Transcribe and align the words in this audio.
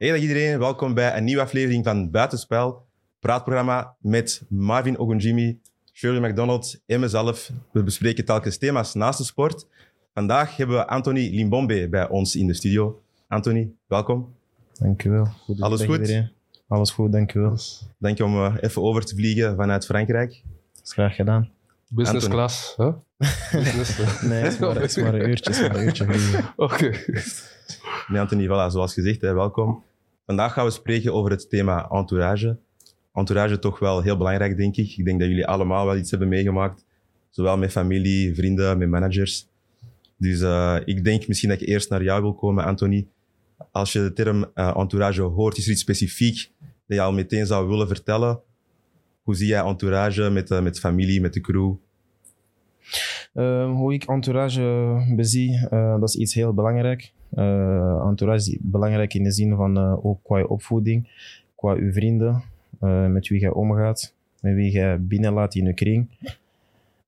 Hey 0.00 0.10
dag 0.10 0.20
iedereen, 0.20 0.58
welkom 0.58 0.94
bij 0.94 1.16
een 1.16 1.24
nieuwe 1.24 1.42
aflevering 1.42 1.84
van 1.84 2.10
Buitenspel. 2.10 2.86
Praatprogramma 3.18 3.96
met 3.98 4.42
Marvin 4.48 4.98
Ogunjimi, 4.98 5.60
Shirley 5.92 6.28
McDonald 6.28 6.80
en 6.86 7.00
mezelf. 7.00 7.50
We 7.72 7.82
bespreken 7.82 8.24
telkens 8.24 8.58
thema's 8.58 8.94
naast 8.94 9.18
de 9.18 9.24
sport. 9.24 9.66
Vandaag 10.14 10.56
hebben 10.56 10.76
we 10.76 10.86
Anthony 10.86 11.28
Limbombe 11.34 11.88
bij 11.88 12.08
ons 12.08 12.36
in 12.36 12.46
de 12.46 12.54
studio. 12.54 13.02
Anthony, 13.28 13.70
welkom. 13.86 14.34
Dankjewel. 14.78 15.24
Goedendag 15.24 15.72
Alles 15.72 15.84
goed? 15.86 15.98
iedereen. 15.98 16.30
Alles 16.68 16.90
goed, 16.90 17.12
dankjewel. 17.12 17.50
Dat 17.50 17.88
Dank 17.98 18.16
je 18.16 18.24
om 18.24 18.44
eh, 18.44 18.54
even 18.60 18.82
over 18.82 19.04
te 19.04 19.14
vliegen 19.14 19.56
vanuit 19.56 19.84
Frankrijk. 19.84 20.42
is 20.84 20.92
graag 20.92 21.14
gedaan. 21.14 21.50
Business 21.88 22.24
Anthony. 22.24 22.34
class, 22.34 22.74
hè? 22.76 22.90
Business? 23.58 24.22
Nee, 24.28 24.42
het 24.42 24.52
is 24.52 24.58
maar, 24.58 24.74
het 24.74 24.96
is 24.96 25.02
maar 25.02 25.14
een 25.14 25.28
uurtje. 25.28 26.44
Oké. 26.56 26.90
Nee, 28.08 28.20
Anthony, 28.20 28.46
voilà, 28.46 28.72
zoals 28.72 28.94
gezegd, 28.94 29.20
hè, 29.20 29.32
welkom. 29.34 29.82
Vandaag 30.30 30.52
gaan 30.52 30.64
we 30.64 30.70
spreken 30.70 31.14
over 31.14 31.30
het 31.30 31.48
thema 31.48 31.88
entourage. 31.88 32.58
Entourage 33.14 33.58
toch 33.58 33.78
wel 33.78 34.02
heel 34.02 34.16
belangrijk, 34.16 34.56
denk 34.56 34.76
ik. 34.76 34.96
Ik 34.96 35.04
denk 35.04 35.20
dat 35.20 35.28
jullie 35.28 35.46
allemaal 35.46 35.86
wel 35.86 35.96
iets 35.96 36.10
hebben 36.10 36.28
meegemaakt. 36.28 36.84
Zowel 37.30 37.58
met 37.58 37.70
familie, 37.70 38.34
vrienden, 38.34 38.78
met 38.78 38.88
managers. 38.88 39.48
Dus 40.16 40.40
eh, 40.40 40.76
ik 40.84 41.04
denk 41.04 41.28
misschien 41.28 41.48
dat 41.48 41.60
ik 41.60 41.68
eerst 41.68 41.90
naar 41.90 42.02
jou 42.02 42.22
wil 42.22 42.34
komen, 42.34 42.64
Anthony. 42.64 43.06
Als 43.72 43.92
je 43.92 43.98
de 43.98 44.12
term 44.12 44.50
eh, 44.54 44.76
entourage 44.76 45.22
hoort, 45.22 45.56
is 45.56 45.64
er 45.64 45.72
iets 45.72 45.80
specifiek 45.80 46.50
dat 46.58 46.96
je 46.96 47.00
al 47.00 47.12
meteen 47.12 47.46
zou 47.46 47.68
willen 47.68 47.88
vertellen? 47.88 48.40
Hoe 49.22 49.34
zie 49.34 49.46
jij 49.46 49.64
entourage 49.64 50.30
met, 50.30 50.50
eh, 50.50 50.62
met 50.62 50.78
familie, 50.78 51.20
met 51.20 51.32
de 51.32 51.40
crew? 51.40 51.74
Eh, 53.32 53.72
hoe 53.72 53.92
ik 53.92 54.04
entourage 54.04 54.94
bezie, 55.16 55.68
dat 55.70 56.08
is 56.08 56.16
iets 56.16 56.34
heel 56.34 56.54
belangrijk. 56.54 57.12
Eh, 57.34 58.06
entourage 58.06 58.50
is 58.50 58.58
belangrijk 58.60 59.14
in 59.14 59.22
de 59.22 59.30
zin 59.30 59.56
van 59.56 59.76
eh, 59.76 60.04
ook 60.06 60.18
qua 60.22 60.38
je 60.38 60.48
opvoeding, 60.48 61.08
qua 61.54 61.74
je 61.74 61.92
vrienden, 61.92 62.42
eh, 62.80 63.06
met 63.06 63.28
wie 63.28 63.40
jij 63.40 63.50
omgaat, 63.50 64.14
met 64.40 64.54
wie 64.54 64.70
jij 64.70 65.02
binnenlaat 65.02 65.54
in 65.54 65.64
je 65.64 65.74
kring. 65.74 66.08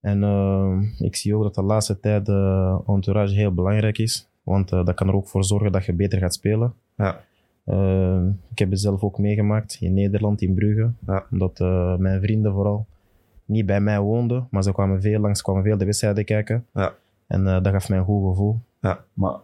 En 0.00 0.22
eh, 0.22 0.78
ik 0.98 1.16
zie 1.16 1.36
ook 1.36 1.42
dat 1.42 1.54
de 1.54 1.62
laatste 1.62 2.00
tijd 2.00 2.28
eh, 2.28 2.78
entourage 2.86 3.34
heel 3.34 3.54
belangrijk 3.54 3.98
is, 3.98 4.28
want 4.42 4.72
eh, 4.72 4.84
dat 4.84 4.94
kan 4.94 5.08
er 5.08 5.14
ook 5.14 5.28
voor 5.28 5.44
zorgen 5.44 5.72
dat 5.72 5.84
je 5.84 5.92
beter 5.92 6.18
gaat 6.18 6.34
spelen. 6.34 6.72
Ja, 6.96 7.20
Eh, 7.64 8.22
ik 8.50 8.58
heb 8.58 8.70
het 8.70 8.80
zelf 8.80 9.02
ook 9.02 9.18
meegemaakt 9.18 9.76
in 9.80 9.94
Nederland, 9.94 10.40
in 10.42 10.54
Brugge. 10.54 10.90
Ja. 11.06 11.24
Omdat 11.30 11.60
eh, 11.60 11.96
mijn 11.96 12.20
vrienden 12.20 12.52
vooral 12.52 12.86
niet 13.44 13.66
bij 13.66 13.80
mij 13.80 14.00
woonden, 14.00 14.46
maar 14.50 14.62
ze 14.62 14.72
kwamen 14.72 15.00
veel 15.02 15.20
langs, 15.20 15.42
kwamen 15.42 15.62
veel 15.62 15.76
de 15.78 15.84
wedstrijden 15.84 16.24
kijken. 16.24 16.66
Ja. 16.74 16.94
En 17.26 17.46
eh, 17.46 17.62
dat 17.62 17.72
gaf 17.72 17.88
mij 17.88 17.98
een 17.98 18.04
goed 18.04 18.28
gevoel. 18.28 18.58
Maar 19.12 19.36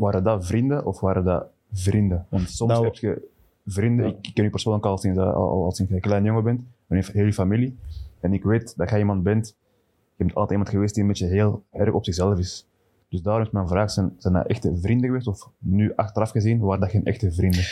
waren 0.00 0.22
dat 0.24 0.46
vrienden 0.46 0.86
of 0.86 1.00
waren 1.00 1.24
dat 1.24 1.46
vrienden? 1.72 2.26
Want 2.28 2.50
soms 2.50 2.72
Nou- 2.72 2.84
heb 2.84 2.94
je 2.94 3.28
vrienden, 3.66 4.06
ik 4.06 4.30
ken 4.34 4.44
je 4.44 4.50
persoonlijk 4.50 4.86
al 4.86 4.98
sinds, 4.98 5.18
al, 5.18 5.32
al, 5.32 5.72
sinds 5.72 5.90
je 5.90 5.96
een 5.96 6.02
klein 6.02 6.24
jongen 6.24 6.44
bent, 6.44 6.60
en 6.86 6.96
je 6.96 7.04
heel 7.12 7.24
je 7.24 7.32
familie. 7.32 7.76
En 8.20 8.32
ik 8.32 8.42
weet 8.42 8.76
dat 8.76 8.90
jij 8.90 8.98
iemand 8.98 9.22
bent, 9.22 9.56
je 10.16 10.24
bent 10.24 10.34
altijd 10.34 10.50
iemand 10.50 10.68
geweest 10.68 10.94
die 10.94 11.02
een 11.02 11.08
beetje 11.08 11.26
heel 11.26 11.62
erg 11.70 11.92
op 11.92 12.04
zichzelf 12.04 12.38
is. 12.38 12.66
Dus 13.08 13.22
daarom 13.22 13.42
is 13.42 13.50
mijn 13.50 13.68
vraag, 13.68 13.90
zijn, 13.90 14.12
zijn 14.18 14.34
dat 14.34 14.46
echte 14.46 14.76
vrienden 14.76 15.06
geweest? 15.06 15.26
Of 15.26 15.48
nu 15.58 15.92
achteraf 15.96 16.30
gezien, 16.30 16.58
waren 16.58 16.80
dat 16.80 16.90
geen 16.90 17.04
echte 17.04 17.32
vrienden? 17.32 17.64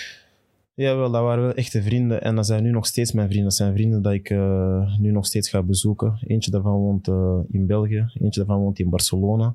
Jawel, 0.74 1.10
dat 1.10 1.22
waren 1.22 1.42
wel 1.42 1.54
echte 1.54 1.82
vrienden. 1.82 2.22
En 2.22 2.34
dat 2.34 2.46
zijn 2.46 2.62
nu 2.62 2.70
nog 2.70 2.86
steeds 2.86 3.12
mijn 3.12 3.26
vrienden. 3.26 3.48
Dat 3.48 3.56
zijn 3.58 3.72
vrienden 3.72 4.02
dat 4.02 4.12
ik 4.12 4.30
eh, 4.30 4.98
nu 4.98 5.10
nog 5.10 5.26
steeds 5.26 5.48
ga 5.48 5.62
bezoeken. 5.62 6.18
Eentje 6.26 6.50
daarvan 6.50 6.72
woont 6.72 7.08
eh, 7.08 7.38
in 7.50 7.66
België, 7.66 8.06
eentje 8.20 8.40
daarvan 8.40 8.60
woont 8.60 8.78
in 8.78 8.90
Barcelona. 8.90 9.54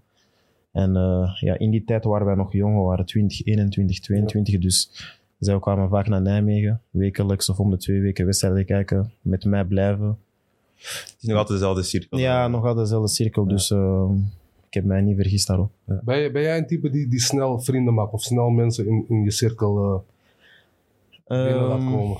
En 0.74 0.96
eh, 0.96 1.32
ja, 1.40 1.58
in 1.58 1.72
die 1.72 1.84
tijd 1.84 2.04
waren 2.04 2.26
wij 2.26 2.36
nog 2.36 2.54
jong, 2.54 2.76
we 2.76 2.82
waren 2.82 3.06
20, 3.06 3.46
21, 3.46 4.00
22. 4.00 4.60
Dus 4.60 4.92
zij 5.40 5.60
kwamen 5.60 5.90
vaak 5.90 6.08
naar 6.08 6.22
Nijmegen, 6.22 6.82
wekelijks 6.90 7.50
of 7.50 7.60
om 7.60 7.70
de 7.70 7.78
twee 7.78 8.02
weken 8.02 8.26
wedstrijden 8.26 8.66
kijken, 8.66 9.12
met 9.22 9.46
mij 9.46 9.66
blijven. 9.66 10.18
het 10.78 11.16
is 11.20 11.28
nog 11.28 11.38
altijd 11.38 11.60
dezelfde 11.60 11.84
cirkel. 11.84 12.18
Ja, 12.18 12.48
nog 12.48 12.62
altijd 12.66 12.86
dezelfde 12.86 13.10
cirkel, 13.10 13.48
dus 13.48 13.72
eh, 13.72 14.10
ik 14.68 14.74
heb 14.74 14.84
mij 14.84 15.02
niet 15.02 15.16
vergist 15.16 15.48
daarop. 15.48 15.72
Ben, 15.86 16.18
je- 16.20 16.32
ben 16.32 16.42
jij 16.42 16.58
een 16.58 16.68
type 16.68 16.90
die, 16.90 17.08
die 17.08 17.20
snel 17.20 17.60
vrienden 17.60 17.94
maakt 17.94 18.14
of 18.14 18.22
snel 18.22 18.50
mensen 18.50 18.88
in, 18.88 19.06
in 19.10 19.24
je 19.24 19.32
cirkel 19.32 19.78
eh 19.84 20.00
binnen 21.44 21.68
laat 21.68 21.80
Ehm, 21.80 21.92
komen? 21.92 22.18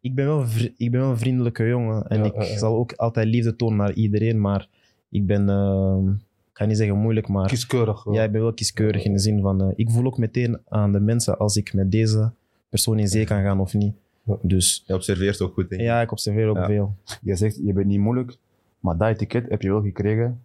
ik 0.00 0.14
ben 0.14 0.26
wel, 0.26 0.44
ik 0.76 0.90
ben 0.90 1.00
wel 1.00 1.10
een 1.10 1.18
vriendelijke 1.18 1.66
jongen. 1.66 2.06
En 2.08 2.18
Ja, 2.18 2.24
ik 2.24 2.34
ja, 2.34 2.42
ja. 2.42 2.58
zal 2.58 2.76
ook 2.76 2.92
altijd 2.92 3.26
liefde 3.26 3.56
tonen 3.56 3.76
naar 3.76 3.92
iedereen. 3.92 4.40
Maar 4.40 4.68
ik 5.08 5.26
ben, 5.26 5.48
ehm, 5.48 6.12
ik 6.54 6.60
ga 6.60 6.64
niet 6.66 6.76
zeggen 6.76 6.96
moeilijk, 6.96 7.28
maar 7.28 7.46
Kieskeurig. 7.48 8.04
ja, 8.10 8.22
ik 8.22 8.32
ben 8.32 8.40
wel 8.40 8.52
kieskeurig 8.52 9.04
in 9.04 9.12
de 9.12 9.18
zin 9.18 9.40
van... 9.40 9.60
eh, 9.62 9.68
ik 9.76 9.90
voel 9.90 10.04
ook 10.06 10.18
meteen 10.18 10.58
aan 10.68 10.92
de 10.92 11.00
mensen 11.00 11.38
als 11.38 11.56
ik 11.56 11.72
met 11.74 11.90
deze 11.90 12.30
persoon 12.68 12.98
in 12.98 13.08
zee 13.08 13.24
kan 13.24 13.42
gaan 13.42 13.60
of 13.60 13.74
niet. 13.74 13.94
Dus 14.42 14.82
Je 14.86 14.94
observeert 14.94 15.40
ook 15.40 15.52
goed, 15.54 15.68
denk 15.68 15.80
ik. 15.80 15.86
ja, 15.86 16.00
ik 16.00 16.12
observeer 16.12 16.48
ook 16.48 16.56
Ja. 16.56 16.66
veel. 16.66 16.94
Je 17.22 17.36
zegt, 17.36 17.60
je 17.64 17.72
bent 17.72 17.86
niet 17.86 17.98
moeilijk, 18.00 18.36
maar 18.80 18.96
dat 18.96 19.08
etiket 19.08 19.48
heb 19.48 19.62
je 19.62 19.68
wel 19.68 19.82
gekregen 19.82 20.40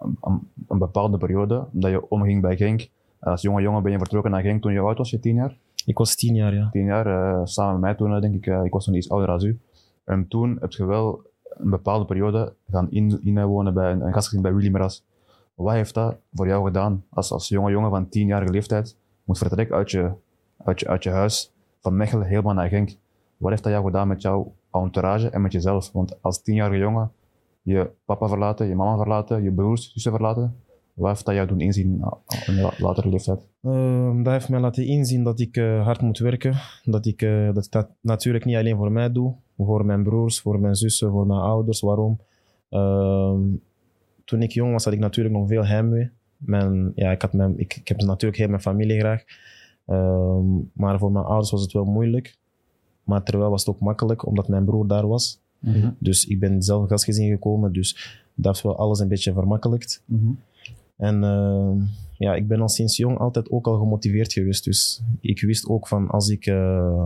een, 0.00 0.48
een, 0.68 0.78
bepaalde 0.78 1.18
periode, 1.18 1.64
omdat 1.72 1.90
je 1.90 2.08
omging 2.10 2.42
bij 2.42 2.56
Genk. 2.56 2.88
Als 3.18 3.42
jonge 3.42 3.62
jongen 3.62 3.82
ben 3.82 3.92
je 3.92 3.98
vertrokken 3.98 4.30
naar 4.30 4.42
Genk 4.42 4.62
toen 4.62 4.72
je 4.72 4.80
oud 4.80 4.98
was, 4.98 5.10
je 5.10 5.20
tien 5.20 5.34
jaar? 5.34 5.56
Ik 5.86 5.98
was 5.98 6.14
tien 6.14 6.34
jaar, 6.34 6.54
ja. 6.54 6.68
tien 6.70 6.84
jaar, 6.84 7.06
eh, 7.06 7.40
samen 7.44 7.72
met 7.72 7.80
mij 7.82 7.94
toen, 7.94 8.14
eh, 8.14 8.20
denk 8.20 8.34
ik, 8.34 8.46
ik 8.64 8.72
was 8.72 8.86
nog 8.86 8.96
iets 8.96 9.10
ouder 9.10 9.28
als 9.28 9.44
u. 9.44 9.58
En 10.04 10.28
toen 10.28 10.56
heb 10.60 10.70
je 10.72 10.84
wel 10.84 11.22
een 11.58 11.70
bepaalde 11.70 12.04
periode 12.04 12.52
gaan 12.70 12.90
in, 12.90 13.20
inwonen 13.24 13.74
bij 13.74 13.92
een, 13.92 14.00
een 14.06 14.12
gastgezin 14.12 14.42
bij 14.42 14.54
Willy 14.54 14.70
Meras. 14.70 15.04
Wat 15.60 15.72
heeft 15.72 15.94
dat 15.94 16.16
voor 16.32 16.46
jou 16.46 16.64
gedaan 16.64 17.04
als, 17.10 17.32
als 17.32 17.48
jonge 17.48 17.70
jongen 17.70 17.90
van 17.90 18.08
tienjarige 18.08 18.52
leeftijd? 18.52 18.96
Moet 19.24 19.38
vertrekken 19.38 19.76
uit 19.76 19.90
je, 19.90 20.12
uit, 20.56 20.80
je, 20.80 20.88
uit 20.88 21.02
je 21.02 21.10
huis, 21.10 21.52
van 21.80 21.96
Mechelen 21.96 22.26
helemaal 22.26 22.54
naar 22.54 22.68
Genk. 22.68 22.96
Wat 23.36 23.50
heeft 23.50 23.62
dat 23.62 23.72
jou 23.72 23.84
gedaan 23.84 24.08
met 24.08 24.22
jouw 24.22 24.52
entourage 24.72 25.28
en 25.28 25.42
met 25.42 25.52
jezelf? 25.52 25.92
Want 25.92 26.22
als 26.22 26.42
tienjarige 26.42 26.78
jongen, 26.78 27.12
je 27.62 27.90
papa 28.04 28.28
verlaten, 28.28 28.66
je 28.66 28.74
mama 28.74 28.96
verlaten, 28.96 29.42
je 29.42 29.52
broers, 29.52 29.92
zussen 29.92 30.12
verlaten. 30.12 30.56
Wat 30.94 31.08
heeft 31.08 31.24
dat 31.24 31.34
jou 31.34 31.46
doen 31.46 31.60
inzien 31.60 32.04
in 32.46 32.54
je 32.54 32.74
latere 32.78 33.08
leeftijd? 33.08 33.48
Ehm, 33.62 34.22
dat 34.22 34.32
heeft 34.32 34.48
mij 34.48 34.60
laten 34.60 34.86
inzien 34.86 35.24
dat 35.24 35.40
ik 35.40 35.56
eh, 35.56 35.84
hard 35.84 36.00
moet 36.00 36.18
werken. 36.18 36.54
Dat 36.84 37.06
ik 37.06 37.22
eh, 37.22 37.54
dat, 37.54 37.64
ik 37.64 37.72
dat 37.72 37.88
natuurlijk 38.00 38.44
niet 38.44 38.56
alleen 38.56 38.76
voor 38.76 38.92
mij 38.92 39.12
doe. 39.12 39.34
Voor 39.56 39.84
mijn 39.84 40.02
broers, 40.02 40.40
voor 40.40 40.60
mijn 40.60 40.74
zussen, 40.74 41.10
voor 41.10 41.26
mijn 41.26 41.40
ouders. 41.40 41.80
Waarom? 41.80 42.18
Ehm, 44.30 44.38
toen 44.38 44.42
ik 44.42 44.50
jong 44.50 44.72
was, 44.72 44.84
had 44.84 44.92
ik 44.92 44.98
natuurlijk 44.98 45.34
nog 45.34 45.48
veel 45.48 45.66
heimwee. 45.66 46.10
Mijn, 46.36 46.92
ja, 46.94 47.10
ik, 47.10 47.22
had 47.22 47.32
mijn, 47.32 47.58
ik, 47.58 47.76
ik 47.76 47.88
heb 47.88 48.00
natuurlijk 48.00 48.38
heel 48.38 48.48
mijn 48.48 48.60
familie 48.60 48.98
graag. 48.98 49.24
Ehm, 49.86 50.46
maar 50.72 50.98
voor 50.98 51.12
mijn 51.12 51.24
ouders 51.24 51.50
was 51.50 51.62
het 51.62 51.72
wel 51.72 51.84
moeilijk. 51.84 52.36
Maar 53.04 53.22
terwijl 53.22 53.50
was 53.50 53.64
het 53.64 53.74
ook 53.74 53.80
makkelijk, 53.80 54.26
omdat 54.26 54.48
mijn 54.48 54.64
broer 54.64 54.86
daar 54.86 55.06
was. 55.06 55.40
Dus 55.98 56.26
ik 56.26 56.40
ben 56.40 56.62
zelf 56.62 56.88
gastgezin 56.88 57.30
gekomen. 57.30 57.72
Dus 57.72 58.20
dat 58.34 58.52
heeft 58.52 58.64
wel 58.64 58.76
alles 58.76 58.98
een 58.98 59.08
beetje 59.08 59.32
vermakkelijkt. 59.32 60.02
En 60.96 61.24
eh, 61.24 61.72
ja, 62.18 62.34
ik 62.34 62.48
ben 62.48 62.60
al 62.60 62.68
sinds 62.68 62.96
jong 62.96 63.18
altijd 63.18 63.50
ook 63.50 63.66
al 63.66 63.78
gemotiveerd 63.78 64.32
geweest. 64.32 64.64
Dus 64.64 65.02
ik 65.20 65.40
wist 65.40 65.68
ook 65.68 65.88
van 65.88 66.08
als 66.08 66.28
ik, 66.28 66.46
eh, 66.46 67.04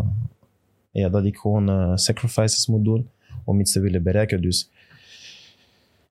ja, 0.90 1.08
dat 1.08 1.24
ik 1.24 1.36
gewoon 1.36 1.68
eh, 1.68 1.92
sacrifices 1.94 2.66
moet 2.66 2.84
doen 2.84 3.08
om 3.44 3.60
iets 3.60 3.72
te 3.72 3.80
willen 3.80 4.02
bereiken. 4.02 4.42
Dus 4.42 4.70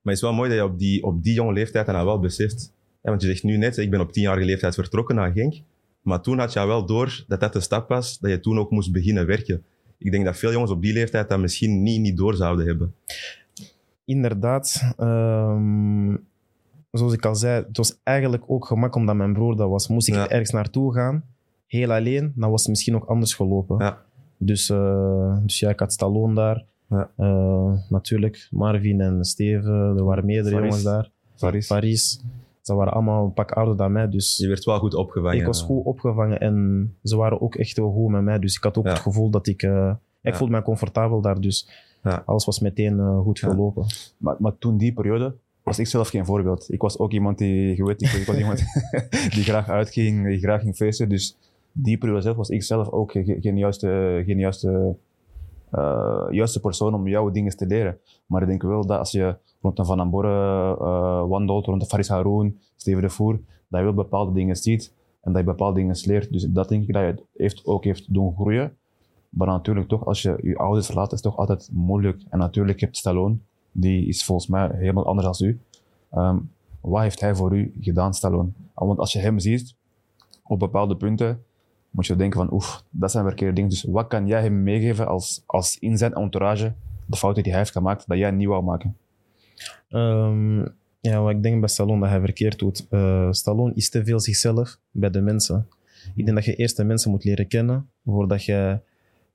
Maar 0.03 0.13
het 0.13 0.21
is 0.23 0.29
wel 0.29 0.33
mooi 0.33 0.49
dat 0.49 0.57
je 0.57 0.63
op 0.63 0.79
die, 0.79 1.03
op 1.03 1.23
die 1.23 1.33
jonge 1.33 1.53
leeftijd 1.53 1.85
dan 1.85 2.05
wel 2.05 2.19
beseft. 2.19 2.71
Ja, 3.01 3.09
want 3.09 3.21
je 3.21 3.27
zegt 3.27 3.43
nu 3.43 3.57
net, 3.57 3.77
ik 3.77 3.89
ben 3.89 3.99
op 3.99 4.11
tienjarige 4.11 4.45
leeftijd 4.45 4.73
vertrokken 4.75 5.15
naar 5.15 5.31
Genk. 5.31 5.55
Maar 6.01 6.21
toen 6.21 6.39
had 6.39 6.53
je 6.53 6.65
wel 6.67 6.85
door 6.85 7.23
dat 7.27 7.39
dat 7.39 7.53
de 7.53 7.59
stap 7.59 7.87
was, 7.89 8.19
dat 8.19 8.31
je 8.31 8.39
toen 8.39 8.59
ook 8.59 8.71
moest 8.71 8.91
beginnen 8.91 9.25
werken. 9.25 9.63
Ik 9.97 10.11
denk 10.11 10.25
dat 10.25 10.37
veel 10.37 10.51
jongens 10.51 10.71
op 10.71 10.81
die 10.81 10.93
leeftijd 10.93 11.29
dat 11.29 11.39
misschien 11.39 11.83
niet, 11.83 12.01
niet 12.01 12.17
door 12.17 12.35
zouden 12.35 12.65
hebben. 12.65 12.95
inderdaad, 14.05 14.93
ehm, 14.97 16.15
zoals 16.91 17.13
ik 17.13 17.25
al 17.25 17.35
zei, 17.35 17.63
het 17.67 17.77
was 17.77 17.99
eigenlijk 18.03 18.43
ook 18.47 18.65
gemak 18.65 18.95
omdat 18.95 19.15
mijn 19.15 19.33
broer 19.33 19.55
dat 19.55 19.69
was. 19.69 19.87
Moest 19.87 20.07
ik 20.07 20.13
Ja. 20.13 20.29
ergens 20.29 20.49
naartoe 20.51 20.93
gaan, 20.93 21.23
heel 21.67 21.91
alleen, 21.91 22.33
dan 22.35 22.49
was 22.49 22.61
het 22.61 22.69
misschien 22.69 22.95
ook 22.95 23.05
anders 23.05 23.33
gelopen. 23.33 23.77
Ja. 23.79 24.01
Dus, 24.37 24.69
eh, 24.69 25.37
dus 25.43 25.59
ja, 25.59 25.69
ik 25.69 25.79
had 25.79 25.93
Stallone 25.93 26.33
daar. 26.35 26.65
Ja. 26.93 27.09
Eh, 27.15 27.73
natuurlijk, 27.89 28.47
Marvin 28.51 29.01
en 29.01 29.23
Steven, 29.25 29.73
er 29.97 30.03
waren 30.03 30.25
meerdere 30.25 30.55
Faris. 30.55 30.67
jongens 30.69 30.83
daar. 30.83 31.09
Faris. 31.35 31.67
Paris. 31.67 32.21
Ze 32.61 32.73
waren 32.75 32.93
allemaal 32.93 33.23
een 33.25 33.33
pak 33.33 33.51
ouder 33.51 33.77
dan 33.77 33.91
mij, 33.91 34.09
dus 34.09 34.37
Je 34.37 34.47
werd 34.47 34.63
wel 34.63 34.79
goed 34.79 34.93
opgevangen. 34.95 35.37
ik 35.39 35.45
was 35.45 35.61
goed 35.61 35.85
opgevangen 35.85 36.39
en 36.39 36.95
ze 37.03 37.15
waren 37.15 37.41
ook 37.41 37.55
echt 37.55 37.77
wel 37.77 37.91
goed 37.91 38.09
met 38.09 38.21
mij. 38.21 38.39
Dus 38.39 38.55
ik 38.55 38.63
had 38.63 38.77
ook 38.77 38.85
Ja. 38.85 38.89
het 38.91 38.99
gevoel 38.99 39.29
dat 39.29 39.47
ik... 39.47 39.61
eh, 39.63 39.93
ik 40.21 40.31
Ja. 40.31 40.37
voelde 40.37 40.53
mij 40.53 40.61
comfortabel 40.61 41.21
daar, 41.21 41.41
dus 41.41 41.69
Ja. 42.03 42.23
alles 42.25 42.45
was 42.45 42.59
meteen 42.59 42.99
eh, 42.99 43.19
goed 43.19 43.39
Ja. 43.39 43.49
gelopen. 43.49 43.85
Maar, 44.17 44.35
maar 44.39 44.57
toen 44.57 44.77
die 44.77 44.93
periode 44.93 45.35
was 45.63 45.79
ik 45.79 45.87
zelf 45.87 46.09
geen 46.09 46.25
voorbeeld. 46.25 46.65
Ik 46.71 46.81
was 46.81 46.99
ook 46.99 47.11
iemand 47.11 47.37
die, 47.37 47.75
je 47.75 47.85
weet, 47.85 48.01
ik, 48.01 48.11
ik 48.11 48.25
was 48.25 48.37
iemand 48.37 48.63
die 49.35 49.43
graag 49.43 49.69
uitging, 49.69 50.27
die 50.27 50.39
graag 50.39 50.61
ging 50.61 50.75
feesten. 50.75 51.09
Dus 51.09 51.37
die 51.71 51.97
periode 51.97 52.21
zelf 52.21 52.35
was 52.35 52.49
ik 52.49 52.63
zelf 52.63 52.89
ook 52.89 53.11
ge- 53.11 53.37
geen 53.41 53.57
juiste, 53.57 54.21
geen 54.25 54.37
juiste, 54.39 54.95
eh, 55.73 56.25
juiste 56.29 56.59
persoon 56.59 56.93
om 56.93 57.07
jouw 57.07 57.31
dingen 57.31 57.57
te 57.57 57.65
leren. 57.65 57.97
Maar 58.25 58.41
ik 58.41 58.47
denk 58.47 58.61
wel 58.61 58.85
dat 58.85 58.99
als 58.99 59.11
je 59.11 59.35
rond 59.61 59.79
een 59.79 59.85
Van 59.85 59.99
Amborre 59.99 60.77
eh 60.79 61.27
wandelt, 61.27 61.65
rond 61.65 61.81
de 61.81 61.87
Faris 61.87 62.07
Haroun, 62.07 62.59
Steven 62.75 63.01
de 63.01 63.09
Voer, 63.09 63.39
dat 63.67 63.79
je 63.79 63.85
wel 63.85 63.93
bepaalde 63.93 64.31
dingen 64.31 64.55
ziet 64.55 64.93
En 65.21 65.31
dat 65.31 65.41
je 65.41 65.47
bepaalde 65.47 65.79
dingen 65.79 65.95
leert. 66.03 66.31
Dus 66.31 66.43
dat 66.43 66.69
denk 66.69 66.83
ik 66.87 66.93
dat 66.93 67.01
je 67.01 67.07
het 67.07 67.23
heeft, 67.35 67.65
ook 67.65 67.83
heeft 67.83 68.13
doen 68.13 68.35
groeien. 68.35 68.77
Maar 69.29 69.47
natuurlijk 69.47 69.87
toch, 69.87 70.05
als 70.05 70.21
je 70.21 70.39
je 70.41 70.57
ouders 70.57 70.85
verlaat, 70.85 71.11
is 71.11 71.21
het 71.21 71.31
toch 71.31 71.37
altijd 71.37 71.69
moeilijk. 71.71 72.21
En 72.29 72.39
natuurlijk 72.39 72.79
heb 72.79 72.89
je 72.89 72.97
Stallone, 72.97 73.37
die 73.71 74.07
is 74.07 74.25
volgens 74.25 74.47
mij 74.47 74.69
helemaal 74.73 75.05
anders 75.05 75.37
dan 75.37 75.49
u. 75.49 75.59
Ehm, 76.11 76.37
wat 76.81 77.01
heeft 77.01 77.19
hij 77.19 77.35
voor 77.35 77.57
u 77.57 77.73
gedaan, 77.79 78.13
Stallone? 78.13 78.49
Want 78.73 78.99
als 78.99 79.13
je 79.13 79.19
hem 79.19 79.39
ziet, 79.39 79.75
op 80.43 80.59
bepaalde 80.59 80.95
punten, 80.95 81.43
moet 81.93 82.05
je 82.05 82.15
denken 82.15 82.39
van, 82.39 82.53
oef, 82.53 82.83
dat 82.89 83.11
zijn 83.11 83.25
verkeerde 83.25 83.53
dingen. 83.53 83.69
Dus 83.69 83.83
wat 83.83 84.07
kan 84.07 84.27
jij 84.27 84.41
hem 84.41 84.63
meegeven 84.63 85.07
als, 85.07 85.43
als 85.45 85.77
in 85.79 85.97
zijn 85.97 86.13
entourage, 86.13 86.73
de 87.05 87.17
fouten 87.17 87.43
die 87.43 87.51
hij 87.51 87.61
heeft 87.61 87.73
gemaakt, 87.73 88.07
dat 88.07 88.17
jij 88.17 88.31
niet 88.31 88.47
wou 88.47 88.63
maken? 88.63 88.97
Ehm, 89.89 90.59
ja, 90.99 91.21
wat 91.21 91.31
ik 91.31 91.43
denk 91.43 91.59
bij 91.59 91.69
Stallone 91.69 91.99
dat 91.99 92.09
hij 92.09 92.19
verkeerd 92.19 92.59
doet. 92.59 92.87
Eh, 92.89 93.31
Stallone 93.31 93.73
is 93.75 93.89
te 93.89 94.03
veel 94.03 94.19
zichzelf 94.19 94.79
bij 94.91 95.09
de 95.09 95.21
mensen. 95.21 95.67
Ik 96.15 96.25
denk 96.25 96.37
dat 96.37 96.45
je 96.45 96.55
eerst 96.55 96.77
de 96.77 96.83
mensen 96.83 97.11
moet 97.11 97.23
leren 97.23 97.47
kennen 97.47 97.89
voordat 98.05 98.45
je, 98.45 98.79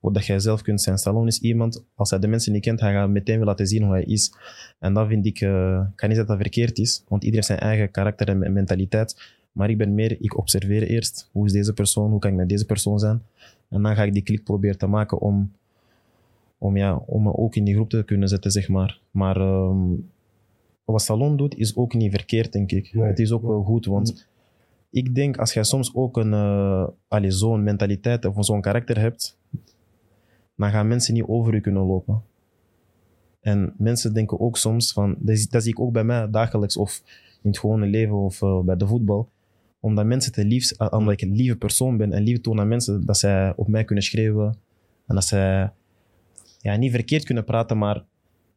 voordat 0.01 0.25
jij 0.25 0.39
zelf 0.39 0.61
kunt 0.61 0.81
zijn. 0.81 0.97
Stallone 0.97 1.27
is 1.27 1.39
iemand, 1.39 1.85
als 1.95 2.09
hij 2.09 2.19
de 2.19 2.27
mensen 2.27 2.51
niet 2.53 2.61
kent, 2.61 2.79
hij 2.79 2.93
gaat 2.93 3.09
meteen 3.09 3.37
wil 3.37 3.45
laten 3.45 3.67
zien 3.67 3.83
hoe 3.83 3.91
hij 3.91 4.03
is. 4.03 4.33
En 4.79 4.93
dat 4.93 5.07
vind 5.07 5.25
ik, 5.25 5.41
eh, 5.41 5.81
kan 5.95 6.09
niet 6.09 6.17
dat 6.17 6.27
dat 6.27 6.37
verkeerd 6.37 6.77
is, 6.77 7.03
want 7.07 7.23
iedereen 7.23 7.33
heeft 7.33 7.59
zijn 7.59 7.59
eigen 7.59 7.91
karakter 7.91 8.27
en 8.27 8.37
me- 8.37 8.49
mentaliteit. 8.49 9.37
Maar 9.59 9.69
ik 9.69 9.77
ben 9.77 9.93
meer, 9.93 10.17
ik 10.19 10.37
observeer 10.37 10.83
eerst, 10.83 11.29
hoe 11.31 11.45
is 11.45 11.51
deze 11.51 11.73
persoon, 11.73 12.09
hoe 12.09 12.19
kan 12.19 12.31
ik 12.31 12.37
met 12.37 12.49
deze 12.49 12.65
persoon 12.65 12.99
zijn? 12.99 13.21
En 13.69 13.81
dan 13.81 13.95
ga 13.95 14.03
ik 14.03 14.13
die 14.13 14.21
klik 14.21 14.43
proberen 14.43 14.77
te 14.77 14.87
maken 14.87 15.19
om, 15.19 15.51
om, 16.57 16.77
ja, 16.77 16.95
om 16.95 17.23
me 17.23 17.37
ook 17.37 17.55
in 17.55 17.63
die 17.63 17.73
groep 17.73 17.89
te 17.89 18.03
kunnen 18.03 18.27
zetten, 18.27 18.51
zeg 18.51 18.69
maar. 18.69 18.99
Maar 19.11 19.35
ehm, 19.35 19.93
wat 20.85 21.01
Stallone 21.01 21.37
doet, 21.37 21.57
is 21.57 21.75
ook 21.75 21.93
niet 21.93 22.11
verkeerd, 22.11 22.51
denk 22.51 22.71
ik. 22.71 22.93
Nee. 22.93 23.07
Het 23.07 23.19
is 23.19 23.31
ook 23.31 23.41
wel 23.41 23.63
goed, 23.63 23.85
want 23.85 24.27
ik 24.89 25.15
denk 25.15 25.37
als 25.37 25.53
jij 25.53 25.63
soms 25.63 25.95
ook 25.95 26.17
een, 26.17 26.33
allee, 27.07 27.31
zo'n 27.31 27.63
mentaliteit 27.63 28.25
of 28.25 28.45
zo'n 28.45 28.61
karakter 28.61 28.99
hebt, 28.99 29.37
dan 30.55 30.69
gaan 30.69 30.87
mensen 30.87 31.13
niet 31.13 31.25
over 31.27 31.53
u 31.53 31.61
kunnen 31.61 31.83
lopen. 31.83 32.21
En 33.41 33.73
mensen 33.77 34.13
denken 34.13 34.39
ook 34.39 34.57
soms 34.57 34.93
van, 34.93 35.15
dat 35.19 35.63
zie 35.63 35.71
ik 35.71 35.79
ook 35.79 35.91
bij 35.91 36.03
mij 36.03 36.29
dagelijks 36.29 36.77
of 36.77 37.01
in 37.41 37.49
het 37.49 37.59
gewone 37.59 37.85
leven 37.85 38.15
of 38.15 38.41
eh, 38.41 38.59
bij 38.59 38.75
de 38.75 38.87
voetbal, 38.87 39.29
omdat 39.79 40.05
mensen 40.05 40.31
te 40.31 40.45
lief, 40.45 40.71
eh, 40.71 40.87
omdat 40.91 41.13
ik 41.13 41.21
een 41.21 41.35
lieve 41.35 41.55
persoon 41.55 41.97
ben 41.97 42.13
en 42.13 42.23
liefde 42.23 42.41
toon 42.41 42.59
aan 42.59 42.67
mensen, 42.67 43.05
dat 43.05 43.17
zij 43.17 43.53
op 43.55 43.67
mij 43.67 43.83
kunnen 43.83 44.03
schreeuwen 44.03 44.55
en 45.07 45.15
dat 45.15 45.25
zij 45.25 45.71
ja, 46.59 46.75
niet 46.75 46.91
verkeerd 46.91 47.23
kunnen 47.23 47.43
praten, 47.43 47.77
maar 47.77 48.03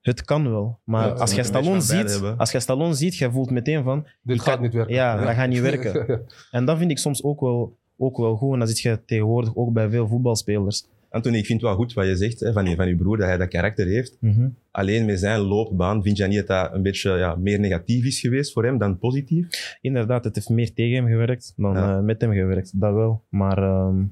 het 0.03 0.23
kan 0.25 0.51
wel. 0.51 0.79
Maar 0.85 1.07
Ja, 1.09 1.13
als 1.15 1.31
je 1.31 1.37
jij 1.37 1.45
Stallone 1.45 1.81
ziet, 1.81 2.21
als 2.37 2.51
jij 2.51 2.61
Stallone 2.61 2.95
ziet, 2.95 3.17
jij 3.17 3.31
voelt 3.31 3.51
meteen 3.51 3.83
van, 3.83 4.07
Dit 4.23 4.41
gaat 4.41 4.55
kan- 4.55 4.63
niet 4.63 4.73
werken. 4.73 4.95
ja, 4.95 5.25
dat 5.25 5.35
gaat 5.35 5.49
niet 5.49 5.61
werken. 5.61 6.23
En 6.51 6.65
dat 6.65 6.79
vind 6.79 6.91
ik 6.91 6.99
soms 6.99 7.23
ook 7.23 7.41
wel, 7.41 7.77
ook 7.97 8.17
wel 8.17 8.37
goed. 8.37 8.53
En 8.53 8.59
dat 8.59 8.69
zit 8.69 8.79
je 8.81 9.01
tegenwoordig 9.07 9.57
ook 9.57 9.73
bij 9.73 9.91
veel 9.91 10.09
voetbalspelers. 10.09 10.85
Anthony, 11.13 11.37
ik 11.39 11.47
vind 11.47 11.61
het 11.61 11.69
wel 11.71 11.79
goed 11.79 11.93
wat 11.93 12.07
je 12.07 12.17
zegt 12.17 12.41
hè, 12.41 12.53
van, 12.53 12.67
je, 12.67 12.77
van 12.77 12.89
je 12.89 12.97
broer, 12.97 13.17
dat 13.17 13.27
hij 13.27 13.37
dat 13.37 13.49
karakter 13.49 13.87
heeft. 13.87 14.17
Mhm. 14.21 14.49
Alleen 14.71 15.05
met 15.05 15.19
zijn 15.19 15.41
loopbaan, 15.41 16.03
vind 16.03 16.17
je 16.17 16.27
niet 16.27 16.37
dat 16.39 16.47
dat 16.47 16.75
een 16.75 16.83
beetje 16.83 17.11
ja, 17.13 17.35
meer 17.37 17.61
negatief 17.61 18.05
is 18.05 18.21
geweest 18.21 18.53
voor 18.53 18.65
hem 18.65 18.79
dan 18.79 18.99
positief? 18.99 19.77
Inderdaad, 19.81 20.25
het 20.25 20.35
heeft 20.35 20.49
meer 20.49 20.73
tegen 20.73 20.95
hem 20.97 21.07
gewerkt 21.07 21.53
dan 21.57 21.73
Ja. 21.75 21.97
eh, 21.97 22.03
met 22.03 22.21
hem 22.21 22.33
gewerkt. 22.33 22.81
Dat 22.81 22.95
wel. 22.95 23.23
Maar 23.29 23.59
ehm, 23.59 24.05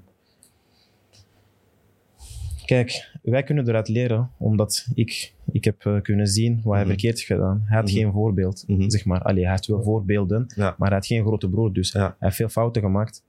kijk, 2.67 3.11
wij 3.23 3.43
kunnen 3.43 3.69
eruit 3.69 3.89
leren, 3.89 4.31
omdat 4.39 4.87
ik, 4.95 5.35
ik 5.53 5.65
heb 5.65 5.85
eh, 5.87 6.01
kunnen 6.01 6.27
zien 6.27 6.55
wat 6.65 6.73
hij 6.75 6.81
Mhm. 6.83 6.89
verkeerd 6.91 7.15
heeft 7.15 7.27
gedaan. 7.27 7.63
Hij 7.65 7.77
had 7.77 7.87
Mhm. 7.89 7.97
geen 7.97 8.13
voorbeeld, 8.13 8.65
zeg 8.87 9.05
maar. 9.05 9.23
Allee, 9.23 9.43
hij 9.43 9.53
heeft 9.53 9.67
wel 9.67 9.83
voorbeelden, 9.83 10.47
Ja. 10.57 10.75
maar 10.79 10.89
hij 10.89 10.97
had 10.97 11.07
geen 11.07 11.23
grote 11.25 11.49
broer. 11.49 11.73
Dus 11.73 11.93
Ja. 11.93 12.01
hij 12.01 12.15
heeft 12.19 12.37
veel 12.37 12.49
fouten 12.49 12.83
gemaakt. 12.83 13.25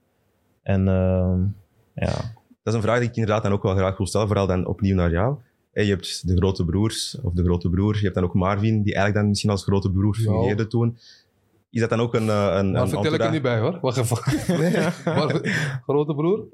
En 0.62 0.88
ehm, 0.88 1.40
ja, 1.94 2.34
Dat 2.62 2.74
is 2.74 2.80
een 2.80 2.86
vraag 2.86 2.98
die 2.98 3.08
ik 3.08 3.16
inderdaad 3.16 3.42
dan 3.42 3.52
ook 3.52 3.62
wel 3.62 3.74
graag 3.74 3.96
wil 3.96 4.06
stellen, 4.06 4.26
vooral 4.26 4.46
dan 4.46 4.66
opnieuw 4.66 4.94
naar 4.94 5.10
jou. 5.10 5.36
Hey, 5.72 5.84
je 5.84 5.90
hebt 5.90 6.26
de 6.26 6.36
grote 6.36 6.64
broers, 6.64 7.18
of 7.22 7.32
de 7.32 7.42
grote 7.44 7.70
broer, 7.70 7.94
je 7.96 8.02
hebt 8.02 8.14
dan 8.14 8.24
ook 8.24 8.34
Marvin, 8.34 8.82
die 8.82 8.94
eigenlijk 8.94 9.14
dan 9.14 9.28
misschien 9.28 9.50
als 9.50 9.62
grote 9.62 9.90
broer 9.90 10.16
Ja. 10.18 10.24
fungeerde 10.24 10.66
toen. 10.66 10.98
Is 11.70 11.80
dat 11.80 11.90
dan 11.90 12.00
ook 12.00 12.14
een... 12.14 12.28
eh, 12.28 12.54
een 12.56 12.70
Maar 12.70 12.82
een 12.82 12.88
vertel 12.88 13.14
ik 13.14 13.20
er 13.20 13.30
niet 13.30 13.42
bij 13.42 13.58
hoor. 13.58 13.78
Wacht 13.80 13.96
even. 13.96 14.18
Maar, 15.04 15.40
grote 15.86 16.14
broer? 16.14 16.44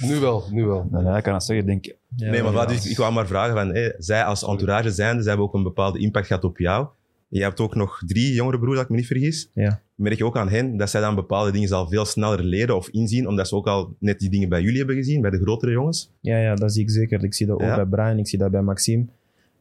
Nu 0.00 0.18
wel, 0.18 0.44
nu 0.50 0.64
wel. 0.64 0.88
Ja, 0.92 1.16
ik 1.16 1.22
kan 1.22 1.32
dat 1.32 1.44
zeggen, 1.44 1.68
ik 1.68 1.82
denk, 1.82 1.96
ja, 2.16 2.30
nee, 2.30 2.42
maar 2.42 2.52
ja. 2.52 2.58
wat, 2.58 2.68
dus, 2.68 2.90
ik 2.90 2.96
wou 2.96 3.12
maar 3.12 3.26
vragen 3.26 3.54
van, 3.54 3.68
hey, 3.68 3.94
zij 3.98 4.24
als 4.24 4.44
entourage 4.44 4.90
zijnde, 4.90 5.20
zij 5.20 5.30
hebben 5.30 5.48
ook 5.48 5.54
een 5.54 5.62
bepaalde 5.62 5.98
impact 5.98 6.26
gehad 6.26 6.44
op 6.44 6.58
jou. 6.58 6.86
Je 7.34 7.42
hebt 7.42 7.60
ook 7.60 7.74
nog 7.74 8.02
drie 8.06 8.32
jongere 8.34 8.58
broers, 8.58 8.74
als 8.76 8.84
ik 8.84 8.90
me 8.90 8.96
niet 8.96 9.06
vergis. 9.06 9.48
Ja. 9.52 9.80
Merk 9.94 10.16
je 10.18 10.24
ook 10.24 10.36
aan 10.36 10.48
hen 10.48 10.76
dat 10.76 10.90
zij 10.90 11.00
dan 11.00 11.14
bepaalde 11.14 11.50
dingen 11.52 11.70
al 11.70 11.88
veel 11.88 12.04
sneller 12.04 12.44
leren 12.44 12.76
of 12.76 12.88
inzien, 12.88 13.28
omdat 13.28 13.48
ze 13.48 13.54
ook 13.54 13.66
al 13.66 13.94
net 13.98 14.18
die 14.18 14.30
dingen 14.30 14.48
bij 14.48 14.62
jullie 14.62 14.78
hebben 14.78 14.96
gezien, 14.96 15.20
bij 15.20 15.30
de 15.30 15.38
grotere 15.40 15.72
jongens? 15.72 16.10
Ja, 16.20 16.38
ja, 16.38 16.54
dat 16.54 16.72
zie 16.72 16.82
ik 16.82 16.90
zeker. 16.90 17.24
Ik 17.24 17.34
zie 17.34 17.46
dat 17.46 17.54
ook 17.54 17.62
Ja? 17.62 17.74
bij 17.76 17.84
Brian, 17.84 18.18
ik 18.18 18.28
zie 18.28 18.38
dat 18.38 18.50
bij 18.50 18.62
Maxime. 18.62 19.04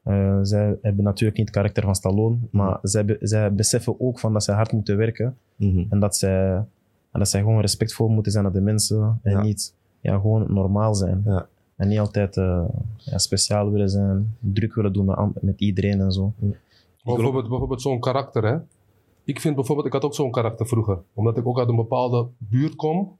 Eh, 0.04 0.40
zij 0.42 0.78
hebben 0.82 1.04
natuurlijk 1.04 1.38
niet 1.38 1.48
het 1.48 1.56
karakter 1.56 1.84
van 1.84 1.96
Stallone, 1.96 2.38
maar 2.52 2.80
zij, 2.82 3.06
be- 3.06 3.18
zij 3.22 3.54
beseffen 3.54 4.00
ook 4.00 4.20
van 4.20 4.34
dat 4.34 4.44
zij 4.44 4.56
hard 4.56 4.72
moeten 4.72 4.98
werken 4.98 5.38
Mhm. 5.56 5.84
en 5.90 6.00
dat 6.00 6.18
zij, 6.18 6.54
en 7.12 7.20
dat 7.20 7.30
zij 7.30 7.40
gewoon 7.42 7.62
respectvol 7.62 8.08
moeten 8.10 8.32
zijn 8.32 8.44
naar 8.44 8.54
de 8.54 8.62
mensen 8.62 9.20
en 9.24 9.42
niet 9.42 9.74
ja, 10.02 10.14
gewoon 10.20 10.54
normaal 10.54 10.96
zijn. 10.96 11.22
Ja. 11.26 11.48
En 11.76 11.88
niet 11.88 12.00
altijd 12.00 12.38
eh, 12.38 12.64
ja, 12.98 13.18
speciaal 13.18 13.72
willen 13.72 13.90
zijn, 13.90 14.36
druk 14.40 14.74
willen 14.76 14.94
doen 14.94 15.34
met, 15.42 15.60
iedereen 15.62 16.02
en 16.02 16.12
zo. 16.12 16.34
Bijvoorbeeld, 17.04 17.48
bijvoorbeeld 17.50 17.82
zo'n 17.82 18.00
karakter, 18.00 18.44
hè. 18.46 18.58
Ik 19.24 19.40
vind 19.40 19.56
bijvoorbeeld, 19.56 19.88
ik 19.88 19.94
had 19.94 20.04
ook 20.04 20.16
zo'n 20.16 20.32
karakter 20.32 20.68
vroeger. 20.68 21.00
Omdat 21.14 21.38
ik 21.38 21.48
ook 21.48 21.60
uit 21.60 21.70
een 21.70 21.76
bepaalde 21.76 22.28
buurt 22.38 22.76
kom, 22.76 23.18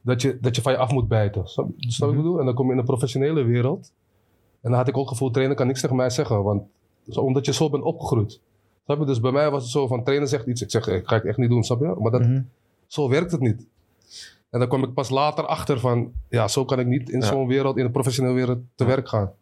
dat 0.00 0.22
je, 0.22 0.38
dat 0.40 0.56
je 0.56 0.62
van 0.62 0.72
je 0.72 0.78
af 0.78 0.92
moet 0.92 1.08
bijten. 1.08 1.48
Snap 1.48 1.66
snap 1.78 1.88
je 1.88 2.00
wat 2.00 2.10
ik 2.10 2.16
bedoel? 2.16 2.38
En 2.38 2.44
dan 2.46 2.54
kom 2.54 2.64
je 2.66 2.72
in 2.72 2.78
de 2.78 2.84
professionele 2.84 3.42
wereld. 3.42 3.92
En 4.60 4.70
dan 4.70 4.78
had 4.78 4.88
ik 4.88 4.96
ook 4.96 5.08
gevoel, 5.08 5.30
trainer 5.30 5.56
kan 5.56 5.66
niks 5.66 5.80
tegen 5.80 5.96
mij 5.96 6.10
zeggen. 6.10 6.42
Want 6.42 6.62
omdat 7.14 7.46
je 7.46 7.52
zo 7.52 7.70
bent 7.70 7.82
opgegroeid. 7.84 8.40
Snap 8.84 8.98
je? 8.98 9.04
Dus 9.04 9.20
bij 9.20 9.32
mij 9.32 9.50
was 9.50 9.62
het 9.62 9.72
zo 9.72 9.86
van, 9.86 10.04
trainer 10.04 10.28
zegt 10.28 10.46
iets. 10.46 10.62
Ik 10.62 10.70
zeg, 10.70 10.86
ik 10.88 11.06
ga 11.08 11.16
ik 11.16 11.24
echt 11.24 11.38
niet 11.38 11.50
doen, 11.50 11.62
snap 11.64 11.80
je? 11.80 11.94
Maar 11.98 12.10
dat, 12.10 12.20
Mhm. 12.20 12.42
zo 12.86 13.08
werkt 13.08 13.30
het 13.32 13.40
niet. 13.40 13.66
En 14.50 14.58
dan 14.58 14.68
kwam 14.68 14.82
ik 14.84 14.94
pas 14.94 15.08
later 15.10 15.46
achter 15.46 15.80
van, 15.80 16.12
ja, 16.28 16.48
zo 16.48 16.64
kan 16.64 16.78
ik 16.78 16.86
niet 16.86 17.10
in 17.10 17.20
Ja. 17.20 17.26
zo'n 17.26 17.46
wereld, 17.46 17.76
in 17.76 17.84
de 17.84 17.90
professionele 17.90 18.34
wereld, 18.34 18.58
te 18.74 18.84
werk 18.84 19.08
gaan. 19.08 19.32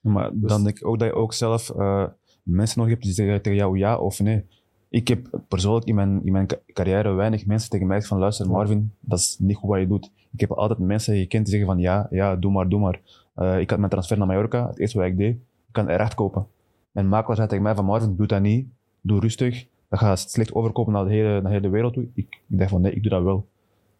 Maar 0.00 0.30
Dus- 0.32 0.50
dan 0.50 0.64
denk 0.64 0.78
ik 0.78 0.86
ook 0.86 0.98
dat 0.98 1.08
je 1.08 1.14
ook 1.14 1.32
zelf 1.32 1.70
eh, 1.70 2.04
mensen 2.42 2.78
nodig 2.78 2.92
hebt 2.94 3.04
die 3.04 3.14
zeggen 3.14 3.42
tegen 3.42 3.58
jou 3.58 3.78
ja 3.78 3.96
of 3.98 4.20
nee. 4.20 4.44
Ik 4.88 5.08
heb 5.08 5.40
persoonlijk 5.48 5.86
in 5.86 5.94
mijn, 5.94 6.24
in 6.24 6.32
mijn 6.32 6.46
ca- 6.46 6.58
carrière 6.72 7.12
weinig 7.12 7.46
mensen 7.46 7.70
tegen 7.70 7.86
mij 7.86 7.96
gezegd 7.96 8.12
van 8.12 8.22
luister 8.22 8.50
Marvin, 8.50 8.92
dat 9.00 9.18
is 9.18 9.36
niet 9.38 9.56
goed 9.56 9.68
wat 9.68 9.78
je 9.78 9.86
doet. 9.86 10.10
Ik 10.32 10.40
heb 10.40 10.50
altijd 10.50 10.78
mensen 10.78 11.16
gekend 11.16 11.44
die 11.46 11.54
zeggen 11.54 11.72
van 11.72 11.80
ja, 11.80 12.06
ja, 12.10 12.36
doe 12.36 12.52
maar, 12.52 12.68
doe 12.68 12.80
maar. 12.80 13.00
Eh, 13.34 13.60
ik 13.60 13.70
had 13.70 13.78
mijn 13.78 13.90
transfer 13.90 14.18
naar 14.18 14.26
Mallorca, 14.26 14.66
het 14.66 14.78
eerste 14.78 14.98
wat 14.98 15.06
ik 15.06 15.16
deed, 15.16 15.34
ik 15.34 15.72
kan 15.72 15.88
er 15.88 15.96
recht 15.96 16.14
kopen. 16.14 16.46
Mijn 16.90 17.08
makelaar 17.08 17.36
zei 17.36 17.48
tegen 17.48 17.64
mij 17.64 17.74
van 17.74 17.84
Marvin, 17.84 18.16
doe 18.16 18.26
dat 18.26 18.40
niet, 18.40 18.66
doe 19.00 19.20
rustig. 19.20 19.66
Dat 19.88 19.98
gaat 19.98 20.20
slecht 20.20 20.54
overkopen 20.54 20.92
naar 20.92 21.04
de 21.04 21.10
hele, 21.10 21.28
naar 21.28 21.42
de 21.42 21.48
hele 21.48 21.68
wereld 21.68 21.92
toe. 21.92 22.08
Ik, 22.14 22.40
ik 22.48 22.58
dacht 22.58 22.70
van 22.70 22.80
nee, 22.80 22.92
ik 22.92 23.02
doe 23.02 23.10
dat 23.10 23.22
wel. 23.22 23.46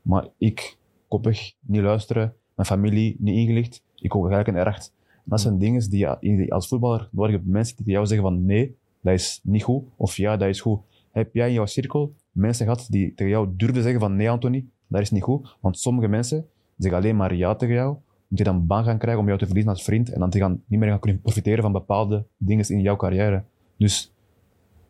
Maar 0.02 0.26
ik, 0.38 0.76
koppig, 1.09 1.52
niet 1.61 1.83
luisteren, 1.83 2.35
mijn 2.55 2.69
familie 2.69 3.16
niet 3.19 3.35
ingelicht, 3.35 3.83
ik 3.97 4.11
koop 4.11 4.31
eigenlijk 4.31 4.59
een 4.59 4.73
recht. 4.73 4.93
Dat 5.25 5.41
zijn 5.41 5.59
dingen 5.59 5.91
die 5.91 5.99
je 6.21 6.50
als 6.50 6.69
voetballer 6.69 7.09
hebt. 7.12 7.47
Mensen 7.47 7.76
die 7.76 7.85
tegen 7.85 7.93
jou 7.93 8.07
zeggen 8.07 8.26
van 8.26 8.45
nee, 8.45 8.76
dat 9.00 9.14
is 9.14 9.41
niet 9.43 9.62
goed. 9.62 9.83
Of 9.97 10.17
ja, 10.17 10.37
dat 10.37 10.49
is 10.49 10.61
goed. 10.61 10.81
Heb 11.11 11.35
jij 11.35 11.49
in 11.49 11.55
jouw 11.55 11.67
cirkel 11.67 12.14
mensen 12.33 12.67
gehad 12.67 12.87
die 12.91 13.14
tegen 13.14 13.33
jou 13.33 13.49
durven 13.57 13.83
zeggen 13.83 14.00
van 14.00 14.17
nee, 14.17 14.31
Anthony, 14.31 14.67
dat 14.87 15.00
is 15.00 15.11
niet 15.11 15.23
goed? 15.23 15.57
Want 15.61 15.79
sommige 15.79 16.09
mensen 16.09 16.47
zeggen 16.76 17.00
alleen 17.00 17.17
maar 17.17 17.35
ja 17.35 17.55
tegen 17.55 17.75
jou, 17.75 17.88
omdat 17.88 18.02
die 18.29 18.45
dan 18.45 18.67
bang 18.67 18.85
gaan 18.87 18.99
krijgen 18.99 19.21
om 19.21 19.26
jou 19.26 19.38
te 19.38 19.45
verliezen 19.45 19.73
als 19.73 19.83
vriend 19.85 20.12
en 20.12 20.21
dan 20.21 20.31
die 20.31 20.41
gaan 20.41 20.62
niet 20.67 20.81
meer 20.81 20.88
gaan 20.88 21.00
kunnen 21.00 21.21
profiteren 21.21 21.62
van 21.62 21.73
bepaalde 21.73 22.25
dingen 22.37 22.69
in 22.69 22.81
jouw 22.81 22.97
carrière. 22.97 23.43
Dus, 23.76 24.12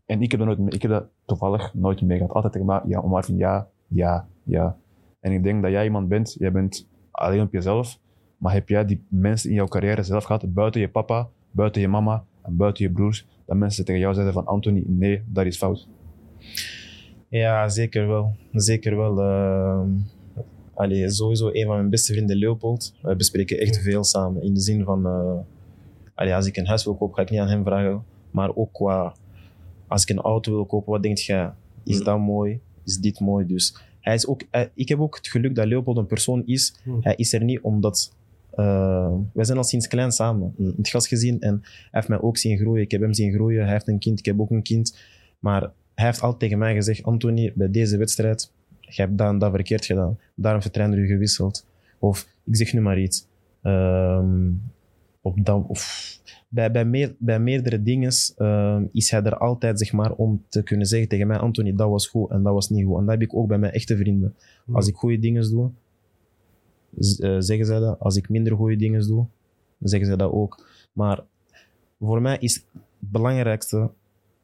en 0.07 0.23
ik 0.23 0.31
heb 0.31 0.41
dat, 0.41 0.49
nooit, 0.49 0.61
mee- 0.61 0.75
ik 0.75 0.83
heb 0.83 0.91
dat 0.91 1.05
toevallig 1.25 1.75
nooit 1.75 2.03
meegehad. 2.03 2.33
Altijd 2.33 2.53
tegen 2.53 2.67
mij, 2.69 2.81
ja, 2.87 3.03
ja, 3.37 3.69
ja, 3.89 4.27
ja. 4.43 4.77
En 5.21 5.33
ik 5.33 5.43
denk 5.43 5.63
dat 5.63 5.71
jij 5.71 5.85
iemand 5.85 6.09
bent, 6.09 6.37
jij 6.39 6.53
bent 6.53 6.89
alleen 7.11 7.41
op 7.41 7.53
jezelf, 7.53 7.99
maar 8.43 8.53
heb 8.53 8.69
jij 8.69 8.85
die 8.85 9.01
mensen 9.09 9.49
in 9.49 9.55
jouw 9.55 9.67
carrière 9.69 10.03
zelf 10.03 10.25
gehad, 10.25 10.55
buiten 10.55 10.81
je 10.81 10.89
papa, 10.89 11.29
buiten 11.51 11.81
je 11.81 11.89
mama 11.89 12.25
en 12.43 12.57
buiten 12.57 12.85
je 12.85 12.91
broers, 12.91 13.27
dat 13.47 13.57
mensen 13.57 13.85
tegen 13.85 14.01
jou 14.01 14.15
zeggen 14.15 14.33
van 14.33 14.47
Anthony, 14.47 14.83
nee, 14.87 15.23
dat 15.27 15.47
is 15.47 15.57
fout. 15.57 15.89
Ja, 17.29 17.69
zeker 17.69 18.07
wel. 18.09 18.35
Zeker 18.53 18.97
wel. 18.97 19.15
allee, 20.75 21.11
sowieso 21.11 21.51
een 21.53 21.67
van 21.67 21.77
mijn 21.77 21.91
beste 21.91 22.13
vrienden, 22.13 22.37
Leopold. 22.37 22.95
We 23.03 23.17
bespreken 23.17 23.59
echt 23.59 23.79
veel 23.83 24.05
samen. 24.05 24.43
In 24.43 24.55
de 24.55 24.61
zin 24.61 24.85
van, 24.85 25.07
eh, 25.07 25.35
allee, 26.15 26.35
als 26.35 26.47
ik 26.47 26.57
een 26.57 26.67
huis 26.67 26.85
wil 26.85 26.95
kopen, 26.95 27.15
ga 27.15 27.23
ik 27.23 27.31
niet 27.31 27.41
aan 27.41 27.49
hem 27.49 27.65
vragen. 27.65 28.05
Maar 28.31 28.55
ook 28.57 28.73
qua, 28.73 29.15
als 29.87 30.03
ik 30.03 30.09
een 30.09 30.21
auto 30.23 30.53
wil 30.53 30.67
kopen, 30.67 30.93
wat 30.93 31.03
denk 31.03 31.19
jij? 31.19 31.51
Is 31.85 31.99
Mm. 31.99 32.05
dat 32.05 32.19
mooi? 32.19 32.61
Is 32.85 32.99
dit 32.99 33.21
mooi? 33.21 33.47
Dus 33.47 33.77
hij 34.01 34.15
is 34.15 34.27
ook, 34.27 34.43
hij- 34.51 34.71
ik 34.75 34.89
heb 34.89 35.01
ook 35.01 35.17
het 35.17 35.29
geluk 35.29 35.55
dat 35.55 35.67
Leopold 35.67 35.97
een 35.97 36.07
persoon 36.07 36.43
is. 36.47 36.75
Mm. 36.85 36.99
Hij 37.01 37.15
is 37.17 37.33
er 37.33 37.45
niet 37.45 37.61
omdat... 37.61 38.15
eh, 38.55 39.13
wij 39.33 39.45
zijn 39.45 39.59
al 39.59 39.65
sinds 39.65 39.89
klein 39.89 40.13
samen 40.13 40.55
Mm. 40.57 40.67
in 40.67 40.75
het 40.77 40.89
gras 40.89 41.09
gezien 41.09 41.41
en 41.41 41.59
hij 41.63 41.89
heeft 41.91 42.09
mij 42.09 42.21
ook 42.21 42.37
zien 42.37 42.59
groeien. 42.59 42.83
Ik 42.83 42.91
heb 42.91 43.01
hem 43.01 43.15
zien 43.15 43.33
groeien. 43.33 43.63
Hij 43.63 43.73
heeft 43.73 43.89
een 43.89 43.99
kind, 43.99 44.19
ik 44.19 44.25
heb 44.25 44.41
ook 44.41 44.51
een 44.51 44.63
kind. 44.63 44.99
Maar 45.39 45.61
hij 45.95 46.07
heeft 46.07 46.21
altijd 46.21 46.41
tegen 46.41 46.59
mij 46.59 46.75
gezegd: 46.75 47.03
Anthony, 47.03 47.53
bij 47.55 47.71
deze 47.71 47.97
wedstrijd, 47.97 48.53
je 48.81 49.03
hebt 49.03 49.19
dat, 49.19 49.41
dat 49.41 49.51
verkeerd 49.51 49.85
gedaan. 49.85 50.19
Daarom 50.35 50.61
heeft 50.61 50.75
de 50.75 50.81
trainer 50.81 50.99
u 50.99 51.07
gewisseld. 51.07 51.67
Of, 51.99 52.27
ik 52.45 52.57
zeg 52.57 52.73
nu 52.73 52.81
maar 52.81 52.99
iets. 52.99 53.27
Ehm, 53.63 54.51
op 55.21 55.45
dat, 55.45 55.65
of, 55.67 56.13
bij, 56.49 56.71
bij, 56.71 56.85
meer, 56.85 57.15
bij 57.19 57.39
meerdere 57.41 57.83
dingen 57.83 58.13
ehm, 58.37 58.85
is 58.93 59.11
hij 59.11 59.23
er 59.23 59.39
altijd 59.39 59.79
zeg 59.79 59.93
maar, 59.93 60.13
om 60.13 60.43
te 60.49 60.63
kunnen 60.63 60.87
zeggen 60.87 61.09
tegen 61.09 61.27
mij, 61.27 61.39
Anthony, 61.39 61.75
dat 61.75 61.89
was 61.89 62.07
goed 62.07 62.31
en 62.31 62.43
dat 62.43 62.53
was 62.53 62.71
niet 62.71 62.85
goed. 62.85 62.99
En 62.99 63.05
dat 63.05 63.11
heb 63.15 63.23
ik 63.23 63.35
ook 63.35 63.49
bij 63.49 63.59
mijn 63.59 63.73
echte 63.73 63.97
vrienden. 63.97 64.35
Als 64.73 64.89
ik 64.89 64.95
goede 64.95 65.19
dingen 65.19 65.51
doe, 65.51 65.71
zeggen 66.99 67.67
zij 67.67 67.79
dat. 67.79 67.99
Als 67.99 68.17
ik 68.17 68.29
minder 68.29 68.57
goede 68.57 68.77
dingen 68.77 69.07
doe, 69.07 69.27
zeggen 69.81 70.09
zij 70.09 70.17
dat 70.17 70.33
ook. 70.33 70.67
Maar 70.93 71.25
voor 72.01 72.23
mij 72.23 72.37
is 72.41 72.55
het 72.55 72.65
belangrijkste 72.99 73.91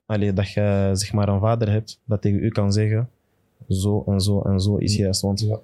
allee, 0.07 0.33
dat 0.33 0.51
je 0.51 0.91
zeg 0.93 1.13
maar, 1.13 1.29
een 1.29 1.41
vader 1.41 1.71
hebt 1.71 2.01
dat 2.05 2.23
tegen 2.23 2.45
u 2.45 2.49
kan 2.49 2.73
zeggen, 2.73 3.11
zo 3.69 4.05
en 4.07 4.21
zo 4.21 4.41
en 4.41 4.61
zo 4.61 4.77
is 4.77 4.97
juist. 4.97 5.21
Want 5.21 5.41
Ja. 5.41 5.61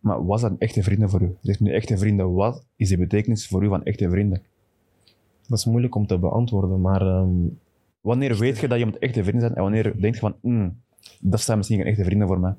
Maar 0.00 0.26
was 0.26 0.40
dat 0.40 0.50
een 0.50 0.58
echte 0.58 0.82
vrienden 0.82 1.10
voor 1.10 1.22
u? 1.22 1.36
Zegt 1.42 1.60
nu 1.60 1.72
echte 1.72 1.98
vrienden, 1.98 2.32
wat 2.32 2.64
is 2.76 2.88
de 2.88 2.98
betekenis 2.98 3.46
voor 3.46 3.64
u 3.64 3.68
van 3.68 3.84
echte 3.84 4.10
vrienden? 4.10 4.42
dat 5.48 5.58
is 5.58 5.64
moeilijk 5.64 5.94
om 5.94 6.06
te 6.06 6.18
beantwoorden, 6.18 6.80
maar 6.80 7.00
ehm, 7.00 7.46
Wanneer 8.04 8.38
weet 8.38 8.58
je 8.58 8.68
dat 8.68 8.78
je 8.78 8.86
met 8.86 8.98
echte 8.98 9.22
vrienden 9.22 9.42
bent 9.42 9.54
en 9.54 9.62
wanneer 9.62 10.00
denk 10.00 10.14
je 10.14 10.20
van, 10.20 10.34
mm, 10.40 10.76
dat 11.20 11.40
zijn 11.40 11.56
misschien 11.56 11.78
geen 11.78 11.86
echte 11.86 12.04
vrienden 12.04 12.26
voor 12.26 12.40
mij? 12.40 12.54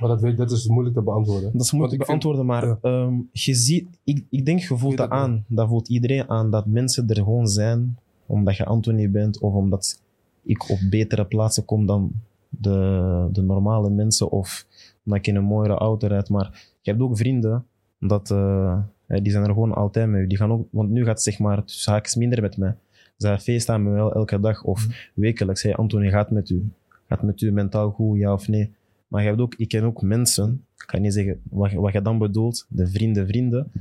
Maar 0.00 0.08
dat, 0.08 0.20
weet, 0.20 0.36
dat 0.36 0.50
is 0.50 0.66
moeilijk 0.68 0.94
te 0.96 1.02
beantwoorden. 1.02 1.52
Dat 1.52 1.60
is 1.62 1.72
moeilijk 1.72 2.00
te 2.00 2.06
vind- 2.06 2.22
beantwoorden, 2.22 2.46
maar 2.46 2.66
ja. 2.66 2.78
ehm, 2.82 3.14
je 3.32 3.54
ziet, 3.54 3.86
ik, 4.04 4.24
ik 4.30 4.44
denk, 4.46 4.60
je 4.60 4.76
voelt 4.78 4.96
dat 4.96 5.10
aan. 5.10 5.44
Dat 5.48 5.68
voelt 5.68 5.88
iedereen 5.88 6.28
aan, 6.30 6.50
dat 6.50 6.66
mensen 6.66 7.08
er 7.08 7.16
gewoon 7.16 7.46
zijn 7.48 7.98
omdat 8.26 8.56
je 8.56 8.64
Anthony 8.64 9.10
bent 9.10 9.38
of 9.40 9.52
omdat 9.54 10.02
ik 10.42 10.70
op 10.70 10.78
betere 10.90 11.24
plaatsen 11.24 11.64
kom 11.64 11.86
dan 11.86 12.12
de, 12.48 13.28
de 13.32 13.42
normale 13.42 13.90
mensen 13.90 14.30
of 14.30 14.66
omdat 15.04 15.18
ik 15.18 15.26
in 15.26 15.36
een 15.36 15.44
mooiere 15.44 15.74
auto 15.74 16.06
rijd. 16.06 16.28
Maar 16.28 16.66
je 16.80 16.90
hebt 16.90 17.02
ook 17.02 17.16
vrienden, 17.16 17.64
dat, 17.98 18.30
eh, 18.30 18.78
hè, 19.06 19.22
die 19.22 19.32
zijn 19.32 19.44
er 19.44 19.52
gewoon 19.52 19.74
altijd 19.74 20.08
met 20.08 20.20
je. 20.20 20.26
Die 20.26 20.36
gaan 20.38 20.52
ook, 20.52 20.66
want 20.70 20.90
nu 20.90 21.00
gaat 21.04 21.08
het 21.14 21.22
zeg 21.22 21.38
maar 21.38 21.64
tussen 21.64 21.92
haakjes 21.92 22.14
minder 22.16 22.40
met 22.42 22.56
mij. 22.56 22.74
Zij 23.16 23.38
feestaan 23.38 23.82
me 23.82 23.90
wel 23.90 24.14
elke 24.14 24.40
dag 24.40 24.64
of 24.64 24.86
Mhm. 24.86 24.94
wekelijks. 25.14 25.62
Hey, 25.62 25.74
Anthony 25.74 26.10
gaat 26.10 26.30
met 26.30 26.50
u. 26.50 26.70
Gaat 27.08 27.22
met 27.22 27.40
u 27.40 27.52
mentaal 27.52 27.90
goed, 27.90 28.18
ja 28.18 28.32
of 28.32 28.48
nee? 28.48 28.72
Maar 29.10 29.22
je 29.22 29.28
hebt 29.28 29.40
ook, 29.40 29.54
ik 29.54 29.68
ken 29.68 29.84
ook 29.84 30.02
mensen, 30.02 30.64
ik 30.76 30.86
kan 30.86 31.00
niet 31.00 31.12
zeggen 31.12 31.40
wat, 31.50 31.70
je- 31.70 31.80
wat 31.80 31.92
je 31.92 32.02
dan 32.02 32.18
bedoelt, 32.18 32.66
de 32.68 32.86
vrienden, 32.86 33.26
vrienden, 33.26 33.72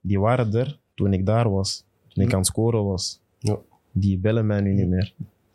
die 0.00 0.20
waren 0.20 0.52
er 0.54 0.78
toen 0.94 1.12
ik 1.12 1.26
daar 1.26 1.50
was, 1.50 1.84
toen 2.08 2.22
ik 2.22 2.24
Mhm. 2.28 2.32
aan 2.32 2.38
het 2.42 2.46
scoren 2.50 2.84
was. 2.84 3.20
Ja. 3.38 3.58
Die 3.92 4.18
bellen 4.18 4.46
mij 4.46 4.60
nu 4.60 4.72
niet 4.72 4.88
meer. 4.88 5.12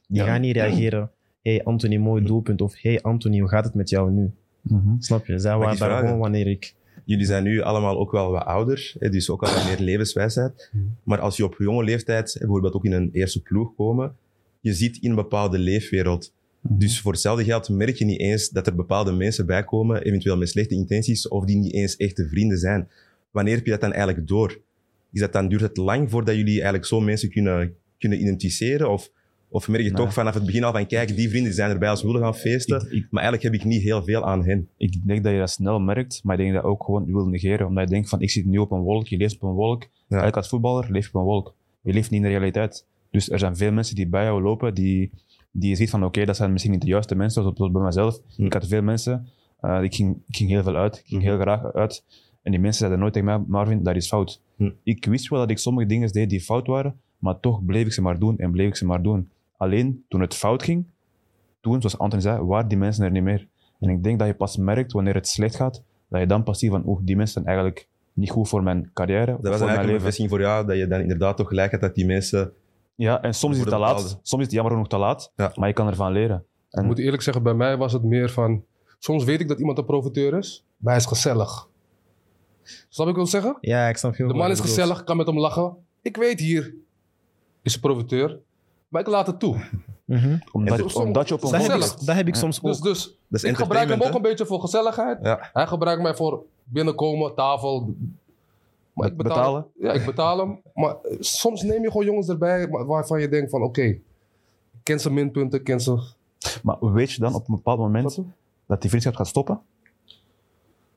Die 0.08 0.22
Ja. 0.22 0.25
gaan 0.25 0.42
niet 0.42 0.56
reageren. 0.56 1.12
hey 1.42 1.63
Anthony, 1.63 1.98
mooi 1.98 2.24
doelpunt. 2.24 2.62
Of 2.62 2.82
hey 2.82 3.01
Anthony, 3.01 3.39
hoe 3.39 3.50
gaat 3.50 3.65
het 3.65 3.74
met 3.74 3.89
jou 3.89 4.12
nu? 4.12 4.32
Mhm. 4.62 4.96
Snap 5.00 5.25
je? 5.25 5.39
Zij 5.39 5.51
waren 5.58 5.77
daar 5.77 5.88
vragen? 5.89 6.06
gewoon 6.06 6.20
wanneer 6.20 6.48
ik... 6.48 6.75
Jullie 7.06 7.25
zijn 7.25 7.44
nu 7.44 7.62
allemaal 7.62 8.00
ook 8.00 8.12
wel 8.12 8.32
wat 8.32 8.44
ouder, 8.46 8.94
dus 9.00 9.30
ook 9.30 9.44
al 9.44 9.53
wat 9.53 9.65
meer 9.65 9.80
levenswijsheid. 9.80 10.70
Mhm. 10.74 10.84
Maar 11.03 11.20
als 11.20 11.38
je 11.38 11.46
op 11.46 11.56
jonge 11.58 11.84
leeftijd, 11.84 12.36
bijvoorbeeld 12.39 12.74
ook 12.74 12.86
in 12.86 12.92
een 12.92 13.10
eerste 13.13 13.42
ploeg 13.42 13.75
komen, 13.75 14.15
je 14.60 14.74
ziet 14.74 14.98
in 14.98 15.10
een 15.10 15.15
bepaalde 15.15 15.58
leefwereld. 15.58 16.34
Mhm. 16.63 16.77
Dus 16.77 17.01
voor 17.01 17.12
hetzelfde 17.12 17.43
geld 17.43 17.70
merk 17.70 17.96
je 17.96 18.05
niet 18.05 18.20
eens 18.20 18.50
dat 18.50 18.67
er 18.67 18.75
bepaalde 18.75 19.12
mensen 19.12 19.46
bij 19.46 19.63
komen, 19.63 20.01
eventueel 20.03 20.38
met 20.38 20.50
slechte 20.50 20.75
intenties, 20.75 21.27
of 21.27 21.46
die 21.46 21.58
niet 21.58 21.74
eens 21.74 21.96
echte 21.98 22.27
vrienden 22.27 22.58
zijn. 22.58 22.88
Wanneer 23.32 23.55
heb 23.55 23.65
je 23.65 23.72
dat 23.72 23.82
dan 23.82 23.93
eigenlijk 23.93 24.27
door? 24.27 24.60
Is 25.12 25.20
dat 25.20 25.34
dan, 25.34 25.48
duurt 25.48 25.62
het 25.62 25.77
lang 25.77 26.10
voordat 26.10 26.36
jullie 26.36 26.53
eigenlijk 26.53 26.86
zo 26.86 27.00
mensen 27.00 27.29
kunnen, 27.29 27.75
kunnen 28.00 28.20
identificeren? 28.22 28.89
Of, 28.91 29.10
of 29.50 29.67
merk 29.67 29.84
je 29.84 29.89
Nee. 29.91 29.98
toch 29.98 30.13
vanaf 30.13 30.34
het 30.34 30.46
begin 30.46 30.63
al 30.63 30.72
van, 30.72 30.88
kijk, 30.88 31.15
die 31.15 31.29
vrienden 31.29 31.53
zijn 31.53 31.70
erbij 31.72 31.89
als 31.89 32.01
we 32.01 32.08
willen 32.08 32.22
gaan 32.22 32.36
feesten, 32.36 32.75
Ik, 32.86 32.91
ik, 32.91 33.08
maar 33.10 33.24
eigenlijk 33.24 33.53
heb 33.53 33.62
ik 33.62 33.67
niet 33.67 33.82
heel 33.82 34.03
veel 34.03 34.25
aan 34.25 34.46
hen. 34.46 34.67
ik 34.77 34.96
denk 35.05 35.24
dat 35.24 35.34
je 35.34 35.39
dat 35.39 35.50
snel 35.50 35.79
merkt, 35.79 36.22
maar 36.24 36.36
ik 36.36 36.41
denk 36.41 36.53
dat 36.53 36.63
je 36.63 36.70
ook 36.70 36.84
gewoon 36.84 37.05
wil 37.05 37.25
negeren. 37.27 37.67
Omdat 37.67 37.84
je 37.84 37.93
denkt 37.93 38.10
van, 38.10 38.22
ik 38.22 38.29
zit 38.32 38.46
nu 38.46 38.58
op 38.58 38.72
een 38.72 38.82
wolk, 38.82 39.08
je 39.08 39.17
leeft 39.17 39.36
op 39.36 39.41
een 39.41 39.55
wolk. 39.55 39.82
Eigenlijk 40.08 40.36
als 40.38 40.50
voetballer 40.50 40.91
leef 40.91 41.03
je 41.03 41.10
op 41.13 41.15
een 41.15 41.27
wolk. 41.27 41.53
Je 41.82 41.93
leeft 41.93 42.10
niet 42.10 42.20
in 42.22 42.25
de 42.25 42.32
realiteit. 42.34 42.86
Dus 43.12 43.29
er 43.29 43.39
zijn 43.39 43.55
veel 43.55 43.72
mensen 43.72 43.96
die 43.96 44.08
bij 44.08 44.24
jou 44.24 44.41
lopen, 44.41 44.74
die, 44.74 45.12
die 45.55 45.69
je 45.69 45.75
ziet 45.75 45.89
van, 45.89 46.03
oké, 46.03 46.25
dat 46.25 46.36
zijn 46.36 46.51
misschien 46.51 46.72
niet 46.72 46.81
de 46.81 46.88
juiste 46.88 47.15
mensen, 47.15 47.41
zoals 47.41 47.57
zoals 47.57 47.72
bij 47.72 47.81
mezelf. 47.81 48.19
Hm. 48.36 48.45
Ik 48.45 48.53
had 48.53 48.67
veel 48.67 48.81
mensen, 48.81 49.27
eh, 49.60 49.83
ik, 49.83 49.95
ging, 49.95 50.17
ik 50.27 50.36
ging 50.36 50.50
heel 50.50 50.63
veel 50.63 50.75
uit, 50.75 50.98
ik 50.98 51.05
ging 51.05 51.22
Mhm. 51.22 51.31
heel 51.31 51.39
graag 51.41 51.74
uit. 51.74 52.03
En 52.41 52.51
die 52.51 52.60
mensen 52.60 52.79
zeiden 52.79 53.00
nooit 53.00 53.13
tegen 53.13 53.27
mij, 53.27 53.43
Marvin, 53.48 53.83
dat 53.83 53.95
is 53.95 54.07
fout. 54.07 54.41
Hm. 54.57 54.69
Ik 54.83 55.05
wist 55.05 55.29
wel 55.29 55.39
dat 55.39 55.50
ik 55.50 55.57
sommige 55.57 55.88
dingen 55.88 56.12
deed 56.12 56.29
die 56.29 56.41
fout 56.41 56.67
waren, 56.67 57.00
maar 57.17 57.39
toch 57.39 57.65
bleef 57.65 57.86
ik 57.86 57.93
ze 57.93 58.01
maar 58.01 58.19
doen 58.19 58.38
en 58.38 58.51
bleef 58.51 58.67
ik 58.67 58.75
ze 58.75 58.86
maar 58.86 59.01
doen. 59.01 59.29
Alleen 59.57 60.03
toen 60.07 60.22
het 60.22 60.33
fout 60.33 60.63
ging, 60.63 60.86
toen, 61.62 61.81
zoals 61.81 61.98
Anton 61.98 62.22
zei, 62.22 62.41
waren 62.43 62.67
die 62.67 62.77
mensen 62.77 63.03
er 63.05 63.12
niet 63.12 63.24
meer. 63.24 63.48
En 63.79 63.89
ik 63.89 64.03
denk 64.03 64.19
dat 64.19 64.27
je 64.27 64.33
pas 64.33 64.57
merkt 64.57 64.91
wanneer 64.91 65.13
het 65.15 65.27
slecht 65.27 65.55
gaat, 65.55 65.83
dat 66.07 66.19
je 66.22 66.27
dan 66.27 66.43
pas 66.43 66.60
ziet 66.60 66.69
van, 66.69 66.83
oeh, 66.86 67.00
die 67.03 67.15
mensen 67.15 67.33
zijn 67.33 67.45
eigenlijk 67.45 67.88
niet 68.13 68.29
goed 68.31 68.50
voor 68.50 68.63
mijn 68.63 68.89
carrière, 68.93 69.25
Dat 69.25 69.41
was 69.41 69.41
voor 69.41 69.51
mijn 69.51 69.60
eigenlijk 69.60 69.79
een 69.79 69.86
leven. 69.86 69.98
bevestiging 69.98 70.29
voor 70.29 70.39
jou, 70.41 70.67
dat 70.67 70.77
je 70.77 70.88
dan 70.88 71.00
inderdaad 71.01 71.38
toch 71.38 71.48
gelijk 71.48 71.72
had 71.72 71.81
dat 71.81 71.95
die 71.95 72.05
mensen... 72.05 72.51
Ja, 72.95 73.21
en 73.21 73.33
soms 73.33 73.53
is 73.53 73.59
het 73.62 73.69
te 73.69 73.77
laat. 73.77 74.00
Soms 74.21 74.41
is 74.41 74.47
het 74.47 74.51
jammer 74.51 74.71
genoeg 74.71 74.88
te 74.88 74.97
laat, 74.97 75.31
Ja. 75.35 75.51
maar 75.55 75.67
je 75.67 75.73
kan 75.73 75.88
ervan 75.88 76.12
leren. 76.12 76.45
En 76.69 76.81
Ik 76.81 76.88
moet 76.88 77.00
eerlijk 77.00 77.21
zeggen, 77.23 77.43
bij 77.43 77.53
mij 77.53 77.77
was 77.77 77.93
het 77.93 78.03
meer 78.03 78.29
van... 78.29 78.63
Soms 79.00 79.23
weet 79.23 79.39
ik 79.39 79.47
dat 79.47 79.59
iemand 79.59 79.77
een 79.77 79.85
profiteur 79.85 80.38
is, 80.38 80.65
maar 80.77 80.93
hij 80.93 81.01
is 81.01 81.07
gezellig. 81.07 81.67
Snap 82.63 82.77
ik 82.89 82.95
wat 82.97 83.07
ik 83.07 83.15
wil 83.15 83.27
zeggen? 83.27 83.57
Ja, 83.62 83.88
ik 83.88 83.97
snap 83.97 84.15
heel 84.15 84.27
De 84.27 84.33
man 84.33 84.51
is 84.51 84.57
je 84.57 84.63
gezellig, 84.63 85.03
kan 85.03 85.17
met 85.17 85.27
hem 85.27 85.39
lachen. 85.39 85.75
Ik 86.01 86.17
weet 86.17 86.39
hier, 86.39 86.73
is 87.62 87.73
een 87.73 87.79
profiteur. 87.79 88.39
Maar 88.88 89.01
ik 89.01 89.07
laat 89.07 89.27
het 89.27 89.39
toe. 89.39 89.55
Mhm. 90.05 90.38
omdat, 90.51 90.79
soms- 90.79 90.93
omdat 90.95 91.27
je 91.27 91.33
op 91.33 91.43
een 91.43 91.51
Dat, 91.51 91.62
heb 91.62 91.71
Gezellig. 91.71 92.00
ik, 92.00 92.05
dat 92.05 92.15
heb 92.15 92.27
ik 92.27 92.35
soms 92.35 92.59
Dus, 92.62 92.77
ook. 92.77 92.83
dus 92.83 93.03
Dat 93.27 93.43
is 93.43 93.50
ik 93.50 93.55
gebruik 93.57 93.89
hem 93.89 94.01
ook 94.01 94.13
een 94.13 94.21
beetje 94.21 94.45
voor 94.45 94.59
gezelligheid. 94.59 95.19
Ja. 95.21 95.50
Hij 95.53 95.67
gebruikt 95.67 96.01
mij 96.01 96.15
voor 96.15 96.43
binnenkomen, 96.63 97.35
tafel. 97.35 97.95
Maar 98.93 99.07
ik 99.07 99.17
betaal, 99.17 99.35
Betalen? 99.35 99.65
Ja, 99.79 99.91
ik 99.93 100.05
betaal 100.05 100.38
hem. 100.38 100.59
Maar 100.73 100.95
eh, 101.01 101.17
soms 101.19 101.62
neem 101.62 101.81
je 101.83 101.91
gewoon 101.91 102.05
jongens 102.05 102.29
erbij 102.29 102.67
waarvan 102.69 103.21
je 103.21 103.29
denkt 103.29 103.50
van 103.50 103.62
oké, 103.63 103.81
ik 103.81 104.01
ken 104.83 105.00
zijn 105.00 105.13
minpunten, 105.13 105.63
ken 105.63 105.79
ze. 105.81 106.00
Maar 106.63 106.77
weet 106.93 107.12
je 107.12 107.19
dan 107.19 107.33
op 107.35 107.47
een 107.47 107.55
bepaald 107.55 107.79
moment 107.79 108.19
dat 108.65 108.79
die 108.81 108.89
vriendschap 108.89 109.15
gaat 109.15 109.27
stoppen? 109.27 109.62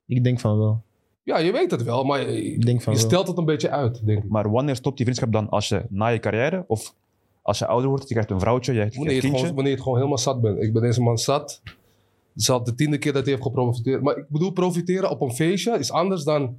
Ik 0.07 0.25
denk 0.25 0.41
van 0.41 0.59
wel. 0.59 0.83
Ja, 1.23 1.39
je 1.39 1.53
weet 1.53 1.71
het 1.71 1.83
wel, 1.83 2.05
maar 2.05 2.21
je, 2.31 2.53
Ik 2.53 2.67
denk 2.67 2.83
van 2.83 2.93
je 2.93 2.99
wel. 2.99 3.09
stelt 3.09 3.29
het 3.29 3.39
een 3.39 3.45
beetje 3.45 3.71
uit, 3.71 4.07
denk 4.07 4.23
ik. 4.25 4.31
Maar 4.31 4.51
wanneer 4.51 4.77
stopt 4.77 4.97
die 4.97 5.05
vriendschap 5.07 5.33
dan? 5.33 5.49
Als 5.51 5.69
je 5.69 5.85
na 5.89 6.07
je 6.09 6.19
carrière 6.19 6.65
of 6.67 6.95
als 7.43 7.59
je 7.59 7.67
ouder 7.67 7.89
wordt, 7.89 8.03
je 8.09 8.11
krijgt 8.15 8.31
een 8.31 8.41
vrouwtje, 8.41 8.73
je 8.73 8.79
hebt 8.81 8.95
Wanneer 8.97 9.11
een 9.15 9.17
je, 9.17 9.23
het 9.23 9.31
kindje. 9.31 9.41
gewoon, 9.49 9.55
wanneer 9.55 9.73
je 9.73 9.77
het 9.79 9.87
gewoon 9.87 9.99
helemaal 9.99 10.23
zat 10.23 10.41
bent. 10.41 10.63
Ik 10.63 10.73
ben 10.73 10.83
deze 10.83 11.03
man 11.03 11.19
zat. 11.19 11.61
Het 11.65 12.43
is 12.43 12.51
al 12.51 12.65
de 12.65 12.75
tiende 12.75 12.99
keer 12.99 13.13
dat 13.13 13.23
hij 13.23 13.31
heeft 13.31 13.45
geprofiteerd. 13.47 14.03
Maar 14.03 14.17
ik 14.17 14.29
bedoel, 14.29 14.51
profiteren 14.51 15.11
op 15.11 15.21
een 15.21 15.33
feestje 15.35 15.79
is 15.79 15.91
anders 15.91 16.25
dan, 16.25 16.57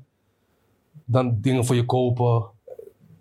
dan 1.05 1.37
dingen 1.41 1.65
voor 1.65 1.75
je 1.75 1.85
kopen. 1.85 2.45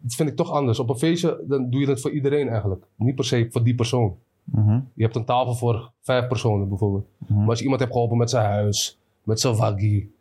Dat 0.00 0.14
vind 0.14 0.28
ik 0.28 0.36
toch 0.36 0.50
anders. 0.50 0.78
Op 0.78 0.88
een 0.88 0.98
feestje 0.98 1.44
dan 1.48 1.70
doe 1.70 1.80
je 1.80 1.86
het 1.88 2.00
voor 2.00 2.10
iedereen 2.10 2.48
eigenlijk. 2.48 2.84
Niet 2.96 3.14
per 3.14 3.24
se 3.24 3.48
voor 3.50 3.64
die 3.64 3.74
persoon. 3.74 4.16
Mhm. 4.44 4.80
Je 4.94 5.02
hebt 5.02 5.16
een 5.16 5.24
tafel 5.24 5.54
voor 5.54 5.90
vijf 6.00 6.26
personen 6.26 6.68
bijvoorbeeld. 6.68 7.06
Mhm. 7.18 7.38
Maar 7.38 7.48
als 7.48 7.58
je 7.58 7.62
iemand 7.64 7.80
hebt 7.80 7.92
geholpen 7.92 8.16
met 8.16 8.30
zijn 8.30 8.44
huis, 8.44 8.98
met 9.22 9.40
zijn 9.40 9.56
waggie. 9.56 10.14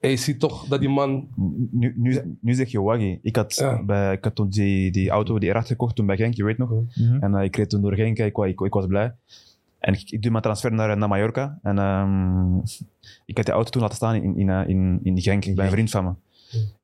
En 0.00 0.10
je 0.10 0.16
ziet 0.16 0.40
toch 0.40 0.66
dat 0.66 0.80
die 0.80 0.88
man... 0.88 1.28
Nu, 1.70 1.94
nu, 1.96 2.36
nu 2.40 2.54
zeg 2.54 2.70
je 2.70 2.82
waggy. 2.82 3.18
Ik 3.22 3.36
had, 3.36 3.54
Ja. 3.54 3.82
bij, 3.82 4.12
ik 4.12 4.24
had 4.24 4.34
toen 4.34 4.48
die, 4.48 4.90
die 4.90 5.10
auto 5.10 5.38
die 5.38 5.48
erachter 5.48 5.70
gekocht, 5.70 5.96
toen 5.96 6.06
bij 6.06 6.16
Genk, 6.16 6.34
je 6.34 6.44
weet 6.44 6.58
nog. 6.58 6.70
Mhm. 6.70 7.16
En 7.20 7.34
eh, 7.34 7.44
ik 7.44 7.56
reed 7.56 7.70
toen 7.70 7.82
door 7.82 7.94
Genk, 7.94 8.18
ik, 8.18 8.36
ik, 8.38 8.60
ik 8.60 8.72
was 8.72 8.86
blij. 8.86 9.14
En 9.78 9.92
ik, 9.94 10.10
ik 10.10 10.22
doe 10.22 10.30
mijn 10.30 10.42
transfer 10.42 10.72
naar, 10.72 10.96
naar 10.96 11.08
Mallorca. 11.08 11.58
En 11.62 11.78
ehm, 11.78 12.56
ik 13.26 13.36
had 13.36 13.46
die 13.46 13.54
auto 13.54 13.70
toen 13.70 13.82
laten 13.82 13.96
staan 13.96 14.14
in, 14.14 14.36
in, 14.36 14.48
eh, 14.48 14.68
in, 14.68 15.00
in 15.02 15.20
Genk, 15.20 15.54
bij 15.54 15.64
een 15.64 15.70
vriend 15.70 15.90
van 15.90 16.04
me. 16.04 16.12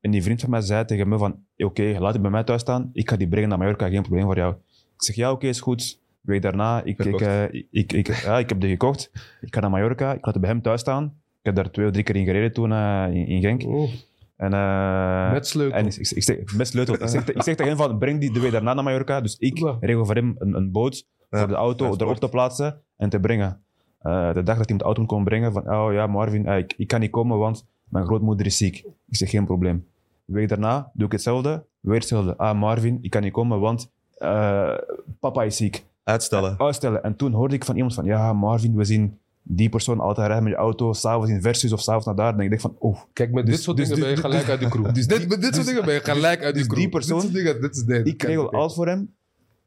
En 0.00 0.10
die 0.10 0.22
vriend 0.22 0.40
van 0.40 0.50
mij 0.50 0.60
zei 0.60 0.84
tegen 0.84 1.08
me 1.08 1.18
van, 1.18 1.36
oké, 1.56 1.96
laat 1.98 2.12
die 2.12 2.20
bij 2.22 2.30
mij 2.30 2.44
thuis 2.44 2.60
staan. 2.60 2.90
Ik 2.92 3.10
ga 3.10 3.16
die 3.16 3.28
brengen 3.28 3.48
naar 3.48 3.58
Mallorca, 3.58 3.88
geen 3.88 4.02
probleem 4.02 4.24
voor 4.24 4.36
jou. 4.36 4.54
Ik 4.96 5.02
zeg, 5.02 5.16
ja, 5.16 5.30
oké, 5.30 5.46
is 5.46 5.60
goed. 5.60 6.02
Week 6.20 6.42
daarna, 6.42 6.82
ik, 6.82 6.98
ik, 6.98 7.20
eh, 7.20 7.42
ik, 7.70 7.92
ik, 7.92 8.06
ja, 8.06 8.38
ik 8.38 8.48
heb 8.48 8.60
die 8.60 8.70
gekocht. 8.70 9.10
Ik 9.40 9.54
ga 9.54 9.60
naar 9.60 9.70
Mallorca, 9.70 10.12
ik 10.12 10.24
laat 10.24 10.34
die 10.34 10.42
bij 10.42 10.50
hem 10.50 10.62
thuis 10.62 10.80
staan. 10.80 11.04
Ik 11.04 11.42
heb 11.42 11.54
daar 11.54 11.70
twee 11.70 11.86
of 11.86 11.92
drie 11.92 12.04
keer 12.04 12.16
in 12.16 12.24
gereden 12.24 12.52
toen 12.52 12.72
eh, 12.72 13.06
in, 13.10 13.26
in 13.26 13.40
Genk. 13.40 13.62
Oeh, 13.62 13.90
En, 14.36 14.52
eh, 14.52 15.32
met 15.32 15.46
sleutel. 15.46 15.78
en 15.78 15.86
ik, 15.86 15.94
ik, 15.96 16.10
ik 16.10 16.22
zeg, 16.22 16.56
met 16.56 16.68
sleutel. 16.68 16.94
Ik 16.94 17.08
zeg, 17.08 17.24
ik 17.24 17.42
zeg 17.42 17.54
tegen 17.54 17.66
hem 17.66 17.76
van, 17.76 17.98
breng 17.98 18.20
die 18.20 18.32
de 18.32 18.40
week 18.40 18.52
daarna 18.52 18.74
naar 18.74 18.84
Mallorca. 18.84 19.20
Dus 19.20 19.36
ik 19.38 19.58
regel 19.80 20.04
voor 20.06 20.14
hem 20.14 20.34
een, 20.38 20.54
een 20.54 20.70
boot 20.72 21.06
voor 21.38 21.48
de 21.48 21.54
auto 21.54 21.94
erop 21.98 22.16
te 22.18 22.28
plaatsen 22.28 22.80
en 22.96 23.08
te 23.08 23.20
brengen. 23.20 23.60
Eh, 23.98 24.32
de 24.34 24.42
dag 24.42 24.56
dat 24.56 24.64
hij 24.68 24.76
met 24.76 24.78
de 24.78 24.84
auto 24.84 25.04
kon 25.04 25.24
brengen, 25.24 25.52
van, 25.52 25.70
oh 25.74 25.92
ja, 25.92 26.06
Marvin, 26.06 26.46
eh, 26.46 26.58
ik, 26.58 26.74
ik 26.76 26.88
kan 26.88 27.00
niet 27.00 27.10
komen, 27.10 27.38
want 27.38 27.66
mijn 27.88 28.04
grootmoeder 28.06 28.46
is 28.46 28.56
ziek. 28.56 28.76
Ik 29.08 29.16
zeg, 29.16 29.30
geen 29.30 29.44
probleem. 29.44 29.86
De 30.24 30.32
week 30.34 30.48
daarna 30.48 30.90
doe 30.94 31.06
ik 31.06 31.12
hetzelfde, 31.12 31.64
weer 31.80 31.94
hetzelfde. 31.98 32.36
Ah, 32.36 32.58
Marvin, 32.58 32.98
ik 33.00 33.10
kan 33.10 33.22
niet 33.22 33.32
komen, 33.32 33.60
want 33.60 33.90
eh, 34.18 34.74
papa 35.20 35.42
is 35.42 35.56
ziek. 35.56 35.84
Uitstellen. 36.04 36.58
Uitstellen. 36.58 37.02
En 37.02 37.16
toen 37.16 37.32
hoorde 37.32 37.54
ik 37.54 37.64
van 37.64 37.74
iemand 37.74 37.94
van, 37.94 38.04
ja, 38.04 38.32
Marvin, 38.32 38.74
we 38.76 38.84
zien 38.84 39.18
die 39.42 39.68
persoon 39.68 40.00
altijd 40.00 40.26
rijden 40.26 40.44
met 40.44 40.52
je 40.52 40.58
auto, 40.58 40.92
s'avonds 40.92 41.30
in 41.30 41.42
Versus 41.42 41.72
of 41.72 41.80
s'avonds 41.80 42.06
naar 42.06 42.14
daar. 42.14 42.34
En 42.34 42.40
ik 42.40 42.48
denk 42.48 42.60
van, 42.60 42.76
oeh, 42.80 42.98
Kijk, 43.12 43.32
met 43.32 43.46
Dus- 43.46 43.54
dit 43.54 43.64
soort 43.64 43.76
dus- 43.76 43.88
dingen 43.88 44.00
ben 44.00 44.08
je 44.08 44.14
dus- 44.14 44.24
gelijk 44.24 44.48
uit 44.48 44.60
de 44.60 44.68
kroeg. 44.68 44.92
dus- 44.92 45.06
dit, 45.06 45.28
met 45.28 45.40
dit 45.42 45.54
soort 45.54 45.66
dingen 45.66 45.84
ben 45.84 45.94
je 45.94 46.00
gelijk 46.00 46.42
uit 46.42 46.52
de 46.54 46.58
dus 46.58 46.66
kroeg. 46.68 46.78
die 46.78 46.88
persoon- 46.88 47.20
Dit 47.20 47.30
soort 47.30 47.44
dingen, 47.44 47.60
dit 47.60 47.76
is 47.76 47.82
dit. 47.84 48.06
Ik 48.06 48.22
regel 48.22 48.52
alles 48.52 48.74
voor 48.74 48.86
hem, 48.86 49.14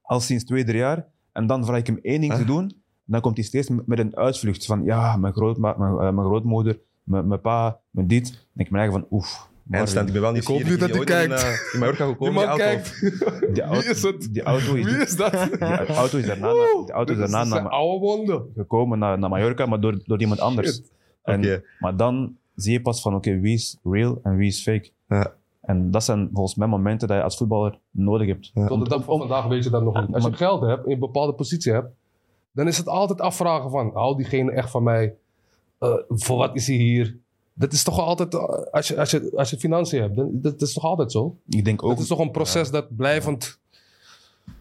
al 0.02 0.20
sinds 0.20 0.44
twee, 0.44 0.64
drie 0.64 0.78
jaar. 0.78 1.06
En 1.38 1.48
dan 1.48 1.66
vraag 1.66 1.78
ik 1.80 1.88
hem 1.88 2.00
één 2.02 2.22
ding 2.22 2.34
te 2.34 2.46
doen. 2.46 2.72
dan 3.06 3.22
komt 3.22 3.36
hij 3.38 3.46
steeds 3.46 3.70
met 3.86 4.00
een 4.00 4.16
uitvlucht 4.18 4.66
van 4.66 4.84
ja, 4.84 5.18
mijn, 5.18 5.34
grootma, 5.34 5.76
mijn, 5.78 5.92
eh, 5.92 6.00
mijn 6.00 6.28
grootmoeder, 6.28 6.80
mijn, 7.04 7.28
mijn 7.28 7.42
pa, 7.42 7.80
mijn 7.92 8.08
dit. 8.08 8.24
Dan 8.26 8.36
denk 8.54 8.68
ik 8.68 8.72
me 8.72 8.78
eigen 8.78 9.00
van 9.00 9.08
oef. 9.12 9.50
Eindstand, 9.72 10.08
ik 10.08 10.14
ben 10.14 10.22
wel 10.22 10.32
niet 10.32 10.42
Ik 10.42 10.48
hoop 10.48 10.64
niet 10.64 10.80
dat 10.80 10.90
hij 10.90 11.04
kijkt. 11.04 11.70
In 11.74 11.80
Mallorca 11.80 12.04
Die 12.06 12.14
gekomen, 12.14 12.34
man 12.34 12.44
die 12.44 12.50
auto. 12.64 12.64
kijkt. 12.66 13.00
Die 13.56 13.64
Wie 13.64 13.90
is 13.90 14.02
het? 14.02 14.34
die 14.34 14.44
auto 14.44 14.74
is, 14.74 14.86
Wie 14.86 14.96
is 14.96 15.16
dat? 15.16 15.32
die 15.32 15.96
auto 15.96 16.18
is 16.18 16.26
daarna, 16.26 16.46
naar- 16.54 16.84
die 16.86 16.92
auto 16.94 17.14
is 17.14 17.20
daarna 17.20 17.46
zijn 17.46 17.64
naar, 17.64 17.72
oude 17.72 18.00
wonden. 18.06 18.44
gekomen 18.56 19.00
naar, 19.00 19.20
naar 19.20 19.30
Mallorca, 19.30 19.66
maar 19.66 19.80
door, 19.80 20.02
door 20.06 20.20
iemand 20.20 20.40
anders. 20.40 20.82
En, 21.24 21.40
Oké. 21.40 21.64
Maar 21.80 21.96
dan 21.98 22.36
zie 22.56 22.72
je 22.74 22.82
pas 22.82 23.02
van 23.02 23.16
oké, 23.16 23.40
wie 23.40 23.54
is 23.54 23.78
real 23.84 24.20
en 24.24 24.36
wie 24.36 24.48
is 24.48 24.62
fake. 24.62 24.90
Ja. 25.08 25.34
En 25.68 25.92
dat 25.92 26.04
zijn 26.04 26.30
volgens 26.34 26.56
mij 26.56 26.68
momenten 26.68 27.08
dat 27.08 27.18
je 27.18 27.24
als 27.24 27.38
voetballer 27.38 27.80
nodig 27.92 28.28
hebt. 28.28 28.52
Ja. 28.54 28.68
Tot 28.68 28.84
de 28.84 28.90
dag 28.90 29.04
van 29.04 29.18
vandaag 29.18 29.48
weet 29.48 29.64
je 29.64 29.70
dat 29.70 29.84
nog 29.84 30.02
niet. 30.08 30.16
Als 30.16 30.24
je 30.26 30.34
geld 30.34 30.62
hebt, 30.62 30.86
in 30.86 30.92
een 30.92 31.00
bepaalde 31.00 31.34
positie 31.34 31.72
hebt, 31.72 31.88
dan 32.52 32.68
is 32.68 32.78
het 32.78 32.88
altijd 32.88 33.22
afvragen 33.22 33.70
van, 33.72 33.92
houdt 33.94 34.18
diegene 34.18 34.52
echt 34.52 34.70
van 34.70 34.84
mij? 34.84 35.16
Eh, 35.80 35.94
voor 36.10 36.38
wat 36.38 36.56
is 36.56 36.68
hij 36.68 36.76
hier? 36.76 37.18
Dat 37.54 37.74
is 37.74 37.84
toch 37.84 38.00
altijd, 38.00 38.34
eh, 38.34 38.42
als 38.72 38.88
je, 38.88 38.98
als 39.00 39.12
je, 39.12 39.32
als 39.36 39.50
je 39.50 39.58
financiën 39.58 40.02
hebt, 40.02 40.16
dan, 40.16 40.30
dat, 40.34 40.62
is 40.62 40.74
toch 40.74 40.84
altijd 40.84 41.12
zo? 41.12 41.38
Ik 41.50 41.66
denk 41.66 41.84
ook... 41.84 41.90
Het 41.90 42.00
is 42.00 42.08
toch 42.08 42.20
een 42.20 42.32
proces 42.32 42.72
dat 42.72 42.96
blijvend 42.96 43.60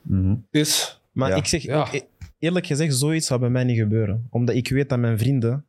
Mhm. 0.03 0.35
is. 0.51 1.01
Maar 1.13 1.29
Ja. 1.31 1.37
ik 1.37 1.47
zeg, 1.47 1.63
Ja. 1.63 1.87
e- 1.93 2.01
eerlijk 2.39 2.67
gezegd, 2.67 2.95
zoiets 2.97 3.27
zou 3.27 3.41
bij 3.41 3.51
mij 3.51 3.65
niet 3.65 3.79
gebeuren. 3.79 4.27
Omdat 4.31 4.55
ik 4.55 4.69
weet 4.69 4.89
dat 4.89 4.99
mijn 4.99 5.19
vrienden, 5.19 5.65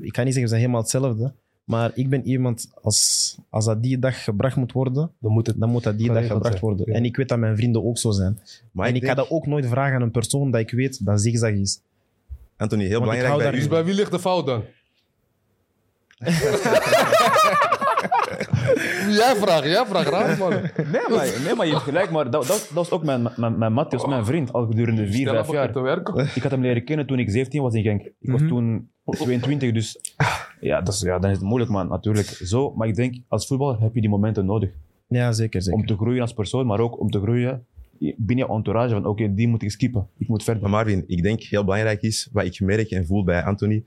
ik 0.00 0.12
kan 0.12 0.24
niet 0.24 0.34
zeggen, 0.34 0.42
we 0.42 0.48
zijn 0.48 0.60
helemaal 0.60 0.80
hetzelfde. 0.80 1.32
Maar 1.70 1.90
ik 1.94 2.08
ben 2.08 2.26
iemand, 2.26 2.70
als, 2.82 3.36
als 3.50 3.64
dat 3.64 3.82
die 3.82 3.98
dag 3.98 4.24
gebracht 4.24 4.56
moet 4.56 4.72
worden, 4.72 5.10
Dan 5.18 5.32
moet 5.32 5.46
het 5.46 5.60
dan 5.60 5.70
moet 5.70 5.82
dat 5.82 5.98
die 5.98 6.12
dag 6.12 6.26
gebracht 6.26 6.44
zijn, 6.46 6.60
worden. 6.60 6.86
ja. 6.88 6.94
En 6.94 7.04
ik 7.04 7.16
weet 7.16 7.28
dat 7.28 7.38
mijn 7.38 7.56
vrienden 7.56 7.84
ook 7.84 7.98
zo 7.98 8.10
zijn. 8.10 8.40
Maar 8.72 8.88
en 8.88 8.94
ik 8.94 9.02
ik 9.02 9.08
ga 9.08 9.14
dat 9.14 9.30
ook 9.30 9.46
nooit 9.46 9.66
vragen 9.66 9.94
aan 9.94 10.02
een 10.02 10.10
persoon 10.10 10.50
dat 10.50 10.60
ik 10.60 10.70
weet 10.70 11.04
dat 11.06 11.20
zigzag 11.20 11.50
is. 11.50 11.80
Anthony, 12.56 12.84
heel 12.84 13.00
Want 13.00 13.10
belangrijk 13.10 13.42
bij 13.42 13.52
u. 13.52 13.56
Dus 13.56 13.68
bij 13.68 13.84
wie 13.84 13.94
ligt 13.94 14.10
de 14.10 14.18
fout 14.18 14.46
dan? 14.46 14.64
jij 19.20 19.34
vraagt, 19.36 19.64
jij 19.64 19.84
vraagt 19.86 20.08
raar, 20.08 20.38
man. 20.38 20.50
Nee, 20.50 21.02
maar, 21.08 21.28
nee, 21.44 21.54
maar 21.56 21.66
je 21.66 21.72
hebt 21.72 21.84
gelijk. 21.84 22.10
Maar 22.10 22.24
dat, 22.30 22.46
dat, 22.46 22.46
dat 22.48 22.70
was 22.70 22.90
ook 22.90 23.04
mijn, 23.04 23.28
mijn, 23.36 23.58
mijn 23.58 23.72
Matthias, 23.72 24.06
mijn 24.06 24.24
vriend, 24.24 24.52
al 24.52 24.66
gedurende 24.66 25.06
vier, 25.06 25.28
Stel 25.28 25.44
vijf 25.44 25.50
jaar. 25.52 25.72
te 25.72 25.80
werken. 25.80 26.28
Ik 26.34 26.42
had 26.42 26.50
hem 26.50 26.60
leren 26.60 26.84
kennen 26.84 27.06
toen 27.06 27.18
ik 27.18 27.30
17 27.30 27.62
was 27.62 27.74
in 27.74 27.82
Genk. 27.82 28.02
Ik 28.02 28.30
was 28.30 28.40
Mhm. 28.40 28.48
toen 28.48 28.90
22, 29.04 29.72
dus 29.72 30.00
ja, 30.60 30.80
dat 30.80 30.94
is, 30.94 31.00
ja, 31.00 31.18
dan 31.18 31.30
is 31.30 31.36
het 31.36 31.46
moeilijk, 31.46 31.70
man, 31.70 31.88
natuurlijk. 31.88 32.26
Zo, 32.26 32.72
maar 32.76 32.88
ik 32.88 32.94
denk, 32.94 33.16
als 33.28 33.46
voetballer 33.46 33.80
heb 33.80 33.94
je 33.94 34.00
die 34.00 34.10
momenten 34.10 34.46
nodig. 34.46 34.70
Ja, 35.08 35.32
zeker. 35.32 35.62
zeker. 35.62 35.80
Om 35.80 35.86
te 35.86 35.96
groeien 35.96 36.20
als 36.20 36.32
persoon, 36.32 36.66
maar 36.66 36.80
ook 36.80 37.00
om 37.00 37.10
te 37.10 37.20
groeien 37.20 37.64
binnen 38.16 38.46
je 38.46 38.52
entourage. 38.52 38.94
Van 38.94 39.06
oké, 39.06 39.34
die 39.34 39.48
moet 39.48 39.62
ik 39.62 39.70
skippen. 39.70 40.06
Ik 40.18 40.28
moet 40.28 40.42
verder. 40.42 40.62
Maar 40.62 40.70
Marvin, 40.70 41.04
ik 41.06 41.22
denk 41.22 41.42
heel 41.42 41.64
belangrijk 41.64 42.02
is, 42.02 42.28
wat 42.32 42.44
ik 42.44 42.60
merk 42.60 42.90
en 42.90 43.06
voel 43.06 43.24
bij 43.24 43.42
Anthony, 43.44 43.84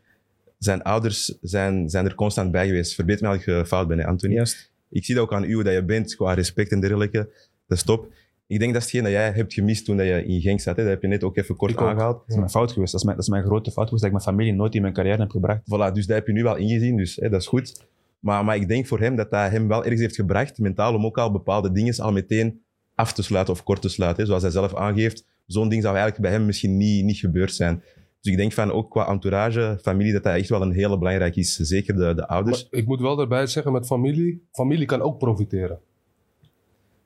zijn 0.64 0.82
ouders 0.82 1.38
zijn, 1.42 1.90
zijn 1.90 2.06
er 2.06 2.16
constant 2.16 2.52
bij 2.52 2.68
geweest. 2.68 2.94
Verbeter 2.96 3.24
me 3.24 3.34
als 3.34 3.42
ik 3.42 3.48
eh, 3.48 3.64
fout 3.64 3.88
ben, 3.88 3.98
hè, 4.00 4.06
Anthony. 4.06 4.34
Juist. 4.34 4.72
Ik 4.90 5.06
zie 5.06 5.16
dat 5.16 5.24
ook 5.24 5.34
aan 5.34 5.44
u, 5.44 5.64
dat 5.64 5.74
je 5.74 5.84
bent, 5.84 6.16
qua 6.16 6.34
respect 6.34 6.72
en 6.72 6.80
dergelijke. 6.80 7.30
Dat 7.68 7.78
is 7.78 7.84
top. 7.84 8.14
Ik 8.48 8.60
denk 8.60 8.74
dat 8.74 8.82
is 8.84 8.92
hetgeen 8.92 9.04
dat 9.04 9.12
jij 9.12 9.32
hebt 9.32 9.54
gemist 9.54 9.86
toen 9.86 9.98
dat 9.98 10.06
je 10.06 10.26
in 10.26 10.42
Genk 10.42 10.60
zat. 10.60 10.76
Hè. 10.76 10.84
Dat 10.84 10.92
heb 10.92 11.02
je 11.02 11.08
net 11.08 11.24
ook 11.24 11.38
even 11.38 11.56
kort 11.56 11.72
Ik 11.72 11.82
ook. 11.82 11.88
aangehaald. 11.88 12.18
Dat 12.18 12.30
is 12.30 12.36
mijn 12.36 12.50
fout 12.50 12.72
geweest. 12.72 12.92
Dat 12.92 13.00
is 13.00 13.06
mijn, 13.06 13.18
dat 13.18 13.26
is 13.26 13.32
mijn 13.32 13.44
grote 13.44 13.72
fout 13.72 13.86
geweest, 13.86 14.04
dat 14.04 14.12
ik 14.12 14.18
mijn 14.18 14.36
familie 14.36 14.54
nooit 14.54 14.76
in 14.76 14.82
mijn 14.82 14.94
carrière 14.94 15.22
heb 15.22 15.32
gebracht. 15.32 15.62
Voilà, 15.62 15.94
dus 15.94 16.06
dat 16.06 16.16
heb 16.16 16.28
je 16.28 16.34
nu 16.34 16.44
wel 16.44 16.56
ingezien, 16.56 16.98
dus 16.98 17.16
hè, 17.16 17.30
dat 17.30 17.42
is 17.42 17.48
goed. 17.48 17.86
Maar, 18.20 18.46
maar 18.46 18.56
ik 18.56 18.68
denk 18.68 18.88
voor 18.88 19.00
hem 19.00 19.16
dat 19.16 19.32
dat 19.32 19.52
hem 19.52 19.68
wel 19.68 19.84
ergens 19.84 20.02
heeft 20.02 20.16
gebracht, 20.16 20.58
mentaal, 20.58 20.96
om 20.96 21.06
ook 21.06 21.18
al 21.18 21.32
bepaalde 21.32 21.72
dingen 21.72 21.96
al 21.98 22.12
meteen 22.12 22.62
af 22.96 23.14
te 23.14 23.24
sluiten 23.24 23.54
of 23.54 23.64
kort 23.64 23.82
te 23.82 23.90
sluiten. 23.90 24.22
Hè. 24.22 24.28
Zoals 24.28 24.44
hij 24.44 24.52
zelf 24.52 24.76
aangeeft, 24.76 25.26
zo'n 25.46 25.70
ding 25.70 25.82
zou 25.82 25.96
eigenlijk 25.96 26.24
bij 26.24 26.32
hem 26.32 26.46
misschien 26.46 26.78
niet, 26.78 27.06
niet 27.06 27.18
gebeurd 27.18 27.54
zijn. 27.54 27.84
Dus 28.24 28.32
ik 28.32 28.38
denk 28.38 28.54
van 28.54 28.72
ook 28.72 28.92
qua 28.92 29.08
entourage, 29.08 29.80
familie, 29.82 30.14
dat 30.14 30.24
dat 30.24 30.36
echt 30.36 30.50
wel 30.50 30.62
een 30.62 30.72
hele 30.72 30.98
belangrijk 30.98 31.36
is. 31.36 31.56
Zeker 31.56 31.96
de, 31.96 32.14
de 32.14 32.28
ouders. 32.28 32.68
Maar 32.70 32.80
ik 32.80 32.88
moet 32.88 33.00
wel 33.00 33.20
erbij 33.20 33.48
zeggen, 33.48 33.72
met 33.72 33.86
familie, 33.86 34.48
familie 34.52 34.86
kan 34.86 35.02
ook 35.02 35.18
profiteren. 35.18 35.80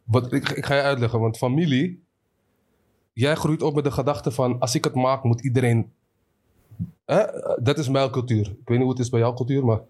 Wat, 0.03 0.33
ik, 0.33 0.49
ik 0.49 0.65
ga 0.65 0.75
je 0.75 0.81
uitleggen, 0.81 1.19
want 1.19 1.37
familie, 1.37 2.03
jij 3.13 3.35
groeit 3.35 3.61
op 3.61 3.75
met 3.75 3.83
de 3.83 3.91
gedachte 3.91 4.31
van, 4.31 4.59
als 4.59 4.75
ik 4.75 4.83
het 4.83 4.95
maak, 4.95 5.23
moet 5.23 5.41
iedereen... 5.41 5.91
Hè? 7.05 7.23
Dat 7.61 7.77
is 7.77 7.89
mijn 7.89 8.11
cultuur. 8.11 8.45
Ik 8.45 8.67
weet 8.67 8.77
niet 8.77 8.79
hoe 8.79 8.89
het 8.89 8.99
is 8.99 9.09
bij 9.09 9.19
jouw 9.19 9.33
cultuur, 9.33 9.65
maar 9.65 9.81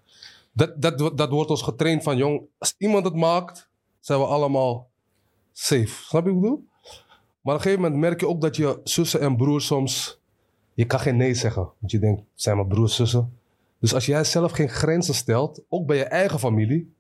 dat, 0.52 0.82
dat, 0.82 1.18
dat 1.18 1.30
wordt 1.30 1.50
ons 1.50 1.62
getraind 1.62 2.04
van, 2.04 2.18
jong, 2.18 2.42
als 2.58 2.76
iemand 2.78 3.06
het 3.06 3.16
maakt, 3.16 3.70
zijn 4.00 4.20
we 4.20 4.26
allemaal 4.26 4.90
safe. 5.52 6.04
Snap 6.04 6.26
je 6.26 6.30
wat 6.30 6.36
ik 6.36 6.42
bedoel? 6.42 6.68
Maar 7.42 7.56
op 7.56 7.60
een 7.60 7.62
gegeven 7.62 7.82
moment 7.82 8.02
merk 8.02 8.20
je 8.20 8.28
ook 8.28 8.42
dat 8.42 8.56
je 8.56 8.80
zussen 8.84 9.20
en 9.20 9.38
broers 9.38 9.66
soms... 9.66 10.20
Je 10.78 10.86
kan 10.86 11.00
geen 11.00 11.18
nee 11.18 11.34
zeggen, 11.34 11.62
want 11.80 11.92
je 11.92 12.00
denkt, 12.00 12.24
zijn 12.34 12.56
mijn 12.56 12.68
broers, 12.68 12.96
zussen. 12.96 13.34
Dus 13.80 13.94
als 13.94 14.06
jij 14.06 14.24
zelf 14.24 14.52
geen 14.52 14.70
grenzen 14.70 15.14
stelt, 15.14 15.62
ook 15.70 15.86
bij 15.86 15.98
je 15.98 16.04
eigen 16.04 16.40
familie, 16.40 16.94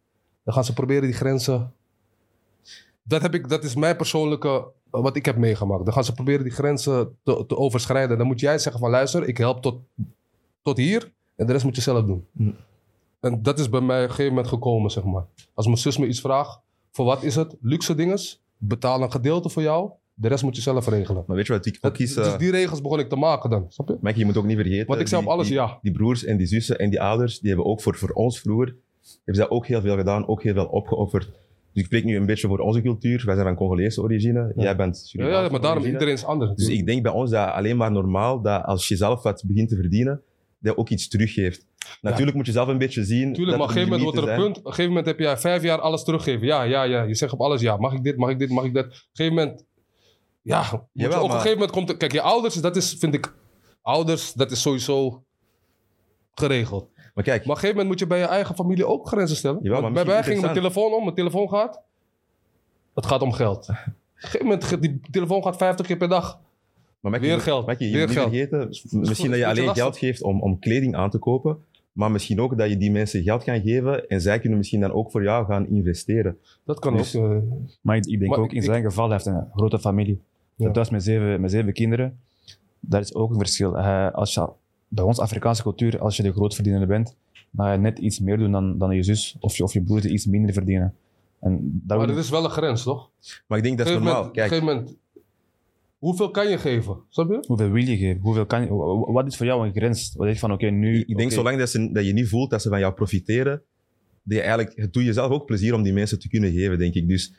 dan 0.43 0.53
gaan 0.53 0.63
ze 0.63 0.73
proberen 0.73 1.03
die 1.03 1.13
grenzen. 1.13 1.73
Dat, 3.03 3.21
heb 3.21 3.33
ik, 3.33 3.49
dat 3.49 3.63
is 3.63 3.75
mijn 3.75 3.95
persoonlijke, 3.95 4.49
eh, 4.91 5.01
wat 5.01 5.15
ik 5.15 5.25
heb 5.25 5.37
meegemaakt. 5.37 5.85
Dan 5.85 5.93
gaan 5.93 6.03
ze 6.03 6.13
proberen 6.13 6.43
die 6.43 6.53
grenzen 6.53 7.17
te, 7.23 7.45
te 7.47 7.57
overschrijden. 7.57 8.17
Dan 8.17 8.27
moet 8.27 8.39
jij 8.39 8.57
zeggen 8.57 8.81
van 8.81 8.89
luister, 8.89 9.27
ik 9.27 9.37
help 9.37 9.61
tot, 9.61 9.79
tot 10.61 10.77
hier 10.77 11.11
en 11.35 11.45
de 11.45 11.51
rest 11.51 11.65
moet 11.65 11.75
je 11.75 11.81
zelf 11.81 12.05
doen. 12.05 12.27
Hm. 12.35 12.51
En 13.19 13.43
dat 13.43 13.59
is 13.59 13.69
bij 13.69 13.81
mij 13.81 13.97
op 13.97 14.03
een 14.03 14.09
gegeven 14.09 14.33
moment 14.33 14.47
gekomen, 14.47 14.91
zeg 14.91 15.03
maar. 15.03 15.25
Als 15.53 15.65
mijn 15.65 15.77
zus 15.77 15.97
me 15.97 16.07
iets 16.07 16.21
vraagt, 16.21 16.59
voor 16.91 17.05
wat 17.05 17.23
is 17.23 17.35
het? 17.35 17.55
Luxe 17.61 17.95
dinges, 17.95 18.41
betaal 18.57 19.01
een 19.01 19.11
gedeelte 19.11 19.49
voor 19.49 19.61
jou, 19.61 19.91
de 20.19 20.27
rest 20.27 20.43
moet 20.43 20.55
je 20.55 20.61
zelf 20.61 20.87
regelen. 20.87 21.23
Maar 21.27 21.35
weet 21.35 21.47
je 21.47 21.53
wat 21.53 21.65
ik 21.65 21.77
ook 21.81 21.93
kies? 21.93 22.13
dus 22.13 22.37
die 22.37 22.51
regels 22.51 22.81
begon 22.81 22.99
ik 22.99 23.09
te 23.09 23.15
maken 23.15 23.49
dan, 23.49 23.65
snap 23.69 23.87
je? 23.87 23.97
Mike, 24.01 24.19
je 24.19 24.25
moet 24.25 24.37
ook 24.37 24.45
niet 24.45 24.57
vergeten. 24.57 24.87
Want 24.87 24.99
ik 24.99 25.07
zei 25.07 25.21
op 25.21 25.27
alles 25.27 25.47
die, 25.47 25.55
ja. 25.55 25.79
Die 25.81 25.91
broers 25.91 26.23
en 26.23 26.37
die 26.37 26.47
zussen 26.47 26.79
en 26.79 26.89
die 26.89 27.01
ouders, 27.01 27.39
die 27.39 27.49
hebben 27.49 27.67
ook 27.67 27.81
voor, 27.81 27.95
voor 27.95 28.09
ons 28.09 28.39
vroeger, 28.39 28.75
hebben 29.15 29.35
zij 29.35 29.49
ook 29.49 29.67
heel 29.67 29.81
veel 29.81 29.95
gedaan, 29.95 30.27
ook 30.27 30.43
heel 30.43 30.53
veel 30.53 30.65
opgeofferd. 30.65 31.25
Dus 31.25 31.85
ik 31.85 31.85
spreek 31.85 32.03
nu 32.03 32.15
een 32.15 32.25
beetje 32.25 32.47
voor 32.47 32.59
onze 32.59 32.81
cultuur. 32.81 33.23
Wij 33.25 33.35
zijn 33.35 33.47
van 33.47 33.55
Congolese 33.55 34.01
origine. 34.01 34.53
Jij 34.55 34.75
bent 34.75 34.97
Ja, 34.97 35.03
Surinaamse 35.03 35.43
ja, 35.43 35.49
maar 35.51 35.61
daarom, 35.61 35.83
iedereen 35.83 36.13
is 36.13 36.25
anders. 36.25 36.55
Dus 36.55 36.67
ik 36.67 36.85
denk 36.85 37.03
bij 37.03 37.11
ons 37.11 37.31
dat 37.31 37.49
alleen 37.49 37.77
maar 37.77 37.91
normaal 37.91 38.41
dat 38.41 38.63
als 38.63 38.87
je 38.87 38.95
zelf 38.95 39.23
wat 39.23 39.43
begint 39.47 39.69
te 39.69 39.75
verdienen, 39.75 40.21
dat 40.59 40.73
je 40.73 40.77
ook 40.77 40.89
iets 40.89 41.07
teruggeeft. 41.07 41.65
Natuurlijk 42.01 42.37
moet 42.37 42.45
je 42.45 42.51
zelf 42.51 42.67
een 42.67 42.77
beetje 42.77 43.03
zien. 43.03 43.33
Tuurlijk, 43.33 43.57
maar 43.57 43.67
op 43.67 43.75
een 43.75 43.81
gegeven 43.81 43.99
moment 43.99 44.15
wordt 44.15 44.29
er 44.29 44.33
een 44.33 44.43
punt. 44.43 44.57
Op 44.57 44.65
een 44.65 44.71
gegeven 44.71 44.93
moment 44.93 45.05
heb 45.05 45.19
je 45.19 45.37
vijf 45.37 45.63
jaar 45.63 45.79
alles 45.79 46.03
teruggeven. 46.03 46.47
Ja, 46.47 46.63
ja, 46.63 46.83
ja. 46.83 47.03
Je 47.03 47.15
zegt 47.15 47.33
op 47.33 47.41
alles 47.41 47.61
ja. 47.61 47.77
Mag 47.77 47.93
ik 47.93 48.03
dit, 48.03 48.17
mag 48.17 48.29
ik 48.29 48.39
dit, 48.39 48.49
mag 48.49 48.63
ik 48.63 48.73
dat? 48.73 48.85
Op 48.85 48.91
een 48.91 48.97
gegeven 49.13 49.35
moment... 49.35 49.65
Ja, 50.47 50.59
moet 50.71 50.81
je- 50.91 51.07
op 51.07 51.13
een 51.13 51.19
maar- 51.19 51.29
gegeven 51.29 51.51
moment 51.51 51.71
komt... 51.71 51.89
er- 51.89 51.97
Kijk, 51.97 52.11
je 52.11 52.21
ouders, 52.21 52.55
dat 52.55 52.75
is, 52.75 52.93
vind 52.99 53.13
ik... 53.13 53.33
Ouders, 53.81 54.33
dat 54.33 54.51
is 54.51 54.61
sowieso 54.61 55.23
geregeld. 56.33 56.89
Maar 57.13 57.23
kijk, 57.23 57.25
Maar 57.25 57.33
op 57.35 57.39
een 57.47 57.53
gegeven 57.55 57.67
moment 57.69 57.87
moet 57.87 57.99
je 57.99 58.07
bij 58.07 58.19
je 58.19 58.25
eigen 58.25 58.55
familie 58.55 58.85
ook 58.87 59.07
grenzen 59.07 59.37
stellen. 59.37 59.59
Jawel, 59.61 59.81
Want 59.81 59.93
maar 59.93 59.93
bij 59.93 60.03
mij 60.05 60.13
misschien 60.15 60.37
ging 60.37 60.53
mijn 60.53 60.63
telefoon 60.73 60.93
om. 60.93 61.03
Mijn 61.03 61.15
telefoon 61.15 61.49
gaat... 61.49 61.81
Het 62.93 63.05
gaat 63.05 63.21
om 63.21 63.31
geld. 63.31 63.69
Op 63.69 63.75
een 63.75 64.29
gegeven 64.29 64.45
moment, 64.47 64.81
die 64.81 64.99
telefoon 65.11 65.43
gaat 65.43 65.57
50 65.57 65.85
keer 65.85 65.97
per 65.97 66.09
dag. 66.09 66.39
maar 66.99 67.19
weer 67.19 67.33
moet- 67.33 67.41
geld, 67.41 67.65
je 67.67 67.75
weer 67.77 67.89
moet 67.89 67.99
niet 68.07 68.17
geld. 68.17 68.29
vergeten, 68.29 68.69
is 68.69 68.83
misschien 68.91 69.05
dat 69.07 69.17
je 69.19 69.27
beetje 69.29 69.45
alleen 69.45 69.63
lastig. 69.65 69.83
geld 69.83 69.97
geeft 69.97 70.21
om, 70.23 70.41
om 70.41 70.59
kleding 70.59 70.95
aan 70.95 71.09
te 71.09 71.17
kopen, 71.17 71.57
maar 71.91 72.11
misschien 72.11 72.41
ook 72.41 72.57
dat 72.57 72.69
je 72.69 72.77
die 72.77 72.91
mensen 72.91 73.23
geld 73.23 73.43
kan 73.43 73.61
geven 73.61 74.07
en 74.07 74.21
zij 74.21 74.39
kunnen 74.39 74.57
misschien 74.57 74.79
dan 74.79 74.91
ook 74.91 75.11
voor 75.11 75.23
jou 75.23 75.45
gaan 75.45 75.67
investeren. 75.67 76.37
Dat 76.65 76.79
kan 76.79 76.97
Dus- 76.97 77.15
ook. 77.15 77.31
eh, 77.31 77.37
Maar 77.81 77.95
ik, 77.97 78.05
ik 78.05 78.19
denk 78.19 78.31
Maar 78.31 78.39
ook, 78.39 78.51
in 78.51 78.57
ik- 78.57 78.63
zijn 78.63 78.83
geval, 78.83 79.03
hij 79.05 79.13
heeft 79.13 79.25
een 79.25 79.47
grote 79.53 79.79
familie. 79.79 80.21
Ja. 80.57 80.71
Thuis 80.71 80.89
met 80.89 81.03
zeven, 81.03 81.41
met 81.41 81.51
zeven 81.51 81.73
kinderen. 81.73 82.19
Dat 82.79 83.01
is 83.01 83.13
ook 83.13 83.29
een 83.31 83.37
verschil. 83.37 83.73
Hij- 83.75 84.11
als 84.11 84.33
je, 84.33 84.49
bij 84.87 85.03
ons 85.03 85.19
Afrikaanse 85.19 85.61
cultuur, 85.61 85.99
als 85.99 86.17
je 86.17 86.23
de 86.23 86.31
grootverdiener 86.31 86.87
bent, 86.87 87.15
dan 87.51 87.65
ga 87.65 87.71
je 87.71 87.77
net 87.79 87.99
iets 87.99 88.19
meer 88.19 88.37
doen 88.37 88.51
dan, 88.51 88.77
dan 88.77 88.95
je 88.95 89.03
zus 89.03 89.35
of 89.39 89.57
je, 89.57 89.63
of 89.63 89.73
je 89.73 89.81
broer 89.81 90.01
die 90.01 90.11
iets 90.11 90.25
minder 90.25 90.53
verdienen. 90.53 90.95
En 91.39 91.81
daar 91.85 91.97
maar 91.97 92.07
dat 92.07 92.17
is 92.17 92.29
wel 92.29 92.43
een 92.43 92.49
grens, 92.49 92.83
toch? 92.83 93.09
Maar 93.47 93.57
ik 93.57 93.63
denk 93.63 93.77
dat 93.77 93.87
is 93.87 93.93
normaal. 93.93 94.19
op 94.19 94.25
een 94.25 94.31
Kijk, 94.31 94.47
gegeven 94.47 94.73
moment... 94.75 94.95
Hoeveel 95.97 96.31
kan 96.31 96.49
je 96.49 96.57
geven? 96.57 96.97
Snap 97.09 97.29
je? 97.29 97.43
hoeveel 97.47 97.69
wil 97.69 97.83
je 97.83 97.97
geven? 97.97 98.21
Hoeveel 98.21 98.45
kan 98.45 98.61
je, 98.61 98.73
wa- 98.73 99.11
wat 99.11 99.27
is 99.27 99.37
voor 99.37 99.45
jou 99.45 99.67
een 99.67 99.73
grens? 99.73 100.13
Wat 100.15 100.27
is 100.27 100.39
van, 100.39 100.51
oké, 100.51 100.65
nu... 100.69 101.03
ik 101.07 101.17
denk 101.17 101.31
zolang 101.31 101.57
dat, 101.57 101.69
ze, 101.69 101.91
dat 101.91 102.05
je 102.05 102.13
niet 102.13 102.27
voelt 102.29 102.49
dat 102.49 102.61
ze 102.61 102.69
van 102.69 102.79
jou 102.79 102.93
profiteren, 102.93 103.61
dat 104.23 104.37
je 104.37 104.41
eigenlijk, 104.41 104.77
het 104.77 104.93
doet 104.93 105.03
jezelf 105.03 105.31
ook 105.31 105.45
plezier 105.45 105.73
om 105.73 105.83
die 105.83 105.93
mensen 105.93 106.19
te 106.19 106.29
kunnen 106.29 106.51
geven, 106.51 106.77
denk 106.77 106.93
ik. 106.93 107.07
Dus 107.07 107.33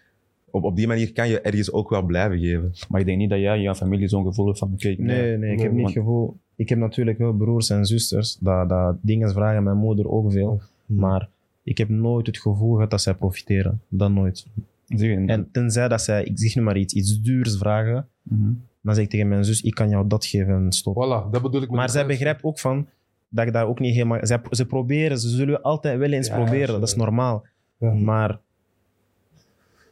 op, 0.51 0.65
op 0.65 0.77
die 0.77 0.87
manier 0.87 1.13
kan 1.13 1.29
je 1.29 1.41
ergens 1.41 1.73
ook 1.73 1.91
wel 1.91 2.03
blijven 2.03 2.39
geven. 2.39 2.73
Maar 2.89 3.01
ik 3.01 3.07
denk 3.07 3.19
niet 3.19 3.31
dat 3.31 3.39
jij 3.39 3.61
jouw 3.61 3.75
familie 3.75 4.09
zo'n 4.09 4.25
gevoel 4.25 4.47
hebt 4.47 4.59
van, 4.59 4.73
oké, 4.73 4.95
Nee, 4.99 5.37
nee, 5.37 5.53
ik 5.53 5.61
heb 5.61 5.73
niet 5.73 5.85
het 5.85 5.95
gevoel. 5.95 6.37
Ik 6.57 6.69
heb 6.69 6.79
natuurlijk 6.79 7.19
wel 7.19 7.33
broers 7.33 7.71
en 7.71 7.85
zusters. 7.85 8.37
Dat, 8.41 8.69
dat 8.69 8.97
dingen 9.01 9.33
vragen 9.33 9.63
mijn 9.63 9.77
moeder 9.77 10.09
ook 10.09 10.33
veel. 10.33 10.61
Hmm. 10.87 10.99
Maar 10.99 11.29
ik 11.63 11.79
heb 11.79 11.89
nooit 11.89 12.27
het 12.27 12.39
gevoel 12.39 12.75
gehad 12.75 12.91
dat 12.91 13.03
zij 13.03 13.15
profiteren. 13.15 13.81
Dat 13.89 14.11
nooit. 14.11 14.47
zie 14.87 15.09
je, 15.09 15.27
En 15.27 15.49
tenzij 15.53 15.89
dat 15.89 16.03
zij, 16.03 16.25
ik 16.25 16.39
zeg 16.39 16.55
nu 16.55 16.63
maar 16.63 16.77
iets, 16.77 16.95
iets 16.95 17.21
duurs 17.21 17.57
vragen. 17.57 18.09
Mhm. 18.23 18.53
Dan 18.81 18.95
zeg 18.95 19.05
ik 19.05 19.11
tegen 19.11 19.29
mijn 19.29 19.45
zus, 19.45 19.63
ik 19.63 19.75
kan 19.75 19.89
jou 19.89 20.07
dat 20.07 20.27
geven 20.27 20.55
en 20.55 20.73
stop. 20.73 20.95
Voilà, 20.95 21.31
dat 21.31 21.43
bedoel 21.43 21.63
ik 21.63 21.69
met 21.69 21.77
Maar 21.77 21.91
zij 21.91 22.07
begrijpt 22.07 22.43
ook 22.43 22.59
van 22.59 22.89
dat 23.29 23.47
ik 23.47 23.53
daar 23.53 23.67
ook 23.67 23.81
niet 23.81 23.95
helemaal. 23.95 24.19
Zij, 24.23 24.41
ze 24.51 24.67
proberen, 24.67 25.19
ze 25.19 25.29
zullen 25.29 25.63
altijd 25.63 25.99
wel 25.99 26.13
eens 26.13 26.29
Ja, 26.29 26.35
proberen, 26.35 26.81
dat 26.81 26.89
is 26.89 26.95
normaal. 26.95 27.47
Ja. 27.79 27.93
Maar 27.93 28.41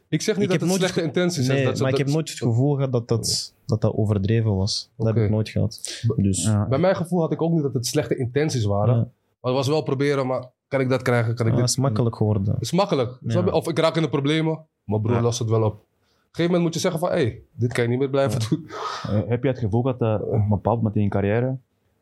Ik 0.09 0.21
zeg 0.21 0.37
niet 0.37 0.51
Ik 0.53 0.59
dat 0.59 0.69
het 0.69 0.77
slechte 0.77 1.01
intenties 1.01 1.47
Nee, 1.47 1.57
is. 1.57 1.65
Dat 1.65 1.79
maar 1.79 1.89
ik 1.89 1.97
heb 1.97 2.07
nooit 2.07 2.29
het 2.29 2.37
gevoel 2.37 2.75
gehad 2.75 2.91
dat 2.91 3.07
dat, 3.07 3.53
dat, 3.65 3.81
dat 3.81 3.93
overdreven 3.93 4.55
was. 4.55 4.89
Dat 4.97 5.07
heb 5.07 5.17
ik 5.17 5.29
nooit 5.29 5.49
gehad. 5.49 6.03
Dus 6.15 6.43
Ja. 6.43 6.67
Bij 6.67 6.79
mijn 6.79 6.95
gevoel 6.95 7.19
had 7.19 7.31
ik 7.31 7.41
ook 7.41 7.51
niet 7.51 7.61
dat 7.61 7.73
het 7.73 7.85
slechte 7.85 8.15
intenties 8.17 8.63
waren. 8.65 8.95
Ja. 8.95 8.99
Maar 9.41 9.51
het 9.51 9.53
was 9.53 9.67
wel 9.67 9.81
proberen, 9.83 10.27
maar 10.27 10.49
kan 10.67 10.79
ik 10.79 10.89
dat 10.89 11.01
krijgen? 11.01 11.35
Kan 11.35 11.45
ik 11.45 11.51
ja, 11.51 11.57
dit? 11.57 11.69
het 11.69 11.77
is 11.77 11.83
makkelijk 11.83 12.15
geworden. 12.15 12.53
Het 12.53 12.61
is 12.61 12.71
makkelijk. 12.71 13.17
Ja. 13.21 13.43
Of 13.45 13.67
ik 13.67 13.79
raak 13.79 13.95
in 13.95 14.01
de 14.01 14.09
problemen. 14.09 14.65
Mijn 14.83 15.01
broer 15.01 15.15
Ja. 15.15 15.21
lost 15.21 15.39
het 15.39 15.49
wel 15.49 15.63
op. 15.63 15.73
Op 15.73 15.79
een 16.43 16.43
gegeven 16.45 16.45
moment 16.45 16.63
moet 16.63 16.73
je 16.73 16.79
zeggen 16.79 16.99
van... 16.99 17.09
Hé, 17.09 17.15
hey, 17.15 17.41
dit 17.51 17.73
kan 17.73 17.83
je 17.83 17.89
niet 17.89 17.99
meer 17.99 18.09
blijven 18.09 18.39
doen. 18.49 18.65
Eh, 19.03 19.19
heb 19.27 19.43
je 19.43 19.49
het 19.49 19.59
gevoel 19.59 19.81
dat 19.81 20.01
eh, 20.01 20.17
op 20.21 20.31
een 20.31 20.47
bepaald 20.49 20.77
moment 20.77 20.95
in 20.95 21.01
je 21.03 21.09
carrière, 21.09 21.57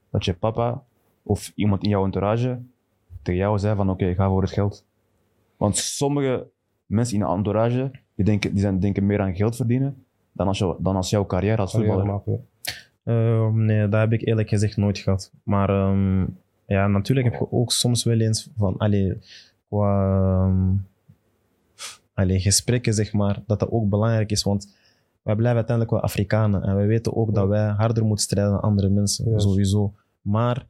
dat 0.09 0.25
je 0.25 0.33
papa 0.33 0.83
of 1.23 1.51
iemand 1.55 1.83
in 1.83 1.89
jouw 1.89 2.03
entourage 2.03 2.59
tegen 3.21 3.39
jou 3.39 3.59
zei 3.59 3.75
van 3.75 3.89
oké, 3.89 4.13
ga 4.13 4.27
voor 4.29 4.41
het 4.41 4.51
geld? 4.51 4.83
Want 5.57 5.77
sommige 5.77 6.47
mensen 6.85 7.15
in 7.15 7.21
een 7.21 7.37
entourage, 7.37 7.91
die 8.15 8.25
denken, 8.25 8.51
die 8.51 8.61
zijn, 8.61 8.79
denken 8.79 9.05
meer 9.05 9.21
aan 9.21 9.35
geld 9.35 9.55
verdienen 9.55 10.05
dan 10.31 10.47
als, 10.47 10.57
jou, 10.57 10.75
dan 10.79 10.95
als 10.95 11.09
jouw 11.09 11.25
carrière 11.25 11.61
als 11.61 11.71
voetballer. 11.71 12.21
Ehm, 13.03 13.65
nee, 13.65 13.89
dat 13.89 13.99
heb 13.99 14.13
ik 14.13 14.27
eerlijk 14.27 14.49
gezegd 14.49 14.77
nooit 14.77 14.97
gehad. 14.97 15.31
Maar 15.43 15.69
ehm, 15.69 16.25
ja, 16.65 16.87
natuurlijk 16.87 17.31
heb 17.31 17.39
je 17.39 17.51
ook 17.51 17.71
soms 17.71 18.03
wel 18.03 18.19
eens 18.19 18.49
van, 18.57 18.77
allee, 18.77 19.17
qua 19.67 20.51
allee, 22.13 22.39
gesprekken, 22.39 22.93
zeg 22.93 23.13
maar, 23.13 23.41
dat 23.45 23.59
dat 23.59 23.71
ook 23.71 23.89
belangrijk 23.89 24.31
is. 24.31 24.43
Want 24.43 24.75
wij 25.21 25.35
blijven 25.35 25.57
uiteindelijk 25.57 25.95
wel 25.95 26.05
Afrikanen. 26.05 26.63
En 26.63 26.75
we 26.75 26.85
weten 26.85 27.15
ook 27.15 27.33
dat 27.33 27.47
wij 27.47 27.67
harder 27.67 28.05
moeten 28.05 28.25
strijden 28.25 28.51
dan 28.51 28.61
andere 28.61 28.89
mensen, 28.89 29.41
sowieso. 29.41 29.93
Maar 30.21 30.67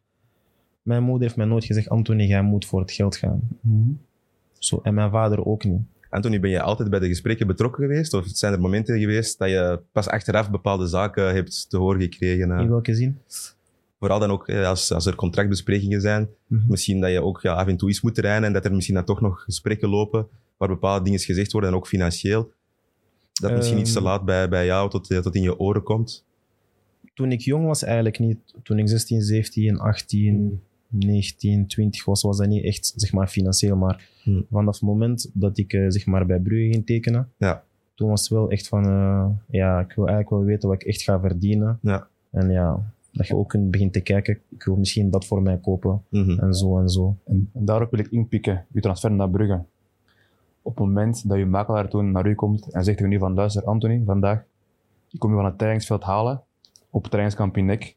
mijn 0.82 1.04
moeder 1.04 1.24
heeft 1.24 1.36
mij 1.36 1.46
nooit 1.46 1.66
gezegd, 1.66 1.90
Anthony, 1.90 2.24
jij 2.24 2.42
moet 2.42 2.66
voor 2.66 2.80
het 2.80 2.92
geld 2.92 3.16
gaan. 3.16 3.42
Zo, 4.60 4.80
en 4.84 4.94
mijn 4.94 5.12
vader 5.12 5.46
ook 5.46 5.64
niet. 5.64 5.82
Anthony, 6.16 6.40
ben 6.40 6.50
je 6.50 6.62
altijd 6.62 6.90
bij 6.90 7.00
de 7.00 7.08
gesprekken 7.08 7.48
betrokken 7.48 7.84
geweest? 7.84 8.14
Of 8.14 8.26
zijn 8.28 8.54
er 8.54 8.60
momenten 8.60 9.00
geweest 9.00 9.38
dat 9.40 9.50
je 9.50 9.80
pas 9.92 10.08
achteraf 10.08 10.52
bepaalde 10.52 10.88
zaken 10.88 11.34
hebt 11.34 11.70
te 11.70 11.78
horen 11.78 12.02
gekregen? 12.02 12.52
eh? 12.52 12.60
In 12.60 12.70
welke 12.70 12.96
zin? 12.96 13.18
Vooral 14.00 14.20
dan 14.20 14.30
ook 14.32 14.48
eh, 14.48 14.68
als, 14.68 14.92
als 14.92 15.06
er 15.06 15.16
contractbesprekingen 15.16 16.02
zijn. 16.02 16.30
Mhm. 16.48 16.62
Misschien 16.68 17.00
dat 17.02 17.12
je 17.12 17.22
ook 17.24 17.42
ja, 17.42 17.54
af 17.54 17.68
en 17.68 17.78
toe 17.78 17.90
iets 17.90 18.02
moet 18.02 18.16
trainen 18.16 18.44
en 18.48 18.54
dat 18.54 18.66
er 18.66 18.74
misschien 18.74 18.96
dan 18.96 19.06
toch 19.06 19.22
nog 19.22 19.44
gesprekken 19.44 19.90
lopen 19.90 20.28
waar 20.58 20.68
bepaalde 20.68 21.04
dingen 21.06 21.20
gezegd 21.20 21.52
worden 21.52 21.70
en 21.70 21.76
ook 21.76 21.88
financieel. 21.88 22.52
Dat 23.34 23.52
misschien 23.56 23.80
iets 23.80 23.92
te 23.92 23.98
Ehm. 23.98 24.08
laat 24.08 24.26
bij, 24.26 24.50
bij 24.50 24.66
jou 24.66 24.90
tot, 24.90 25.12
eh, 25.12 25.18
tot 25.20 25.36
in 25.36 25.42
je 25.42 25.60
oren 25.60 25.84
komt. 25.84 26.24
Toen 27.14 27.32
ik 27.32 27.40
jong 27.42 27.66
was, 27.66 27.84
eigenlijk 27.84 28.20
niet. 28.20 28.38
Toen 28.64 28.80
ik 28.80 28.88
16, 28.88 29.22
17, 29.22 29.80
18, 29.80 30.62
19, 31.00 31.68
20 31.68 32.06
was, 32.06 32.22
was 32.22 32.38
dat 32.38 32.48
niet 32.48 32.64
echt 32.64 32.94
zeg 32.96 33.14
maar, 33.14 33.28
financieel. 33.28 33.76
Maar 33.76 34.14
Hmm. 34.24 34.46
vanaf 34.52 34.74
het 34.74 34.84
moment 34.84 35.30
dat 35.34 35.58
ik 35.58 35.74
eh, 35.74 35.86
zeg 35.88 36.06
maar, 36.06 36.26
bij 36.26 36.40
Brugge 36.40 36.72
ging 36.72 36.86
tekenen, 36.86 37.32
Ja. 37.38 37.64
toen 37.96 38.10
was 38.10 38.22
het 38.22 38.30
wel 38.30 38.50
echt 38.50 38.68
van, 38.68 38.86
eh, 38.86 39.28
ja, 39.50 39.80
ik 39.80 39.94
wil 39.96 40.08
eigenlijk 40.08 40.30
wel 40.30 40.44
weten 40.44 40.70
wat 40.70 40.82
ik 40.82 40.88
echt 40.88 41.02
ga 41.02 41.20
verdienen. 41.20 41.80
Ja. 41.82 42.08
En 42.32 42.50
ja, 42.52 42.94
dat 43.12 43.28
je 43.28 43.36
ook 43.36 43.50
kunt 43.50 43.72
beginnen 43.72 43.94
te 43.96 44.02
kijken, 44.02 44.40
ik 44.50 44.64
wil 44.64 44.76
misschien 44.76 45.10
dat 45.10 45.26
voor 45.26 45.42
mij 45.42 45.58
kopen. 45.58 46.02
Mhm. 46.10 46.40
En 46.40 46.54
zo 46.54 46.80
en 46.80 46.90
zo. 46.90 47.16
En, 47.26 47.50
en 47.54 47.66
daarop 47.66 47.92
wil 47.92 48.00
ik 48.00 48.08
inpikken, 48.12 48.66
je 48.74 48.82
transfer 48.82 49.12
naar 49.12 49.30
Brugge. 49.30 49.64
Op 50.62 50.76
het 50.78 50.86
moment 50.86 51.30
dat 51.30 51.38
je 51.38 51.46
makelaar 51.46 51.90
toen 51.90 52.12
naar 52.12 52.28
u 52.28 52.36
komt 52.36 52.72
en 52.72 52.84
zegt 52.84 52.98
tegen 52.98 53.12
u 53.12 53.18
van 53.18 53.34
luister 53.34 53.64
Anthony, 53.64 54.02
vandaag, 54.06 54.44
ik 55.12 55.20
kom 55.20 55.30
je 55.30 55.36
van 55.36 55.46
het 55.46 55.58
trainingsveld 55.58 56.04
halen, 56.04 56.42
op 56.90 57.02
het 57.02 57.12
trainingskamp 57.12 57.58
in 57.58 57.66
Nek. 57.66 57.96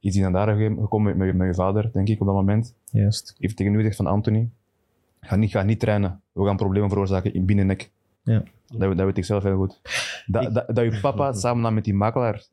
Is 0.00 0.14
hij 0.16 0.30
naar 0.30 0.46
daar 0.46 0.56
gekomen 0.56 1.16
met, 1.16 1.26
met, 1.26 1.36
met 1.36 1.46
je 1.46 1.54
vader, 1.54 1.90
denk 1.92 2.08
ik, 2.08 2.20
op 2.20 2.26
dat 2.26 2.34
moment. 2.34 2.74
Juist. 2.90 3.34
heeft 3.38 3.56
tegen 3.56 3.72
u 3.72 3.76
gezegd 3.76 3.96
van 3.96 4.06
Anthony, 4.06 4.48
ga 5.20 5.36
niet, 5.36 5.50
ga 5.50 5.62
niet 5.62 5.80
trainen. 5.80 6.20
We 6.32 6.44
gaan 6.44 6.56
problemen 6.56 6.88
veroorzaken 6.88 7.34
in 7.34 7.44
binnen 7.44 7.66
Nek. 7.66 7.90
Ja. 8.22 8.42
Dat, 8.66 8.96
dat 8.96 9.06
weet 9.06 9.16
ik 9.18 9.24
zelf 9.24 9.42
heel 9.42 9.56
goed. 9.56 9.80
Dat, 10.26 10.42
Ik- 10.42 10.54
dat, 10.54 10.66
dat 10.74 10.84
je 10.94 11.00
papa 11.00 11.32
samen 11.42 11.74
met 11.74 11.84
die 11.84 11.94
makelaar 11.94 12.44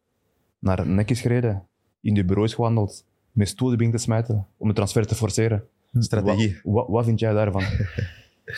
naar 0.60 0.88
Nek 0.88 1.10
is 1.10 1.21
gereden, 1.21 1.63
in 2.01 2.13
de 2.13 2.23
bureau 2.25 2.47
is 2.47 2.53
gewandeld, 2.53 3.05
met 3.31 3.47
stoelen 3.47 3.77
begint 3.77 3.95
te 3.95 4.01
smijten 4.01 4.47
om 4.58 4.67
de 4.67 4.73
transfer 4.73 5.08
te 5.08 5.15
forceren. 5.15 5.63
Strategie. 5.99 6.60
Wat, 6.63 6.73
wat, 6.73 6.88
wat 6.88 7.05
vind 7.05 7.19
jij 7.19 7.34
daarvan? 7.34 7.63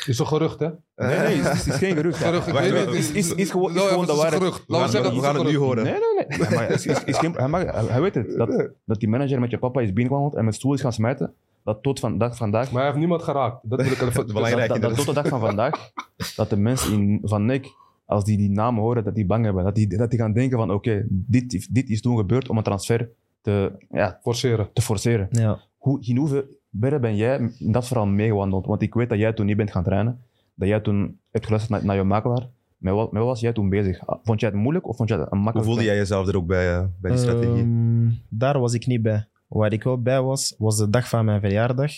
Is 0.05 0.19
een 0.19 0.27
gerucht, 0.27 0.59
hè? 0.59 0.67
Nee, 0.95 1.17
nee, 1.17 1.17
het 1.37 1.53
is, 1.53 1.65
het 1.65 1.73
is 1.73 1.75
geen 1.79 1.95
gerucht. 1.95 2.17
Gerucht, 2.17 2.45
weet 2.51 2.71
wacht, 2.71 2.85
niet. 2.85 2.95
is- 2.95 3.11
is- 3.11 3.33
is 3.35 3.49
gewoon- 3.51 3.69
is 3.69 3.75
Nou, 3.75 3.87
gewoon 3.87 3.99
het 4.03 4.07
de 4.07 4.13
een 4.13 4.19
waarheid. 4.21 4.41
gerucht. 4.41 4.63
We 4.67 4.73
Laten 4.73 4.89
gaan, 4.89 5.01
we 5.03 5.07
we 5.07 5.13
zeggen 5.13 5.23
gaan 5.23 5.33
dat 5.35 5.43
het 5.43 5.51
het 5.53 5.61
nu 5.61 5.65
horen. 5.67 5.83
Nee, 5.83 5.93
nee, 5.93 6.25
nee. 6.37 6.47
Hij, 6.47 6.55
mag, 6.67 6.67
is, 6.75 6.85
is, 6.85 7.03
is 7.03 7.17
geen, 7.17 7.33
hij, 7.33 7.47
mag, 7.47 7.63
hij, 7.63 7.83
hij 7.85 8.01
weet 8.01 8.15
het. 8.15 8.37
Dat, 8.37 8.69
dat 8.85 8.99
die 8.99 9.09
manager 9.09 9.39
met 9.39 9.51
je 9.51 9.57
papa 9.57 9.81
is 9.81 9.93
binnengewandeld 9.93 10.35
en 10.35 10.45
met 10.45 10.55
stoel 10.55 10.73
is 10.73 10.81
gaan 10.81 10.93
smijten. 10.93 11.33
Dat 11.63 11.83
tot 11.83 11.99
vandaag, 11.99 12.35
vandaag 12.37 12.65
Maar 12.65 12.75
hij 12.75 12.85
heeft 12.85 12.97
niemand 12.99 13.23
geraakt. 13.23 13.59
Dat 13.63 13.81
wil 13.81 13.91
ik 13.91 14.01
even... 14.01 14.25
Belangrijk. 14.33 14.67
dat, 14.69 14.81
dat, 14.81 14.89
dat 14.95 15.05
tot 15.05 15.15
de 15.15 15.21
dag 15.21 15.27
van 15.27 15.39
vandaag, 15.39 15.91
dat 16.35 16.49
de 16.49 16.57
mensen 16.57 16.93
in, 16.93 17.19
van 17.23 17.45
Nick, 17.45 17.67
als 18.05 18.23
die 18.23 18.37
die 18.37 18.49
namen 18.49 18.81
horen, 18.81 19.03
dat 19.03 19.15
die 19.15 19.25
bang 19.25 19.45
hebben. 19.45 19.63
Dat 19.63 19.75
die, 19.75 19.87
dat 19.97 20.09
die 20.09 20.19
gaan 20.19 20.33
denken 20.33 20.57
van, 20.57 20.71
oké, 20.71 21.05
dit, 21.09 21.67
dit 21.71 21.89
is 21.89 22.01
toen 22.01 22.17
gebeurd 22.17 22.49
om 22.49 22.57
een 22.57 22.63
transfer 22.63 23.09
te, 23.41 23.71
ja, 23.91 24.19
Forceren. 24.21 24.69
te 24.73 24.81
forceren. 24.81 25.27
Ja. 25.31 25.59
Hoe, 25.77 25.97
in 26.01 26.17
hoeverre 26.17 26.47
ben 26.79 27.15
jij 27.15 27.51
in 27.59 27.71
dat 27.71 27.87
verhaal 27.87 28.05
meegewandeld? 28.05 28.65
Want 28.65 28.81
ik 28.81 28.93
weet 28.93 29.09
dat 29.09 29.17
jij 29.17 29.33
toen 29.33 29.45
niet 29.45 29.57
bent 29.57 29.71
gaan 29.71 29.83
trainen. 29.83 30.21
Dat 30.55 30.67
jij 30.67 30.79
toen 30.79 31.19
hebt 31.31 31.45
geluisterd 31.45 31.77
naar, 31.77 31.85
naar 31.87 31.95
je 31.95 32.03
makelaar. 32.03 32.47
Met 32.77 32.93
wat, 32.93 33.11
met 33.11 33.21
wat 33.21 33.31
was 33.31 33.39
jij 33.39 33.53
toen 33.53 33.69
bezig? 33.69 33.99
Vond 34.23 34.39
jij 34.39 34.49
het 34.49 34.57
moeilijk 34.57 34.87
of 34.87 34.95
vond 34.97 35.09
jij 35.09 35.17
het 35.17 35.27
een 35.27 35.33
Hoe 35.33 35.43
makkelijk? 35.43 35.71
voelde 35.71 35.87
jij 35.87 35.95
jezelf 35.95 36.27
er 36.27 36.35
ook 36.37 36.45
bij, 36.47 36.75
eh, 36.75 36.85
bij 37.01 37.11
die 37.11 37.19
strategie? 37.19 37.61
Ehm, 37.63 38.09
daar 38.29 38.59
was 38.59 38.73
ik 38.73 38.85
niet 38.85 39.01
bij. 39.01 39.27
Waar 39.47 39.73
ik 39.73 39.83
wel 39.83 40.01
bij 40.01 40.21
was, 40.21 40.55
was 40.57 40.77
de 40.77 40.89
dag 40.89 41.09
van 41.09 41.25
mijn 41.25 41.39
verjaardag. 41.39 41.91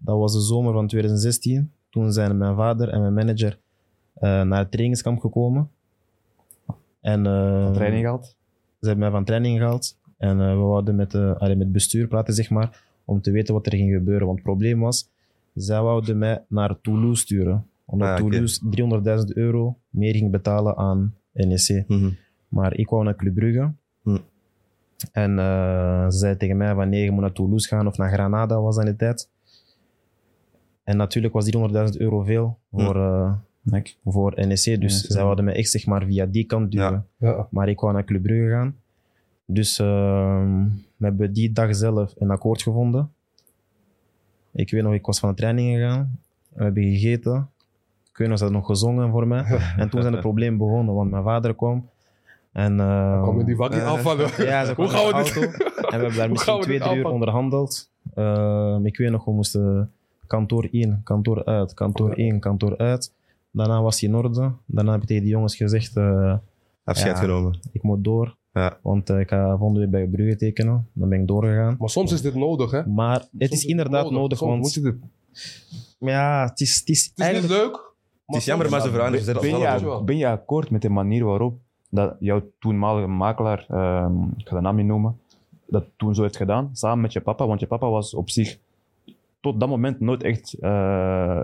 Dat 0.00 0.18
was 0.18 0.32
de 0.32 0.40
zomer 0.40 0.72
van 0.72 0.86
2016. 0.86 1.72
Toen 1.90 2.12
zijn 2.12 2.38
mijn 2.38 2.56
vader 2.56 2.88
en 2.88 3.00
mijn 3.00 3.14
manager 3.14 3.58
eh, 4.14 4.42
naar 4.42 4.58
het 4.58 4.70
trainingskamp 4.70 5.20
gekomen. 5.20 5.70
En, 7.00 7.26
eh, 7.26 7.62
Van 7.64 7.72
training 7.72 8.02
gehaald? 8.02 8.24
Ze 8.80 8.86
hebben 8.88 8.98
mij 8.98 9.10
van 9.10 9.24
training 9.24 9.58
gehaald. 9.58 9.96
En 10.18 10.40
eh, 10.40 10.46
we 10.50 10.60
wouden 10.60 10.96
met, 10.96 11.14
eh, 11.14 11.36
allee, 11.36 11.54
met 11.56 11.64
het 11.64 11.72
bestuur 11.72 12.06
praten, 12.06 12.34
zeg 12.34 12.50
maar, 12.50 12.82
om 13.04 13.20
te 13.20 13.30
weten 13.30 13.54
wat 13.54 13.66
er 13.66 13.76
ging 13.76 13.92
gebeuren. 13.92 14.26
Want 14.26 14.38
het 14.38 14.46
probleem 14.46 14.80
was, 14.80 15.10
zij 15.54 15.82
wouden 15.82 16.18
mij 16.18 16.44
naar 16.48 16.80
Toulouse 16.80 17.22
sturen. 17.22 17.66
Omdat 17.84 18.08
Ah. 18.08 18.16
Toulouse 18.16 18.60
300.000 18.70 19.36
euro 19.36 19.76
meer 19.90 20.14
ging 20.14 20.30
betalen 20.30 20.76
aan 20.76 21.14
NEC. 21.32 21.84
Mhm. 21.88 22.10
Maar 22.48 22.76
ik 22.76 22.88
wou 22.88 23.04
naar 23.04 23.16
Club 23.16 23.34
Brugge. 23.34 23.72
Hm. 24.02 24.16
En 25.12 25.38
eh, 25.38 26.04
ze 26.10 26.18
zei 26.18 26.36
tegen 26.36 26.56
mij 26.56 26.74
van 26.74 26.88
nee, 26.88 27.04
je 27.04 27.10
moet 27.10 27.20
naar 27.20 27.32
Toulouse 27.32 27.68
gaan 27.68 27.86
of 27.86 27.96
naar 27.96 28.12
Granada 28.12 28.60
was 28.60 28.78
aan 28.78 28.84
de 28.84 28.96
tijd. 28.96 29.30
En 30.84 30.96
natuurlijk 30.96 31.34
was 31.34 31.44
300.000 31.44 31.96
euro 31.96 32.22
veel 32.22 32.58
voor, 32.72 32.96
eh, 32.96 33.32
voor 34.04 34.32
NEC. 34.36 34.46
Dus 34.48 34.66
NEC, 34.66 34.90
zij 34.90 35.16
ja. 35.16 35.22
wouden 35.22 35.44
me 35.44 35.52
echt 35.52 35.68
zeg 35.70 35.86
maar, 35.86 36.04
via 36.04 36.26
die 36.26 36.44
kant 36.44 36.70
duwen. 36.70 37.06
Ja. 37.16 37.28
Ja. 37.28 37.48
Maar 37.50 37.68
ik 37.68 37.80
wou 37.80 37.92
naar 37.92 38.04
Club 38.04 38.22
Brugge 38.22 38.50
gaan. 38.50 38.76
Dus 39.46 39.78
ehm, 39.78 40.66
we 41.02 41.08
hebben 41.08 41.32
die 41.32 41.52
dag 41.52 41.74
zelf 41.76 42.14
een 42.18 42.30
akkoord 42.30 42.62
gevonden. 42.62 43.12
Ik 44.52 44.70
weet 44.70 44.82
nog, 44.82 44.92
ik 44.94 45.06
was 45.06 45.18
van 45.18 45.28
de 45.28 45.34
training 45.34 45.76
gegaan. 45.76 46.18
We 46.48 46.62
hebben 46.62 46.82
gegeten. 46.82 47.48
Ik 48.10 48.16
weet 48.18 48.28
nog, 48.28 48.38
ze 48.38 48.44
hadden 48.44 48.60
nog 48.62 48.70
gezongen 48.70 49.10
voor 49.10 49.26
mij. 49.26 49.44
En 49.76 49.88
toen 49.90 50.00
zijn 50.02 50.14
de 50.14 50.20
problemen 50.20 50.58
begonnen, 50.58 50.94
want 50.94 51.10
mijn 51.10 51.22
vader 51.22 51.54
kwam. 51.54 51.88
En, 52.52 52.80
ehm, 52.80 53.22
Kom 53.22 53.38
je 53.38 53.44
die 53.44 53.56
wakkie 53.56 53.80
Eh. 53.80 53.86
afvallen? 53.92 54.28
ja, 54.44 54.64
ze 54.64 54.74
Hoe 54.74 54.86
kwam 54.86 55.12
gaan 55.12 55.22
we 55.24 55.24
dit-. 55.24 55.36
En 55.36 55.50
we 55.82 55.88
hebben 55.90 56.14
daar 56.16 56.30
misschien 56.32 56.60
twee, 56.60 56.80
drie 56.80 56.96
uur 56.96 57.06
onderhandeld. 57.08 57.90
Ehm, 58.14 58.86
ik 58.86 58.96
weet 58.96 59.10
nog, 59.10 59.24
we 59.24 59.32
moesten 59.32 59.92
kantoor 60.26 60.68
in, 60.70 61.00
kantoor 61.04 61.44
uit, 61.44 61.74
kantoor 61.74 62.18
in, 62.18 62.40
kantoor 62.40 62.76
uit. 62.76 63.12
Daarna 63.50 63.82
was 63.82 64.00
hij 64.00 64.08
in 64.08 64.14
orde. 64.16 64.52
Daarna 64.66 64.92
heb 64.92 65.00
ik 65.00 65.06
tegen 65.06 65.22
die 65.22 65.32
jongens 65.32 65.56
gezegd, 65.56 65.96
eh, 65.96 66.34
Afscheid 66.84 67.16
Ja. 67.16 67.22
genomen. 67.22 67.58
ik 67.72 67.82
moet 67.82 68.04
door. 68.04 68.36
Ja. 68.52 68.78
Want 68.82 69.10
eh, 69.10 69.20
ik 69.20 69.28
ga 69.28 69.56
volgende 69.56 69.80
week 69.80 69.90
bij 69.90 70.06
Brugge 70.06 70.36
tekenen. 70.36 70.88
Dan 70.92 71.08
ben 71.08 71.20
ik 71.20 71.26
doorgegaan. 71.26 71.76
Maar 71.78 71.88
soms 71.88 72.12
is 72.12 72.22
dit 72.22 72.34
nodig, 72.34 72.70
hè? 72.70 72.86
Maar 72.86 73.24
het 73.38 73.52
is 73.52 73.64
inderdaad 73.64 74.10
nodig, 74.10 74.38
Soms 74.38 74.50
want 74.50 74.62
moet 74.62 74.74
je 74.74 74.80
dit. 74.80 74.94
ja, 75.98 76.44
het 76.48 76.60
is, 76.60 76.78
het 76.78 76.88
is, 76.88 77.04
Het 77.04 77.12
is 77.18 77.24
eigenlijk... 77.24 77.52
niet 77.52 77.62
leuk. 77.62 77.90
Het 78.26 78.36
is 78.36 78.44
jammer, 78.44 78.70
maar 78.70 78.80
ze 78.80 78.90
vragen 78.90 79.40
Ben, 79.40 79.58
je, 79.58 79.84
wel. 79.84 80.04
ben 80.04 80.16
je 80.16 80.28
akkoord 80.28 80.70
met 80.70 80.82
de 80.82 80.88
manier 80.88 81.24
waarop 81.24 81.58
dat 81.88 82.16
jouw 82.20 82.42
toenmalige 82.58 83.06
makelaar, 83.06 83.66
ehm, 83.68 84.22
ik 84.36 84.48
ga 84.48 84.54
de 84.56 84.60
naam 84.62 84.76
niet 84.76 84.86
noemen, 84.86 85.18
dat 85.66 85.84
toen 85.96 86.14
zo 86.14 86.22
heeft 86.22 86.36
gedaan, 86.36 86.70
samen 86.72 87.00
met 87.00 87.12
je 87.12 87.20
papa? 87.20 87.46
Want 87.46 87.60
je 87.60 87.66
papa 87.66 87.88
was 87.88 88.14
op 88.14 88.30
zich 88.30 88.58
tot 89.40 89.60
dat 89.60 89.68
moment 89.68 90.00
nooit 90.00 90.22
echt 90.22 90.52
eh, 90.60 91.42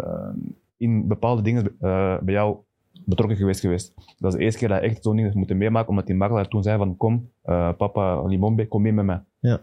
in 0.76 1.06
bepaalde 1.06 1.42
dingen 1.42 1.64
eh, 1.80 2.18
bij 2.20 2.34
jou 2.34 2.56
betrokken 3.04 3.36
geweest 3.36 3.60
geweest. 3.60 3.94
Dat 4.18 4.32
is 4.32 4.38
de 4.38 4.44
eerste 4.44 4.58
keer 4.58 4.68
dat 4.68 4.80
je 4.80 4.88
echt 4.88 5.02
zo'n 5.02 5.12
ding 5.12 5.24
heeft 5.24 5.38
moeten 5.38 5.56
meemaken, 5.56 5.88
omdat 5.88 6.06
die 6.06 6.16
makelaar 6.16 6.48
toen 6.48 6.62
zei 6.62 6.78
van 6.78 6.96
kom, 6.96 7.30
eh, 7.42 7.72
papa 7.76 8.22
Limombe, 8.22 8.68
kom 8.68 8.82
mee 8.82 8.92
met 8.92 9.04
mij. 9.04 9.20
Ja. 9.38 9.60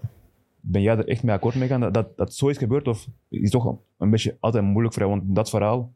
Ben 0.60 0.82
jij 0.82 0.98
er 0.98 1.08
echt 1.08 1.24
mee 1.24 1.36
akkoord 1.36 1.56
mee 1.56 1.68
gaan 1.68 1.80
dat, 1.80 1.94
dat, 1.94 2.18
dat 2.18 2.34
zo 2.34 2.48
is 2.48 2.58
gebeurd? 2.58 2.88
Of 2.88 3.08
is 3.30 3.50
toch 3.50 3.78
een 3.98 4.10
beetje 4.10 4.38
altijd 4.40 4.64
moeilijk 4.64 4.94
voor 4.94 5.04
jou? 5.04 5.16
Want 5.18 5.36
dat 5.36 5.50
verhaal, 5.50 5.92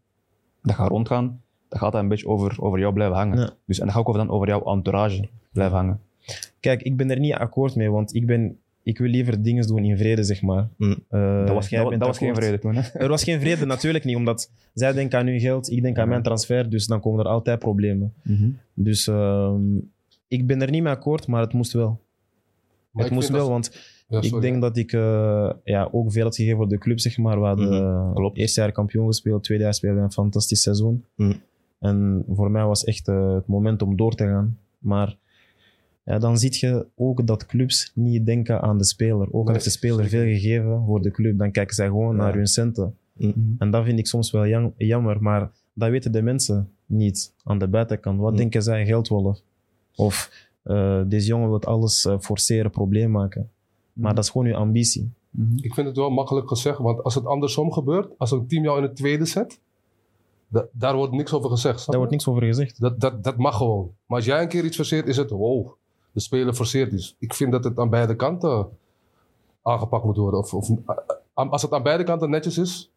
dat 0.62 0.76
gaat 0.76 0.90
rondgaan, 0.90 1.42
dat 1.68 1.80
gaat 1.80 1.94
een 1.94 2.08
beetje 2.08 2.28
over, 2.28 2.62
over 2.62 2.80
jou 2.80 2.94
blijven 2.94 3.18
hangen. 3.18 3.40
Ja. 3.40 3.50
Dus, 3.66 3.80
en 3.80 3.86
dat 3.86 3.96
gaat 3.96 4.04
ook 4.04 4.10
over, 4.10 4.26
dan 4.26 4.36
over 4.36 4.48
jouw 4.48 4.64
entourage 4.64 5.30
blijven 5.52 5.78
hangen. 5.78 6.02
Kijk, 6.60 6.82
ik 6.82 6.98
ben 6.98 7.12
er 7.12 7.20
niet 7.20 7.34
akkoord 7.34 7.76
mee, 7.76 7.92
want 7.92 8.16
ik 8.16 8.26
ben... 8.26 8.60
ik 8.90 8.98
wil 8.98 9.10
liever 9.10 9.42
dingen 9.42 9.68
doen 9.68 9.84
in 9.86 9.98
vrede, 9.98 10.24
zeg 10.24 10.42
maar. 10.42 10.68
Mm. 10.78 10.96
Eh, 11.10 11.46
dat 11.46 11.54
was, 11.54 11.70
jij 11.70 11.80
dat, 11.80 11.90
bent 11.90 12.02
dat 12.02 12.10
was 12.10 12.18
geen 12.18 12.28
akkoord. 12.30 12.46
vrede 12.46 12.62
toen. 12.62 12.76
Hè? 12.76 13.00
Er 13.00 13.10
was 13.10 13.24
geen 13.24 13.40
vrede, 13.40 13.66
natuurlijk 13.76 14.04
niet, 14.04 14.16
omdat 14.16 14.52
zij 14.74 14.94
denken 14.94 15.20
aan 15.20 15.28
hun 15.28 15.40
geld, 15.40 15.72
ik 15.72 15.82
denk 15.82 15.98
aan 15.98 16.08
mijn 16.10 16.24
transfer, 16.24 16.70
dus 16.70 16.88
dan 16.88 17.00
komen 17.00 17.20
er 17.26 17.32
altijd 17.32 17.60
problemen. 17.60 18.14
Dus 18.74 19.08
ehm, 19.08 19.62
ik 20.28 20.48
ben 20.48 20.62
er 20.62 20.72
niet 20.72 20.84
mee 20.84 20.94
akkoord, 20.94 21.28
maar 21.28 21.42
het 21.42 21.54
moest 21.54 21.72
wel. 21.74 22.00
Maar 22.92 23.04
het 23.04 23.14
moest 23.14 23.30
wel, 23.30 23.40
dat- 23.40 23.50
want 23.50 23.98
Ja, 24.08 24.22
ik 24.22 24.42
denk 24.42 24.62
dat 24.62 24.78
ik 24.78 24.92
eh, 24.94 25.52
ja, 25.64 25.90
ook 25.92 26.12
veel 26.12 26.24
had 26.24 26.36
gegeven 26.36 26.58
voor 26.58 26.68
de 26.70 26.78
club, 26.78 27.00
zeg 27.00 27.18
maar. 27.18 27.40
We 27.40 27.46
hadden 27.46 27.68
Mhm, 28.14 28.24
eh, 28.26 28.30
eerste 28.34 28.62
jaar 28.62 28.72
kampioen 28.72 29.06
gespeeld, 29.08 29.44
tweede 29.44 29.64
jaar 29.64 29.74
speelden 29.74 30.00
we 30.00 30.06
een 30.06 30.12
fantastisch 30.12 30.62
seizoen. 30.62 31.04
Mhm. 31.16 31.34
En 31.80 32.24
voor 32.30 32.52
mij 32.52 32.66
was 32.66 32.84
echt 32.84 33.06
het 33.08 33.48
moment 33.48 33.82
om 33.82 33.96
door 33.98 34.16
te 34.16 34.24
gaan. 34.26 34.58
Maar 34.80 35.16
ja, 36.10 36.20
dan 36.20 36.38
zie 36.38 36.56
je 36.60 36.86
ook 36.96 37.28
dat 37.28 37.46
clubs 37.46 37.92
niet 37.96 38.26
denken 38.26 38.62
aan 38.62 38.78
de 38.78 38.84
speler. 38.84 39.28
Ook 39.28 39.34
al 39.34 39.44
Nee, 39.44 39.54
heeft 39.54 39.64
de 39.66 39.70
speler 39.72 40.04
zeker. 40.10 40.10
veel 40.10 40.34
gegeven 40.34 40.84
voor 40.86 41.02
de 41.02 41.12
club, 41.12 41.38
dan 41.38 41.52
kijken 41.52 41.76
zij 41.76 41.88
gewoon 41.88 42.16
Ja. 42.16 42.22
naar 42.22 42.34
hun 42.34 42.48
centen. 42.48 42.96
Mhm. 43.14 43.32
En 43.58 43.72
dat 43.72 43.86
vind 43.86 44.00
ik 44.00 44.08
soms 44.08 44.32
wel 44.32 44.46
jam- 44.48 44.74
jammer, 44.78 45.22
maar 45.24 45.52
dat 45.74 45.90
weten 45.90 46.12
de 46.12 46.22
mensen 46.22 46.70
niet 46.86 47.34
aan 47.44 47.58
de 47.60 47.68
buitenkant. 47.68 48.20
Wat 48.20 48.32
Mm. 48.32 48.38
denken 48.38 48.64
zij? 48.64 48.86
Geldwolf. 48.86 49.40
Of 49.96 50.48
eh, 50.64 51.02
deze 51.08 51.28
jongen 51.28 51.50
wil 51.50 51.62
alles 51.64 52.06
eh, 52.06 52.20
forceren, 52.20 52.72
probleem 52.72 53.12
maken. 53.12 53.50
Maar 53.94 54.16
dat 54.16 54.24
is 54.24 54.30
gewoon 54.30 54.48
uw 54.48 54.56
ambitie. 54.56 55.12
Ik 55.62 55.74
vind 55.74 55.88
het 55.88 55.96
wel 55.98 56.10
makkelijk 56.10 56.48
gezegd, 56.48 56.78
want 56.78 57.04
als 57.04 57.16
het 57.16 57.26
andersom 57.26 57.72
gebeurt, 57.72 58.12
als 58.18 58.32
een 58.32 58.48
team 58.48 58.64
jou 58.64 58.78
in 58.78 58.84
het 58.84 58.96
tweede 58.96 59.26
zet, 59.26 59.60
da- 60.48 60.66
daar 60.72 60.96
wordt 60.96 61.14
niks 61.14 61.34
over 61.34 61.50
gezegd. 61.50 61.86
Daar 61.86 61.96
wordt 61.98 62.12
je? 62.12 62.18
niks 62.18 62.28
over 62.30 62.44
gezegd. 62.44 62.80
Dat, 62.80 63.00
dat, 63.00 63.24
dat 63.24 63.38
mag 63.38 63.58
gewoon. 63.58 63.92
Maar 64.06 64.18
als 64.18 64.26
jij 64.26 64.42
een 64.42 64.48
keer 64.48 64.66
iets 64.66 64.76
forceert, 64.76 65.08
is 65.08 65.18
het 65.18 65.30
wow, 65.30 65.68
de 66.12 66.20
speler 66.20 66.54
forceert 66.54 66.92
iets. 66.92 67.16
Ik 67.20 67.34
vind 67.34 67.52
dat 67.52 67.64
het 67.64 67.80
aan 67.80 67.90
beide 67.90 68.16
kanten 68.16 68.68
aangepakt 69.62 70.04
moet 70.04 70.18
worden. 70.18 70.40
Of, 70.40 70.54
of, 70.54 70.70
eh, 70.70 70.76
eh, 71.34 71.50
als 71.50 71.62
het 71.62 71.74
aan 71.74 71.84
beide 71.84 72.04
kanten 72.04 72.30
netjes 72.30 72.58
is, 72.58 72.92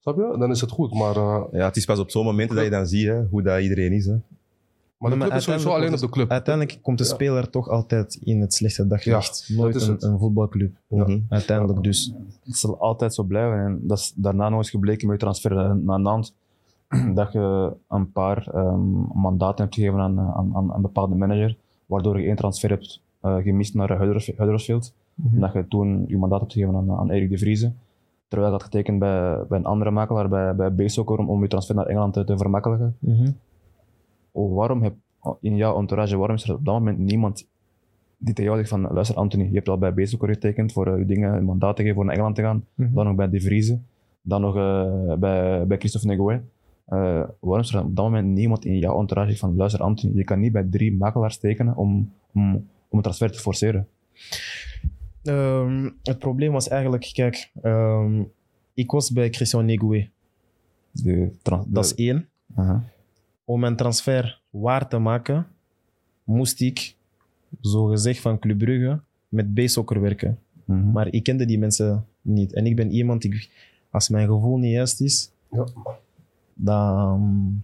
snap 0.00 0.16
je? 0.16 0.36
Dan 0.38 0.50
is 0.50 0.60
het 0.60 0.70
goed. 0.70 0.94
Maar, 0.94 1.16
eh, 1.16 1.42
Ja, 1.52 1.64
het 1.64 1.76
is 1.76 1.84
pas 1.84 1.98
op 1.98 2.10
zo'n 2.10 2.24
moment 2.24 2.50
dat 2.50 2.64
je 2.64 2.70
dan 2.70 2.86
ziet 2.86 3.06
hè, 3.06 3.24
hoe 3.24 3.42
dat 3.42 3.60
iedereen 3.60 3.92
is. 3.92 4.06
Hè. 4.06 4.16
maar 4.98 5.10
de 5.10 5.16
Maar 5.16 5.26
club 5.26 5.38
is 5.38 5.44
sowieso 5.44 5.68
alleen 5.68 5.86
op 5.86 5.90
uiteindelijk 5.90 6.00
de 6.00 6.08
club. 6.20 6.30
Uiteindelijk 6.30 6.78
komt 6.82 6.98
de 6.98 7.04
Ja. 7.04 7.10
speler 7.10 7.50
toch 7.50 7.68
altijd 7.68 8.14
in 8.14 8.40
het 8.40 8.54
slechte 8.54 8.86
daglicht. 8.86 9.44
Ja, 9.46 9.56
Nooit 9.56 9.72
dat 9.72 9.82
is 9.82 9.88
een, 10.02 10.18
voetbalclub. 10.18 10.72
Mhm. 10.88 11.18
Uiteindelijk 11.28 11.82
dus. 11.82 12.12
Het 12.44 12.56
zal 12.56 12.78
altijd 12.80 13.14
zo 13.14 13.22
blijven. 13.22 13.58
En 13.58 13.80
dat 13.82 13.98
is 13.98 14.12
daarna 14.16 14.48
nog 14.48 14.58
eens 14.58 14.70
gebleken 14.70 15.06
met 15.08 15.16
je 15.16 15.22
transfer 15.22 15.76
naar 15.76 16.00
Nantes. 16.00 16.32
Dat 17.14 17.32
je 17.32 17.72
een 17.88 18.12
paar 18.12 18.48
ehm, 18.54 18.80
mandaten 19.20 19.64
hebt 19.64 19.74
gegeven 19.74 20.00
aan, 20.00 20.18
aan, 20.20 20.50
aan 20.54 20.74
een 20.74 20.82
bepaalde 20.82 21.14
manager. 21.14 21.56
Waardoor 21.88 22.20
je 22.20 22.26
één 22.26 22.36
transfer 22.36 22.70
hebt 22.70 23.00
eh, 23.20 23.36
gemist 23.36 23.74
naar 23.74 23.98
Huddersf- 23.98 24.36
Huddersfield. 24.36 24.94
Mhm. 25.14 25.40
Dat 25.40 25.52
je 25.52 25.68
toen 25.68 26.04
je 26.08 26.18
mandaat 26.18 26.40
hebt 26.40 26.52
gegeven 26.52 26.74
aan, 26.74 26.90
aan 26.90 27.10
Erik 27.10 27.30
de 27.30 27.38
Vrieze. 27.38 27.72
Terwijl 28.28 28.50
je 28.52 28.56
had 28.58 28.66
getekend 28.66 28.98
bij, 28.98 29.38
bij 29.48 29.58
een 29.58 29.64
andere 29.64 29.90
makelaar, 29.90 30.28
bij, 30.28 30.54
bij 30.72 30.90
om, 31.04 31.30
om 31.30 31.42
je 31.42 31.48
transfer 31.48 31.74
naar 31.74 31.86
Engeland 31.86 32.12
te, 32.12 32.24
te 32.24 32.36
vermakkelijken. 32.36 32.96
Mhm. 32.98 33.30
Oh, 34.32 34.54
waarom 34.56 34.82
heb, 34.82 34.94
in 35.40 35.56
jouw 35.56 35.78
entourage, 35.78 36.16
waarom 36.16 36.36
is 36.36 36.48
er 36.48 36.54
op 36.54 36.64
dat 36.64 36.74
moment 36.74 36.98
niemand 36.98 37.46
die 38.18 38.34
tegen 38.34 38.44
jou 38.44 38.56
zegt 38.56 38.68
van, 38.70 38.92
luister 38.92 39.16
Anthony, 39.16 39.44
je 39.44 39.54
hebt 39.54 39.68
al 39.68 39.78
bij 39.78 39.92
B-Soccer 39.92 40.28
getekend 40.28 40.72
voor 40.72 40.86
eh, 40.86 40.98
je 40.98 41.06
dingen, 41.06 41.34
een 41.34 41.44
mandaat 41.44 41.76
te 41.76 41.82
geven 41.82 41.96
voor 41.96 42.04
naar 42.04 42.14
Engeland 42.14 42.36
te 42.36 42.42
gaan. 42.42 42.64
Mhm. 42.74 42.94
Dan 42.94 43.04
nog 43.06 43.14
bij 43.14 43.28
De 43.28 43.40
Vrieze. 43.40 43.78
Dan 44.22 44.40
nog 44.40 44.56
eh, 44.56 45.14
bij, 45.14 45.66
bij 45.66 45.78
Christophe 45.78 46.06
Negouet. 46.06 46.40
Eh, 46.88 47.22
waarom 47.40 47.60
is 47.60 47.72
er 47.74 47.84
op 47.84 47.96
dat 47.96 48.04
moment 48.04 48.28
niemand 48.28 48.64
in 48.64 48.78
jouw 48.78 49.00
entourage 49.00 49.36
van 49.36 49.56
luister 49.56 49.80
Anthony, 49.82 50.16
je 50.16 50.24
kan 50.24 50.40
niet 50.40 50.52
bij 50.52 50.66
drie 50.70 50.96
makelaars 50.96 51.38
tekenen 51.38 51.76
om, 51.76 52.12
om, 52.32 52.54
om 52.88 52.96
een 52.98 53.02
transfer 53.02 53.30
te 53.32 53.38
forceren. 53.38 53.88
Ehm, 55.24 55.90
het 56.02 56.18
probleem 56.18 56.52
was 56.52 56.68
eigenlijk, 56.68 57.10
kijk, 57.12 57.50
ehm, 57.62 58.22
ik 58.74 58.90
was 58.90 59.10
bij 59.10 59.30
Christian 59.30 59.64
Negoué. 59.64 60.08
De, 60.90 61.30
trans- 61.42 61.64
Dat 61.68 61.84
is 61.84 61.94
één. 61.94 62.28
Om 63.44 63.60
mijn 63.60 63.76
transfer 63.76 64.40
waar 64.50 64.88
te 64.88 64.98
maken, 64.98 65.46
moest 66.24 66.60
ik, 66.60 66.94
zo 67.60 67.84
gezegd 67.84 68.20
van 68.20 68.38
Club 68.38 68.58
Brugge, 68.58 69.00
met 69.28 69.54
B-soccer 69.54 70.00
werken. 70.00 70.38
Mhm. 70.64 70.90
Maar 70.92 71.08
ik 71.12 71.22
kende 71.22 71.44
die 71.44 71.58
mensen 71.58 72.06
niet. 72.22 72.52
En 72.54 72.66
ik 72.66 72.76
ben 72.76 72.90
iemand, 72.90 73.24
ik, 73.24 73.50
als 73.90 74.08
mijn 74.08 74.28
gevoel 74.28 74.56
niet 74.58 74.72
juist 74.72 75.00
is, 75.00 75.30
Ja. 75.50 75.66
Dan, 76.58 77.62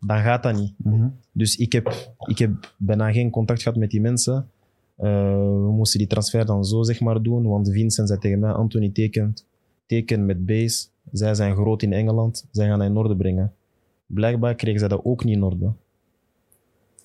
dan 0.00 0.18
gaat 0.18 0.42
dat 0.42 0.56
niet. 0.56 0.74
Mhm. 0.76 1.08
Dus 1.32 1.56
ik 1.56 1.72
heb, 1.72 2.14
ik 2.26 2.38
heb 2.38 2.74
bijna 2.76 3.12
geen 3.12 3.30
contact 3.30 3.62
gehad 3.62 3.78
met 3.78 3.90
die 3.90 4.00
mensen. 4.00 4.48
Eh, 4.96 5.34
we 5.36 5.72
moesten 5.72 5.98
die 5.98 6.08
transfer 6.08 6.46
dan 6.46 6.64
zo 6.64 6.82
zeg 6.82 7.00
maar 7.00 7.22
doen, 7.22 7.48
want 7.48 7.70
Vincent 7.70 8.08
zei 8.08 8.20
tegen 8.20 8.38
mij, 8.38 8.52
Anthony 8.52 8.88
tekent, 8.88 9.46
teken 9.86 10.26
met 10.26 10.46
base. 10.46 10.86
Zij 11.12 11.34
zijn 11.34 11.54
groot 11.54 11.82
in 11.82 11.92
Engeland, 11.92 12.46
zij 12.50 12.66
gaan 12.66 12.78
dat 12.78 12.88
in 12.88 12.96
orde 12.96 13.16
brengen. 13.16 13.52
Blijkbaar 14.06 14.54
kregen 14.54 14.78
zij 14.78 14.88
dat 14.88 15.04
ook 15.04 15.24
niet 15.24 15.36
in 15.36 15.42
orde. 15.42 15.72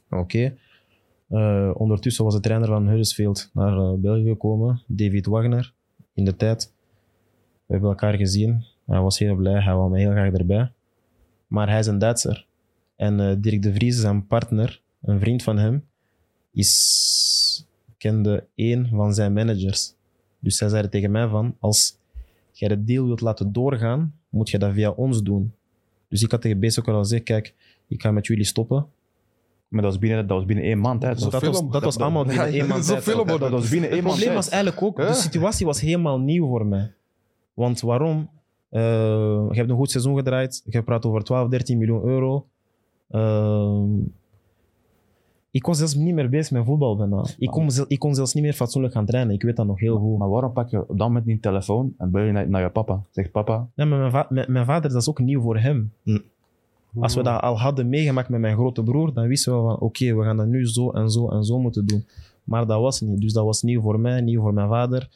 Oké. 0.09 0.53
Eh, 1.27 1.71
ondertussen 1.73 2.23
was 2.23 2.33
de 2.33 2.39
trainer 2.39 2.67
van 2.67 2.87
Huddersfield 2.87 3.49
naar 3.53 3.77
eh, 3.77 3.93
België 3.93 4.27
gekomen, 4.27 4.81
David 4.87 5.25
Wagner, 5.25 5.73
in 6.13 6.25
de 6.25 6.35
tijd. 6.35 6.73
We 7.65 7.73
hebben 7.73 7.89
elkaar 7.89 8.13
gezien. 8.13 8.63
Hij 8.85 8.99
was 8.99 9.19
heel 9.19 9.35
blij, 9.35 9.63
hij 9.63 9.75
wou 9.75 9.91
me 9.91 9.99
heel 9.99 10.11
graag 10.11 10.33
erbij. 10.33 10.71
Maar 11.47 11.69
hij 11.69 11.79
is 11.79 11.87
een 11.87 11.99
Duitser. 11.99 12.45
En 12.95 13.19
eh, 13.19 13.35
Dirk 13.37 13.61
de 13.61 13.73
Vries, 13.73 13.99
zijn 13.99 14.27
partner, 14.27 14.81
een 15.01 15.19
vriend 15.19 15.43
van 15.43 15.57
hem, 15.57 15.85
is, 16.51 17.65
kende 17.97 18.45
één 18.55 18.87
van 18.89 19.13
zijn 19.13 19.33
managers. 19.33 19.93
Dus 20.39 20.57
zij 20.57 20.69
zei 20.69 20.89
tegen 20.89 21.11
mij 21.11 21.27
van, 21.27 21.55
als 21.59 21.97
jij 22.51 22.69
de 22.69 22.83
deal 22.83 23.05
wilt 23.05 23.21
laten 23.21 23.51
doorgaan, 23.53 24.15
moet 24.29 24.49
je 24.49 24.59
dat 24.59 24.73
via 24.73 24.89
ons 24.89 25.21
doen. 25.21 25.53
Dus 26.07 26.21
ik 26.21 26.31
had 26.31 26.41
tegen 26.41 26.59
Bees 26.59 26.79
ook 26.79 26.87
al 26.87 26.99
gezegd, 26.99 27.23
kijk, 27.23 27.53
ik 27.87 28.01
ga 28.01 28.11
met 28.11 28.27
jullie 28.27 28.45
stoppen. 28.45 28.87
Maar 29.67 29.81
dat 29.81 29.91
was 29.91 29.99
binnen, 29.99 30.27
dat 30.27 30.37
was 30.37 30.45
binnen 30.45 30.65
één 30.65 30.79
maand. 30.79 31.01
Hè. 31.01 31.15
Dat 31.15 31.31
was, 31.31 31.41
film. 31.41 31.71
dat 31.71 31.83
was 31.83 31.97
allemaal 31.97 32.25
binnen 32.25 32.45
één 32.45 32.67
maand 32.67 32.85
film, 32.85 33.27
dat 33.27 33.49
was 33.49 33.69
binnen 33.69 33.89
één 33.89 33.97
Het 33.97 34.05
maand. 34.05 34.15
probleem 34.15 34.19
tijd. 34.19 34.33
was 34.33 34.49
eigenlijk 34.49 34.81
ook, 34.81 34.95
de 34.95 35.13
situatie 35.13 35.65
was 35.65 35.81
helemaal 35.81 36.19
nieuw 36.19 36.47
voor 36.47 36.65
mij. 36.65 36.93
Want 37.53 37.81
waarom? 37.81 38.29
Eh, 38.69 38.81
je 39.49 39.55
hebt 39.57 39.69
een 39.69 39.75
goed 39.75 39.91
seizoen 39.91 40.15
gedraaid. 40.17 40.63
Je 40.69 40.83
praat 40.83 41.05
over 41.05 41.23
12, 41.23 41.49
13 41.49 41.77
miljoen 41.77 42.03
euro. 42.03 42.45
Ehm, 43.09 43.99
ik 45.51 45.65
was 45.65 45.77
zelfs 45.77 45.95
niet 45.95 46.13
meer 46.13 46.29
bezig 46.29 46.51
met 46.51 46.65
voetbal 46.65 46.95
bijna. 46.95 47.25
Ik 47.39 47.49
kon, 47.49 47.69
ik 47.87 47.99
kon 47.99 48.15
zelfs 48.15 48.33
niet 48.33 48.43
meer 48.43 48.53
fatsoenlijk 48.53 48.93
gaan 48.93 49.05
trainen. 49.05 49.33
Ik 49.35 49.41
weet 49.43 49.55
dat 49.55 49.65
nog 49.65 49.79
heel 49.79 49.97
goed. 49.97 50.17
Maar 50.17 50.29
waarom 50.29 50.53
pak 50.53 50.69
je 50.69 50.79
op 50.81 50.87
dat 50.97 51.07
moment 51.07 51.25
niet 51.25 51.41
telefoon 51.41 51.93
en 51.97 52.11
bel 52.11 52.23
je 52.23 52.31
naar, 52.31 52.49
naar 52.49 52.61
je 52.61 52.69
papa? 52.69 53.01
Zeg 53.11 53.31
papa, 53.31 53.67
maar 53.75 53.87
mijn, 53.87 54.11
va- 54.11 54.27
mijn, 54.29 54.51
mijn 54.51 54.65
vader, 54.65 54.91
dat 54.91 55.01
is 55.01 55.09
ook 55.09 55.19
nieuw 55.19 55.41
voor 55.41 55.57
hem. 55.59 55.91
Als 56.99 57.15
we 57.15 57.23
dat 57.23 57.41
al 57.41 57.59
hadden 57.59 57.89
meegemaakt 57.89 58.29
met 58.29 58.39
mijn 58.39 58.55
grote 58.55 58.83
broer, 58.83 59.13
dan 59.13 59.27
wisten 59.27 59.53
we 59.55 59.61
van 59.61 59.79
oké, 59.79 60.15
we 60.15 60.23
gaan 60.23 60.37
dat 60.37 60.47
nu 60.47 60.67
zo 60.67 60.89
en 60.91 61.09
zo 61.09 61.29
en 61.29 61.43
zo 61.43 61.59
moeten 61.59 61.85
doen. 61.85 62.05
Maar 62.43 62.65
dat 62.67 62.81
was 62.81 63.01
niet. 63.01 63.21
Dus 63.21 63.33
dat 63.33 63.45
was 63.45 63.61
nieuw 63.61 63.81
voor 63.81 63.99
mij, 63.99 64.21
nieuw 64.21 64.41
voor 64.41 64.53
mijn 64.53 64.67
vader. 64.67 65.09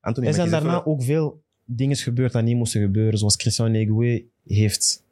Anthony, 0.00 0.26
Er 0.26 0.34
zijn 0.34 0.50
daarna 0.50 0.84
ook 0.84 1.02
veel 1.02 1.40
dingen 1.64 1.96
gebeurd 1.96 2.32
dat 2.32 2.42
niet 2.42 2.56
moesten 2.56 2.80
gebeuren. 2.80 3.18
Zoals 3.18 3.36
Christian 3.36 3.70
Negoué 3.70 4.22
heeft, 4.46 5.04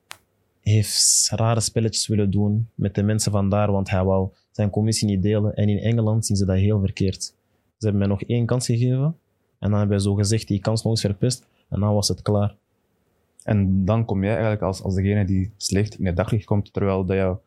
heeft 0.61 1.31
rare 1.35 1.61
spelletjes 1.61 2.07
willen 2.07 2.31
doen 2.31 2.69
met 2.75 2.95
de 2.95 3.03
mensen 3.03 3.33
vandaar, 3.33 3.73
want 3.73 3.91
hij 3.91 4.05
wou 4.05 4.29
zijn 4.51 4.71
commissie 4.71 5.09
niet 5.09 5.23
delen. 5.23 5.55
En 5.55 5.69
in 5.69 5.79
Engeland 5.79 6.27
zien 6.27 6.37
ze 6.37 6.45
dat 6.45 6.57
heel 6.57 6.81
verkeerd. 6.81 7.23
Ze 7.23 7.35
hebben 7.89 7.99
mij 7.99 8.09
nog 8.09 8.23
één 8.23 8.47
kans 8.47 8.67
gegeven. 8.67 9.17
En 9.59 9.71
dan 9.71 9.79
hebben 9.79 9.89
wij 9.89 9.99
zo 9.99 10.15
gezegd 10.15 10.49
die 10.49 10.61
kans 10.61 10.83
nog 10.83 10.93
eens 10.93 11.01
verpest. 11.01 11.47
En 11.69 11.81
dan 11.81 11.95
was 11.95 12.09
het 12.09 12.23
klaar. 12.23 12.55
En 13.45 13.85
dan 13.85 14.05
kom 14.05 14.23
jij 14.23 14.33
eigenlijk 14.33 14.63
als, 14.63 14.83
als 14.83 14.95
degene 14.95 15.25
die 15.25 15.51
slecht 15.57 15.99
in 15.99 16.07
het 16.07 16.17
daglicht 16.17 16.45
komt, 16.45 16.73
terwijl 16.73 17.05
ja, 17.13 17.39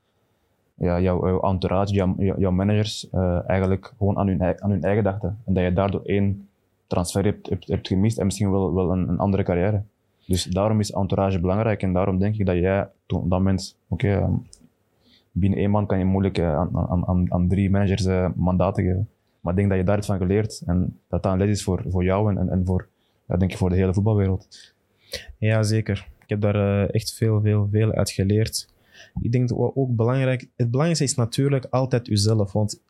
jouw, 0.77 1.01
jouw 1.01 1.41
entourage, 1.41 1.93
jouw, 2.37 2.51
managers 2.51 3.09
eh, 3.09 3.49
eigenlijk 3.49 3.93
gewoon 3.97 4.17
aan 4.17 4.27
hun, 4.27 4.61
aan 4.61 4.69
hun 4.69 4.83
eigen 4.83 5.03
dachten. 5.03 5.37
En 5.45 5.53
dat 5.53 5.63
je 5.63 5.73
daardoor 5.73 6.01
één 6.01 6.47
transfer 6.87 7.23
hebt, 7.23 7.49
hebt, 7.49 7.67
hebt 7.67 7.87
gemist 7.87 8.17
en 8.17 8.25
misschien 8.25 8.51
wel, 8.51 8.73
wel 8.73 8.91
een, 8.91 9.17
andere 9.17 9.43
carrière. 9.43 9.83
Dus 10.25 10.43
daarom 10.43 10.79
is 10.79 10.91
entourage 10.91 11.39
belangrijk 11.39 11.81
en 11.81 11.93
daarom 11.93 12.19
denk 12.19 12.35
ik 12.35 12.45
dat 12.45 12.55
jij 12.55 12.87
toen 13.05 13.29
dat 13.29 13.39
moment, 13.39 13.77
oké, 13.87 14.07
ehm, 14.07 14.33
binnen 15.31 15.59
één 15.59 15.69
man 15.69 15.85
kan 15.85 15.97
je 15.97 16.05
moeilijk 16.05 16.37
eh, 16.37 16.55
aan, 16.55 16.77
aan, 16.77 17.07
aan, 17.07 17.33
aan 17.33 17.47
drie 17.47 17.69
managers 17.69 18.05
eh, 18.05 18.29
mandaten 18.35 18.83
geven. 18.83 19.09
Maar 19.39 19.53
ik 19.53 19.59
denk 19.59 19.69
dat 19.69 19.79
je 19.79 19.85
daar 19.85 19.97
iets 19.97 20.07
van 20.07 20.17
geleerd 20.17 20.61
en 20.65 20.99
dat 21.07 21.23
dat 21.23 21.31
een 21.31 21.37
les 21.37 21.49
is 21.49 21.63
voor, 21.63 21.83
voor 21.87 22.03
jou 22.03 22.35
en, 22.35 22.49
en, 22.49 22.65
voor, 22.65 22.87
ja, 23.27 23.37
denk 23.37 23.51
ik, 23.51 23.57
voor 23.57 23.69
de 23.69 23.75
hele 23.75 23.93
voetbalwereld. 23.93 24.73
Ja, 25.37 25.63
zeker. 25.63 26.07
Ik 26.19 26.29
heb 26.29 26.41
daar 26.41 26.55
eh, 26.55 26.93
echt 26.93 27.13
veel, 27.13 27.41
veel, 27.41 27.67
veel 27.71 27.91
uit 27.91 28.11
geleerd. 28.11 28.73
Ik 29.21 29.31
denk 29.31 29.49
dat 29.49 29.57
ook 29.57 29.95
belangrijk... 29.95 30.41
Het 30.55 30.71
belangrijkste 30.71 31.03
is 31.03 31.15
natuurlijk 31.15 31.65
altijd 31.65 32.07
uzelf. 32.07 32.51
Want 32.51 32.81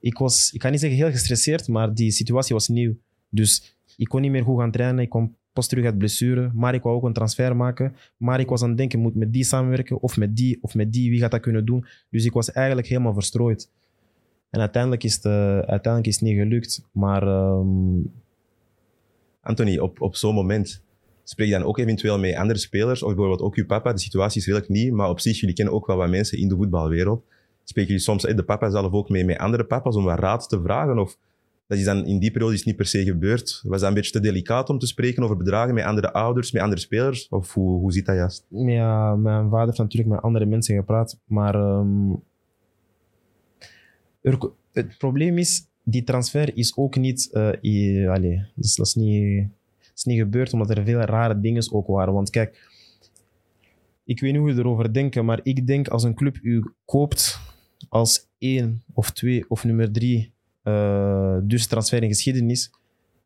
ik 0.00 0.18
was, 0.18 0.52
ik 0.52 0.60
kan 0.60 0.70
niet 0.70 0.80
zeggen 0.80 0.98
heel 0.98 1.10
gestresseerd, 1.10 1.68
maar 1.68 1.94
die 1.94 2.10
situatie 2.10 2.54
was 2.54 2.68
nieuw. 2.68 2.94
Dus 3.28 3.76
ik 3.96 4.08
kon 4.08 4.20
niet 4.20 4.30
meer 4.30 4.44
goed 4.44 4.58
gaan 4.58 4.70
trainen. 4.70 5.02
Ik 5.02 5.10
kwam 5.10 5.36
pas 5.52 5.66
terug 5.66 5.84
uit 5.84 5.98
blessure. 5.98 6.50
Maar 6.54 6.74
ik 6.74 6.82
wou 6.82 6.96
ook 6.96 7.04
een 7.04 7.12
transfer 7.12 7.56
maken. 7.56 7.96
Maar 8.16 8.40
ik 8.40 8.48
was 8.48 8.62
aan 8.62 8.68
het 8.68 8.78
denken, 8.78 8.98
moet 8.98 9.14
met 9.14 9.32
die 9.32 9.44
samenwerken? 9.44 10.00
Of 10.00 10.16
met 10.16 10.36
die, 10.36 10.58
of 10.60 10.74
met 10.74 10.92
die? 10.92 11.10
Wie 11.10 11.20
gaat 11.20 11.30
dat 11.30 11.40
kunnen 11.40 11.64
doen? 11.64 11.86
Dus 12.10 12.24
ik 12.24 12.32
was 12.32 12.52
eigenlijk 12.52 12.86
helemaal 12.86 13.12
verstrooid. 13.12 13.70
En 14.50 14.60
uiteindelijk 14.60 15.04
is 15.04 15.14
het, 15.14 15.24
eh, 15.24 15.58
uiteindelijk 15.58 16.06
is 16.06 16.20
niet 16.20 16.36
gelukt. 16.38 16.82
Maar 16.92 17.22
ehm, 17.22 18.00
Anthony, 19.40 19.78
op, 19.78 20.00
op 20.00 20.16
zo'n 20.16 20.34
moment 20.34 20.82
spreek 21.24 21.48
je 21.48 21.52
dan 21.52 21.62
ook 21.62 21.78
eventueel 21.78 22.18
met 22.18 22.34
andere 22.34 22.58
spelers, 22.58 23.02
of 23.02 23.08
bijvoorbeeld 23.08 23.40
ook 23.40 23.54
uw 23.54 23.66
papa. 23.66 23.92
De 23.92 24.00
situatie 24.00 24.40
is 24.40 24.46
redelijk 24.46 24.70
nieuw, 24.70 24.94
maar 24.94 25.08
op 25.08 25.20
zich, 25.20 25.40
jullie 25.40 25.54
kennen 25.54 25.74
ook 25.74 25.86
wel 25.86 25.96
wat 25.96 26.08
mensen 26.08 26.38
in 26.38 26.48
de 26.48 26.56
voetbalwereld. 26.56 27.24
Spreken 27.64 27.90
jullie 27.90 28.04
soms 28.04 28.22
de 28.22 28.44
papa 28.44 28.70
zelf 28.70 28.92
ook 28.92 29.08
mee 29.08 29.24
met 29.24 29.38
andere 29.38 29.64
papa's 29.64 29.96
om 29.96 30.04
wat 30.04 30.18
raad 30.18 30.48
te 30.48 30.60
vragen? 30.62 30.98
Of 30.98 31.18
dat 31.68 31.78
is 31.78 31.84
dan 31.84 32.06
in 32.06 32.18
die 32.18 32.30
periode 32.30 32.54
is 32.54 32.64
niet 32.64 32.76
per 32.76 32.86
se 32.86 33.04
gebeurd? 33.04 33.60
Was 33.64 33.80
dat 33.80 33.88
een 33.88 33.94
beetje 33.94 34.10
te 34.10 34.20
delicaat 34.20 34.68
om 34.68 34.78
te 34.78 34.86
spreken 34.86 35.22
over 35.22 35.36
bedragen 35.36 35.74
met 35.74 35.84
andere 35.84 36.12
ouders, 36.12 36.52
met 36.52 36.62
andere 36.62 36.80
spelers? 36.80 37.28
Of 37.28 37.54
hoe, 37.54 37.78
hoe 37.80 37.92
zit 37.92 38.06
dat 38.06 38.16
juist? 38.16 38.46
ja, 38.50 39.14
mijn 39.16 39.48
vader 39.48 39.66
heeft 39.66 39.78
natuurlijk 39.78 40.12
met 40.14 40.22
andere 40.22 40.46
mensen 40.46 40.76
gepraat. 40.76 41.18
Maar 41.24 41.54
ehm, 41.54 42.10
er- 44.20 44.50
het 44.72 44.98
probleem 44.98 45.38
is, 45.38 45.66
die 45.82 46.04
transfer 46.04 46.56
is 46.56 46.76
ook 46.76 46.96
niet... 46.96 47.28
eh, 47.32 47.48
i- 47.62 48.06
allee, 48.06 48.42
dus 48.54 48.74
dat 48.74 48.86
is 48.86 48.94
niet, 48.94 49.48
is 49.94 50.04
niet 50.04 50.18
gebeurd 50.18 50.52
omdat 50.52 50.70
er 50.70 50.84
veel 50.84 51.00
rare 51.00 51.40
dingen 51.40 51.72
ook 51.72 51.86
waren. 51.86 52.12
Want 52.14 52.30
kijk, 52.30 52.68
ik 54.04 54.20
weet 54.20 54.32
niet 54.32 54.40
hoe 54.40 54.50
je 54.52 54.58
erover 54.58 54.92
denkt, 54.92 55.22
maar 55.22 55.40
ik 55.42 55.66
denk 55.66 55.88
als 55.88 56.02
een 56.02 56.14
club 56.14 56.38
u 56.42 56.64
koopt 56.84 57.40
als 57.88 58.26
één 58.38 58.82
of 58.92 59.10
twee 59.10 59.44
of 59.50 59.64
nummer 59.64 59.92
drie 59.92 60.32
eh, 60.68 61.36
dus 61.42 61.66
transfer 61.66 62.02
in 62.02 62.08
geschiedenis, 62.08 62.70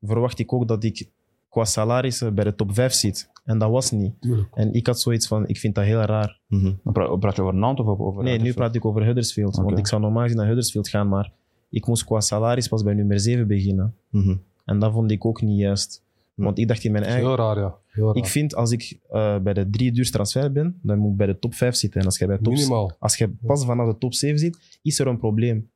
verwacht 0.02 0.38
ik 0.38 0.52
ook 0.52 0.68
dat 0.68 0.84
ik 0.84 1.08
qua 1.48 1.64
salarissen 1.64 2.34
bij 2.34 2.44
de 2.44 2.54
top 2.54 2.74
5 2.74 2.92
zit. 2.92 3.30
En 3.44 3.58
dat 3.58 3.70
was 3.70 3.90
niet. 3.90 4.20
Tuurlijk. 4.20 4.48
En 4.54 4.72
ik 4.72 4.86
had 4.86 5.00
zoiets 5.00 5.26
van, 5.26 5.46
ik 5.46 5.58
vind 5.58 5.74
dat 5.74 5.84
heel 5.84 6.00
raar. 6.00 6.38
Mhm. 6.46 6.72
Dan 6.84 6.92
praat, 6.92 7.20
praat 7.20 7.36
je 7.36 7.42
over 7.42 7.54
Nantes 7.54 7.84
of 7.86 7.92
over... 7.92 8.04
over 8.04 8.22
Nee, 8.22 8.38
nu 8.38 8.52
praat 8.52 8.74
ik 8.74 8.84
over 8.84 9.04
Huddersfield. 9.04 9.56
Want 9.56 9.78
ik 9.78 9.86
zou 9.86 10.00
normaal 10.00 10.22
gezien 10.22 10.36
naar 10.36 10.46
Huddersfield 10.46 10.88
gaan, 10.88 11.08
maar 11.08 11.32
ik 11.70 11.86
moest 11.86 12.04
qua 12.04 12.20
salaris 12.20 12.68
pas 12.68 12.82
bij 12.82 12.94
nummer 12.94 13.20
7 13.20 13.46
beginnen. 13.46 13.94
Mhm. 14.08 14.36
En 14.64 14.78
dat 14.78 14.92
vond 14.92 15.10
ik 15.10 15.24
ook 15.24 15.42
niet 15.42 15.58
juist. 15.58 16.02
Hm. 16.34 16.42
Want 16.42 16.58
ik 16.58 16.68
dacht 16.68 16.84
in 16.84 16.92
mijn 16.92 17.04
eigen... 17.04 17.26
Heel 17.26 17.36
raar, 17.36 17.58
ja. 17.58 17.74
Heel 17.86 18.06
raar. 18.06 18.16
Ik 18.16 18.26
vind 18.26 18.54
als 18.54 18.70
ik 18.70 18.98
eh, 19.10 19.38
bij 19.38 19.52
de 19.52 19.70
drie 19.70 19.92
duurste 19.92 20.12
transfer 20.12 20.52
ben, 20.52 20.78
dan 20.82 20.98
moet 20.98 21.10
ik 21.10 21.16
bij 21.16 21.26
de 21.26 21.38
top 21.38 21.54
5 21.54 21.74
zitten. 21.74 22.00
En 22.00 22.06
als 22.06 22.18
je 22.18 22.26
bij 22.26 22.38
top, 22.38 22.52
Minimaal. 22.52 22.96
als 22.98 23.16
je 23.16 23.30
pas 23.46 23.64
vanaf 23.64 23.86
de 23.88 23.98
top 23.98 24.14
7 24.14 24.38
zit, 24.38 24.78
is 24.82 24.98
er 24.98 25.06
een 25.06 25.18
probleem. 25.18 25.70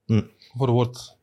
Voor 0.57 0.71
wordt. 0.71 1.16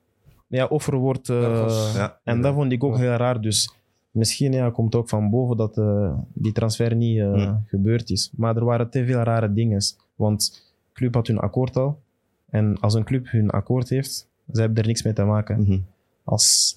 Ja, 0.56 0.66
of 0.66 0.88
er 0.88 0.96
wordt... 0.96 1.30
eh, 1.30 1.92
Ja. 1.96 2.20
en 2.24 2.42
dat 2.42 2.54
vond 2.54 2.72
ik 2.72 2.84
ook 2.84 2.98
heel 2.98 3.12
raar. 3.16 3.42
Dus 3.42 3.74
misschien 4.12 4.52
ja, 4.52 4.70
komt 4.70 4.96
ook 4.96 5.10
van 5.10 5.30
boven 5.30 5.58
dat 5.58 5.78
eh, 5.78 6.14
die 6.34 6.52
transfer 6.52 6.96
niet 6.96 7.20
eh, 7.20 7.54
gebeurd 7.66 8.10
is. 8.10 8.32
Maar 8.36 8.56
er 8.56 8.66
waren 8.66 8.90
te 8.90 9.06
veel 9.06 9.20
rare 9.20 9.54
dingen. 9.54 9.82
Want 10.16 10.52
de 10.88 10.94
club 10.94 11.14
had 11.14 11.28
hun 11.28 11.40
akkoord 11.40 11.78
al. 11.78 12.00
En 12.50 12.78
als 12.80 12.94
een 12.94 13.04
club 13.04 13.28
hun 13.30 13.50
akkoord 13.50 13.90
heeft, 13.90 14.28
ze 14.54 14.60
hebben 14.62 14.78
er 14.82 14.88
niks 14.88 15.04
mee 15.04 15.14
te 15.14 15.24
maken. 15.24 15.62
Mhm. 15.62 15.78
Als, 16.24 16.76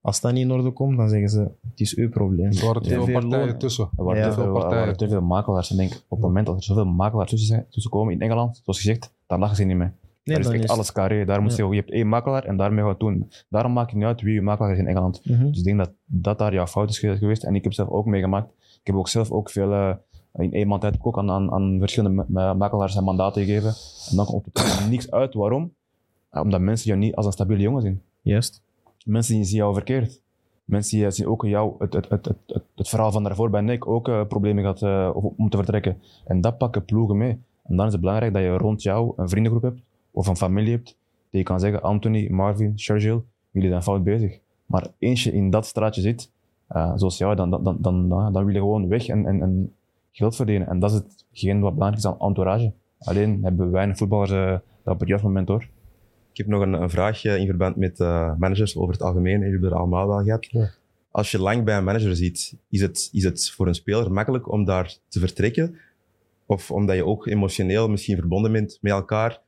als 0.00 0.20
dat 0.20 0.32
niet 0.32 0.42
in 0.44 0.50
orde 0.52 0.70
komt, 0.70 0.96
dan 0.96 1.08
zeggen 1.08 1.28
ze, 1.28 1.40
het 1.40 1.80
is 1.80 1.94
uw 1.96 2.08
probleem. 2.08 2.50
Er 2.52 2.64
waren 2.66 2.82
te 2.82 2.88
veel 2.88 3.04
veel 3.04 3.20
partijen 3.20 3.58
tussen. 3.58 3.88
Er 3.96 4.04
waren, 4.04 4.20
Ja. 4.22 4.28
te 4.28 4.34
veel, 4.34 4.42
Veel 4.42 4.52
er 4.54 4.58
partijen. 4.60 4.78
waren 4.84 4.96
te 4.98 5.08
veel 5.08 5.22
makelaars. 5.22 5.70
En 5.70 5.78
ik 5.78 5.88
denk, 5.88 6.02
op 6.08 6.18
het 6.18 6.26
moment 6.26 6.46
dat 6.46 6.56
er 6.56 6.62
zoveel 6.62 6.84
makelaars 6.86 7.30
tussen, 7.30 7.48
zijn, 7.48 7.66
tussen 7.70 7.90
komen 7.90 8.12
in 8.12 8.20
Engeland, 8.20 8.60
zoals 8.64 8.78
gezegd, 8.80 9.12
dan 9.26 9.38
lachen 9.38 9.56
ze 9.56 9.64
niet 9.64 9.76
mee. 9.76 9.88
Nee, 10.24 10.38
is 10.38 10.46
echt 10.48 10.64
is- 10.64 10.70
alles 10.70 10.92
carré. 10.92 11.24
Daar 11.24 11.42
moet 11.42 11.56
Ja. 11.56 11.64
je 11.64 11.70
je 11.70 11.76
hebt 11.76 11.90
één 11.90 12.08
makelaar 12.08 12.44
en 12.44 12.56
daarmee 12.56 12.84
gaat 12.84 13.00
doen. 13.00 13.30
Daarom 13.48 13.72
maakt 13.72 13.90
het 13.90 13.96
niet 13.98 14.06
uit 14.06 14.20
wie 14.20 14.34
je 14.34 14.42
makelaar 14.42 14.72
is 14.72 14.78
in 14.78 14.86
Engeland. 14.86 15.20
Mhm. 15.24 15.46
Dus 15.48 15.58
ik 15.58 15.64
denk 15.64 15.78
dat 15.78 15.90
dat 16.04 16.38
daar 16.38 16.52
jouw 16.54 16.66
fout 16.66 16.90
is 16.90 16.98
geweest. 16.98 17.44
En 17.44 17.54
ik 17.54 17.62
heb 17.64 17.72
zelf 17.72 17.88
ook 17.88 18.06
meegemaakt. 18.06 18.48
Ik 18.60 18.86
heb 18.86 18.96
ook 18.96 19.08
zelf 19.08 19.30
ook 19.30 19.50
veel, 19.50 19.72
eh, 19.72 19.94
in 20.34 20.52
één 20.52 20.68
maand 20.68 20.80
tijd 20.80 20.96
ook 21.02 21.18
aan, 21.18 21.30
aan, 21.30 21.52
aan 21.52 21.76
verschillende 21.78 22.16
ma- 22.16 22.24
ma- 22.28 22.54
makelaars 22.54 22.96
en 22.96 23.04
mandaten 23.04 23.44
gegeven. 23.44 23.72
En 24.10 24.16
dan 24.16 24.26
komt 24.26 24.46
er 24.52 24.88
niks 24.90 25.10
uit. 25.10 25.34
Waarom? 25.34 25.72
Ja, 26.32 26.40
omdat 26.40 26.60
mensen 26.60 26.86
jou 26.88 26.98
niet 26.98 27.14
als 27.14 27.26
een 27.26 27.32
stabiele 27.32 27.62
jongen 27.62 27.82
zien. 27.82 28.00
Juist. 28.20 28.62
Mensen 29.04 29.44
zien 29.44 29.56
jou 29.58 29.74
verkeerd. 29.74 30.20
Mensen 30.64 31.12
zien 31.12 31.26
ook 31.26 31.44
jou, 31.46 31.74
het, 31.78 31.92
het, 31.92 32.08
het, 32.08 32.24
het, 32.46 32.62
het, 32.74 32.88
verhaal 32.88 33.12
van 33.12 33.22
daarvoor 33.22 33.50
bij 33.50 33.60
Nick 33.60 33.86
ook 33.86 34.08
eh, 34.08 34.24
problemen 34.26 34.62
gehad 34.62 34.82
eh, 34.82 35.16
om- 35.16 35.34
om 35.36 35.48
te 35.50 35.56
vertrekken. 35.56 36.02
En 36.24 36.40
dat 36.40 36.58
pakken 36.58 36.84
ploegen 36.84 37.16
mee. 37.16 37.38
En 37.62 37.76
dan 37.76 37.86
is 37.86 37.92
het 37.92 38.00
belangrijk 38.00 38.32
dat 38.32 38.42
je 38.42 38.56
rond 38.56 38.82
jou 38.82 39.12
een 39.16 39.28
vriendengroep 39.28 39.62
hebt 39.62 39.80
of 40.12 40.26
een 40.26 40.36
familie 40.36 40.72
hebt 40.72 40.96
die 41.30 41.40
je 41.40 41.42
kan 41.42 41.60
zeggen, 41.60 41.82
Anthony, 41.82 42.28
Marvin, 42.30 42.78
Sergio, 42.78 43.24
jullie 43.50 43.68
zijn 43.68 43.82
fout 43.82 44.04
bezig. 44.04 44.38
Maar 44.66 44.86
eens 44.98 45.24
je 45.24 45.32
in 45.32 45.50
dat 45.50 45.66
straatje 45.66 46.00
zit, 46.00 46.30
eh, 46.66 46.92
zoals 46.96 47.18
jou, 47.18 47.36
dan, 47.36 47.50
dan, 47.50 47.62
dan, 47.80 48.08
dan, 48.08 48.32
wil 48.32 48.48
je 48.48 48.58
gewoon 48.58 48.88
weg 48.88 49.08
en, 49.08 49.26
en, 49.26 49.42
en 49.42 49.72
geld 50.12 50.36
verdienen. 50.36 50.68
En 50.68 50.78
dat 50.78 50.90
is 50.90 50.96
hetgeen 50.96 51.60
wat 51.60 51.74
belangrijk 51.74 52.04
is 52.04 52.10
aan 52.10 52.28
entourage. 52.28 52.72
Alleen 52.98 53.42
hebben 53.42 53.70
weinig 53.70 53.96
voetballers 53.96 54.30
eh, 54.30 54.58
dat 54.82 54.94
op 54.94 55.00
het 55.00 55.08
juiste 55.08 55.26
moment 55.26 55.48
hoor. 55.48 55.68
Ik 56.30 56.38
heb 56.38 56.46
nog 56.46 56.62
een, 56.62 56.72
een 56.72 56.90
vraagje 56.90 57.38
in 57.38 57.46
verband 57.46 57.76
met 57.76 58.00
eh, 58.00 58.34
managers 58.36 58.76
over 58.76 58.92
het 58.92 59.02
algemeen. 59.02 59.38
Jullie 59.38 59.52
hebben 59.52 59.70
er 59.70 59.76
allemaal 59.76 60.08
wel 60.08 60.22
gehad. 60.22 60.46
Ja. 60.50 60.70
Als 61.10 61.30
je 61.30 61.38
lang 61.38 61.64
bij 61.64 61.76
een 61.76 61.84
manager 61.84 62.16
zit, 62.16 62.54
is 62.68 62.80
het, 62.80 63.08
is 63.12 63.24
het 63.24 63.50
voor 63.50 63.66
een 63.66 63.74
speler 63.74 64.12
makkelijk 64.12 64.52
om 64.52 64.64
daar 64.64 64.96
te 65.08 65.18
vertrekken? 65.18 65.76
Of 66.46 66.70
omdat 66.70 66.96
je 66.96 67.06
ook 67.06 67.26
emotioneel 67.26 67.88
misschien 67.88 68.16
verbonden 68.16 68.52
bent 68.52 68.78
met 68.80 68.92
elkaar, 68.92 69.40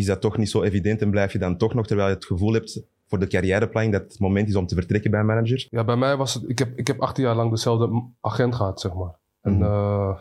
is 0.00 0.06
dat 0.06 0.20
toch 0.20 0.36
niet 0.36 0.50
zo 0.50 0.62
evident 0.62 1.02
en 1.02 1.10
blijf 1.10 1.32
je 1.32 1.38
dan 1.38 1.56
toch 1.56 1.74
nog, 1.74 1.86
terwijl 1.86 2.08
je 2.08 2.14
het 2.14 2.24
gevoel 2.24 2.52
hebt 2.52 2.82
voor 3.06 3.18
de 3.18 3.26
carrièreplanning 3.26 3.94
dat 3.94 4.02
het 4.02 4.18
moment 4.20 4.48
is 4.48 4.56
om 4.56 4.66
te 4.66 4.74
vertrekken 4.74 5.10
bij 5.10 5.20
een 5.20 5.26
manager? 5.26 5.66
Ja, 5.70 5.84
bij 5.84 5.96
mij 5.96 6.16
was 6.16 6.34
het... 6.34 6.48
Ik 6.48 6.58
heb, 6.58 6.78
ik 6.78 6.86
heb 6.86 7.00
18 7.00 7.24
jaar 7.24 7.34
lang 7.34 7.50
dezelfde 7.50 8.02
agent 8.20 8.54
gehad, 8.54 8.80
zeg 8.80 8.94
maar. 8.94 9.14
En 9.40 9.52
Mhm. 9.52 9.62
eh, 9.64 10.18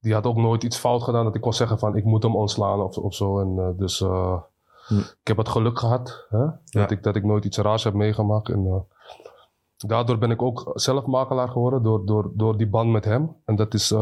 die 0.00 0.12
had 0.14 0.26
ook 0.26 0.36
nooit 0.36 0.62
iets 0.62 0.76
fout 0.78 1.02
gedaan 1.02 1.24
dat 1.24 1.34
ik 1.34 1.40
kon 1.40 1.52
zeggen 1.52 1.78
van 1.78 1.96
ik 1.96 2.04
moet 2.04 2.22
hem 2.22 2.36
ontslaan 2.36 2.80
of, 2.80 2.96
of 2.98 3.14
zo. 3.14 3.40
En, 3.40 3.54
eh, 3.58 3.78
dus 3.78 4.00
eh, 4.00 4.36
Mhm. 4.88 5.00
ik 5.00 5.26
heb 5.26 5.36
het 5.36 5.48
geluk 5.48 5.78
gehad 5.78 6.26
hè? 6.28 6.38
Ja. 6.38 6.54
Dat, 6.64 6.90
ik, 6.90 7.02
dat 7.02 7.16
ik 7.16 7.24
nooit 7.24 7.44
iets 7.44 7.58
raars 7.58 7.84
heb 7.84 7.94
meegemaakt. 7.94 8.48
En, 8.48 8.86
daardoor 9.76 10.18
ben 10.18 10.30
ik 10.30 10.42
ook 10.42 10.70
zelf 10.74 11.06
makelaar 11.06 11.48
geworden 11.48 11.82
door, 11.82 12.06
door, 12.06 12.30
door 12.34 12.56
die 12.56 12.68
band 12.68 12.90
met 12.90 13.04
hem. 13.04 13.36
En 13.44 13.56
dat 13.56 13.74
is 13.74 13.94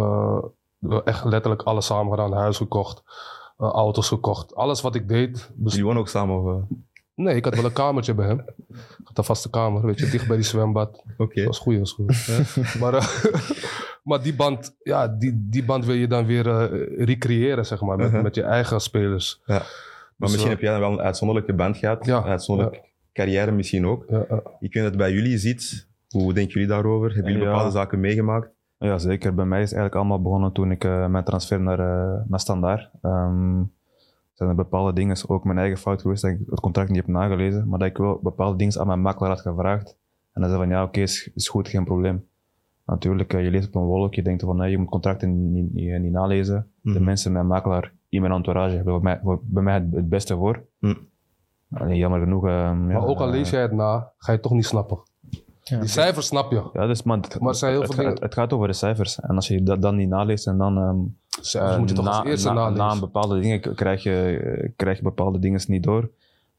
echt 1.05 1.24
letterlijk 1.24 1.62
alles 1.62 1.87
samen 1.87 2.11
gedaan. 2.11 2.33
Huis 2.33 2.57
gekocht, 2.57 3.02
auto's 3.70 4.09
gekocht. 4.09 4.55
Alles 4.55 4.81
wat 4.81 4.94
ik 4.94 5.09
deed. 5.09 5.51
Dus 5.55 5.70
Jullie 5.72 5.85
wonen 5.87 6.01
ook 6.01 6.09
samen? 6.09 6.42
Of, 6.42 6.46
eh? 6.62 6.77
Nee, 7.14 7.37
ik 7.37 7.44
had 7.44 7.55
wel 7.55 7.64
een 7.64 7.72
kamertje 7.72 8.14
bij 8.14 8.27
hem. 8.27 8.38
Ik 8.68 9.05
had 9.05 9.18
een 9.18 9.25
vaste 9.25 9.51
kamer, 9.51 9.87
weet 9.87 9.98
je, 9.98 10.09
dicht 10.11 10.27
bij 10.27 10.37
die 10.37 10.44
zwembad. 10.44 11.03
Oké. 11.16 11.35
Dat 11.35 11.46
was 11.46 11.59
goed, 11.59 11.72
dat 11.75 11.81
was 11.81 11.92
goed. 11.92 12.75
maar, 12.81 12.94
eh, 12.94 13.07
maar 14.09 14.22
die 14.22 14.35
band, 14.35 14.77
ja, 14.83 15.09
die, 15.09 15.46
die 15.51 15.64
band 15.64 15.85
wil 15.85 15.94
je 15.94 16.07
dan 16.09 16.27
weer 16.27 16.48
eh, 16.48 17.05
recreëren, 17.07 17.66
zeg 17.66 17.81
maar, 17.81 17.96
met, 17.96 18.07
Uh-huh. 18.07 18.22
met 18.22 18.35
je 18.35 18.42
eigen 18.42 18.81
spelers. 18.81 19.40
Ja. 19.46 19.55
Maar 19.55 19.64
Dus, 20.16 20.31
misschien 20.31 20.44
eh, 20.44 20.51
heb 20.51 20.61
jij 20.61 20.70
dan 20.70 20.81
wel 20.81 20.92
een 20.92 21.01
uitzonderlijke 21.05 21.55
band 21.55 21.77
gehad. 21.77 22.07
Ja, 22.07 22.16
Een 22.16 22.25
uitzonderlijke 22.25 22.87
carrière 23.12 23.51
misschien 23.51 23.87
ook. 23.87 24.05
Ja, 24.09 24.25
ja. 24.29 24.42
Ik 24.61 24.72
weet 24.75 24.83
dat 24.83 24.85
het 24.85 24.96
bij 24.96 25.12
jullie 25.12 25.38
ziet. 25.38 25.88
Hoe 26.09 26.33
denken 26.33 26.53
jullie 26.53 26.68
daarover? 26.68 27.14
Hebben 27.14 27.33
jullie 27.33 27.46
Ja. 27.46 27.53
bepaalde 27.53 27.72
zaken 27.77 28.01
meegemaakt? 28.01 28.48
Ja, 28.83 28.99
zeker. 28.99 29.35
Bij 29.35 29.45
mij 29.45 29.61
is 29.62 29.71
het 29.71 29.79
eigenlijk 29.79 29.95
allemaal 30.05 30.23
begonnen 30.23 30.53
toen 30.53 30.71
ik 30.71 30.85
eh, 30.85 31.07
mijn 31.07 31.25
transfer 31.25 31.61
naar, 31.61 31.79
eh 31.79 32.21
naar 32.27 32.40
Standaard. 32.40 32.90
Ehm 33.03 33.62
zijn 34.33 34.49
er 34.49 34.55
bepaalde 34.55 34.92
dingen, 34.92 35.16
ook 35.29 35.45
mijn 35.45 35.59
eigen 35.59 35.79
fout 35.79 36.01
geweest, 36.01 36.23
dat 36.23 36.31
ik 36.31 36.38
het 36.51 36.61
contract 36.61 36.88
niet 36.88 36.97
heb 36.99 37.07
nagelezen, 37.07 37.68
maar 37.68 37.79
dat 37.79 37.88
ik 37.88 37.97
wel 37.97 38.18
bepaalde 38.23 38.57
dingen 38.57 38.81
aan 38.81 38.87
mijn 38.87 39.01
makelaar 39.01 39.31
had 39.31 39.40
gevraagd. 39.40 39.97
En 40.33 40.40
dan 40.40 40.51
zei 40.51 40.62
van 40.62 40.71
ja, 40.73 40.83
oké, 40.83 41.01
is, 41.01 41.31
is 41.35 41.49
goed, 41.49 41.68
geen 41.68 41.85
probleem. 41.85 42.25
Natuurlijk, 42.87 43.33
eh, 43.33 43.45
je 43.45 43.51
leest 43.51 43.66
op 43.68 43.75
een 43.75 43.83
wolk, 43.83 44.14
je 44.14 44.23
denkt 44.23 44.42
van 44.42 44.57
nee, 44.57 44.71
je 44.71 44.79
moet 44.79 44.88
contracten 44.88 45.53
niet, 45.53 45.73
niet, 45.73 46.01
niet 46.01 46.12
nalezen. 46.12 46.71
De 46.81 46.90
Mhm. 46.90 47.05
mensen, 47.05 47.33
mijn 47.33 47.47
makelaar, 47.47 47.92
in 48.09 48.21
mijn 48.21 48.33
entourage 48.33 48.75
hebben 48.77 48.92
bij 48.92 49.03
mij, 49.03 49.21
voor- 49.23 49.40
bij 49.42 49.62
mij 49.62 49.75
het, 49.75 49.92
het 49.92 50.09
beste 50.09 50.37
voor. 50.37 50.62
Mhm. 50.79 50.95
Jammer 51.88 52.21
genoeg. 52.21 52.45
ehm, 52.47 52.55
ja, 52.90 52.99
Maar 52.99 53.07
ook 53.07 53.18
al 53.18 53.29
lees 53.31 53.51
jij 53.51 53.62
het 53.62 53.73
na, 53.73 53.99
ga 54.18 54.27
je 54.27 54.33
het 54.33 54.42
toch 54.42 54.53
niet 54.53 54.64
snappen. 54.66 54.99
Ja. 55.64 55.79
Die 55.81 55.88
cijfers 55.88 56.27
snap 56.27 56.51
je. 56.51 56.70
Ja, 56.72 56.87
dus, 56.87 57.03
maar, 57.03 57.16
het, 57.16 57.40
Maar 57.40 57.55
zijn 57.55 57.72
heel 57.72 57.81
het, 57.83 57.94
veel 57.94 57.98
het- 58.05 58.12
dingen- 58.14 58.29
het 58.29 58.35
gaat 58.38 58.53
over 58.53 58.66
de 58.68 58.72
cijfers. 58.75 59.20
En 59.20 59.35
als 59.35 59.48
je 59.48 59.62
dat 59.62 59.83
dan 59.83 59.96
niet 59.96 60.09
naleest 60.09 60.46
en 60.46 60.59
dan 60.59 60.79
ehm, 60.79 60.98
Cijfers 61.40 61.72
Eh, 61.72 61.79
moet 61.79 61.88
je 61.88 61.94
toch 61.94 62.05
na, 62.05 62.11
als 62.18 62.27
eerste 62.29 62.48
na, 62.48 62.55
nalezen. 62.55 62.85
na 62.85 62.92
een 62.92 63.01
bepaalde 63.01 63.40
dingen 63.40 63.75
krijg 63.75 64.03
je, 64.03 64.38
eh, 64.38 64.70
krijg 64.77 64.96
je 64.96 65.03
bepaalde 65.03 65.38
dingen 65.38 65.61
niet 65.66 65.83
door. 65.83 66.11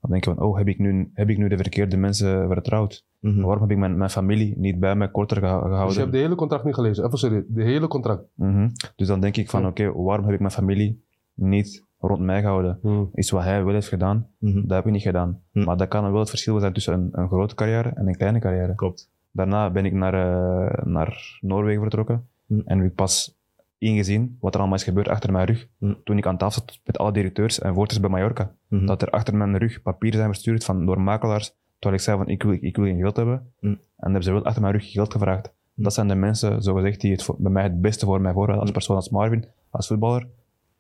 Dan 0.01 0.11
denk 0.11 0.23
je 0.25 0.33
van, 0.33 0.43
oh, 0.45 0.57
heb 0.57 0.67
ik 0.67 0.79
nu, 0.79 1.11
heb 1.13 1.29
ik 1.29 1.37
nu 1.37 1.47
de 1.47 1.57
verkeerde 1.57 1.97
mensen 1.97 2.47
vertrouwd? 2.47 3.03
Mhm. 3.19 3.41
Waarom 3.41 3.61
heb 3.61 3.71
ik 3.71 3.77
mijn, 3.77 3.97
mijn 3.97 4.09
familie 4.09 4.53
niet 4.57 4.79
bij 4.79 4.95
mij 4.95 5.07
korter 5.11 5.37
gehouden? 5.37 5.85
Dus 5.85 5.93
je 5.93 5.99
hebt 5.99 6.11
de 6.11 6.17
hele 6.17 6.35
contract 6.35 6.63
niet 6.63 6.73
gelezen. 6.73 7.05
Even 7.05 7.17
serieus, 7.17 7.43
de 7.47 7.63
hele 7.63 7.87
contract. 7.87 8.23
Mhm. 8.35 8.69
Dus 8.95 9.07
dan 9.07 9.19
denk 9.19 9.37
ik 9.37 9.49
van, 9.49 9.65
oké, 9.67 9.91
waarom 9.91 10.25
heb 10.25 10.33
ik 10.33 10.39
mijn 10.39 10.51
familie 10.51 11.03
niet 11.33 11.83
rond 12.07 12.19
mij 12.21 12.41
gehouden? 12.41 12.79
Iets 13.15 13.29
wat 13.31 13.43
hij 13.43 13.63
wel 13.63 13.73
heeft 13.73 13.87
gedaan, 13.87 14.27
Mhm. 14.37 14.61
dat 14.61 14.69
heb 14.77 14.85
ik 14.85 14.91
niet 14.91 15.01
gedaan. 15.01 15.41
Hm. 15.51 15.63
Maar 15.63 15.77
dat 15.77 15.87
kan 15.87 16.11
wel 16.11 16.19
het 16.19 16.29
verschil 16.29 16.59
zijn 16.59 16.73
tussen 16.73 16.93
een, 16.93 17.09
een 17.11 17.27
grote 17.27 17.55
carrière 17.55 17.89
en 17.89 18.07
een 18.07 18.15
kleine 18.17 18.39
carrière. 18.39 18.75
Klopt. 18.75 19.11
Daarna 19.31 19.69
ben 19.69 19.85
ik 19.85 19.93
naar, 19.93 20.13
eh, 20.13 20.83
naar 20.85 21.37
Noorwegen 21.41 21.81
vertrokken. 21.81 22.27
Hm. 22.47 22.59
En 22.65 22.77
heb 22.77 22.87
ik 22.87 22.95
pas 22.95 23.37
ingezien 23.77 24.37
wat 24.39 24.53
er 24.53 24.59
allemaal 24.59 24.77
is 24.77 24.83
gebeurd 24.83 25.07
achter 25.07 25.31
mijn 25.31 25.45
rug. 25.45 25.67
Hm. 25.77 25.93
Toen 26.03 26.17
ik 26.17 26.25
aan 26.27 26.37
tafel 26.37 26.61
zat 26.61 26.79
met 26.85 26.97
alle 26.97 27.11
directeurs 27.11 27.59
en 27.59 27.73
voorzitters 27.73 27.99
bij 27.99 28.09
Mallorca. 28.09 28.51
Mhm. 28.67 28.85
Dat 28.85 29.01
er 29.01 29.09
achter 29.09 29.35
mijn 29.35 29.57
rug 29.57 29.81
papieren 29.81 30.19
zijn 30.19 30.31
verstuurd 30.31 30.63
van, 30.65 30.85
door 30.85 31.01
makelaars. 31.01 31.53
Terwijl 31.79 32.01
ik 32.01 32.07
zei 32.07 32.17
van, 32.17 32.27
ik 32.27 32.43
wil, 32.43 32.57
ik 32.61 32.75
wil 32.75 32.85
geen 32.85 32.99
geld 32.99 33.15
hebben. 33.15 33.35
En 33.59 33.69
dan 33.69 33.79
hebben 34.11 34.23
ze 34.23 34.31
wel 34.31 34.43
achter 34.45 34.61
mijn 34.61 34.73
rug 34.73 34.91
geld 34.91 35.11
gevraagd. 35.11 35.53
Dat 35.75 35.93
zijn 35.93 36.07
de 36.07 36.15
mensen, 36.15 36.61
zogezegd, 36.61 37.01
die 37.01 37.11
het 37.11 37.23
voor- 37.23 37.35
bij 37.39 37.51
mij 37.51 37.63
het 37.63 37.81
beste 37.81 38.05
voor 38.05 38.21
mij 38.21 38.31
voor 38.33 38.41
hadden. 38.45 38.61
Als 38.61 38.71
persoon, 38.71 38.95
als 38.95 39.09
Marvin, 39.09 39.45
als 39.69 39.87
voetballer. 39.87 40.27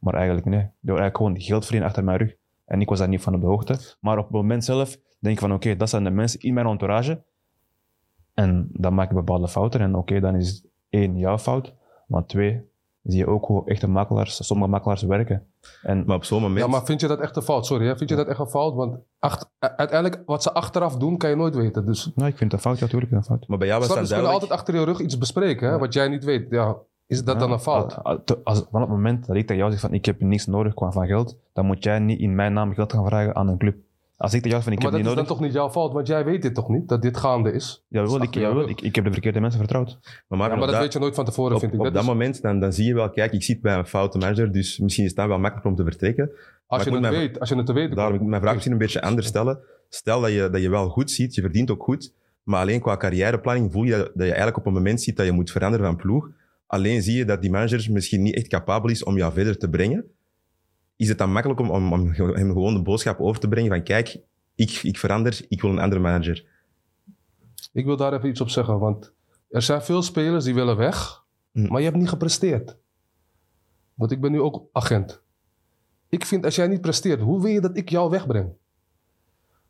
Maar 0.03 0.13
eigenlijk 0.13 0.45
nee. 0.45 0.59
Die 0.59 0.69
wil 0.79 0.97
eigenlijk 0.97 1.17
gewoon 1.17 1.41
geld 1.41 1.61
verdienen 1.63 1.87
achter 1.87 2.03
mijn 2.03 2.17
rug. 2.17 2.35
En 2.65 2.81
ik 2.81 2.89
was 2.89 2.99
daar 2.99 3.07
niet 3.07 3.21
van 3.21 3.35
op 3.35 3.41
de 3.41 3.47
hoogte. 3.47 3.77
Maar 3.99 4.17
op 4.17 4.23
het 4.23 4.33
moment 4.33 4.65
zelf 4.65 4.97
denk 5.19 5.35
ik 5.35 5.39
van 5.41 5.53
oké, 5.53 5.75
dat 5.75 5.89
zijn 5.89 6.03
de 6.03 6.09
mensen 6.09 6.39
in 6.39 6.53
mijn 6.53 6.67
entourage. 6.67 7.23
En 8.33 8.69
dan 8.71 8.93
maak 8.93 9.09
ik 9.09 9.15
bepaalde 9.15 9.47
fouten. 9.47 9.79
En 9.81 9.95
oké, 9.95 10.19
dan 10.19 10.35
is 10.35 10.49
het 10.49 10.65
één, 10.89 11.17
jouw 11.17 11.37
fout. 11.37 11.73
Maar 12.07 12.25
twee, 12.25 12.61
zie 13.03 13.17
je 13.17 13.27
ook 13.27 13.45
hoe 13.45 13.65
echte 13.69 13.87
makelaars, 13.87 14.45
sommige 14.45 14.69
makelaars 14.69 15.01
werken. 15.03 15.47
En 15.81 16.03
Maar 16.05 16.15
op 16.15 16.23
zo'n 16.23 16.41
moment... 16.41 16.59
Ja, 16.59 16.67
maar 16.67 16.85
vind 16.85 17.01
je 17.01 17.07
dat 17.07 17.19
echt 17.19 17.35
een 17.35 17.41
fout? 17.41 17.65
Sorry, 17.65 17.85
hè? 17.87 17.97
vind 17.97 18.09
je 18.09 18.15
dat 18.15 18.27
echt 18.27 18.39
een 18.39 18.47
fout? 18.47 18.73
Want 18.73 18.97
acht- 19.19 19.49
uiteindelijk, 19.59 20.21
wat 20.25 20.43
ze 20.43 20.53
achteraf 20.53 20.97
doen, 20.97 21.17
kan 21.17 21.29
je 21.29 21.35
nooit 21.35 21.55
weten. 21.55 21.85
Dus 21.85 22.11
nou, 22.15 22.29
ik 22.29 22.37
vind 22.37 22.51
het 22.51 22.53
een 22.53 22.59
fout, 22.69 22.77
ja, 22.79 22.83
natuurlijk 22.85 23.11
een 23.11 23.23
fout. 23.23 23.47
Maar 23.47 23.57
bij 23.57 23.67
jou 23.67 23.79
was 23.79 23.89
snap 23.89 23.99
dat 23.99 24.07
ze 24.07 24.13
kunnen 24.13 24.31
duidelijk. 24.31 24.51
altijd 24.53 24.75
achter 24.75 24.75
je 24.75 24.97
rug 24.97 25.07
iets 25.07 25.17
bespreken, 25.17 25.69
hè? 25.69 25.77
wat 25.77 25.93
jij 25.93 26.07
niet 26.07 26.23
weet. 26.23 26.45
Ja, 26.49 26.77
is 27.07 27.23
dat 27.23 27.33
Ja, 27.33 27.39
dan 27.39 27.51
een 27.51 27.59
fout? 27.59 28.03
Als, 28.03 28.19
als- 28.43 28.65
van 28.71 28.81
het 28.81 28.89
moment 28.89 29.25
dat 29.27 29.35
ik 29.35 29.41
tegen 29.47 29.57
jou 29.57 29.71
zeg 29.71 29.79
van 29.81 29.93
ik 29.93 30.05
heb 30.05 30.21
niks 30.21 30.45
nodig 30.45 30.73
qua 30.73 30.91
van 30.91 31.07
geld, 31.07 31.37
dan 31.53 31.65
moet 31.65 31.83
jij 31.83 31.99
niet 31.99 32.19
in 32.19 32.35
mijn 32.35 32.53
naam 32.53 32.73
geld 32.73 32.93
gaan 32.93 33.05
vragen 33.05 33.35
aan 33.35 33.47
een 33.47 33.57
club. 33.57 33.75
Als 34.17 34.33
ik 34.33 34.41
tegen 34.41 34.57
jou 34.57 34.63
zeg 34.63 34.73
van 34.73 34.73
ik 34.73 34.83
maar 34.83 34.91
heb 34.99 35.03
dat 35.03 35.11
niet 35.13 35.19
is 35.19 35.27
dan 35.27 35.37
nodig, 35.37 35.37
toch 35.37 35.63
niet 35.65 35.73
jouw 35.75 35.83
fout, 35.83 35.93
want 35.93 36.07
jij 36.07 36.25
weet 36.25 36.41
dit 36.41 36.55
toch 36.55 36.69
niet, 36.69 36.87
dat 36.89 37.01
dit 37.01 37.17
gaande 37.17 37.51
is? 37.51 37.85
jawel, 37.87 38.21
ik, 38.21 38.33
jawel, 38.33 38.69
ik, 38.69 38.81
ik 38.81 38.95
heb 38.95 39.03
de 39.05 39.11
verkeerde 39.11 39.39
mensen 39.39 39.59
vertrouwd. 39.59 39.99
Maar, 40.27 40.49
Ja, 40.49 40.55
maar 40.55 40.67
dat 40.67 40.77
weet 40.79 40.93
je 40.93 40.99
nooit 40.99 41.15
van 41.15 41.25
tevoren, 41.25 41.53
op, 41.53 41.59
vind 41.59 41.73
ik. 41.73 41.77
op 41.77 41.83
Dat 41.85 41.93
dat 41.93 42.03
is- 42.03 42.07
moment 42.09 42.41
dan, 42.41 42.59
dan 42.59 42.73
zie 42.73 42.85
je 42.85 42.93
wel, 42.93 43.09
kijk, 43.09 43.31
ik 43.33 43.43
zit 43.43 43.61
bij 43.61 43.77
een 43.77 43.85
foute 43.85 44.17
manager, 44.17 44.51
dus 44.51 44.79
misschien 44.79 45.03
is 45.03 45.09
het 45.09 45.19
dan 45.19 45.27
wel 45.27 45.39
makkelijk 45.39 45.67
om 45.67 45.75
te 45.75 45.83
vertrekken. 45.83 46.31
als, 46.67 46.79
ik 46.81 46.87
je 46.87 46.93
moet 46.93 47.03
het 47.03 47.11
mijn- 47.13 47.27
weet, 47.27 47.39
als 47.39 47.49
je 47.49 47.55
het 47.55 47.65
te 47.65 47.73
weten 47.73 47.95
Daarom, 47.95 48.13
ik 48.13 48.19
komt. 48.19 48.29
mijn 48.29 48.41
vraag 48.41 48.53
misschien 48.53 48.73
een 48.75 48.81
beetje 48.81 49.01
anders 49.01 49.27
stellen. 49.27 49.59
Stel 49.89 50.21
dat 50.21 50.31
je, 50.31 50.49
dat 50.51 50.61
je 50.61 50.69
wel 50.69 50.89
goed 50.89 51.11
ziet, 51.11 51.35
je 51.35 51.41
verdient 51.41 51.71
ook 51.71 51.83
goed, 51.83 52.13
maar 52.43 52.61
alleen 52.61 52.79
qua 52.81 52.97
carrièreplanning 52.97 53.71
voel 53.71 53.83
je 53.83 53.97
dat 53.97 54.11
je 54.13 54.23
eigenlijk 54.23 54.57
op 54.57 54.65
een 54.65 54.73
moment 54.73 55.01
ziet 55.01 55.17
dat 55.17 55.25
je 55.25 55.31
moet 55.31 55.51
veranderen 55.51 55.85
van 55.85 55.95
ploeg. 55.95 56.29
Alleen 56.67 57.01
zie 57.01 57.17
je 57.17 57.25
dat 57.25 57.41
die 57.41 57.51
manager 57.51 57.91
misschien 57.91 58.21
niet 58.21 58.35
echt 58.35 58.47
capabel 58.47 58.89
is 58.89 59.03
om 59.03 59.17
jou 59.17 59.33
verder 59.33 59.57
te 59.57 59.69
brengen. 59.69 60.05
Is 60.95 61.09
het 61.09 61.17
dan 61.17 61.31
makkelijk 61.31 61.59
om, 61.59 61.69
om, 61.69 61.93
om 61.93 62.13
hem 62.13 62.51
gewoon 62.51 62.73
de 62.73 62.81
boodschap 62.81 63.19
over 63.19 63.41
te 63.41 63.47
brengen 63.47 63.69
van 63.69 63.83
kijk, 63.83 64.19
ik, 64.55 64.79
ik 64.83 64.97
verander, 64.97 65.45
ik 65.47 65.61
wil 65.61 65.71
een 65.71 65.79
andere 65.79 66.01
manager. 66.01 66.45
Ik 67.73 67.85
wil 67.85 67.97
daar 67.97 68.13
even 68.13 68.29
iets 68.29 68.41
op 68.41 68.49
zeggen, 68.49 68.79
want 68.79 69.13
er 69.49 69.61
zijn 69.61 69.81
veel 69.81 70.01
spelers 70.01 70.43
die 70.45 70.53
willen 70.53 70.77
weg, 70.77 71.21
Hm. 71.51 71.67
maar 71.67 71.79
je 71.79 71.85
hebt 71.85 71.97
niet 71.97 72.09
gepresteerd. 72.09 72.77
Want 73.93 74.11
ik 74.11 74.21
ben 74.21 74.31
nu 74.31 74.41
ook 74.41 74.69
agent. 74.71 75.21
Ik 76.09 76.25
vind 76.25 76.45
als 76.45 76.55
jij 76.55 76.67
niet 76.67 76.81
presteert, 76.81 77.21
hoe 77.21 77.41
wil 77.41 77.51
je 77.51 77.61
dat 77.61 77.77
ik 77.77 77.89
jou 77.89 78.09
wegbreng? 78.09 78.53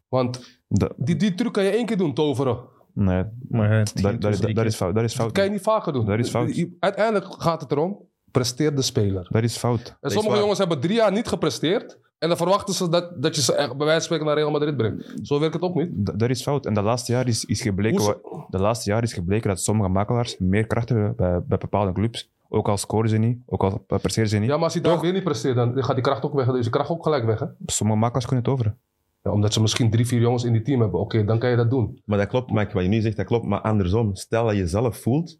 Want 0.07 0.59
Dat, 0.67 0.93
die, 0.97 1.15
die 1.15 1.33
truc 1.35 1.53
kan 1.53 1.63
je 1.63 1.69
één 1.69 1.85
keer 1.85 1.97
doen, 1.97 2.13
toveren. 2.13 2.57
Nee, 2.93 3.23
Maar 3.49 3.69
dat, 3.69 3.95
is, 3.95 4.01
dus 4.19 4.53
dat, 4.53 4.65
is 4.65 4.75
fout. 4.75 4.95
Dat 4.95 5.13
fout. 5.13 5.31
kan 5.31 5.43
je 5.43 5.49
niet 5.49 5.61
vaker 5.61 5.93
doen. 5.93 6.05
Dat 6.05 6.19
is 6.19 6.29
fout. 6.29 6.65
Uiteindelijk 6.79 7.41
gaat 7.41 7.61
het 7.61 7.71
erom, 7.71 7.97
presteer 8.31 8.75
de 8.75 8.81
speler. 8.81 9.27
Dat 9.29 9.43
is 9.43 9.57
fout. 9.57 9.97
En 10.01 10.11
sommige 10.11 10.37
jongens 10.37 10.59
hebben 10.59 10.79
drie 10.79 10.95
jaar 10.95 11.11
niet 11.11 11.27
gepresteerd. 11.27 11.99
En 12.23 12.29
dan 12.29 12.37
verwachten 12.37 12.73
ze 12.73 12.89
dat, 12.89 13.21
dat 13.21 13.35
je 13.35 13.41
ze 13.41 13.55
echt 13.55 13.77
bij 13.77 13.85
wijze 13.85 13.93
van 13.93 14.01
spreken 14.01 14.25
naar 14.25 14.35
Real 14.35 14.51
Madrid 14.51 14.77
brengt. 14.77 15.11
Zo 15.21 15.39
werkt 15.39 15.53
het 15.53 15.63
ook 15.63 15.75
niet. 15.75 15.89
Dat, 15.93 16.19
dat 16.19 16.29
is 16.29 16.41
fout. 16.41 16.65
En 16.65 16.73
de 16.73 16.81
laatste 16.81 17.11
jaar 17.11 17.27
is, 17.27 17.45
is 17.45 17.61
gebleken, 17.61 18.17
de 18.49 18.59
laatste 18.59 18.89
jaar 18.89 19.03
is 19.03 19.13
gebleken 19.13 19.49
dat 19.49 19.59
sommige 19.59 19.89
makelaars 19.89 20.37
meer 20.37 20.67
kracht 20.67 20.89
hebben 20.89 21.15
bij, 21.15 21.41
bij 21.47 21.57
bepaalde 21.57 21.91
clubs. 21.91 22.31
Ook 22.49 22.67
al 22.67 22.77
scoren 22.77 23.09
ze 23.09 23.17
niet, 23.17 23.37
ook 23.45 23.63
al 23.63 23.85
presteren 23.87 24.29
ze 24.29 24.37
niet. 24.37 24.49
Ja, 24.49 24.55
maar 24.55 24.63
als 24.63 24.73
hij 24.73 24.81
daar 24.81 24.99
weer 24.99 25.13
niet 25.13 25.23
presteert, 25.23 25.55
dan 25.55 25.83
gaat 25.83 25.95
die 25.95 26.03
kracht 26.03 26.23
ook 26.23 26.33
weg. 26.33 26.45
Dan 26.45 26.55
is 26.55 26.61
die 26.61 26.71
kracht 26.71 26.89
ook 26.89 27.03
gelijk 27.03 27.25
weg. 27.25 27.39
Hè? 27.39 27.45
Sommige 27.65 27.99
makelaars 27.99 28.25
kunnen 28.25 28.45
het 28.45 28.53
over. 28.53 28.75
Ja, 29.24 29.32
omdat 29.32 29.53
ze 29.53 29.61
misschien 29.61 29.91
drie, 29.91 30.07
vier 30.07 30.19
jongens 30.21 30.43
in 30.43 30.51
die 30.53 30.61
team 30.61 30.82
hebben. 30.82 30.99
Oké, 30.99 31.26
dan 31.26 31.39
kan 31.39 31.49
je 31.49 31.55
dat 31.55 31.69
doen. 31.69 32.01
Maar 32.05 32.17
dat 32.17 32.28
klopt, 32.28 32.51
Mike, 32.51 32.74
wat 32.74 32.84
je 32.84 32.89
nu 32.89 33.01
zegt, 33.01 33.17
dat 33.17 33.26
klopt. 33.26 33.45
Maar 33.45 33.61
andersom, 33.61 34.15
stel 34.15 34.45
dat 34.45 34.55
je 34.55 34.67
zelf 34.67 34.97
voelt, 34.97 35.39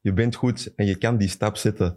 je 0.00 0.12
bent 0.12 0.34
goed 0.34 0.72
en 0.76 0.86
je 0.86 0.96
kan 0.96 1.16
die 1.16 1.28
stap 1.28 1.56
zetten. 1.56 1.96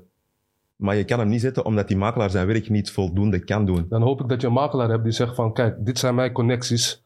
Maar 0.75 0.95
je 0.95 1.03
kan 1.03 1.19
hem 1.19 1.27
niet 1.27 1.41
zetten 1.41 1.65
omdat 1.65 1.87
die 1.87 1.97
makelaar 1.97 2.29
zijn 2.29 2.47
werk 2.47 2.69
niet 2.69 2.91
voldoende 2.91 3.39
kan 3.39 3.65
doen. 3.65 3.85
Dan 3.89 4.01
hoop 4.01 4.21
ik 4.21 4.29
dat 4.29 4.41
je 4.41 4.47
een 4.47 4.53
makelaar 4.53 4.89
hebt 4.89 5.03
die 5.03 5.11
zegt 5.13 5.35
van... 5.35 5.53
Kijk, 5.53 5.75
dit 5.85 5.99
zijn 5.99 6.15
mijn 6.15 6.31
connecties. 6.31 7.03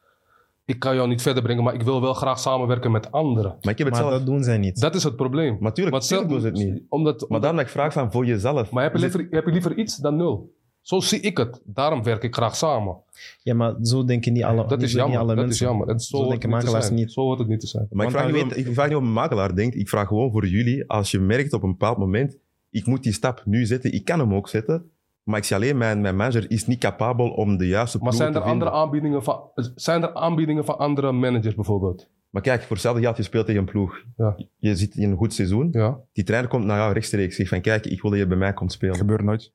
Ik 0.64 0.78
kan 0.78 0.94
jou 0.94 1.08
niet 1.08 1.22
verder 1.22 1.42
brengen, 1.42 1.64
maar 1.64 1.74
ik 1.74 1.82
wil 1.82 2.00
wel 2.00 2.14
graag 2.14 2.38
samenwerken 2.38 2.90
met 2.90 3.12
anderen. 3.12 3.56
Maar 3.62 3.72
ik 3.72 3.78
heb 3.78 3.86
het 3.86 3.96
Maar 3.96 4.06
zelf... 4.06 4.12
dat 4.18 4.26
doen 4.26 4.42
zij 4.44 4.58
niet. 4.58 4.80
Dat 4.80 4.94
is 4.94 5.02
het 5.02 5.16
probleem. 5.16 5.56
Maar 5.60 5.72
tuurlijk, 5.72 5.96
Want 5.96 6.08
tuurlijk 6.08 6.30
doen 6.30 6.40
ze 6.40 6.46
het 6.46 6.56
niet. 6.56 6.82
Omdat, 6.88 7.28
Maar 7.28 7.40
daarom 7.40 7.58
dat 7.58 7.66
ik 7.66 7.72
vraag 7.72 7.92
van 7.92 8.12
voor 8.12 8.26
jezelf. 8.26 8.70
maar 8.70 8.82
heb 8.82 8.92
je, 8.92 8.98
liever, 8.98 9.26
heb 9.30 9.44
je 9.46 9.52
liever 9.52 9.76
iets 9.76 9.96
dan 9.96 10.16
nul? 10.16 10.54
Zo 10.88 11.00
zie 11.00 11.20
ik 11.20 11.36
het. 11.36 11.60
Daarom 11.64 12.02
werk 12.02 12.22
ik 12.22 12.34
graag 12.34 12.56
samen. 12.56 12.96
Ja, 13.42 13.54
maar 13.54 13.74
zo 13.82 14.04
denken 14.04 14.32
niet 14.32 14.44
alle, 14.44 14.66
Dat 14.66 14.82
is 14.82 14.88
niet 14.92 14.96
jammer. 15.02 15.18
alle 15.18 15.34
Dat 15.34 15.48
is 15.48 15.58
jammer. 15.58 15.88
En 15.88 16.00
zo, 16.00 16.16
Zo 16.16 16.16
hoort 16.16 16.28
denken 16.30 16.48
het 16.48 16.56
niet 16.58 16.60
te 16.60 16.64
makelaars 16.66 16.86
zijn. 16.86 16.98
niet. 17.06 17.12
Zo 17.12 17.20
hoort 17.22 17.38
het 17.38 17.48
niet 17.48 17.60
te 17.60 17.66
zijn. 17.66 17.86
Maar 17.90 18.06
ik 18.06 18.12
vraag, 18.12 18.32
niet 18.32 18.42
om, 18.42 18.48
weet- 18.48 18.66
ik 18.66 18.74
vraag 18.74 18.86
niet 18.88 18.96
of 18.96 19.02
een 19.02 19.12
makelaar 19.12 19.54
denkt. 19.54 19.76
Ik 19.76 19.88
vraag 19.88 20.08
gewoon 20.08 20.30
voor 20.32 20.46
jullie, 20.46 20.88
als 20.90 21.10
je 21.10 21.18
merkt 21.18 21.52
op 21.52 21.62
een 21.62 21.70
bepaald 21.70 21.98
moment, 21.98 22.36
ik 22.70 22.86
moet 22.86 23.02
die 23.02 23.12
stap 23.12 23.42
nu 23.44 23.66
zetten, 23.66 23.92
ik 23.92 24.04
kan 24.04 24.18
hem 24.18 24.34
ook 24.34 24.48
zetten, 24.48 24.90
maar 25.22 25.38
ik 25.38 25.44
zie 25.44 25.56
alleen, 25.56 25.76
mijn, 25.78 26.00
mijn 26.00 26.16
manager 26.16 26.50
is 26.50 26.66
niet 26.66 26.78
capabel 26.78 27.28
om 27.30 27.56
de 27.56 27.66
juiste 27.66 27.98
Maar 27.98 28.12
zijn 28.12 28.32
te 28.32 28.38
er, 28.38 28.44
vinden. 28.44 28.66
andere 28.68 28.82
aanbiedingen 28.84 29.22
van, 29.24 29.40
zijn 29.74 30.02
er 30.02 30.14
aanbiedingen 30.14 30.64
van 30.64 30.78
andere 30.78 31.12
managers 31.12 31.54
bijvoorbeeld? 31.54 32.08
Maar 32.30 32.42
kijk, 32.42 32.60
voor 32.62 32.70
hetzelfde 32.76 33.02
geld, 33.02 33.16
je 33.16 33.22
speelt 33.22 33.46
tegen 33.46 33.60
een 33.60 33.66
ploeg. 33.70 34.02
Ja. 34.16 34.36
Je 34.58 34.76
zit 34.76 34.96
in 34.96 35.10
een 35.10 35.16
goed 35.16 35.32
seizoen. 35.34 35.68
Ja, 35.72 35.98
Die 36.12 36.24
trainer 36.24 36.50
komt 36.50 36.64
naar 36.64 36.78
jou 36.78 36.92
rechtstreeks. 36.92 37.36
Zegt 37.36 37.48
van, 37.48 37.60
kijk, 37.60 37.86
ik 37.86 38.02
wil 38.02 38.10
dat 38.10 38.20
je 38.20 38.26
bij 38.26 38.36
mij 38.36 38.52
komt 38.52 38.72
spelen. 38.72 38.92
Dat 38.92 39.00
gebeurt 39.02 39.22
nooit. 39.22 39.52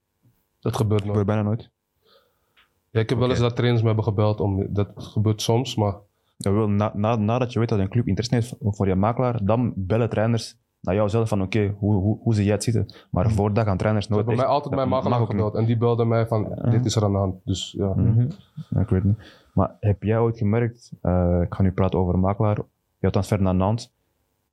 Dat 0.63 0.75
gebeurt 0.75 1.05
nooit. 1.05 1.17
gebeurt 1.17 1.25
bijna 1.25 1.41
nooit. 1.41 1.69
Ja, 2.89 2.99
ik 2.99 3.09
heb 3.09 3.17
wel 3.17 3.27
eens 3.29 3.37
Oké. 3.37 3.47
dat 3.47 3.55
trainers 3.55 3.81
me 3.81 3.87
hebben 3.87 4.05
gebeld. 4.05 4.39
Om, 4.39 4.73
dat 4.73 4.89
gebeurt 4.95 5.41
soms, 5.41 5.75
maar 5.75 5.95
na, 6.67 6.91
na, 6.95 7.15
nadat 7.15 7.53
je 7.53 7.59
weet 7.59 7.69
dat 7.69 7.79
een 7.79 7.89
club 7.89 8.07
interesse 8.07 8.35
heeft 8.35 8.75
voor- 8.77 8.87
je 8.87 8.95
makelaar, 8.95 9.45
dan 9.45 9.73
bellen 9.75 10.09
trainers 10.09 10.57
naar 10.81 10.95
jou 10.95 11.09
zelf 11.09 11.29
van 11.29 11.41
oké, 11.41 11.75
hoe, 11.77 11.93
hoe, 11.95 12.19
hoe 12.21 12.33
zie 12.33 12.43
jij 12.43 12.53
het 12.53 12.63
zitten? 12.63 12.93
Maar 13.11 13.31
voordat 13.31 13.65
gaan 13.65 13.77
trainers 13.77 14.05
ze 14.05 14.11
nooit 14.11 14.25
hebben 14.25 14.43
mij 14.45 14.51
echt- 14.53 14.63
altijd 14.63 14.75
mijn 14.75 14.89
makelaar 14.95 15.21
ook 15.21 15.29
gebeld. 15.29 15.55
En 15.55 15.65
die 15.65 15.77
belde 15.77 16.05
mij 16.05 16.27
van, 16.27 16.59
dit 16.69 16.85
is 16.85 16.95
er 16.95 17.03
aan 17.03 17.11
de 17.11 17.17
hand. 17.17 17.35
Dus 17.43 17.71
ja. 17.77 17.93
Mhm. 17.95 18.27
Ja, 18.69 18.79
ik 18.81 18.89
weet 18.89 19.03
niet. 19.03 19.17
Maar 19.53 19.75
heb 19.79 20.03
jij 20.03 20.19
ooit 20.19 20.37
gemerkt, 20.37 20.91
eh, 21.01 21.39
ik 21.43 21.53
ga 21.53 21.61
nu 21.63 21.71
praten 21.71 21.99
over 21.99 22.13
een 22.13 22.19
makelaar, 22.19 22.57
jouw 22.99 23.11
transfer 23.11 23.41
naar 23.41 23.55
Nantes, 23.55 23.91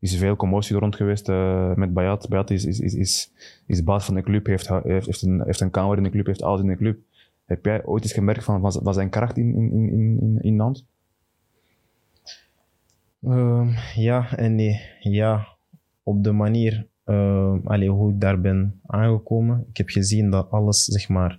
is 0.00 0.16
veel 0.16 0.36
commotie 0.36 0.76
rond 0.76 0.96
geweest 0.96 1.28
eh, 1.28 1.74
met 1.74 1.92
Bayat. 1.92 2.28
Bayat 2.28 2.50
is, 2.50 2.64
is, 2.64 2.80
is, 2.80 2.94
is, 2.94 3.32
is 3.66 3.84
baas 3.84 4.04
van 4.04 4.14
de 4.14 4.22
club, 4.22 4.46
heeft, 4.46 4.68
heeft, 4.68 5.22
een, 5.22 5.42
heeft 5.44 5.60
een 5.60 5.70
kamer 5.70 5.96
in 5.96 6.02
de 6.02 6.10
club, 6.10 6.26
heeft 6.26 6.42
alles 6.42 6.60
in 6.60 6.66
de 6.66 6.76
club. 6.76 6.98
Heb 7.44 7.64
jij 7.64 7.84
ooit 7.84 8.02
eens 8.02 8.12
gemerkt 8.12 8.44
van, 8.44 8.72
van 8.72 8.94
zijn 8.94 9.10
kracht 9.10 9.36
in, 9.36 9.54
in, 9.54 9.72
in, 9.72 10.18
in, 10.20 10.38
in? 10.42 10.76
Ehm, 13.22 13.68
ja 13.94 14.36
en 14.36 14.54
nee. 14.54 14.80
Ja, 15.00 15.46
op 16.02 16.24
de 16.24 16.32
manier 16.32 16.86
allee, 17.64 17.88
hoe 17.88 18.12
ik 18.12 18.20
daar 18.20 18.40
ben 18.40 18.80
aangekomen. 18.86 19.64
Ik 19.68 19.76
heb 19.76 19.88
gezien 19.88 20.30
dat 20.30 20.50
alles, 20.50 20.84
zeg 20.84 21.08
maar... 21.08 21.38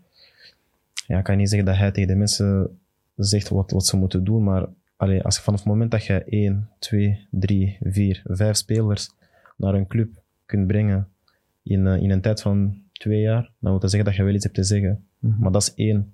Ja, 1.08 1.18
ik 1.18 1.24
kan 1.24 1.38
niet 1.38 1.50
zeggen 1.50 1.68
dat 1.68 1.78
hij 1.78 1.92
tegen 1.92 2.10
de 2.10 2.16
mensen 2.16 2.80
zegt 3.16 3.50
wat, 3.50 3.72
wat 3.72 3.86
ze 3.86 3.98
moeten 3.98 4.24
doen, 4.24 4.44
maar 4.44 4.66
allee, 5.02 5.24
als, 5.24 5.40
vanaf 5.40 5.60
het 5.60 5.68
moment 5.68 5.92
dat 5.92 6.06
je 6.06 6.24
1, 6.24 6.70
2, 6.80 7.28
3, 7.32 7.78
4, 7.82 8.22
5 8.26 8.56
spelers 8.56 9.12
naar 9.58 9.74
een 9.74 9.88
club 9.88 10.22
kunt 10.46 10.68
brengen 10.68 11.08
in, 11.64 11.88
eh, 11.88 12.02
in 12.02 12.10
een 12.10 12.22
tijd 12.22 12.42
van 12.42 12.82
twee 12.92 13.22
jaar, 13.22 13.52
dan 13.60 13.72
wil 13.72 13.80
dat 13.80 13.90
zeggen 13.90 14.10
dat 14.10 14.18
je 14.18 14.24
wel 14.24 14.34
iets 14.34 14.44
hebt 14.44 14.56
te 14.56 14.64
zeggen. 14.64 15.06
Maar 15.20 15.52
dat 15.52 15.62
is 15.62 15.74
één. 15.74 16.14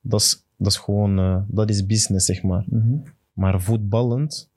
Dat 0.00 0.20
is, 0.20 0.46
dat 0.56 0.66
is 0.72 0.76
gewoon... 0.78 1.18
eh, 1.18 1.42
dat 1.46 1.70
is 1.70 1.86
business, 1.86 2.26
zeg 2.26 2.42
maar. 2.42 2.64
Maar 3.32 3.60
voetballend 3.60 4.50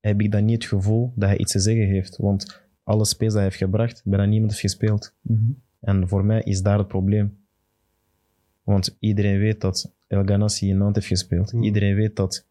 heb 0.00 0.20
ik 0.20 0.32
dan 0.32 0.44
niet 0.44 0.62
het 0.62 0.72
gevoel 0.72 1.12
dat 1.16 1.28
hij 1.28 1.38
iets 1.38 1.52
te 1.52 1.60
zeggen 1.60 1.86
heeft. 1.86 2.16
Want 2.16 2.60
alle 2.82 3.04
spelers 3.04 3.34
die 3.34 3.42
hij 3.42 3.50
heeft 3.50 3.62
gebracht, 3.62 4.02
bijna 4.04 4.24
niemand 4.24 4.50
heeft 4.50 4.62
gespeeld. 4.62 5.14
En 5.80 6.08
voor 6.08 6.24
mij 6.24 6.42
is 6.42 6.62
daar 6.62 6.78
het 6.78 6.88
probleem. 6.88 7.38
Want 8.62 8.96
iedereen 8.98 9.38
weet 9.38 9.60
dat 9.60 9.92
El 10.10 10.22
Ganassi 10.26 10.68
in 10.68 10.76
Nantes 10.78 11.08
heeft 11.08 11.20
gespeeld. 11.20 11.50
Hmm. 11.50 11.62
Iedereen 11.62 11.94
weet 11.94 12.16
dat 12.16 12.46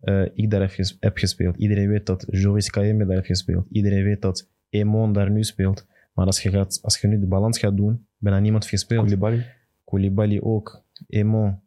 eh, 0.00 0.22
ik 0.34 0.50
daar 0.50 0.60
heb, 0.60 0.70
ges- 0.70 0.96
heb 1.00 1.16
gespeeld. 1.16 1.56
Iedereen 1.56 1.88
weet 1.88 2.06
dat 2.06 2.26
Joris 2.30 2.70
Kayembe 2.70 3.04
daar 3.06 3.14
heeft 3.14 3.26
gespeeld. 3.26 3.66
Iedereen 3.70 4.04
weet 4.04 4.22
dat 4.22 4.46
Emon 4.70 5.12
daar 5.12 5.30
nu 5.30 5.44
speelt. 5.44 5.86
Maar 6.12 6.26
als 6.26 6.42
je, 6.42 6.50
gaat, 6.50 6.78
als 6.82 6.98
je 7.00 7.06
nu 7.06 7.20
de 7.20 7.26
balans 7.26 7.58
gaat 7.58 7.76
doen, 7.76 8.06
bijna 8.18 8.38
niemand 8.38 8.62
heeft 8.62 8.74
gespeeld. 8.74 9.00
Koulibaly? 9.00 9.46
Koulibaly 9.84 10.38
ook. 10.42 10.82
Emon 11.08 11.60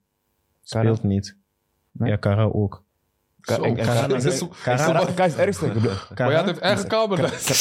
speelt 0.63 1.03
niet. 1.03 1.35
Nee? 1.91 2.09
Ja, 2.09 2.15
Kara 2.15 2.43
ook. 2.43 2.83
Kara- 3.41 3.63
is- 4.15 4.39
het 4.39 5.37
ergste. 5.37 5.65
Maar 6.17 6.31
jij 6.31 6.43
heeft 6.43 6.59
eigen 6.59 6.87
kamer. 6.87 7.17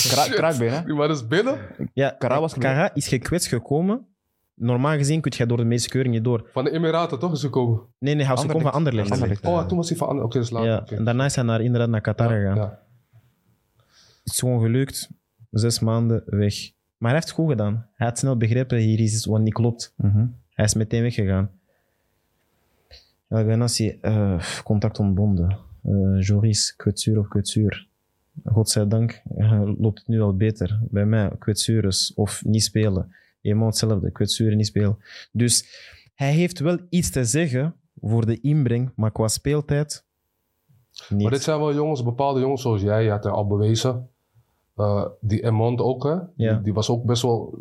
Kra- 0.08 0.26
kraakbeen, 0.28 0.70
hè? 0.72 0.94
Maar 0.94 1.08
dat 1.08 1.16
is 1.16 1.26
binnen. 1.26 1.58
Ja, 1.92 2.10
Kara 2.18 2.40
was 2.40 2.54
Kara 2.54 2.94
is 2.94 3.08
gekwetst 3.08 3.48
gekomen. 3.48 4.06
Normaal 4.60 4.96
gezien 4.96 5.20
kun 5.20 5.32
je 5.36 5.46
door 5.46 5.56
de 5.56 5.64
meeste 5.64 5.88
keuring 5.88 6.14
niet 6.14 6.24
door. 6.24 6.48
Van 6.52 6.64
de 6.64 6.70
Emiraten 6.70 7.18
toch 7.18 7.32
is 7.32 7.40
gekomen. 7.40 7.80
Nee, 7.98 8.14
nee, 8.14 8.24
hij 8.24 8.34
was 8.34 8.44
gekomen 8.44 8.62
van 8.62 8.72
Anderlecht. 8.72 9.10
Anderlecht. 9.10 9.46
Oh, 9.46 9.66
toen 9.66 9.76
was 9.76 9.88
hij 9.88 9.98
van... 9.98 10.22
Oké, 10.22 10.34
dat 10.34 10.44
is 10.44 10.50
later. 10.50 10.68
Ja, 10.68 10.78
Oké. 10.78 10.94
en 10.96 11.04
daarna 11.04 11.24
is 11.24 11.34
hij 11.34 11.44
naar, 11.44 11.60
inderdaad 11.60 11.88
naar 11.88 12.00
Qatar 12.00 12.28
gegaan. 12.28 12.56
Ja. 12.56 12.78
Het 14.22 14.32
is 14.32 14.38
gewoon 14.38 14.60
gelukt. 14.60 15.10
Zes 15.50 15.80
maanden 15.80 16.22
weg. 16.26 16.54
Maar 16.96 17.10
hij 17.10 17.18
heeft 17.18 17.28
het 17.28 17.36
goed 17.36 17.50
gedaan. 17.50 17.86
Hij 17.94 18.06
had 18.06 18.18
snel 18.18 18.36
begrepen, 18.36 18.78
hier 18.78 19.00
is 19.00 19.14
iets 19.14 19.26
wat 19.26 19.40
niet 19.40 19.52
klopt. 19.52 19.94
Mhm. 19.96 20.26
Hij 20.50 20.64
is 20.64 20.74
meteen 20.74 21.02
weggegaan. 21.02 21.50
El 23.28 23.44
Ganassi, 23.44 23.98
eh, 24.00 24.42
contact 24.64 24.98
ontbonden. 24.98 25.58
Eh, 25.82 26.20
Joris, 26.20 26.76
kwetsuur 26.76 27.18
of 27.18 27.28
kwetsuur. 27.28 27.86
Godzijdank 28.44 29.22
eh, 29.36 29.62
loopt 29.78 29.98
het 29.98 30.08
nu 30.08 30.20
al 30.20 30.36
beter. 30.36 30.78
Bij 30.82 31.06
mij, 31.06 31.30
kwetsures 31.38 32.14
of 32.14 32.44
niet 32.44 32.62
spelen. 32.62 33.14
Iemand 33.40 33.80
hetzelfde, 33.80 34.10
kwetsuren 34.10 34.56
niet 34.56 34.66
spelen. 34.66 34.98
Dus 35.32 35.64
hij 36.14 36.32
heeft 36.32 36.58
wel 36.58 36.78
iets 36.88 37.10
te 37.10 37.24
zeggen 37.24 37.74
voor 38.00 38.26
de 38.26 38.40
inbreng, 38.40 38.92
maar 38.96 39.10
qua 39.10 39.28
speeltijd 39.28 40.04
niet. 41.08 41.22
Maar 41.22 41.30
dit 41.30 41.42
zijn 41.42 41.58
wel 41.58 41.74
jongens, 41.74 42.02
bepaalde 42.02 42.40
jongens 42.40 42.62
zoals 42.62 42.82
jij, 42.82 43.04
je 43.04 43.10
had 43.10 43.24
er 43.24 43.30
al 43.30 43.46
bewezen. 43.46 44.08
Eh, 44.76 45.06
die 45.20 45.44
Emond 45.44 45.80
ook, 45.80 46.04
hè? 46.04 46.10
Ja. 46.10 46.26
Die, 46.36 46.60
die 46.60 46.72
was 46.72 46.90
ook 46.90 47.04
best 47.04 47.22
wel. 47.22 47.58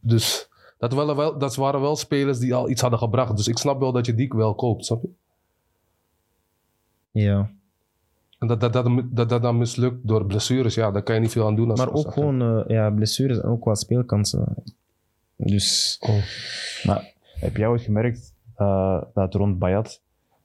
Dus 0.00 0.48
dat, 0.78 0.92
waren 0.92 1.16
wel, 1.16 1.38
dat 1.38 1.54
waren 1.54 1.80
wel 1.80 1.96
spelers 1.96 2.38
die 2.38 2.54
al 2.54 2.70
iets 2.70 2.80
hadden 2.80 2.98
gebracht. 2.98 3.36
Dus 3.36 3.48
ik 3.48 3.58
snap 3.58 3.80
wel 3.80 3.92
dat 3.92 4.06
je 4.06 4.14
die 4.14 4.32
wel 4.34 4.54
koopt, 4.54 4.84
snap 4.84 5.02
je? 5.02 5.10
Ja. 7.20 7.50
En 8.38 8.46
dat 8.48 8.60
dat, 8.60 8.72
dat, 8.72 9.02
dat, 9.10 9.28
dat 9.28 9.42
dan 9.42 9.58
mislukt 9.58 10.08
door 10.08 10.26
blessures, 10.26 10.74
ja, 10.74 10.90
daar 10.90 11.02
kan 11.02 11.14
je 11.14 11.20
niet 11.20 11.30
veel 11.30 11.46
aan 11.46 11.56
doen. 11.56 11.70
Als, 11.70 11.78
Maar 11.78 11.92
ook 11.92 12.12
gewoon 12.12 12.42
eh, 12.42 12.68
ja, 12.68 12.90
blessures 12.90 13.38
en 13.38 13.48
ook 13.48 13.60
qua 13.60 13.74
speelkansen. 13.74 14.54
Dus 15.44 15.98
Maar 16.86 17.12
heb 17.40 17.56
jij 17.56 17.66
ooit 17.68 17.82
gemerkt 17.82 18.34
eh, 18.56 19.02
dat 19.14 19.34
rond 19.34 19.58
Bayat 19.58 20.00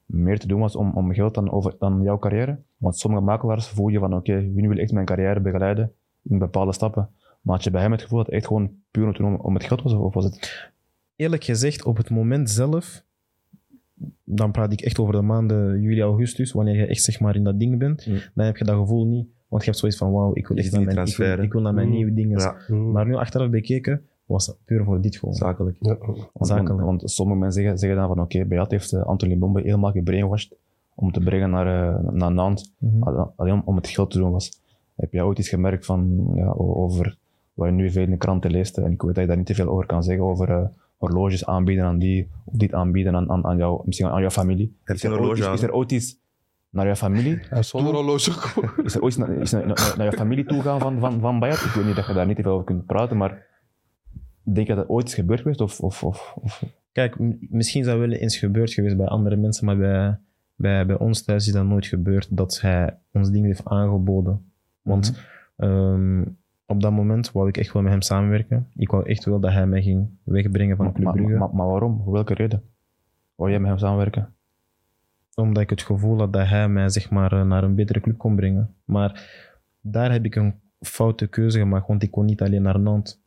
meer 0.06 0.40
te 0.40 0.48
doen 0.48 0.60
was 0.60 0.76
om, 0.76 0.92
om 0.94 1.14
geld 1.14 1.34
dan, 1.34 1.52
over, 1.52 1.76
dan 1.80 2.02
jouw 2.02 2.18
carrière? 2.20 2.58
Want 2.78 2.98
sommige 2.98 3.24
makelaars 3.24 3.68
voel 3.68 3.88
je 3.88 4.00
van 4.00 4.14
oké, 4.14 4.52
wie 4.54 4.68
wil 4.68 4.78
echt 4.78 4.92
mijn 4.92 5.06
carrière 5.06 5.40
begeleiden 5.40 5.92
in 6.24 6.38
bepaalde 6.38 6.74
stappen. 6.74 7.10
Maar 7.42 7.56
had 7.56 7.64
je 7.64 7.72
bij 7.72 7.82
hem 7.82 7.92
het 7.92 8.02
gevoel 8.02 8.18
dat 8.18 8.26
het 8.28 8.36
echt 8.36 8.48
gewoon 8.48 8.72
puur 8.92 9.24
om, 9.24 9.36
om, 9.36 9.54
het 9.54 9.64
geld 9.64 9.82
was? 9.82 9.94
Of 9.94 10.14
was 10.14 10.24
het... 10.24 10.70
eerlijk 11.16 11.44
gezegd, 11.44 11.84
op 11.86 11.98
het 11.98 12.10
moment 12.10 12.50
zelf, 12.50 13.04
dan 14.24 14.52
praat 14.52 14.72
ik 14.72 14.82
echt 14.82 15.00
over 15.00 15.14
de 15.14 15.22
maanden 15.22 15.82
juli, 15.82 16.02
augustus, 16.02 16.52
wanneer 16.52 16.76
je 16.76 16.86
echt 16.86 17.02
zeg 17.04 17.20
maar 17.20 17.36
in 17.36 17.44
dat 17.44 17.60
ding 17.60 17.78
bent, 17.80 18.08
Mm. 18.08 18.20
dan 18.34 18.46
heb 18.46 18.58
je 18.58 18.64
dat 18.64 18.76
gevoel 18.78 19.06
niet. 19.08 19.28
Want 19.48 19.62
je 19.64 19.70
hebt 19.70 19.82
zoiets 19.82 19.98
van, 19.98 20.12
wauw, 20.12 20.32
ik 20.34 20.48
wil 20.48 20.58
echt 20.58 20.72
naar 20.72 20.82
mijn, 20.82 21.08
ik 21.08 21.16
wil, 21.18 21.40
ik 21.40 21.52
wil 21.52 21.62
naar 21.62 21.74
mijn 21.74 21.88
Mm. 21.88 21.94
nieuwe 21.94 22.14
dingen. 22.14 22.40
Ja, 22.40 22.56
Mm. 22.68 22.92
Maar 22.92 23.06
nu 23.06 23.16
achteraf 23.16 23.50
bekeken, 23.50 24.06
was 24.28 24.46
dat 24.46 24.58
puur 24.66 24.84
voor 24.84 25.02
dit 25.02 25.18
gewoon. 25.18 25.36
zakelijk. 25.36 25.78
Ja. 25.80 25.98
Want, 26.00 26.28
Zakelijk. 26.40 26.70
want, 26.82 26.82
want 27.02 27.12
sommige 27.12 27.40
mensen 27.40 27.62
zeggen, 27.62 27.80
zeggen 27.80 28.00
dan 28.00 28.08
van 28.08 28.20
oké, 28.20 28.46
Bayat 28.46 28.72
heeft 28.72 28.92
uh, 28.94 29.04
Anthony 29.04 29.38
Bombe 29.38 29.62
helemaal 29.62 29.92
gebrainwashed 29.92 30.56
om 30.96 31.12
te 31.12 31.20
brengen 31.20 31.50
naar, 31.50 31.96
uh, 31.96 32.10
naar 32.12 32.32
Nantes. 32.32 32.74
Mhm. 32.78 33.04
Al- 33.04 33.34
Alleen 33.36 33.54
om, 33.54 33.62
om 33.66 33.76
het 33.76 33.88
geld 33.88 34.12
te 34.12 34.18
doen 34.18 34.32
was. 34.32 34.62
Heb 34.96 35.12
jij 35.14 35.22
ooit 35.24 35.40
iets 35.40 35.50
gemerkt 35.50 35.86
van, 35.86 36.32
ja, 36.36 36.54
over 36.58 37.18
wat 37.54 37.68
je 37.68 37.74
nu 37.74 37.90
veel 37.92 38.04
in 38.04 38.10
de 38.10 38.18
kranten 38.18 38.52
leest? 38.52 38.78
En 38.78 38.92
ik 38.92 39.02
weet 39.02 39.14
dat 39.14 39.24
je 39.24 39.28
daar 39.28 39.38
niet 39.38 39.46
te 39.46 39.56
veel 39.56 39.68
over 39.68 39.86
kan 39.86 40.04
zeggen, 40.04 40.26
over 40.26 40.50
eh, 40.50 40.64
horloges 40.98 41.46
aanbieden 41.46 41.86
aan 41.86 41.98
die, 41.98 42.28
of 42.46 42.54
dit 42.56 42.74
aanbieden 42.74 43.16
aan, 43.16 43.30
aan, 43.32 43.46
aan, 43.46 43.58
jou, 43.58 43.82
misschien 43.86 44.08
aan 44.08 44.22
jouw 44.22 44.30
familie. 44.30 44.76
Heb 44.84 44.96
Is 44.96 45.02
je 45.02 45.08
er, 45.08 45.14
een 45.14 45.20
ooit, 45.20 45.28
horloge 45.30 45.44
is, 45.44 45.48
aan? 45.48 45.54
is 45.64 45.70
er 45.70 45.74
ooit 45.74 45.92
iets 45.92 46.18
naar 46.70 46.86
jouw 46.86 46.96
familie? 46.96 47.40
Zonder 47.60 47.94
horloge. 47.94 48.32
Is 48.84 48.96
er 48.96 49.02
ooit 49.02 49.14
iets 49.18 49.18
naar, 49.28 49.38
is 49.38 49.52
naar, 49.52 49.68
naar, 49.68 49.94
naar 49.98 50.06
jouw 50.08 50.18
familie 50.18 50.46
toegaan 50.46 50.80
van, 50.80 51.00
van, 51.00 51.20
van 51.20 51.40
Bayat? 51.40 51.58
Ik 51.58 51.72
weet 51.72 51.86
niet 51.86 51.96
dat 51.96 52.08
je 52.08 52.14
daar 52.14 52.28
niet 52.28 52.36
te 52.36 52.42
veel 52.42 52.52
over 52.52 52.66
kunt 52.66 52.86
praten, 52.86 53.18
maar 53.18 53.46
denk 54.54 54.68
je 54.68 54.76
dat 54.76 54.88
dat 54.88 54.96
ooit 54.96 55.08
is 55.08 55.14
gebeurd 55.14 55.42
geweest? 55.42 55.62
Of, 55.62 55.80
of, 55.80 56.04
of, 56.04 56.36
of 56.42 56.64
Kijk, 56.92 57.16
misschien 57.50 57.84
zou 57.84 58.00
wel 58.00 58.12
eens 58.12 58.38
gebeurd 58.38 58.74
geweest 58.74 58.98
bij 58.98 59.06
andere 59.06 59.36
mensen, 59.36 59.66
maar 59.66 59.78
bij, 59.78 60.18
bij, 60.56 60.86
bij 60.86 60.98
ons 60.98 61.24
thuis 61.24 61.48
is 61.48 61.54
dat 61.54 61.66
nooit 61.66 61.86
gebeurd 61.86 62.38
dat 62.38 62.62
hij 62.62 62.98
ons 63.12 63.30
dingen 63.30 63.48
heeft 63.48 63.66
aangeboden. 63.66 64.52
Want 64.82 65.24
ehm, 65.56 66.24
op 66.66 66.82
dat 66.82 66.92
moment 66.92 67.32
wou 67.32 67.48
ik 67.48 67.58
echt 67.58 67.74
wel 67.74 67.82
met 67.82 67.92
hem 67.92 68.02
samenwerken. 68.02 68.68
Ik 68.76 68.90
wou 68.92 69.10
echt 69.10 69.26
wel 69.26 69.40
dat 69.40 69.52
hij 69.52 69.68
mij 69.68 69.82
ging 69.82 70.10
wegbrengen 70.24 70.76
van 70.76 70.86
maar, 70.86 70.94
Club 70.94 71.12
Brugge. 71.12 71.38
maar, 71.38 71.56
maar 71.56 71.68
waarom? 71.68 72.02
Voor 72.04 72.14
welke 72.14 72.34
reden? 72.34 72.64
Wou 73.36 73.50
jij 73.50 73.60
met 73.60 73.70
hem 73.70 73.78
samenwerken? 73.78 74.36
omdat 75.42 75.64
ik 75.64 75.70
het 75.70 75.82
gevoel 75.82 76.18
had 76.18 76.34
dat 76.34 76.48
hij 76.48 76.70
mij 76.70 76.90
zeg 76.90 77.10
maar, 77.10 77.32
eh, 77.32 77.44
naar 77.44 77.64
een 77.64 77.76
betere 77.76 78.00
club 78.00 78.18
kon 78.18 78.36
brengen. 78.36 78.76
Maar 78.86 79.30
daar 79.82 80.12
heb 80.12 80.26
ik 80.26 80.36
een 80.36 80.56
foute 80.80 81.28
keuze 81.28 81.60
gemaakt, 81.60 81.88
want 81.88 82.04
ik 82.04 82.12
kon 82.12 82.26
niet 82.26 82.42
alleen 82.42 82.62
naar 82.62 82.80
Nantes. 82.80 83.20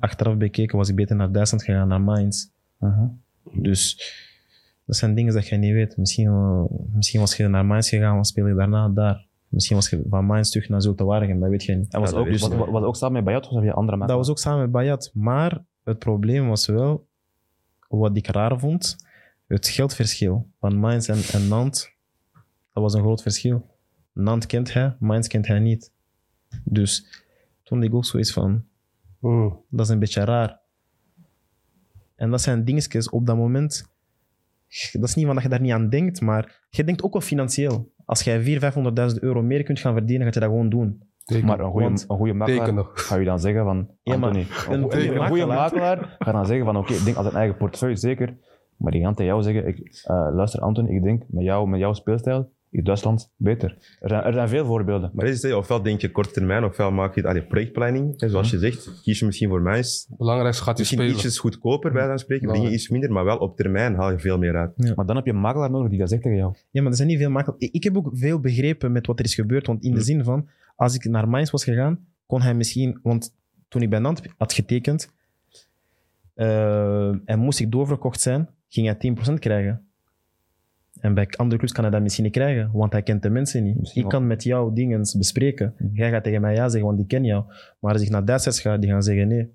Achteraf 0.00 0.36
bekeken 0.36 0.76
was 0.78 0.88
ik 0.88 0.96
beter 0.96 1.16
naar 1.16 1.32
Duitsland 1.32 1.64
gegaan, 1.64 1.88
naar 1.88 2.00
Mainz. 2.00 2.46
Dus 3.52 3.96
dat 4.84 4.96
zijn 4.96 5.14
dingen 5.14 5.34
dat 5.34 5.48
je 5.48 5.56
niet 5.56 5.72
weet. 5.72 5.96
Misschien, 5.96 6.26
eh, 6.26 6.64
misschien 6.94 7.20
was 7.20 7.36
je 7.36 7.48
naar 7.48 7.66
Mainz 7.66 7.88
gegaan, 7.88 8.14
dan 8.14 8.24
speel 8.24 8.46
je 8.46 8.54
daarna 8.54 8.88
daar. 8.88 9.26
Misschien 9.48 9.76
was 9.76 9.90
je 9.90 10.02
van 10.08 10.24
Mainz 10.24 10.50
terug 10.50 10.68
naar 10.68 10.82
Zulte 10.82 11.04
Waregem, 11.04 11.40
dat 11.40 11.50
weet 11.50 11.64
je 11.64 11.74
niet. 11.74 11.92
En 11.92 12.00
was, 12.00 12.10
Ja, 12.10 12.16
ook, 12.16 12.30
dat 12.30 12.40
was, 12.40 12.54
was, 12.54 12.68
was 12.70 12.82
ook 12.82 12.96
samen 12.96 13.14
met 13.14 13.24
Bayat 13.24 13.48
of 13.48 13.54
heb 13.54 13.64
je 13.64 13.72
andere 13.72 13.90
Dat 13.90 13.98
mensen? 13.98 14.16
was 14.16 14.30
ook 14.30 14.38
samen 14.38 14.60
met 14.60 14.70
Bayat. 14.70 15.10
Maar 15.14 15.62
het 15.84 15.98
probleem 15.98 16.48
was 16.48 16.66
wel, 16.66 17.06
wat 17.88 18.16
ik 18.16 18.26
raar 18.26 18.58
vond, 18.58 18.96
het 19.46 19.68
geldverschil 19.68 20.48
van 20.60 20.76
Mainz 20.76 21.08
en, 21.08 21.40
en 21.40 21.48
Nantes. 21.48 21.92
Dat 22.72 22.82
was 22.82 22.94
een 22.94 23.00
groot 23.00 23.22
verschil. 23.22 23.70
Nantes 24.12 24.46
kent 24.46 24.72
hij, 24.72 24.96
Mainz 24.98 25.26
kent 25.26 25.46
hij 25.46 25.58
niet. 25.58 25.92
Dus 26.64 27.22
toen 27.62 27.82
ik 27.82 27.94
ook 27.94 28.04
zoiets 28.04 28.32
van, 28.32 28.64
Mm. 29.22 29.60
dat 29.68 29.86
is 29.86 29.92
een 29.92 29.98
beetje 29.98 30.24
raar. 30.24 30.60
En 32.16 32.30
dat 32.30 32.40
zijn 32.40 32.64
dingetjes 32.64 33.10
op 33.10 33.26
dat 33.26 33.36
moment. 33.36 33.90
Dat 34.92 35.02
is 35.08 35.14
niet 35.14 35.26
van 35.26 35.34
dat 35.34 35.44
je 35.44 35.50
daar 35.50 35.60
niet 35.60 35.72
aan 35.72 35.88
denkt, 35.88 36.20
maar 36.20 36.60
je 36.70 36.84
denkt 36.84 37.02
ook 37.02 37.12
wel 37.12 37.22
financieel. 37.22 37.92
Als 38.04 38.22
jij 38.22 38.42
400.000, 38.42 38.58
500.000 39.14 39.18
euro 39.20 39.42
meer 39.42 39.62
kunt 39.62 39.78
gaan 39.80 39.92
verdienen, 39.92 40.24
gaat 40.24 40.34
je 40.34 40.40
dat 40.40 40.48
gewoon 40.48 40.68
doen. 40.68 41.02
Maar 41.44 41.60
een 41.60 41.70
goede, 41.70 41.84
Want- 41.86 42.04
een 42.08 42.16
goede 42.16 42.32
makelaar 42.32 42.58
Tekenen. 42.64 42.86
ga 42.94 43.16
je 43.16 43.24
dan 43.24 43.40
zeggen 43.40 43.64
van, 43.64 43.88
Ja, 44.02 44.16
maar 44.16 44.28
Anthony, 44.28 44.46
een 44.68 44.72
een, 44.72 44.82
goede 44.90 45.14
een 45.14 45.26
goede 45.26 45.46
makelaar- 45.46 46.16
gaat 46.18 46.34
dan 46.34 46.46
zeggen 46.46 46.64
van, 46.64 46.76
oké, 46.76 46.92
ik 46.92 47.04
denk 47.04 47.16
aan 47.16 47.22
zijn 47.22 47.36
eigen 47.36 47.56
portefeuille, 47.56 47.96
zeker. 47.96 48.36
Maar 48.76 48.92
die 48.92 49.02
gaat 49.04 49.16
tegen 49.16 49.32
jou 49.32 49.42
zeggen, 49.42 49.66
ik, 49.66 49.78
eh, 50.04 50.28
luister 50.32 50.60
Anthony, 50.60 50.88
ik 50.96 51.02
denk 51.02 51.22
met, 51.28 51.44
jou, 51.44 51.68
met 51.68 51.80
jouw 51.80 51.92
speelstijl 51.92 52.52
Duitsland 52.80 53.32
beter. 53.36 53.76
Er 54.00 54.08
zijn, 54.08 54.22
er 54.22 54.32
zijn 54.32 54.48
veel 54.48 54.64
voorbeelden. 54.66 55.10
Maar 55.14 55.26
is 55.26 55.42
het, 55.42 55.52
ofwel 55.54 55.82
denk 55.82 56.00
je 56.00 56.10
korte 56.10 56.30
termijn, 56.30 56.64
ofwel 56.64 56.90
maak 56.90 57.14
je 57.14 57.20
het 57.20 57.28
aan 57.28 57.34
je 57.34 57.42
projectplanning. 57.46 58.20
hè, 58.20 58.28
Zoals 58.28 58.50
je 58.50 58.58
zegt, 58.58 59.00
kies 59.02 59.18
je 59.18 59.24
misschien 59.26 59.48
voor 59.48 59.62
mij 59.62 59.82
belangrijkste 60.18 60.62
gaat 60.62 60.72
hij 60.72 60.78
misschien 60.78 60.98
spelen. 60.98 61.16
ietsjes 61.16 61.38
goedkoper 61.38 61.92
bij 61.92 62.06
dan 62.06 62.18
spreken, 62.18 62.52
dingen 62.52 62.72
iets 62.72 62.88
minder, 62.88 63.12
maar 63.12 63.24
wel 63.24 63.36
op 63.38 63.56
termijn 63.56 63.94
haal 63.94 64.10
je 64.10 64.18
veel 64.18 64.38
meer 64.38 64.56
uit. 64.56 64.94
Maar 64.96 65.06
dan 65.06 65.16
heb 65.16 65.24
je 65.24 65.32
een 65.32 65.40
makelaar 65.40 65.70
nodig 65.70 65.90
die 65.90 65.98
dat 65.98 66.08
zegt 66.08 66.22
tegen 66.22 66.38
jou. 66.38 66.54
Ja, 66.70 66.80
maar 66.82 66.90
er 66.90 66.96
zijn 66.96 67.08
niet 67.08 67.18
veel 67.18 67.30
makkelijk. 67.30 67.62
Ik 67.62 67.84
heb 67.84 67.96
ook 67.96 68.10
veel 68.12 68.40
begrepen 68.40 68.92
met 68.92 69.06
wat 69.06 69.18
er 69.18 69.24
is 69.24 69.34
gebeurd. 69.34 69.66
Want 69.66 69.82
in 69.84 69.90
de 69.90 69.98
Hm. 69.98 70.04
zin 70.04 70.24
van, 70.24 70.48
als 70.76 70.94
ik 70.94 71.04
naar 71.04 71.28
Mainz 71.28 71.50
was 71.50 71.64
gegaan, 71.64 71.98
kon 72.26 72.42
hij 72.42 72.54
misschien... 72.54 72.98
Want 73.02 73.34
toen 73.68 73.82
ik 73.82 73.90
bij 73.90 73.98
Nantes 73.98 74.32
had 74.36 74.52
getekend 74.52 75.12
eh, 76.34 77.08
en 77.08 77.38
moest 77.38 77.60
ik 77.60 77.70
doorverkocht 77.72 78.20
zijn, 78.20 78.48
ging 78.68 78.86
hij 78.86 78.96
10% 79.30 79.38
krijgen. 79.38 79.86
En 81.02 81.14
bij 81.14 81.28
andere 81.36 81.58
clubs 81.58 81.72
kan 81.72 81.84
hij 81.84 81.92
dat 81.92 82.02
misschien 82.02 82.24
niet 82.24 82.32
krijgen, 82.32 82.70
want 82.72 82.92
hij 82.92 83.02
kent 83.02 83.22
de 83.22 83.30
mensen 83.30 83.62
niet. 83.62 83.78
Misschien 83.78 84.02
ik 84.02 84.08
kan 84.08 84.26
met 84.26 84.42
jou 84.42 84.74
dingen 84.74 85.00
bespreken. 85.18 85.74
Jij 85.92 86.10
gaat 86.10 86.24
tegen 86.24 86.40
mij 86.40 86.54
ja 86.54 86.68
zeggen, 86.68 86.88
want 86.88 87.00
ik 87.00 87.08
ken 87.08 87.24
jou. 87.24 87.44
Maar 87.78 87.92
als 87.92 88.02
ik 88.02 88.10
naar 88.10 88.24
Duitsers 88.24 88.60
ga, 88.60 88.76
die 88.76 88.90
gaan 88.90 89.02
zeggen 89.02 89.28
nee. 89.28 89.48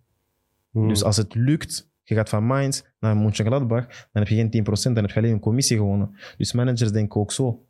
Mm. 0.72 0.88
Dus 0.88 1.04
als 1.04 1.18
het 1.18 1.36
lukt, 1.36 1.89
je 2.04 2.16
gaat 2.16 2.30
van 2.30 2.43
Mainz 2.43 2.82
naar 3.00 3.18
Mönchengladbach, 3.18 3.88
dan 3.88 4.24
heb 4.24 4.28
je 4.28 4.36
geen 4.36 4.66
10%, 4.66 4.93
dan 4.93 4.95
heb 4.95 5.10
je 5.10 5.16
alleen 5.16 5.32
een 5.32 5.39
commissie 5.39 5.78
gewonnen. 5.78 6.18
Dus 6.38 6.54
managers 6.54 6.91
denken 6.91 7.22
ook 7.22 7.32
zo. 7.32 7.66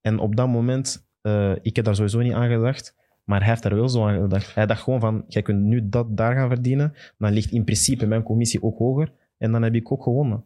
En 0.00 0.18
op 0.18 0.36
dat 0.36 0.48
moment, 0.48 1.06
eh, 1.20 1.52
ik 1.62 1.76
heb 1.76 1.84
daar 1.84 1.94
sowieso 1.94 2.20
niet 2.20 2.32
aan 2.32 2.48
gedacht, 2.48 2.96
maar 3.24 3.38
hij 3.40 3.48
heeft 3.48 3.62
daar 3.62 3.74
wel 3.74 3.88
zo 3.88 4.06
aan 4.06 4.20
gedacht. 4.20 4.54
Hij 4.54 4.66
dacht 4.66 4.82
gewoon 4.82 5.00
van, 5.00 5.24
jij 5.28 5.42
kunt 5.42 5.62
nu 5.62 5.88
dat 5.88 6.16
daar 6.16 6.34
gaan 6.34 6.48
verdienen, 6.48 6.92
dan 7.18 7.32
ligt 7.32 7.50
in 7.50 7.64
principe 7.64 8.06
mijn 8.06 8.22
commissie 8.22 8.62
ook 8.62 8.78
hoger 8.78 9.12
en 9.38 9.52
dan 9.52 9.62
heb 9.62 9.74
ik 9.74 9.92
ook 9.92 10.02
gewonnen. 10.02 10.44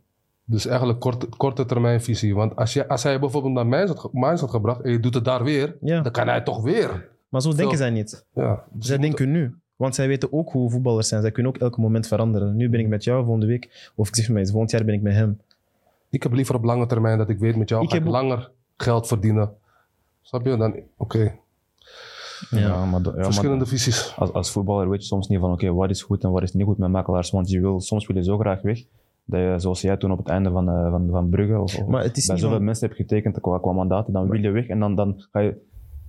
Dus 0.48 0.66
eigenlijk 0.66 1.00
korte, 1.00 1.26
korte 1.36 1.64
termijn 1.64 2.00
visie. 2.02 2.34
Want 2.34 2.56
als, 2.56 2.72
je, 2.72 2.88
als 2.88 3.02
hij 3.02 3.20
bijvoorbeeld 3.20 3.54
naar 3.54 3.66
Mainz 4.12 4.40
had, 4.40 4.50
gebracht 4.50 4.80
en 4.80 4.90
je 4.92 5.00
doet 5.00 5.14
het 5.14 5.24
daar 5.24 5.44
weer, 5.44 5.76
Ja, 5.80 6.00
dan 6.00 6.12
kan 6.12 6.28
hij 6.28 6.40
toch 6.40 6.62
weer. 6.62 7.08
maar 7.28 7.40
zo 7.42 7.52
denken 7.54 7.76
zij 7.76 7.90
niet. 7.90 8.24
Ja. 8.34 8.64
Dus 8.70 8.86
Zij 8.86 8.98
denken 8.98 9.30
nu. 9.30 9.54
Want 9.76 9.94
zij 9.94 10.08
weten 10.08 10.32
ook 10.32 10.50
hoe 10.52 10.70
voetballers 10.70 11.08
zijn. 11.08 11.20
Zij 11.22 11.30
kunnen 11.30 11.54
ook 11.54 11.60
elk 11.60 11.76
moment 11.78 12.06
veranderen. 12.06 12.56
Nu 12.56 12.68
ben 12.68 12.80
ik 12.80 12.88
met 12.88 13.04
jou, 13.04 13.22
volgende 13.24 13.46
week. 13.46 13.90
Of 13.94 14.08
ik 14.08 14.14
zeg 14.16 14.28
maar, 14.28 14.46
volgend 14.46 14.70
jaar 14.70 14.84
ben 14.84 14.94
ik 14.94 15.02
met 15.02 15.12
hem. 15.14 15.40
Ik 16.10 16.22
heb 16.22 16.32
liever 16.32 16.54
op 16.54 16.64
lange 16.64 16.86
termijn 16.86 17.18
dat 17.18 17.28
ik 17.28 17.38
weet 17.38 17.56
met 17.56 17.68
jou 17.68 17.82
Ik 17.82 17.90
ga 17.90 17.96
ik 17.96 18.02
heb 18.02 18.12
langer 18.12 18.50
geld 18.76 19.06
verdienen. 19.06 19.50
Snap 20.22 20.46
je? 20.46 20.56
Dan, 20.56 20.74
oké, 20.96 21.18
Ja. 22.50 22.58
maar, 22.60 22.60
ja, 22.60 22.84
maar 22.84 23.24
verschillende 23.24 23.66
visies. 23.66 24.14
als, 24.16 24.32
als 24.32 24.50
voetballer 24.50 24.88
weet 24.90 25.00
je 25.00 25.06
soms 25.06 25.28
niet 25.28 25.40
van 25.40 25.52
oké, 25.52 25.72
wat 25.72 25.90
is 25.90 26.02
goed 26.02 26.24
en 26.24 26.30
wat 26.30 26.42
is 26.42 26.52
niet 26.52 26.64
goed 26.66 26.78
met 26.78 26.90
makelaars. 26.90 27.30
Want 27.30 27.50
je 27.50 27.60
wil, 27.60 27.80
soms 27.80 28.06
wil 28.06 28.16
je 28.16 28.22
zo 28.24 28.38
graag 28.38 28.62
weg, 28.62 28.82
dat 29.28 29.40
je, 29.40 29.54
zoals 29.56 29.80
jij 29.80 29.96
toen 29.96 30.10
op 30.12 30.18
het 30.18 30.28
einde 30.28 30.50
van, 30.50 30.68
eh, 30.68 30.90
van, 30.90 31.08
van 31.10 31.28
Brugge, 31.28 31.60
of, 31.60 31.78
of 31.78 31.86
Maar 31.86 32.02
het 32.02 32.16
is 32.16 32.26
bij 32.26 32.36
zoveel 32.36 32.60
mensen 32.60 32.86
hebt 32.86 32.98
getekend 33.00 33.40
qua, 33.40 33.58
qua 33.58 33.72
mandaten, 33.72 34.12
dan 34.12 34.28
wil 34.28 34.40
je 34.40 34.50
weg 34.50 34.66
en 34.66 34.78
dan, 34.80 34.94
dan 34.94 35.14
ga 35.32 35.40
je 35.40 35.56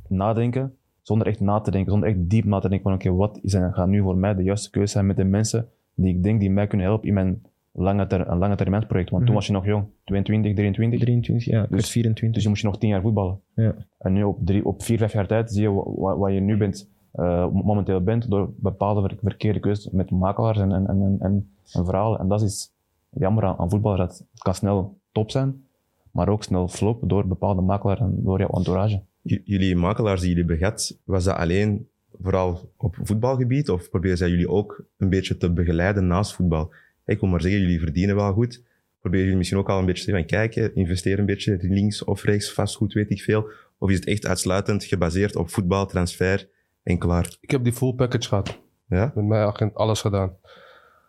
nadenken, 0.07 0.73
zonder 1.01 1.27
echt 1.27 1.39
na 1.39 1.59
te 1.59 1.71
denken, 1.71 1.91
zonder 1.91 2.09
echt 2.09 2.29
diep 2.29 2.45
na 2.45 2.59
te 2.59 2.69
denken 2.69 2.89
van 2.89 2.93
oké, 2.99 3.11
wat 3.17 3.39
is 3.41 3.53
en 3.53 3.73
gaat 3.73 3.87
nu 3.87 4.01
voor 4.01 4.17
mij 4.17 4.35
de 4.35 4.43
juiste 4.43 4.69
keuze 4.69 4.91
zijn 4.91 5.05
met 5.05 5.15
de 5.15 5.23
mensen 5.23 5.67
die 5.95 6.15
ik 6.15 6.23
denk 6.23 6.39
die 6.39 6.51
mij 6.51 6.67
kunnen 6.67 6.87
helpen 6.87 7.07
in 7.07 7.13
mijn 7.13 7.41
lange, 7.71 8.07
ter, 8.07 8.27
een 8.29 8.37
lange 8.37 8.55
termijnsproject. 8.55 9.09
Want 9.09 9.21
toen 9.25 9.31
Mhm. 9.33 9.39
was 9.39 9.47
je 9.47 9.53
nog 9.53 9.65
jong, 9.65 9.85
22, 10.03 10.53
23, 10.55 10.99
23, 10.99 11.45
ja, 11.45 11.61
Dus- 11.61 11.69
werd 11.69 11.87
24. 11.89 12.33
dus 12.33 12.43
je 12.43 12.49
moest 12.49 12.61
je 12.61 12.67
nog 12.67 12.77
tien 12.77 12.89
jaar 12.89 13.01
voetballen. 13.01 13.39
Ja. 13.53 13.75
En 13.97 14.13
nu 14.13 14.23
op, 14.23 14.37
drie, 14.45 14.65
op 14.65 14.83
vier, 14.83 14.97
vijf 14.97 15.13
jaar 15.13 15.27
tijd 15.27 15.51
zie 15.51 15.61
je 15.61 15.71
wa- 15.73 15.83
wa- 15.95 16.17
wat 16.17 16.33
je 16.33 16.39
nu 16.39 16.57
bent, 16.57 16.89
eh, 17.11 17.47
momenteel 17.51 18.01
bent, 18.01 18.29
door 18.29 18.49
bepaalde 18.57 19.01
ver- 19.01 19.17
verkeerde 19.23 19.59
keuzes 19.59 19.91
met 19.91 20.11
makelaars 20.11 20.57
en, 20.59 20.71
en, 20.71 20.87
en, 20.87 21.15
en, 21.19 21.49
en 21.73 21.85
verhalen. 21.85 22.19
En 22.19 22.27
dat 22.27 22.41
is 22.41 22.71
jammer 23.09 23.43
aan, 23.43 23.57
aan 23.57 23.69
voetbal, 23.69 23.97
dat 23.97 24.17
het 24.17 24.41
kan 24.41 24.55
snel 24.55 24.97
top 25.11 25.31
zijn, 25.31 25.65
maar 26.11 26.29
ook 26.29 26.43
snel 26.43 26.67
flop 26.67 27.09
door 27.09 27.27
bepaalde 27.27 27.61
makelaars 27.61 27.99
en 27.99 28.23
door 28.23 28.39
jouw 28.39 28.49
entourage. 28.49 29.01
J- 29.21 29.41
jullie 29.43 29.75
makelaars 29.75 30.21
die 30.21 30.29
jullie 30.29 30.45
begat, 30.45 30.97
was 31.03 31.23
dat 31.23 31.35
alleen 31.35 31.87
vooral 32.21 32.71
op 32.77 32.95
voetbalgebied 33.01 33.69
of 33.69 33.89
proberen 33.89 34.17
zij 34.17 34.29
jullie 34.29 34.49
ook 34.49 34.83
een 34.97 35.09
beetje 35.09 35.37
te 35.37 35.51
begeleiden 35.51 36.07
naast 36.07 36.33
voetbal? 36.33 36.73
Ik 37.05 37.19
wil 37.19 37.29
maar 37.29 37.41
zeggen, 37.41 37.61
jullie 37.61 37.79
verdienen 37.79 38.15
wel 38.15 38.33
goed, 38.33 38.63
Probeer 38.99 39.21
jullie 39.21 39.37
misschien 39.37 39.59
ook 39.59 39.69
al 39.69 39.79
een 39.79 39.85
beetje 39.85 40.03
te 40.05 40.11
zeggen, 40.11 40.29
van, 40.29 40.39
kijk, 40.39 40.53
hè, 40.55 40.73
investeer 40.73 41.19
een 41.19 41.25
beetje 41.25 41.57
links 41.61 42.03
of 42.03 42.23
rechts, 42.23 42.53
vastgoed, 42.53 42.93
weet 42.93 43.09
ik 43.09 43.21
veel. 43.21 43.49
Of 43.77 43.89
is 43.89 43.95
het 43.95 44.05
echt 44.05 44.25
uitsluitend 44.25 44.83
gebaseerd 44.83 45.35
op 45.35 45.49
voetbal, 45.49 45.85
transfer 45.85 46.49
en 46.83 46.97
klaar? 46.97 47.37
Ik 47.41 47.51
heb 47.51 47.63
die 47.63 47.73
full 47.73 47.93
package 47.93 48.27
gehad. 48.27 48.59
Ja? 48.89 49.11
Met 49.15 49.25
mijn 49.25 49.47
agent 49.47 49.75
alles 49.75 50.01
gedaan. 50.01 50.35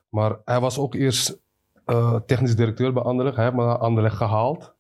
Maar 0.09 0.37
hij 0.45 0.61
was 0.61 0.79
ook 0.79 0.95
eerst 0.95 1.41
eh, 1.89 2.15
technisch 2.27 2.57
directeur 2.57 2.93
bij 2.93 3.03
Anderlecht. 3.03 3.37
Hij 3.37 3.45
heeft 3.45 3.57
me 3.57 3.65
naar 3.65 3.79
Anderlecht 3.79 4.17
gehaald. 4.17 4.75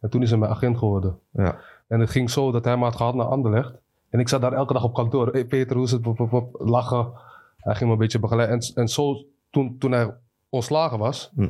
En 0.00 0.10
toen 0.10 0.22
is 0.22 0.30
hij 0.30 0.38
mijn 0.38 0.50
agent 0.50 0.78
geworden. 0.78 1.18
Ja. 1.32 1.56
En 1.88 2.00
het 2.00 2.10
ging 2.10 2.30
zo 2.30 2.50
dat 2.50 2.64
hij 2.64 2.76
me 2.76 2.84
had 2.84 2.96
gehaald 2.96 3.14
naar 3.14 3.26
Anderlecht. 3.26 3.72
En 4.10 4.20
ik 4.20 4.28
zat 4.28 4.40
daar 4.40 4.52
elke 4.52 4.72
dag 4.72 4.84
op 4.84 4.94
kantoor. 4.94 5.28
Hey 5.32 5.44
Peter, 5.44 5.76
hoe 5.76 5.84
is 5.84 5.90
het? 5.90 6.02
Pop, 6.02 6.16
pop, 6.16 6.28
pop, 6.28 6.56
lachen. 6.58 7.12
Hij 7.56 7.74
ging 7.74 7.86
me 7.86 7.92
een 7.94 8.00
beetje 8.00 8.18
begeleiden. 8.18 8.58
En, 8.60 8.74
en 8.74 8.88
zo, 8.88 9.14
toen, 9.50 9.78
toen 9.78 9.92
hij 9.92 10.14
ontslagen 10.48 10.98
was, 10.98 11.30
Hm. 11.34 11.48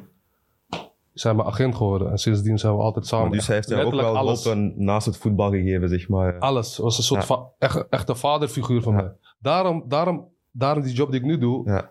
is 1.12 1.22
hij 1.22 1.34
mijn 1.34 1.48
agent 1.48 1.74
geworden. 1.74 2.10
En 2.10 2.18
sindsdien 2.18 2.58
zijn 2.58 2.76
we 2.76 2.82
altijd 2.82 3.06
samen. 3.06 3.28
Maar 3.28 3.36
dus 3.36 3.46
hij 3.46 3.56
heeft 3.56 3.68
jou 3.68 3.84
ook 3.84 3.94
wel 3.94 4.16
alles. 4.16 4.54
naast 4.74 5.06
het 5.06 5.16
voetbal 5.16 5.50
gegeven, 5.50 5.88
zeg 5.88 6.08
maar. 6.08 6.38
Alles. 6.38 6.76
was 6.78 6.98
een 6.98 7.04
soort 7.04 7.20
Ja. 7.20 7.26
va- 7.26 7.46
echt, 7.58 7.88
echte 7.88 8.14
vaderfiguur 8.14 8.82
van 8.82 8.92
Ja. 8.94 9.02
mij. 9.02 9.12
Daarom, 9.38 9.84
daarom, 9.88 10.28
daarom 10.50 10.82
die 10.82 10.94
job 10.94 11.10
die 11.10 11.20
ik 11.20 11.26
nu 11.26 11.38
doe. 11.38 11.88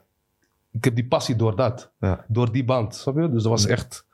Ja. 0.74 0.80
Ik 0.80 0.84
heb 0.84 0.96
die 0.96 1.08
passie 1.08 1.36
door 1.36 1.56
dat. 1.56 1.94
Ja. 2.00 2.26
Door 2.28 2.52
die 2.52 2.66
band. 2.66 2.96
Snap 2.96 3.16
je? 3.16 3.30
Dus 3.30 3.44
dat 3.44 3.52
was 3.52 3.66
echt 3.68 4.08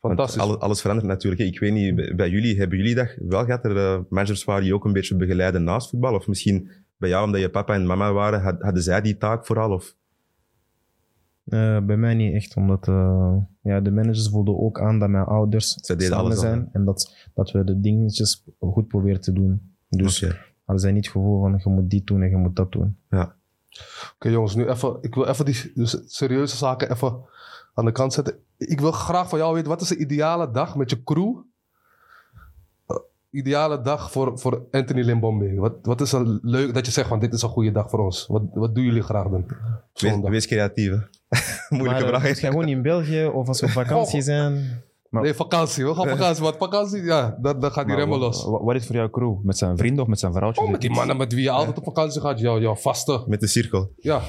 fantastisch. 0.00 0.40
alles, 0.40 0.58
alles 0.58 0.80
verandert 0.80 1.08
natuurlijk. 1.08 1.42
hè. 1.42 1.46
Ik 1.48 1.58
weet 1.60 1.72
niet, 1.72 2.16
bij- 2.16 2.30
jullie, 2.30 2.58
hebben 2.58 2.78
jullie 2.78 2.94
dat 2.94 3.14
wel 3.18 3.44
gehad? 3.44 3.64
Er 3.64 3.76
eh, 3.76 3.98
managers 4.08 4.44
waren 4.44 4.62
die 4.62 4.74
ook 4.74 4.84
een 4.84 4.92
beetje 4.92 5.16
begeleiden 5.16 5.64
naast 5.64 5.90
voetbal? 5.90 6.14
Of 6.14 6.26
misschien 6.26 6.70
bij 6.96 7.08
jou, 7.08 7.24
omdat 7.24 7.40
je 7.40 7.50
papa 7.50 7.74
en 7.74 7.86
mama 7.86 8.12
waren, 8.12 8.40
had- 8.40 8.62
hadden 8.62 8.82
zij 8.82 9.00
die 9.00 9.16
taak 9.16 9.46
vooral? 9.46 9.70
Of? 9.72 9.96
Eh, 11.44 11.80
bij 11.80 11.96
mij 11.96 12.14
niet 12.14 12.34
echt, 12.34 12.56
omdat 12.56 12.88
eh, 12.88 13.36
ja, 13.62 13.80
de 13.80 13.90
managers 13.90 14.28
voelden 14.28 14.58
ook 14.58 14.80
aan 14.80 14.98
dat 14.98 15.08
mijn 15.08 15.24
ouders 15.24 15.74
Zij 15.80 15.96
deden 15.96 16.10
samen 16.12 16.24
alles 16.24 16.36
al, 16.38 16.42
zijn 16.44 16.68
en 16.72 16.84
dat, 16.84 17.16
dat 17.34 17.50
we 17.50 17.64
de 17.64 17.80
dingetjes 17.80 18.44
goed 18.60 18.88
proberen 18.88 19.20
te 19.20 19.32
doen. 19.32 19.74
Dus 19.88 20.22
Oké. 20.24 20.36
hadden 20.64 20.78
zij 20.84 20.92
niet 20.92 21.04
het 21.04 21.12
gevoel 21.14 21.40
van 21.40 21.60
je 21.64 21.70
moet 21.70 21.90
dit 21.90 22.06
doen 22.06 22.22
en 22.22 22.30
je 22.30 22.36
moet 22.36 22.56
dat 22.56 22.72
doen. 22.72 22.96
Oké 24.14 24.28
jongens, 24.28 24.54
nu 24.54 24.68
even. 24.68 24.98
Ik 25.00 25.14
wil 25.14 25.26
even 25.26 25.44
die 25.44 25.72
serieuze 26.06 26.56
zaken 26.56 26.90
even 26.90 27.20
aan 27.74 27.84
de 27.84 27.92
kant 27.92 28.12
zetten. 28.12 28.38
Ik 28.56 28.80
wil 28.80 28.92
graag 28.92 29.28
van 29.28 29.38
jou 29.38 29.54
weten, 29.54 29.68
wat 29.68 29.80
is 29.80 29.88
de 29.88 29.96
ideale 29.96 30.50
dag 30.50 30.76
met 30.76 30.90
je 30.90 31.02
crew? 31.02 31.36
Eh, 32.86 32.96
ideale 33.30 33.80
dag 33.80 34.10
voor, 34.10 34.38
voor 34.38 34.66
Anthony 34.70 35.02
Limbombe. 35.02 35.54
Wat, 35.54 35.74
wat 35.82 36.00
is 36.00 36.12
er 36.12 36.38
leuk 36.42 36.74
dat 36.74 36.86
je 36.86 36.92
zegt 36.92 37.08
van 37.08 37.18
dit 37.18 37.32
is 37.32 37.42
een 37.42 37.48
goede 37.48 37.72
dag 37.72 37.90
voor 37.90 37.98
ons? 37.98 38.26
Wat, 38.26 38.42
wat 38.52 38.74
doen 38.74 38.84
jullie 38.84 39.02
graag 39.02 39.28
dan? 39.28 39.46
Wees, 39.94 40.20
wees 40.20 40.46
creatief. 40.46 40.90
Moeilijke 41.68 42.02
maar, 42.02 42.02
eh, 42.02 42.08
vraag. 42.08 42.28
als 42.28 42.40
jij 42.40 42.50
gewoon 42.50 42.68
in 42.68 42.82
België 42.82 43.26
of 43.26 43.48
als 43.48 43.60
we 43.60 43.66
op 43.66 43.72
vakantie 43.82 44.22
zijn. 44.22 44.82
Maar- 45.10 45.22
Nee, 45.22 45.34
vakantie. 45.34 45.84
We 45.86 45.94
gaan 45.94 46.08
vakantie. 46.08 46.42
Want 46.42 46.56
vakantie, 46.56 47.02
ja, 47.02 47.38
dan, 47.40 47.60
dan 47.60 47.70
gaat 47.70 47.86
die 47.86 47.94
remmen 47.94 48.18
los. 48.18 48.44
wa- 48.44 48.62
Wat 48.64 48.74
is 48.74 48.86
voor 48.86 48.96
jouw 48.96 49.10
crew? 49.10 49.42
Met 49.42 49.58
zijn 49.58 49.76
vrienden 49.76 50.02
of 50.02 50.08
met 50.08 50.18
zijn 50.18 50.32
vrouwtje? 50.32 50.62
Oh, 50.62 50.70
met 50.70 50.80
die 50.80 50.90
mannen 50.90 51.16
met 51.16 51.32
wie 51.32 51.42
je 51.42 51.50
altijd 51.50 51.78
op 51.78 51.84
vakantie 51.84 52.20
gaat. 52.20 52.38
Jouw, 52.40 52.60
jouw 52.60 52.74
vaste. 52.76 53.24
Met 53.26 53.40
de 53.40 53.46
cirkel. 53.46 53.92
Ja. 53.96 54.20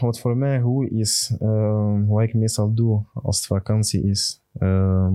Wat 0.00 0.20
voor 0.20 0.36
mij 0.36 0.60
goed 0.60 0.90
is, 0.90 1.36
ehm, 1.40 2.06
wat 2.06 2.22
ik 2.22 2.34
meestal 2.34 2.74
doe 2.74 3.02
als 3.22 3.36
het 3.36 3.46
vakantie 3.46 4.02
is, 4.04 4.42
ehm, 4.58 5.14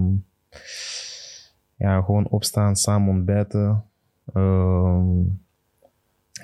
ja, 1.75 2.01
gewoon 2.01 2.27
opstaan, 2.29 2.75
samen 2.75 3.09
ontbijten. 3.09 3.83
Ehm, 4.33 5.19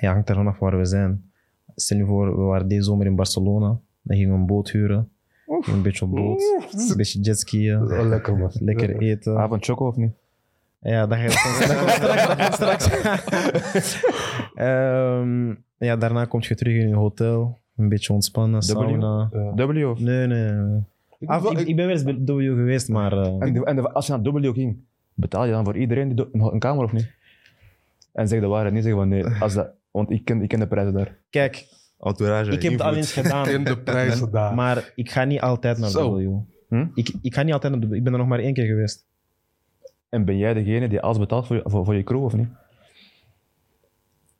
ja, 0.00 0.12
hangt 0.12 0.28
er 0.28 0.34
vanaf 0.34 0.58
waar 0.58 0.78
we 0.78 0.84
zijn. 0.84 1.30
Stel 1.74 1.98
je 1.98 2.04
voor, 2.04 2.36
we 2.36 2.42
waren 2.42 2.68
deze 2.68 2.82
zomer 2.82 3.06
in 3.06 3.16
Barcelona. 3.16 3.78
Dan 4.02 4.16
gingen 4.16 4.32
we 4.34 4.38
een 4.40 4.46
boot 4.46 4.70
huren. 4.70 5.10
Een 5.48 5.82
beetje 5.82 6.04
op 6.04 6.10
boot, 6.10 6.40
een 6.90 6.96
beetje 6.96 7.20
jetskiën, 7.20 7.82
Oh, 7.82 8.06
lekker 8.08 8.36
man. 8.36 8.50
lekker 8.60 8.96
eten. 8.98 9.36
Avond 9.38 9.64
choco 9.64 9.86
of 9.86 9.96
niet? 9.96 10.12
Ja, 10.80 11.06
dat 11.06 11.18
gaat 11.18 12.54
straks. 12.54 12.88
Ehm, 14.54 15.48
ja, 15.78 15.96
daarna 15.96 16.24
kom 16.24 16.40
je 16.42 16.54
terug 16.54 16.74
in 16.74 16.88
je 16.88 16.94
hotel. 16.94 17.58
Een 17.76 17.88
beetje 17.88 18.12
ontspannen, 18.12 18.60
W? 18.60 18.62
sauna. 18.62 19.28
Ja. 19.32 19.66
W 19.66 19.86
of? 19.90 20.00
Nee, 20.00 20.26
nee. 20.26 20.80
Ik, 21.18 21.28
Ah, 21.28 21.42
ben 21.42 21.76
wel 21.76 21.88
eens 21.88 22.02
bij 22.04 22.14
W 22.24 22.26
geweest, 22.40 22.88
maar... 22.88 23.12
eh, 23.12 23.36
En, 23.38 23.52
de- 23.52 23.64
en 23.64 23.76
de- 23.76 23.92
als 23.92 24.06
je 24.06 24.12
naar 24.16 24.32
W 24.32 24.52
ging, 24.54 24.76
betaal 25.14 25.44
je 25.44 25.52
dan 25.52 25.64
voor 25.64 25.76
iedereen 25.76 26.14
die 26.14 26.28
een 26.32 26.58
kamer 26.58 26.84
of 26.84 26.92
niet? 26.92 27.10
En 28.12 28.28
zeg 28.28 28.40
de 28.40 28.46
waarheid, 28.46 28.74
niet 28.74 28.82
zeggen 28.82 29.00
van 29.00 29.08
nee, 29.10 29.24
als 29.40 29.54
dat, 29.54 29.70
want 29.90 30.10
ik 30.10 30.24
ken, 30.24 30.42
ik 30.42 30.48
ken 30.48 30.58
de 30.60 30.66
prijzen 30.66 30.92
daar. 30.94 31.16
kijk, 31.30 31.66
Entourage, 32.00 32.50
ik 32.50 32.62
heb 32.62 32.72
het 32.72 32.80
al 32.80 32.94
eens 32.94 33.12
gedaan. 33.12 33.48
in 33.58 33.64
de 33.64 33.78
prijzen 33.78 34.30
daar. 34.38 34.54
Maar 34.54 34.92
ik 34.94 35.10
ga 35.10 35.24
niet 35.24 35.40
altijd 35.40 35.78
naar 35.78 35.90
Zo. 35.90 36.14
W. 36.16 36.38
Hm? 36.68 36.86
Ik, 36.94 37.12
ik 37.22 37.34
ga 37.34 37.42
niet 37.42 37.52
altijd 37.52 37.72
naar 37.72 37.88
W. 37.88 37.94
Ik 37.94 38.04
ben 38.04 38.12
er 38.12 38.18
nog 38.18 38.28
maar 38.28 38.38
één 38.38 38.54
keer 38.54 38.66
geweest. 38.66 39.06
En 40.08 40.24
ben 40.24 40.36
jij 40.38 40.54
degene 40.54 40.88
die 40.88 41.00
alles 41.00 41.18
betaalt 41.18 41.46
voor 41.46 41.56
je, 41.56 41.62
voor, 41.64 41.84
voor 41.84 41.94
je 41.94 42.02
crew 42.04 42.24
of 42.24 42.32
niet? 42.34 42.48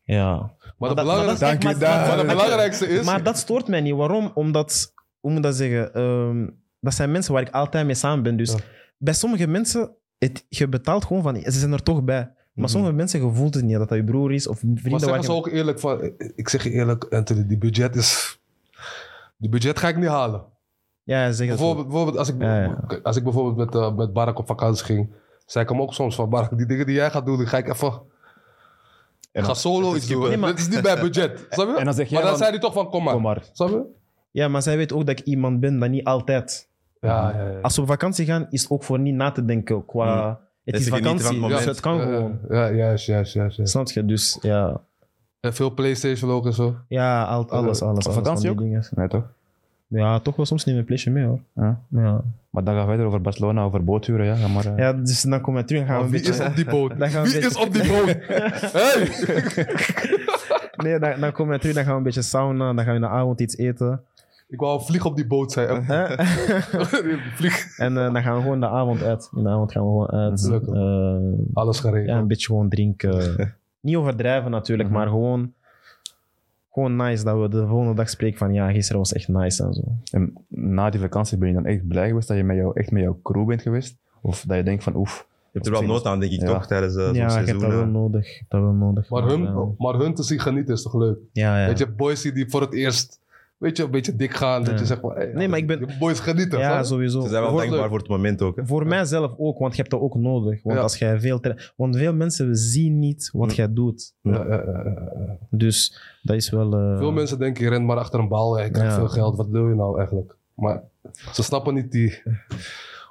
Ja. 0.03 0.51
maar, 0.79 0.89
dat- 0.89 0.97
de 0.97 1.03
belangrijkste, 1.05 1.45
maar 1.45 1.59
dat- 1.59 2.79
de 2.79 2.87
is... 2.87 3.05
Maar 3.05 3.37
stoort 3.37 3.69
mij 3.69 3.81
niet. 3.81 3.95
Waarom? 3.95 4.31
Omdat, 4.35 4.93
hoe 5.21 5.31
moet 5.31 5.39
ik 5.39 5.45
dat 5.45 5.57
zeggen? 5.57 5.95
Ehm, 5.95 6.47
dat 6.81 6.95
zijn 6.95 7.11
mensen 7.11 7.33
waar 7.33 7.43
ik 7.43 7.51
altijd 7.51 7.87
mee 7.87 7.95
samen 7.95 8.23
ben. 8.23 8.37
Dus 8.37 8.53
Ja. 8.53 8.59
bij 8.99 9.15
sommige 9.15 9.47
mensen, 9.47 9.91
het, 10.19 10.45
je 10.49 10.69
betaalt 10.69 11.05
gewoon 11.05 11.23
van, 11.23 11.37
ze 11.37 11.51
zijn 11.59 11.73
er 11.73 11.83
toch 11.83 12.03
bij. 12.05 12.31
Maar 12.59 12.67
Mhm. 12.67 12.77
sommige 12.77 12.95
mensen, 12.95 13.25
je 13.27 13.33
voelt 13.35 13.55
het 13.55 13.65
niet, 13.65 13.77
dat 13.79 13.89
dat 13.89 13.99
je 13.99 14.05
broer 14.05 14.33
is 14.33 14.47
of 14.47 14.59
vrienden. 14.59 14.83
Maar 14.83 14.91
waar 14.91 15.01
zeggen 15.01 15.25
ze 15.25 15.33
je- 15.33 15.37
ook 15.39 15.49
eerlijk 15.49 15.81
van... 15.81 16.11
Ik 16.37 16.49
zeg 16.49 16.63
je 16.65 16.71
eerlijk, 16.71 17.05
Anthony, 17.05 17.47
die 17.47 17.59
budget 17.59 17.97
is... 17.97 18.41
Die 19.37 19.51
budget 19.51 19.79
ga 19.79 19.89
ik 19.89 19.97
niet 19.97 20.09
halen. 20.09 20.43
Ja, 21.03 21.31
zeg 21.33 21.49
dat 21.49 21.57
Bijvoorbeeld, 21.57 21.87
bijvoorbeeld 21.89 22.19
als, 22.19 22.29
ik, 22.29 22.41
Ja, 22.43 22.63
ja. 22.63 22.99
als 23.03 23.17
ik 23.17 23.23
bijvoorbeeld 23.25 23.57
met, 23.57 23.75
eh, 23.83 23.95
met 23.97 24.13
Barak 24.13 24.39
op 24.39 24.47
vakantie 24.47 24.85
ging... 24.85 25.09
zei 25.47 25.65
ik 25.65 25.71
hem 25.71 25.81
ook 25.81 25.95
soms 25.95 26.15
van... 26.15 26.29
Barak, 26.31 26.57
die 26.57 26.67
dingen 26.67 26.87
die 26.87 26.95
jij 26.95 27.11
gaat 27.11 27.27
doen, 27.27 27.37
die 27.37 27.47
ga 27.47 27.57
ik 27.59 27.69
even... 27.69 28.01
Ik 29.33 29.45
ga 29.45 29.55
solo 29.55 29.95
iets 29.97 30.07
doen. 30.07 30.29
Nee, 30.29 30.37
maar- 30.37 30.51
Dit 30.51 30.59
is 30.59 30.69
niet 30.69 30.83
bij 30.83 31.01
budget. 31.01 31.47
Snap 31.51 31.69
je? 31.69 31.77
En 31.77 31.85
dan 31.85 31.95
zeg 31.95 32.09
jij 32.09 32.13
maar 32.21 32.29
dan 32.29 32.31
van- 32.31 32.39
zei 32.39 32.51
hij 32.51 32.61
toch 32.61 32.73
van, 32.73 32.91
kom 32.91 33.03
maar. 33.05 33.13
Kom 33.15 33.23
maar. 33.23 33.43
Snap 33.53 33.69
je? 33.69 33.83
Ja, 34.31 34.49
maar 34.49 34.63
zij 34.63 34.77
weet 34.77 34.93
ook 34.93 35.07
dat 35.07 35.19
ik 35.19 35.27
iemand 35.27 35.61
ben 35.61 35.79
dat 35.79 35.89
niet 35.91 36.05
altijd. 36.05 36.69
Ja, 37.01 37.31
ja, 37.37 37.51
ja. 37.51 37.59
Als 37.61 37.77
we 37.77 37.83
op 37.83 37.89
vakantie 37.89 38.27
gaan, 38.27 38.47
is 38.51 38.63
het 38.63 38.71
ook 38.71 38.85
voor 38.85 38.99
niet 38.99 39.15
na 39.15 39.31
te 39.31 39.45
denken 39.45 39.85
qua... 39.87 40.41
Het 40.73 40.81
is 40.81 40.89
genieten 40.89 41.19
van 41.19 41.19
vakantie, 41.19 41.27
het 41.27 41.33
dus 41.35 41.41
moment. 41.41 41.65
het 41.65 41.81
kan 41.81 41.97
Ja, 41.97 42.03
gewoon. 42.05 42.39
Ja, 42.49 42.71
juist, 42.71 43.07
juist, 43.07 43.33
juist. 43.33 43.61
Snap 43.69 43.91
je? 43.91 44.05
Dus 44.05 44.39
ja, 44.41 44.81
En 45.41 45.55
veel 45.55 45.71
Playstation 45.75 46.31
ook 46.31 46.47
en 46.47 46.53
zo. 46.53 46.77
ja 46.89 47.23
al- 47.25 47.49
alles, 47.51 47.83
alles. 47.83 47.83
alles 47.83 48.17
vakantie 48.17 48.49
van 48.49 48.57
die 48.57 48.67
dingen. 48.67 48.85
Nee 48.95 49.09
toch? 49.09 49.25
Ja, 49.87 50.19
toch 50.21 50.37
wel 50.37 50.47
soms 50.47 50.65
neem 50.65 50.75
ik 50.75 50.81
een 50.81 50.87
plesje 50.87 51.11
mee 51.11 51.25
hoor. 51.25 51.41
Ja. 51.55 51.81
Ja. 51.89 52.21
Maar 52.51 52.65
dan 52.65 52.75
gaan 52.75 52.83
we 52.83 52.89
verder 52.89 53.07
over 53.07 53.21
Barcelona, 53.21 53.63
over 53.63 53.85
boothuren. 53.85 54.39
Ja, 54.39 54.49
maar, 54.49 54.67
eh. 54.67 54.77
ja, 54.77 54.93
dus 54.93 55.23
dan 55.23 55.41
komen 55.41 55.61
we 55.61 55.67
terug 55.69 55.83
en 55.83 55.89
gaan 55.89 55.99
we 55.99 56.05
een 56.05 56.11
wie 56.11 56.21
beetje... 56.23 56.43
is 56.43 56.49
op 56.49 56.57
die 56.57 56.65
boot? 56.65 56.91
Dan 56.99 57.11
gaan 57.11 57.23
we 57.25 57.31
Wie 57.31 57.39
is 57.41 57.57
op 57.57 57.73
die 57.73 57.89
boot? 57.89 58.17
hey! 58.77 59.09
Nee, 60.77 60.99
dan, 60.99 61.21
dan 61.21 61.33
komen 61.33 61.55
we 61.55 61.59
terug, 61.61 61.75
dan 61.75 61.85
gaan 61.85 61.93
we 61.93 61.99
een 61.99 62.05
beetje 62.05 62.23
sauna, 62.23 62.67
dan 62.73 62.85
gaan 62.85 62.87
we 62.87 62.95
in 62.95 63.01
de 63.01 63.09
avond 63.09 63.41
iets 63.41 63.57
eten. 63.57 64.03
Ik 64.49 64.61
wou 64.61 64.83
vlieg 64.85 65.05
op 65.05 65.17
die 65.17 65.27
boot 65.27 65.53
zijn. 65.53 65.85
Hè? 65.85 66.07
vlieg. 67.39 67.79
en 67.79 67.97
eh, 67.97 68.13
dan 68.13 68.23
gaan 68.23 68.37
we 68.37 68.43
gewoon 68.43 68.61
de 68.61 68.69
avond 68.69 69.03
uit. 69.03 69.31
In 69.37 69.43
de 69.43 69.49
avond 69.49 69.73
gaan 69.73 69.83
we 69.83 69.89
gewoon 69.89 70.11
uit. 70.11 70.43
Leuk, 70.49 70.67
Eh, 70.67 71.55
Alles 71.55 71.81
geregeld. 71.81 72.09
ja, 72.09 72.19
een 72.19 72.27
beetje 72.27 72.47
gewoon 72.47 72.69
drinken. 72.69 73.37
Niet 73.81 73.97
overdrijven 73.97 74.51
natuurlijk, 74.51 74.89
Mhm. 74.89 74.99
maar 74.99 75.09
gewoon, 75.09 75.53
gewoon 76.73 76.97
nice 76.97 77.25
dat 77.25 77.41
we 77.41 77.49
de 77.49 77.67
volgende 77.67 77.95
dag 77.95 78.09
spreken 78.11 78.39
van 78.39 78.53
ja, 78.53 78.71
gisteren 78.71 78.99
was 79.01 79.13
echt 79.13 79.29
nice 79.29 79.65
en 79.65 79.73
zo. 79.75 79.83
En 80.13 80.33
na 80.49 80.91
die 80.91 81.01
vakantie 81.01 81.39
ben 81.39 81.49
je 81.49 81.55
dan 81.55 81.67
echt 81.67 81.89
blij 81.89 82.09
geweest 82.09 82.29
dat 82.29 82.37
je 82.37 82.45
met 82.45 82.57
jou, 82.57 82.71
echt 82.75 82.91
met 82.91 83.03
jouw 83.03 83.19
crew 83.23 83.47
bent 83.47 83.63
geweest? 83.63 83.97
Of 84.23 84.45
dat 84.47 84.57
je 84.57 84.63
denkt 84.63 84.83
van 84.83 84.97
oef, 84.97 85.27
Je 85.43 85.49
hebt 85.53 85.67
er 85.67 85.73
wel 85.73 85.83
nood 85.83 86.05
aan, 86.05 86.21
denk 86.21 86.33
ik, 86.33 86.41
Ja. 86.41 86.47
toch? 86.47 86.67
Tijdens 86.67 86.97
eh, 86.97 87.05
zo'n 87.05 87.15
ja, 87.15 87.25
je 87.25 87.31
seizoen. 87.31 87.61
hebt 87.61 87.71
dat 87.73 87.81
wel 87.81 87.91
nodig. 87.91 88.43
Dat 88.49 88.61
wel 88.61 88.73
nodig. 88.73 89.11
Maar 89.11 89.23
hun, 89.23 89.43
ja. 89.43 89.65
maar 89.79 89.95
hun 89.95 90.15
te 90.15 90.23
zien 90.23 90.41
genieten 90.41 90.75
is 90.75 90.83
toch 90.83 90.95
leuk? 90.95 91.19
Ja, 91.33 91.61
ja. 91.61 91.67
Weet 91.67 91.79
je, 91.79 91.87
boys 91.91 92.23
die- 92.23 92.33
die 92.33 92.51
voor 92.51 92.61
het 92.61 92.73
eerst 92.75 93.21
weet 93.59 93.77
je, 93.77 93.83
een 93.85 93.91
beetje 93.91 94.17
dik 94.17 94.35
gaan. 94.35 94.63
Dat 94.65 94.73
Ja. 94.75 94.79
je 94.81 94.87
zegt 94.87 95.01
van, 95.01 95.13
hey, 95.15 95.31
Nee, 95.35 95.49
maar 95.49 95.59
ik 95.59 95.67
ben- 95.67 95.89
boys 95.99 96.21
genieten. 96.21 96.59
ja, 96.59 96.83
sowieso. 96.83 97.21
Ze 97.21 97.29
zijn 97.29 97.43
wel 97.43 97.57
dankbaar 97.57 97.79
leuk. 97.79 97.89
voor 97.89 97.99
het 97.99 98.09
moment 98.09 98.43
ook. 98.43 98.57
Hè? 98.57 98.67
Voor 98.67 98.87
mijzelf 98.87 99.35
ook, 99.37 99.59
want 99.59 99.73
je 99.73 99.79
hebt 99.79 99.91
dat 99.93 100.01
ook 100.01 100.15
nodig. 100.15 100.63
Want 100.63 100.77
Ja. 100.77 100.83
als 100.83 100.99
jij 100.99 101.21
veel... 101.21 101.41
tra- 101.41 101.57
Want 101.77 101.97
veel 101.97 102.15
mensen 102.15 102.57
zien 102.57 102.99
niet 102.99 103.31
wat 103.33 103.49
Mm. 103.49 103.55
jij 103.55 103.73
doet. 103.73 104.15
Ja, 104.21 104.33
ja, 104.33 104.45
ja, 104.47 104.63
ja, 104.65 104.83
ja. 105.27 105.37
Dus 105.51 106.01
dat 106.23 106.37
is 106.37 106.51
wel... 106.51 106.73
eh, 106.73 106.99
Veel 106.99 107.13
mensen 107.13 107.39
denken, 107.39 107.65
je 107.65 107.71
rent 107.71 107.85
maar 107.87 107.97
achter 107.97 108.21
een 108.21 108.29
bal. 108.29 108.59
Je 108.61 108.71
krijgt 108.71 108.91
Ja. 108.93 108.99
veel 108.99 109.09
geld. 109.09 109.37
Wat 109.37 109.49
wil 109.49 109.69
je 109.69 109.75
nou 109.75 109.99
eigenlijk? 109.99 110.37
Maar 110.55 110.83
ze 111.33 111.43
snappen 111.43 111.75
niet 111.75 111.93
die, 111.93 112.23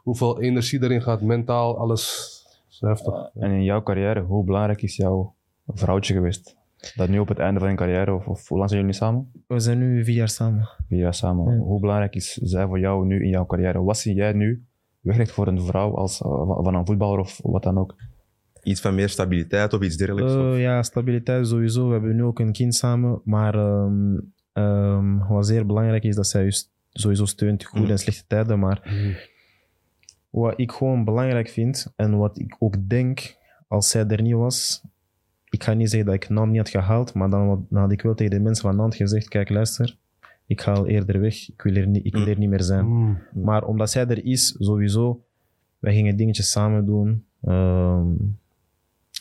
hoeveel 0.03 0.41
energie 0.41 0.83
erin 0.83 1.01
gaat. 1.01 1.21
Mentaal, 1.21 1.77
alles. 1.77 2.35
Heftig. 2.79 3.29
en 3.33 3.51
in 3.51 3.63
jouw 3.63 3.83
carrière, 3.83 4.21
hoe 4.21 4.43
belangrijk 4.43 4.81
is 4.81 4.95
jouw 4.95 5.33
vrouwtje 5.67 6.13
geweest? 6.13 6.56
Dat 6.95 7.09
nu 7.09 7.19
op 7.19 7.27
het 7.27 7.39
einde 7.39 7.59
van 7.59 7.69
je 7.69 7.75
carrière, 7.75 8.13
of, 8.13 8.27
of 8.27 8.47
hoe 8.47 8.57
lang 8.57 8.69
zijn 8.69 8.81
jullie 8.81 8.95
samen? 8.95 9.31
We 9.47 9.59
zijn 9.59 9.77
nu 9.77 10.03
vier 10.03 10.15
jaar 10.15 10.29
samen. 10.29 10.69
Vier 10.87 10.99
jaar 10.99 11.13
samen. 11.13 11.53
Ja. 11.53 11.59
Hoe 11.59 11.79
belangrijk 11.79 12.15
is 12.15 12.33
zij 12.33 12.65
voor 12.67 12.79
jou 12.79 13.05
nu 13.05 13.23
in 13.23 13.29
jouw 13.29 13.45
carrière? 13.45 13.83
Wat 13.83 13.97
zie 13.97 14.13
jij 14.13 14.33
nu 14.33 14.65
weggelegd 14.99 15.31
voor 15.31 15.47
een 15.47 15.61
vrouw 15.61 15.95
als, 15.95 16.21
eh, 16.21 16.29
van 16.63 16.75
een 16.75 16.85
voetballer 16.85 17.19
of 17.19 17.39
wat 17.43 17.63
dan 17.63 17.77
ook? 17.77 17.95
Iets 18.63 18.81
van 18.81 18.95
meer 18.95 19.09
stabiliteit 19.09 19.73
of 19.73 19.81
iets 19.81 19.95
dergelijks. 19.97 20.33
of- 20.33 20.53
Eh, 20.53 20.61
ja, 20.61 20.83
stabiliteit 20.83 21.47
sowieso. 21.47 21.85
We 21.87 21.91
hebben 21.93 22.15
nu 22.15 22.23
ook 22.23 22.39
een 22.39 22.51
kind 22.51 22.75
samen. 22.75 23.21
Maar 23.23 23.55
ehm, 23.55 24.17
ehm, 24.53 25.17
wat 25.27 25.47
zeer 25.47 25.65
belangrijk 25.65 26.03
is, 26.03 26.15
dat 26.15 26.27
zij 26.27 26.51
sowieso 26.89 27.25
steunt, 27.25 27.65
goede 27.65 27.85
Mm. 27.85 27.91
en 27.91 27.97
slechte 27.99 28.23
tijden. 28.27 28.59
Maar 28.59 28.81
wat 30.29 30.53
ik 30.59 30.71
gewoon 30.71 31.03
belangrijk 31.03 31.49
vind 31.49 31.93
en 31.95 32.17
wat 32.17 32.39
ik 32.39 32.55
ook 32.59 32.89
denk, 32.89 33.35
als 33.67 33.89
zij 33.89 34.05
er 34.07 34.21
niet 34.21 34.33
was, 34.33 34.83
ik 35.49 35.63
ga 35.63 35.73
niet 35.73 35.89
zeggen 35.89 36.05
dat 36.11 36.15
ik 36.23 36.29
Nant 36.29 36.49
niet 36.49 36.57
had 36.57 36.69
gehaald, 36.69 37.13
maar 37.13 37.29
dan, 37.29 37.47
wat- 37.47 37.69
dan 37.69 37.81
had 37.81 37.91
ik 37.91 38.01
wel 38.01 38.13
tegen 38.15 38.37
de 38.37 38.39
mensen 38.43 38.63
van 38.67 38.75
Nant 38.75 38.95
gezegd, 38.95 39.27
kijk 39.27 39.49
luister, 39.49 39.97
ik 40.45 40.61
ga 40.61 40.73
al 40.73 40.87
eerder 40.87 41.19
weg, 41.19 41.49
ik 41.49 41.61
wil 41.61 41.75
er 41.75 41.87
niet, 41.87 42.05
ik 42.05 42.13
wil 42.13 42.27
er 42.27 42.37
niet 42.37 42.49
meer 42.49 42.63
zijn. 42.63 42.85
Mm. 42.85 43.17
Maar 43.33 43.65
omdat 43.65 43.89
zij 43.91 44.05
er 44.07 44.25
is, 44.25 44.55
sowieso, 44.59 45.23
wij 45.79 45.93
gingen 45.93 46.15
dingetjes 46.15 46.51
samen 46.51 46.85
doen. 46.85 47.25
Ehm, 47.43 48.07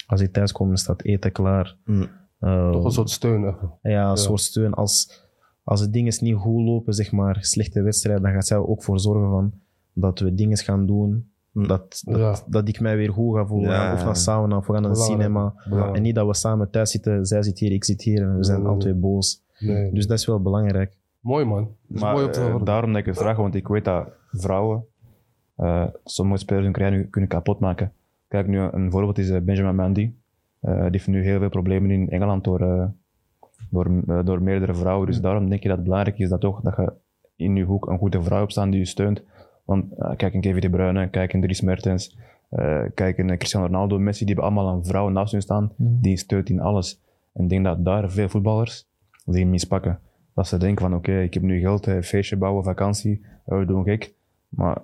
als 0.07 0.21
ik 0.21 0.33
thuis 0.33 0.53
kom, 0.53 0.77
staat 0.77 1.03
eten 1.03 1.33
klaar. 1.33 1.77
Mm. 1.85 2.07
Ehm, 2.41 2.73
Toch 2.73 2.85
een 2.85 2.91
soort 2.91 3.11
steun 3.11 3.57
ja, 3.83 4.11
een 4.11 4.17
soort 4.17 4.41
steun. 4.41 4.75
Als, 4.75 5.23
als 5.65 5.81
de 5.81 5.91
dingen 5.91 6.15
niet 6.21 6.35
goed 6.37 6.65
lopen, 6.65 6.93
zeg 6.95 7.13
maar, 7.13 7.37
slechte 7.45 7.83
wedstrijden, 7.83 8.23
dan 8.23 8.33
gaat 8.33 8.47
zij 8.47 8.57
er 8.57 8.67
ook 8.69 8.83
voor 8.85 9.01
zorgen 9.01 9.31
van 9.31 9.53
dat 9.93 10.19
we 10.19 10.35
dingen 10.35 10.57
gaan 10.57 10.87
doen. 10.87 11.31
Dat, 11.63 12.03
dat, 12.05 12.19
Ja. 12.19 12.37
dat 12.47 12.69
ik 12.69 12.81
mij 12.81 12.97
weer 12.97 13.13
goed 13.13 13.37
ga 13.37 13.47
voelen. 13.47 13.71
Ja. 13.71 13.93
Of 13.93 14.05
naar 14.05 14.17
sauna, 14.17 14.57
of 14.57 14.67
we 14.67 14.73
gaan 14.73 14.83
naar 14.83 14.93
de 14.93 14.99
cinema. 14.99 15.55
Belangrijk. 15.65 15.97
En 15.97 16.03
niet 16.03 16.15
dat 16.15 16.27
we 16.27 16.35
samen 16.35 16.71
thuis 16.71 16.91
zitten, 16.91 17.27
zij 17.27 17.43
zit 17.43 17.59
hier, 17.59 17.73
ik 17.73 17.85
zit 17.85 18.03
hier 18.03 18.23
en 18.23 18.37
we 18.37 18.45
zijn 18.45 18.63
nee. 18.63 18.77
twee 18.77 18.95
boos. 18.95 19.43
Nee. 19.59 19.93
Dus 19.93 20.07
dat 20.07 20.19
is 20.19 20.27
wel 20.27 20.43
belangrijk. 20.43 20.97
Mooi 21.21 21.45
man. 21.45 21.63
Dat 21.63 21.97
is 21.97 22.01
Maar 22.01 22.15
mooi 22.15 22.31
te 22.31 22.41
eh, 22.41 22.65
daarom 22.65 22.91
dat 22.91 23.01
ik 23.01 23.07
het 23.07 23.17
vraag, 23.19 23.37
want 23.37 23.55
ik 23.55 23.69
weet 23.69 23.85
dat 23.85 24.09
vrouwen 24.31 24.85
eh, 25.57 25.85
sommige 26.05 26.39
spelers 26.39 26.65
hun 26.65 26.73
carrière 26.73 27.05
kunnen 27.05 27.31
kapot 27.31 27.59
maken. 27.59 27.93
Kijk, 28.29 28.47
nu 28.47 28.59
een 28.59 28.91
voorbeeld 28.91 29.19
is 29.19 29.31
eh, 29.31 29.41
Benjamin 29.41 29.75
Mendy. 29.75 30.13
Eh, 30.61 30.81
die 30.81 30.91
heeft 30.91 31.07
nu 31.07 31.23
heel 31.23 31.39
veel 31.39 31.49
problemen 31.49 31.91
in 31.91 32.11
Engeland 32.11 32.45
door, 32.45 32.61
eh, 32.61 32.85
door, 33.71 34.25
door 34.25 34.43
meerdere 34.43 34.75
vrouwen. 34.75 35.07
Dus 35.07 35.21
daarom 35.21 35.49
denk 35.49 35.63
je 35.63 35.69
dat 35.69 35.77
het 35.77 35.87
belangrijk 35.87 36.19
is 36.19 36.29
dat, 36.29 36.41
toch, 36.41 36.61
dat 36.61 36.77
je 36.77 36.93
in 37.37 37.57
je 37.57 37.65
hoek 37.65 37.87
een 37.87 37.99
goede 37.99 38.23
vrouw 38.23 38.39
hebt 38.39 38.53
staan 38.53 38.71
die 38.71 38.81
je 38.81 38.87
steunt. 38.87 39.23
Want 39.67 39.85
eh, 39.99 40.11
kijk 40.17 40.35
in 40.35 40.41
Kevin 40.41 40.61
De 40.61 40.71
Bruyne, 40.71 41.09
kijk 41.09 41.33
in 41.33 41.41
Dries 41.41 41.61
Mertens, 41.61 42.17
eh, 42.49 42.83
kijk 42.95 43.19
in 43.19 43.31
eh, 43.31 43.37
Cristiano 43.37 43.67
Ronaldo, 43.67 43.99
Messi, 43.99 44.25
die 44.25 44.35
hebben 44.35 44.53
allemaal 44.55 44.75
een 44.77 44.85
vrouw 44.85 45.09
naast 45.09 45.33
hun 45.33 45.43
staan 45.43 45.73
die 45.77 46.11
je 46.11 46.17
steunt 46.17 46.49
in 46.49 46.61
alles. 46.61 47.01
En 47.33 47.43
ik 47.45 47.49
denk 47.51 47.65
dat 47.65 47.85
daar 47.85 48.11
veel 48.11 48.29
voetballers 48.29 48.87
die 49.25 49.47
mispakken. 49.47 49.99
Dat 50.35 50.47
ze 50.49 50.57
denken 50.59 50.83
van 50.85 50.95
oké, 50.95 51.21
ik 51.21 51.35
heb 51.35 51.43
nu 51.43 51.61
geld, 51.61 51.87
eh, 51.87 52.01
feestje 52.03 52.37
bouwen, 52.37 52.65
vakantie, 52.65 53.25
we 53.45 53.65
doen 53.65 53.85
gek. 53.85 54.15
Maar 54.49 54.83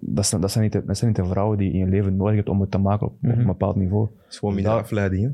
dat 0.00 0.26
zijn, 0.26 0.40
dat, 0.40 0.50
zijn 0.50 0.64
niet 0.64 0.72
de, 0.72 0.84
dat 0.84 0.96
zijn 0.96 1.10
niet 1.10 1.18
de 1.20 1.26
vrouwen 1.26 1.58
die 1.58 1.66
je 1.66 1.72
in 1.72 1.78
je 1.78 1.86
leven 1.90 2.16
nodig 2.16 2.34
hebt 2.36 2.48
om 2.48 2.60
het 2.60 2.70
te 2.70 2.78
maken 2.78 3.06
op, 3.06 3.12
op 3.12 3.18
Mhm. 3.22 3.38
een 3.40 3.46
bepaald 3.46 3.76
niveau. 3.76 4.08
Het 4.22 4.32
is 4.32 4.38
gewoon 4.38 4.54
minder 4.54 4.72
Ja. 4.72 4.78
afleiding. 4.78 5.22
hè. 5.24 5.30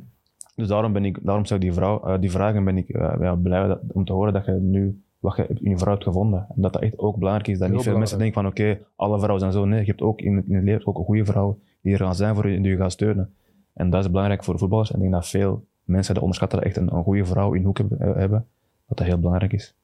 Dus 0.55 0.69
daarom, 0.69 0.93
ben 0.93 1.05
ik, 1.05 1.19
daarom 1.23 1.45
zou 1.45 1.61
ik 1.61 1.67
die, 1.67 1.75
vrouw, 1.75 2.19
die 2.19 2.31
vragen 2.31 2.65
ben 2.65 2.77
ik 2.77 2.89
ja, 3.21 3.35
blij 3.35 3.67
dat- 3.67 3.81
om 3.93 4.05
te 4.05 4.13
horen 4.13 4.33
dat 4.33 4.45
je 4.45 4.53
nu 4.53 5.03
wat 5.19 5.37
je 5.37 5.47
in 5.47 5.71
je 5.71 5.79
vrouw 5.79 5.93
hebt 5.93 6.05
gevonden. 6.05 6.47
En 6.49 6.63
dat 6.63 6.73
dat 6.73 6.83
echt 6.83 6.99
ook 6.99 7.17
belangrijk 7.17 7.49
is. 7.49 7.59
Dat 7.59 7.69
Heel 7.69 7.77
niet 7.77 7.87
veel 7.87 7.99
mensen 7.99 8.19
denken 8.19 8.43
van 8.43 8.51
oké, 8.51 8.79
alle 8.97 9.19
vrouwen 9.19 9.41
zijn 9.41 9.53
zo. 9.53 9.65
Nee, 9.65 9.81
je 9.81 9.87
hebt 9.87 10.01
ook 10.01 10.21
in 10.21 10.37
het, 10.37 10.47
in 10.49 10.55
het 10.55 10.65
leven 10.65 10.87
ook 10.87 10.99
een 10.99 11.05
goede 11.05 11.25
vrouw 11.25 11.59
die 11.81 11.93
er 11.93 11.99
gaan 11.99 12.15
zijn 12.15 12.35
voor 12.35 12.49
je 12.49 12.57
en 12.57 12.63
die 12.63 12.71
je 12.71 12.77
gaat 12.79 12.93
steunen. 12.93 13.35
En 13.73 13.91
dat 13.91 14.05
is 14.05 14.11
belangrijk 14.11 14.45
voor 14.45 14.59
voetballers. 14.59 14.91
En 14.91 14.97
ik 14.97 15.01
denk 15.01 15.13
dat 15.13 15.29
veel 15.29 15.67
mensen 15.85 16.15
dat 16.15 16.23
onderschatten 16.23 16.59
dat 16.59 16.67
echt 16.67 16.77
een, 16.77 16.95
een 16.95 17.03
goede 17.03 17.25
vrouw 17.25 17.53
in 17.53 17.65
hoek 17.65 17.79
hebben, 17.79 18.01
eh, 18.01 18.15
hebben. 18.15 18.47
Dat 18.87 18.99
dat 18.99 19.07
heel 19.07 19.19
belangrijk 19.19 19.53
is. 19.53 19.75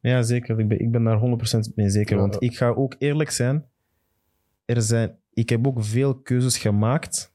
Ja, 0.00 0.22
zeker. 0.22 0.58
Ik 0.58 0.68
ben, 0.68 0.80
ik 0.80 0.90
ben 0.90 1.04
daar 1.04 1.20
100% 1.20 1.74
mee 1.74 1.90
zeker. 1.90 2.16
Want 2.16 2.42
ik 2.42 2.56
ga 2.56 2.68
ook 2.68 2.94
eerlijk 2.98 3.30
zijn. 3.30 3.64
Er 4.64 4.82
zijn. 4.82 5.16
Ik 5.32 5.48
heb 5.48 5.66
ook 5.66 5.84
veel 5.84 6.14
keuzes 6.14 6.58
gemaakt 6.58 7.32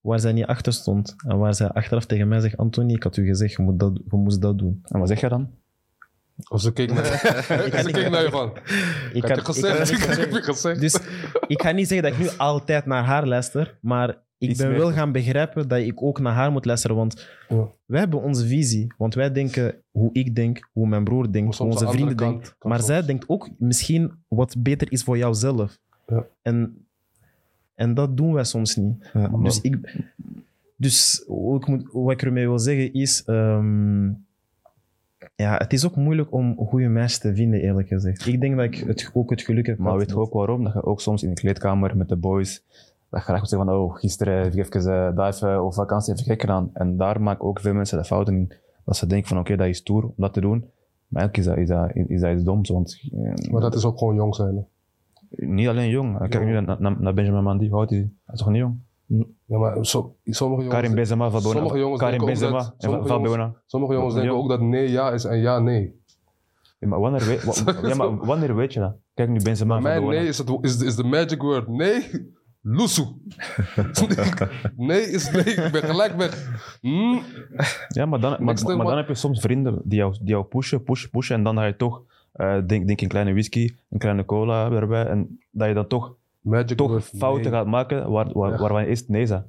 waar 0.00 0.20
zij 0.20 0.32
niet 0.32 0.46
achter 0.46 0.72
stond. 0.72 1.14
En 1.26 1.38
waar 1.38 1.54
zij 1.54 1.68
achteraf 1.68 2.06
tegen 2.06 2.28
mij 2.28 2.40
zegt: 2.40 2.56
Anthony, 2.56 2.92
ik 2.92 3.02
had 3.02 3.16
u 3.16 3.26
gezegd, 3.26 3.52
je, 3.56 3.62
moet 3.62 3.80
dat, 3.80 4.00
je 4.10 4.16
moest 4.16 4.40
dat 4.40 4.58
doen. 4.58 4.80
En 4.82 4.98
wat 4.98 5.08
zeg 5.08 5.20
je 5.20 5.28
dan? 5.28 5.50
Of 6.48 6.60
ze 6.60 6.72
keek 6.72 6.92
naar, 6.94 7.04
ze 7.84 7.90
keek 7.92 8.10
naar 8.10 8.22
je 8.22 8.30
van. 8.30 8.52
Ik 9.12 9.22
heb 9.24 9.36
ik 9.38 9.44
gezegd. 9.44 9.90
Ik 9.90 9.98
heb 10.06 10.30
je 10.30 10.32
gezegd. 10.32 10.44
gezegd. 10.44 10.80
Dus 10.80 10.98
ik 11.46 11.62
ga 11.62 11.70
niet 11.70 11.88
zeggen 11.88 12.10
dat 12.10 12.18
ik 12.20 12.24
nu 12.30 12.36
altijd 12.38 12.86
naar 12.86 13.04
haar 13.04 13.26
luister, 13.26 13.78
maar 13.80 14.08
ik 14.38 14.50
Iets 14.50 14.58
ben 14.58 14.68
meer 14.68 14.78
wel 14.78 14.92
gaan 14.92 15.12
begrijpen 15.12 15.68
dat 15.68 15.78
ik 15.78 16.02
ook 16.02 16.20
naar 16.20 16.32
haar 16.32 16.52
moet 16.52 16.64
luisteren. 16.64 16.96
Want 16.96 17.26
Ja. 17.48 17.68
wij 17.86 18.00
hebben 18.00 18.22
onze 18.22 18.46
visie. 18.46 18.92
Want 18.98 19.14
wij 19.14 19.32
denken 19.32 19.74
hoe 19.90 20.10
ik 20.12 20.34
denk, 20.34 20.68
hoe 20.72 20.88
mijn 20.88 21.04
broer 21.04 21.32
denkt, 21.32 21.56
hoe 21.56 21.66
onze 21.66 21.84
de 21.84 21.90
vrienden 21.90 22.16
denken. 22.16 22.40
kant 22.40 22.54
Maar 22.62 22.82
zij 22.82 23.04
denkt 23.04 23.28
ook 23.28 23.48
misschien 23.58 24.12
wat 24.28 24.54
beter 24.58 24.92
is 24.92 25.02
voor 25.02 25.18
jouzelf. 25.18 25.78
Ja. 26.06 26.26
En, 26.42 26.86
en 27.74 27.94
dat 27.94 28.16
doen 28.16 28.32
wij 28.32 28.44
soms 28.44 28.76
niet. 28.76 29.10
Ja. 29.12 29.28
Dus, 29.28 29.60
ik, 29.60 29.76
dus 30.76 31.22
hoe 31.26 31.56
ik 31.56 31.66
moet, 31.66 31.88
wat 31.92 32.12
ik 32.12 32.22
ermee 32.22 32.46
wil 32.48 32.58
zeggen 32.58 32.92
is... 32.92 33.22
ehm, 33.24 34.10
ja, 35.36 35.56
het 35.56 35.72
is 35.72 35.86
ook 35.86 35.96
moeilijk 35.96 36.32
om 36.32 36.56
goede 36.56 36.88
meisjes 36.88 37.18
te 37.18 37.34
vinden, 37.34 37.60
eerlijk 37.60 37.88
gezegd. 37.88 38.26
Ik 38.26 38.40
denk 38.40 38.56
dat 38.56 38.64
ik 38.64 38.74
het, 38.74 39.10
ook 39.14 39.30
het 39.30 39.42
geluk 39.42 39.66
heb 39.66 39.78
Maar 39.78 39.96
weet 39.96 40.10
je 40.10 40.16
ook 40.16 40.32
waarom? 40.32 40.64
Dat 40.64 40.72
je 40.72 40.84
ook 40.84 41.00
soms 41.00 41.22
in 41.22 41.28
de 41.28 41.34
kleedkamer 41.34 41.96
met 41.96 42.08
de 42.08 42.16
boys, 42.16 42.64
dat 43.10 43.26
je 43.26 43.32
echt 43.32 43.48
zeggen 43.48 43.68
van, 43.68 43.76
oh, 43.76 43.94
gisteren 43.94 44.42
heb 44.42 44.54
ik 44.54 44.74
even 44.74 44.80
eh, 44.80 45.16
daar 45.16 45.32
even, 45.32 45.64
of 45.64 45.74
vakantie 45.74 46.12
even 46.12 46.24
gek 46.24 46.40
gedaan. 46.40 46.70
En 46.72 46.96
daar 46.96 47.22
maken 47.22 47.44
ook 47.44 47.60
veel 47.60 47.74
mensen 47.74 47.98
de 47.98 48.04
fouten 48.04 48.34
in. 48.34 48.52
Dat 48.84 48.96
ze 48.96 49.06
denken 49.06 49.28
van, 49.28 49.38
oké, 49.38 49.56
dat 49.56 49.66
is 49.66 49.76
stoer 49.76 50.04
om 50.04 50.12
dat 50.16 50.32
te 50.32 50.40
doen. 50.40 50.58
Maar 51.08 51.22
eigenlijk 51.22 51.36
is 51.36 51.44
dat, 51.44 51.56
is 51.56 51.68
dat, 51.68 52.08
is 52.10 52.20
dat 52.20 52.32
iets 52.32 52.44
doms, 52.44 52.70
want 52.70 53.00
eh, 53.12 53.50
Maar 53.50 53.60
dat 53.60 53.74
is 53.74 53.84
ook 53.84 53.98
gewoon 53.98 54.14
jong 54.14 54.34
zijn. 54.34 54.56
hè. 54.56 55.46
niet 55.46 55.68
alleen 55.68 55.88
jong. 55.88 56.28
Kijk 56.28 56.44
nu 56.44 56.60
naar, 56.60 56.76
naar, 56.80 57.00
naar 57.00 57.14
Benjamin 57.14 57.42
Mandy, 57.42 57.68
hoe 57.68 57.78
oud 57.78 57.90
is 57.90 57.96
hij? 57.96 58.10
Hij 58.24 58.34
is 58.34 58.40
toch 58.40 58.48
niet 58.48 58.58
jong? 58.58 58.78
Ja, 59.46 59.58
maar 59.58 59.84
so- 59.86 60.16
sommige 60.24 60.62
jongens, 60.62 60.80
Karim 60.80 60.94
Benzema, 60.94 61.30
Valbuena. 61.30 61.58
sommige 61.58 61.78
jongens 61.78 62.00
Karim 62.00 62.24
Benzema 62.24 62.58
dat- 62.58 62.74
en 62.78 63.56
sommige 63.66 63.92
jongens 63.94 64.14
denken 64.14 64.34
ook 64.36 64.48
dat 64.48 64.60
nee 64.60 64.90
ja 64.90 65.10
is 65.10 65.24
en 65.24 65.38
ja 65.38 65.58
nee. 65.58 66.02
Ja, 66.78 66.88
maar 66.88 67.00
wanneer 67.00 67.26
weet, 67.26 67.44
wa- 67.64 67.74
ja, 67.88 67.94
maar 67.94 68.16
wanneer 68.16 68.54
weet 68.56 68.72
je 68.72 68.80
dat? 68.80 68.96
Kijk 69.14 69.28
nu 69.28 69.42
Benzema 69.42 69.68
Bij 69.68 69.76
en 69.76 69.82
mij 69.82 69.92
Valbuena. 69.94 70.20
nee 70.20 70.28
is, 70.28 70.38
het, 70.38 70.48
is, 70.60 70.80
is 70.82 70.96
de 70.96 71.04
magic 71.04 71.42
word. 71.42 71.68
Nee, 71.68 72.02
loesoe. 72.62 73.14
nee 74.76 75.00
is 75.02 75.30
nee, 75.30 75.44
ik 75.44 75.72
ben 75.72 75.82
gelijk 75.82 76.16
weg. 76.16 76.60
Hmm. 76.80 77.20
Ja, 77.88 78.06
maar 78.06 78.20
dan, 78.20 78.36
maar, 78.44 78.54
dan 78.64 78.96
heb 78.96 79.08
je 79.08 79.14
soms 79.14 79.40
vrienden 79.40 79.80
die 79.84 79.98
jou, 79.98 80.12
die 80.20 80.28
jou 80.28 80.44
pushen, 80.44 80.82
pushen, 80.82 81.10
pushen. 81.10 81.36
En 81.36 81.42
dan 81.42 81.56
ga 81.56 81.64
je 81.64 81.76
toch, 81.76 82.02
eh, 82.32 82.58
denk, 82.66 82.86
denk 82.86 83.00
een 83.00 83.08
kleine 83.08 83.32
whisky, 83.32 83.74
een 83.90 83.98
kleine 83.98 84.24
cola 84.24 84.70
erbij. 84.70 85.06
En 85.06 85.38
dat 85.50 85.68
je 85.68 85.74
dan 85.74 85.86
toch, 85.86 86.14
Magic 86.44 86.76
toch 86.76 86.90
word, 86.90 87.04
fouten 87.04 87.50
nee. 87.50 87.52
gaat 87.52 87.66
maken 87.66 88.10
waar, 88.10 88.32
waar, 88.32 88.58
waarvan 88.58 88.82
je 88.82 88.88
eerst 88.88 89.08
nee 89.08 89.26
zei. 89.26 89.42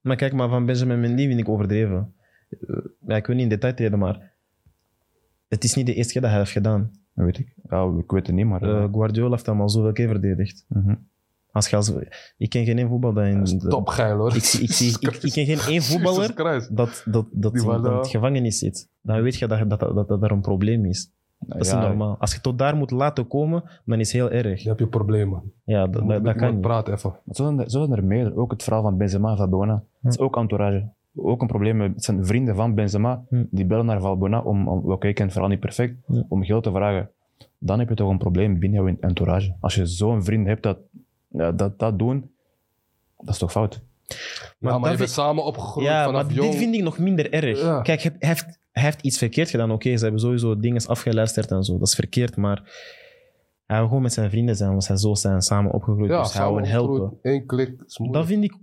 Maar 0.00 0.16
kijk, 0.16 0.32
maar 0.32 0.48
van 0.48 0.66
Benjamin 0.66 1.00
Mendy 1.00 1.26
vind 1.26 1.40
ik 1.40 1.48
overdreven. 1.48 2.14
Eh, 2.50 2.76
ja, 3.06 3.16
ik 3.16 3.26
wil 3.26 3.34
niet 3.34 3.44
in 3.44 3.50
detail 3.50 3.74
treden, 3.74 3.98
maar 3.98 4.32
het 5.48 5.64
is 5.64 5.74
niet 5.74 5.86
de 5.86 5.94
eerste 5.94 6.12
keer 6.12 6.22
dat 6.22 6.30
hij 6.30 6.38
heeft 6.38 6.52
gedaan. 6.52 6.90
Dat 7.14 7.24
weet 7.24 7.38
ik. 7.38 7.54
Ja, 7.68 7.92
ik 7.98 8.10
weet 8.10 8.26
het 8.26 8.36
niet, 8.36 8.46
maar... 8.46 8.62
Eh, 8.62 8.88
Guardiola 8.92 9.30
heeft 9.30 9.46
hem 9.46 9.60
al 9.60 9.68
zoveel 9.68 9.92
keer 9.92 10.08
verdedigd. 10.08 10.64
mhm. 10.68 10.94
Als 11.50 11.68
je 11.68 11.76
als, 11.76 11.92
ik 12.36 12.50
ken 12.50 12.64
geen 12.64 12.78
één 12.78 12.88
voetbal 12.88 13.12
dat 13.12 13.24
in... 13.24 13.38
Dat 13.38 13.48
is 13.48 13.58
topgeil 13.68 14.16
hoor. 14.16 14.34
Ik, 14.34 14.44
zie, 14.44 14.62
ik, 14.62 14.72
zie, 14.72 14.96
ik, 15.00 15.22
ik 15.22 15.32
ken 15.32 15.44
geen 15.46 15.58
één 15.58 15.82
voetballer 15.90 16.34
dat, 16.70 17.02
dat, 17.04 17.26
dat 17.32 17.54
in, 17.54 17.64
waren- 17.64 17.90
in 17.90 17.96
het 17.96 18.08
gevangenis 18.08 18.58
zit. 18.58 18.88
Dan 19.00 19.22
weet 19.22 19.36
je 19.36 19.46
dat, 19.46 19.70
dat, 19.70 19.80
dat, 19.80 20.08
dat 20.08 20.22
er 20.22 20.30
een 20.30 20.40
probleem 20.40 20.84
is. 20.84 21.10
Dat 21.38 21.60
is 21.60 21.70
Ja, 21.70 21.78
niet 21.78 21.88
normaal. 21.88 22.16
Als 22.18 22.34
je 22.34 22.40
tot 22.40 22.58
daar 22.58 22.76
moet 22.76 22.90
laten 22.90 23.26
komen, 23.28 23.62
dan 23.84 24.00
is 24.00 24.12
het 24.12 24.20
heel 24.22 24.30
erg. 24.30 24.62
Je 24.62 24.68
hebt 24.68 24.80
je 24.80 24.86
problemen. 24.86 25.52
Ja, 25.64 25.86
dat, 25.86 26.24
dat, 26.24 26.36
kan 26.36 26.50
niet. 26.52 26.60
praten 26.60 26.94
even. 26.94 27.10
Maar 27.24 27.34
Zo 27.34 27.44
zijn, 27.44 27.58
er, 27.60 27.70
zo 27.70 27.78
zijn 27.84 27.92
er 27.98 28.04
meer. 28.04 28.36
Ook 28.36 28.50
het 28.50 28.62
verhaal 28.62 28.82
van 28.82 28.96
Benzema 28.96 29.30
en 29.30 29.36
Valbuena. 29.36 29.82
Dat 30.00 30.12
is 30.12 30.18
ook 30.18 30.36
entourage. 30.36 30.88
Ook 31.16 31.40
een 31.40 31.46
probleem. 31.46 31.76
met- 31.76 31.94
Het 31.94 32.04
zijn 32.04 32.26
vrienden 32.26 32.56
van 32.56 32.74
Benzema. 32.74 33.22
Hm. 33.28 33.44
Die 33.50 33.64
bellen 33.64 33.86
naar 33.86 34.00
Valbuena 34.00 34.40
om... 34.40 34.68
om 34.68 34.92
Oké, 34.92 35.06
ik 35.06 35.14
ken 35.14 35.24
het 35.24 35.32
verhaal 35.32 35.50
niet 35.50 35.60
perfect. 35.60 35.94
Hm. 36.06 36.22
Om 36.28 36.44
geld 36.44 36.62
te 36.62 36.70
vragen. 36.70 37.10
Dan 37.58 37.78
heb 37.78 37.88
je 37.88 37.94
toch 37.94 38.10
een 38.10 38.18
probleem 38.18 38.58
binnen 38.58 38.84
jouw 38.84 38.96
entourage. 39.00 39.54
Als 39.60 39.74
je 39.74 39.86
zo'n 39.86 40.24
vriend 40.24 40.46
hebt 40.46 40.62
dat 40.62 40.78
ja, 41.28 41.52
dat, 41.52 41.78
dat 41.78 41.98
doen... 41.98 42.30
Dat 43.18 43.28
is 43.34 43.38
toch 43.38 43.50
fout? 43.50 43.80
Maar, 44.58 44.72
ja, 44.72 44.78
maar 44.78 44.90
je 44.90 44.96
bent 44.96 45.10
samen 45.10 45.44
opgegroeid 45.44 45.86
Ja, 45.86 46.04
vanaf 46.04 46.24
maar 46.24 46.32
jong. 46.34 46.50
dit 46.50 46.58
vind 46.58 46.74
ik 46.74 46.82
nog 46.82 46.98
minder 46.98 47.32
erg. 47.32 47.60
Ja. 47.62 47.80
Kijk, 47.82 48.02
hij 48.02 48.12
heeft, 48.18 48.58
hij 48.76 48.84
heeft 48.84 49.02
iets 49.02 49.18
verkeerd 49.18 49.50
gedaan. 49.50 49.70
Oké, 49.70 49.96
ze 49.96 50.02
hebben 50.02 50.20
sowieso 50.20 50.58
dingen 50.60 50.86
afgeluisterd 50.86 51.50
en 51.50 51.62
zo. 51.64 51.78
Dat 51.78 51.88
is 51.88 51.94
verkeerd, 51.94 52.36
maar 52.36 52.62
hij 53.66 53.76
wil 53.78 53.86
gewoon 53.86 54.02
met 54.02 54.12
zijn 54.12 54.30
vrienden 54.30 54.56
zijn, 54.56 54.70
want 54.70 54.84
zij 54.84 54.96
zo 54.96 55.14
zijn 55.14 55.40
samen 55.42 55.72
opgegroeid. 55.72 56.10
ja, 56.10 56.22
dus 56.22 56.32
hij 56.32 56.46
wil 56.52 56.66
helpen. 56.66 57.18
één 57.22 57.46
klik. 57.46 57.74
Dat 58.10 58.26
vind 58.26 58.44
ik... 58.44 58.54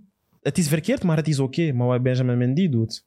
Het 0.41 0.57
is 0.57 0.68
verkeerd, 0.68 1.03
maar 1.03 1.18
het 1.18 1.28
is 1.28 1.39
oké. 1.39 1.72
Maar 1.72 1.88
wat 1.88 2.01
Benjamin 2.01 2.38
Mendy 2.38 2.70
doet... 2.70 3.05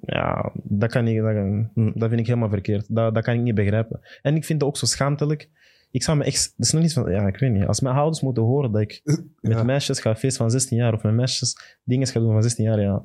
Ja, 0.00 0.52
dat, 0.62 0.90
kan 0.90 1.06
ik, 1.08 1.20
dat, 1.22 1.32
kan- 1.34 1.70
Hm. 1.74 1.90
dat 1.98 2.08
vind 2.08 2.20
ik 2.20 2.26
helemaal 2.26 2.48
verkeerd. 2.48 2.94
Dat, 2.94 3.14
dat 3.14 3.24
kan 3.24 3.34
ik 3.34 3.40
niet 3.40 3.54
begrijpen. 3.54 4.00
En 4.22 4.36
ik 4.36 4.44
vind 4.44 4.60
het 4.60 4.70
ook 4.70 4.76
zo 4.76 4.86
schaamtelijk. 4.86 5.48
Ik 5.90 6.02
zou 6.02 6.18
me 6.18 6.24
echt... 6.24 6.54
Dat 6.56 6.66
is 6.66 6.72
nog 6.72 6.82
niet 6.82 6.92
van... 6.92 7.10
Ja, 7.10 7.26
ik 7.26 7.38
weet 7.38 7.52
niet. 7.52 7.66
Als 7.66 7.80
mijn 7.80 7.96
ouders 7.96 8.20
moeten 8.20 8.42
horen 8.42 8.72
dat 8.72 8.80
ik 8.80 9.00
met 9.40 9.52
Ja. 9.52 9.62
meisjes 9.62 10.00
ga 10.00 10.16
feest 10.16 10.36
van 10.36 10.50
16 10.50 10.76
jaar 10.78 10.94
of 10.94 11.02
met 11.02 11.14
meisjes 11.14 11.78
dingen 11.84 12.06
ga 12.06 12.20
doen 12.20 12.32
van 12.32 12.42
16 12.42 12.64
jaar, 12.64 12.80
ja... 12.80 13.04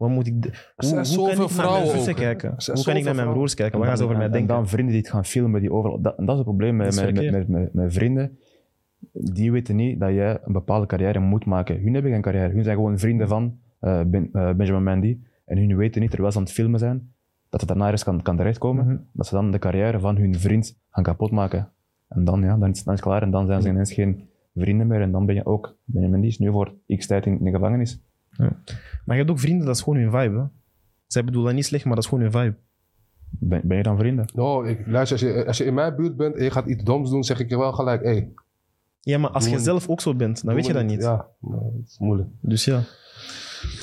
Wat 0.00 0.10
moet 0.10 0.26
ik... 0.26 0.44
Er 0.44 0.64
Hoe, 0.76 0.88
zijn 0.88 0.96
hoe 0.96 1.04
zoveel 1.04 1.34
kan 1.34 1.44
ik 1.44 1.56
naar 1.56 1.70
mijn 1.70 1.86
zussen 1.86 2.14
kijken? 2.14 2.54
Zijn 2.56 2.76
Hoe 2.76 2.86
kan 2.86 2.96
ik 2.96 3.04
naar 3.04 3.14
mijn 3.14 3.30
broers 3.30 3.54
kijken? 3.54 3.78
Wat 3.78 3.88
gaan 3.88 3.96
ze 3.96 4.02
over 4.02 4.16
mij 4.16 4.26
en 4.26 4.32
denken? 4.32 4.54
dan 4.54 4.68
vrienden 4.68 4.92
die 4.92 5.02
het 5.02 5.10
gaan 5.10 5.24
filmen, 5.24 5.60
die 5.60 5.72
overal... 5.72 6.00
Dat, 6.00 6.16
dat 6.16 6.28
is 6.28 6.34
het 6.34 6.44
probleem 6.44 6.76
met, 6.76 6.86
met, 6.86 7.04
met, 7.04 7.04
verkeerd. 7.04 7.32
met, 7.32 7.48
met, 7.48 7.74
met 7.74 7.92
vrienden. 7.92 8.38
Die 9.12 9.52
weten 9.52 9.76
niet 9.76 10.00
dat 10.00 10.10
jij 10.10 10.38
een 10.44 10.52
bepaalde 10.52 10.86
carrière 10.86 11.18
moet 11.18 11.44
maken. 11.44 11.80
Hun 11.82 11.94
hebben 11.94 12.12
geen 12.12 12.20
carrière. 12.20 12.52
Hun 12.52 12.62
zijn 12.64 12.76
gewoon 12.76 12.98
vrienden 12.98 13.28
van 13.28 13.58
eh, 13.80 14.00
ben, 14.06 14.28
eh, 14.32 14.52
Benjamin 14.52 14.82
Mendy. 14.82 15.18
En 15.44 15.58
hun 15.58 15.76
weten 15.76 16.00
niet, 16.00 16.10
terwijl 16.10 16.32
ze 16.32 16.38
aan 16.38 16.44
het 16.44 16.52
filmen 16.52 16.78
zijn, 16.78 17.12
dat 17.48 17.60
het 17.60 17.68
daarna 17.68 17.90
eens 17.90 18.04
kan, 18.04 18.22
kan 18.22 18.36
terechtkomen. 18.36 18.86
Mhm. 18.86 18.96
Dat 19.12 19.26
ze 19.26 19.34
dan 19.34 19.50
de 19.50 19.58
carrière 19.58 20.00
van 20.00 20.16
hun 20.16 20.34
vriend 20.34 20.78
gaan 20.90 21.04
kapotmaken. 21.04 21.68
En 22.08 22.24
dan, 22.24 22.42
ja, 22.42 22.56
dan 22.56 22.70
is, 22.70 22.84
dan 22.84 22.94
is 22.94 23.00
het 23.00 23.08
klaar 23.08 23.22
en 23.22 23.30
dan 23.30 23.46
zijn 23.46 23.62
ze 23.62 23.68
ineens 23.68 23.92
geen 23.92 24.28
vrienden 24.54 24.86
meer 24.86 25.00
en 25.00 25.12
dan 25.12 25.26
ben 25.26 25.34
je 25.34 25.46
ook, 25.46 25.76
Benjamin 25.84 26.20
die 26.20 26.30
is 26.30 26.38
nu 26.38 26.50
voor 26.50 26.74
x 26.96 27.06
tijd 27.06 27.26
in 27.26 27.44
de 27.44 27.50
gevangenis. 27.50 28.02
Maar 29.04 29.16
je 29.16 29.22
hebt 29.22 29.30
ook 29.30 29.38
vrienden, 29.40 29.66
dat 29.66 29.76
is 29.76 29.82
gewoon 29.82 29.98
hun 29.98 30.10
vibe. 30.10 30.38
Hè? 30.38 30.44
Zij 31.06 31.24
bedoelen 31.24 31.46
dat 31.46 31.54
niet 31.54 31.66
slecht, 31.66 31.84
maar 31.84 31.94
dat 31.94 32.04
is 32.04 32.10
gewoon 32.10 32.24
hun 32.24 32.32
vibe. 32.32 32.56
Ben, 33.30 33.60
ben 33.64 33.76
je 33.76 33.82
dan 33.82 33.98
vrienden? 33.98 34.28
Oh, 34.34 34.68
ik, 34.68 34.86
luister, 34.86 35.18
als 35.18 35.28
je, 35.28 35.46
als 35.46 35.58
je 35.58 35.64
in 35.64 35.74
mijn 35.74 35.96
buurt 35.96 36.16
bent 36.16 36.36
en 36.36 36.44
je 36.44 36.50
gaat 36.50 36.66
iets 36.66 36.84
doms 36.84 37.10
doen, 37.10 37.24
zeg 37.24 37.40
ik 37.40 37.48
je 37.48 37.58
wel 37.58 37.72
gelijk, 37.72 38.02
hé. 38.02 38.10
Hey, 38.10 38.32
Ja, 39.00 39.18
maar 39.18 39.30
als 39.30 39.48
je 39.48 39.58
zelf 39.58 39.88
ook 39.88 40.00
zo 40.00 40.14
bent, 40.14 40.44
dan 40.44 40.54
weet 40.54 40.66
je 40.66 40.72
dat 40.72 40.84
niet. 40.84 41.02
Ja, 41.02 41.28
nou, 41.40 41.62
dat 41.62 41.86
is 41.86 41.98
moeilijk. 41.98 42.28
Dus 42.40 42.64
ja. 42.64 42.82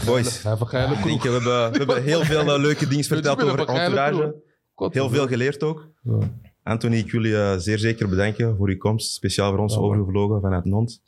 Boys, 0.06 0.38
geile 0.38 0.96
ik 0.96 1.04
denk, 1.04 1.22
we, 1.22 1.30
hebben, 1.30 1.72
we 1.72 1.78
hebben 1.78 2.04
heel 2.04 2.22
veel 2.22 2.54
eh, 2.54 2.60
leuke 2.60 2.88
dingen 2.88 3.04
verteld 3.04 3.44
over 3.44 3.60
entourage. 3.60 4.36
God, 4.74 4.94
Heel 4.94 5.10
veel 5.10 5.28
geleerd 5.28 5.64
ook. 5.64 5.90
Ja. 6.02 6.18
Anthony, 6.64 6.96
ik 6.98 7.12
wil 7.12 7.24
je 7.24 7.36
eh, 7.36 7.58
zeer 7.58 7.80
zeker 7.80 8.10
bedanken 8.10 8.56
voor 8.58 8.68
uw 8.70 8.78
komst. 8.78 9.14
Speciaal 9.14 9.52
voor 9.52 9.60
ons 9.60 9.74
Ja, 9.74 9.80
overgevlogen 9.80 10.42
vanuit 10.42 10.66
Nont. 10.66 11.02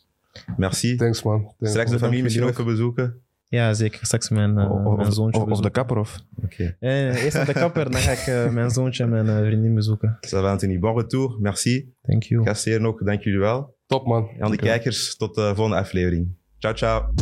Merci. 0.58 0.95
Thanks, 0.95 1.24
man. 1.24 1.41
Thanks, 1.41 1.70
Straks 1.70 1.91
de 1.91 2.00
familie 2.00 2.24
misschien 2.24 2.45
jullie 2.45 2.60
even 2.60 2.72
bezoeken. 2.72 3.22
Ja, 3.50 3.74
zeker. 3.74 4.06
Straks 4.06 4.30
mijn, 4.30 4.58
eh, 4.58 4.86
Of, 4.86 4.97
mijn 4.97 5.12
zoontje 5.12 5.41
of, 5.41 5.50
of 5.52 5.60
de 5.60 5.70
kapper 5.70 5.97
of? 5.97 6.18
Oké. 6.43 6.76
Eh, 6.80 7.24
eerst 7.24 7.36
naar 7.36 7.45
de 7.45 7.54
kapper, 7.54 7.91
dan 7.91 8.02
ga 8.02 8.12
ik 8.12 8.28
eh, 8.28 8.50
mijn 8.60 8.70
zoontje 8.70 9.04
en 9.04 9.10
mijn 9.10 9.45
vriendin 9.45 9.76
bezoeken. 9.76 10.18
Ça 10.28 10.30
va, 10.30 10.52
Anthony. 10.52 10.80
Bon 10.80 10.97
retour. 10.97 11.38
Merci. 11.39 11.93
Thank 12.02 12.24
you. 12.24 12.45
Gastheer 12.45 12.82
nog, 12.82 13.04
dank 13.04 13.22
jullie 13.22 13.39
wel. 13.39 13.78
Top, 13.86 14.06
man. 14.08 14.30
En 14.30 14.43
aan 14.43 14.52
de 14.52 14.58
kijkers, 14.58 15.16
tot 15.16 15.36
de 15.36 15.52
volgende 15.56 15.80
aflevering. 15.80 16.28
Ciao, 16.58 16.74
ciao. 16.74 17.14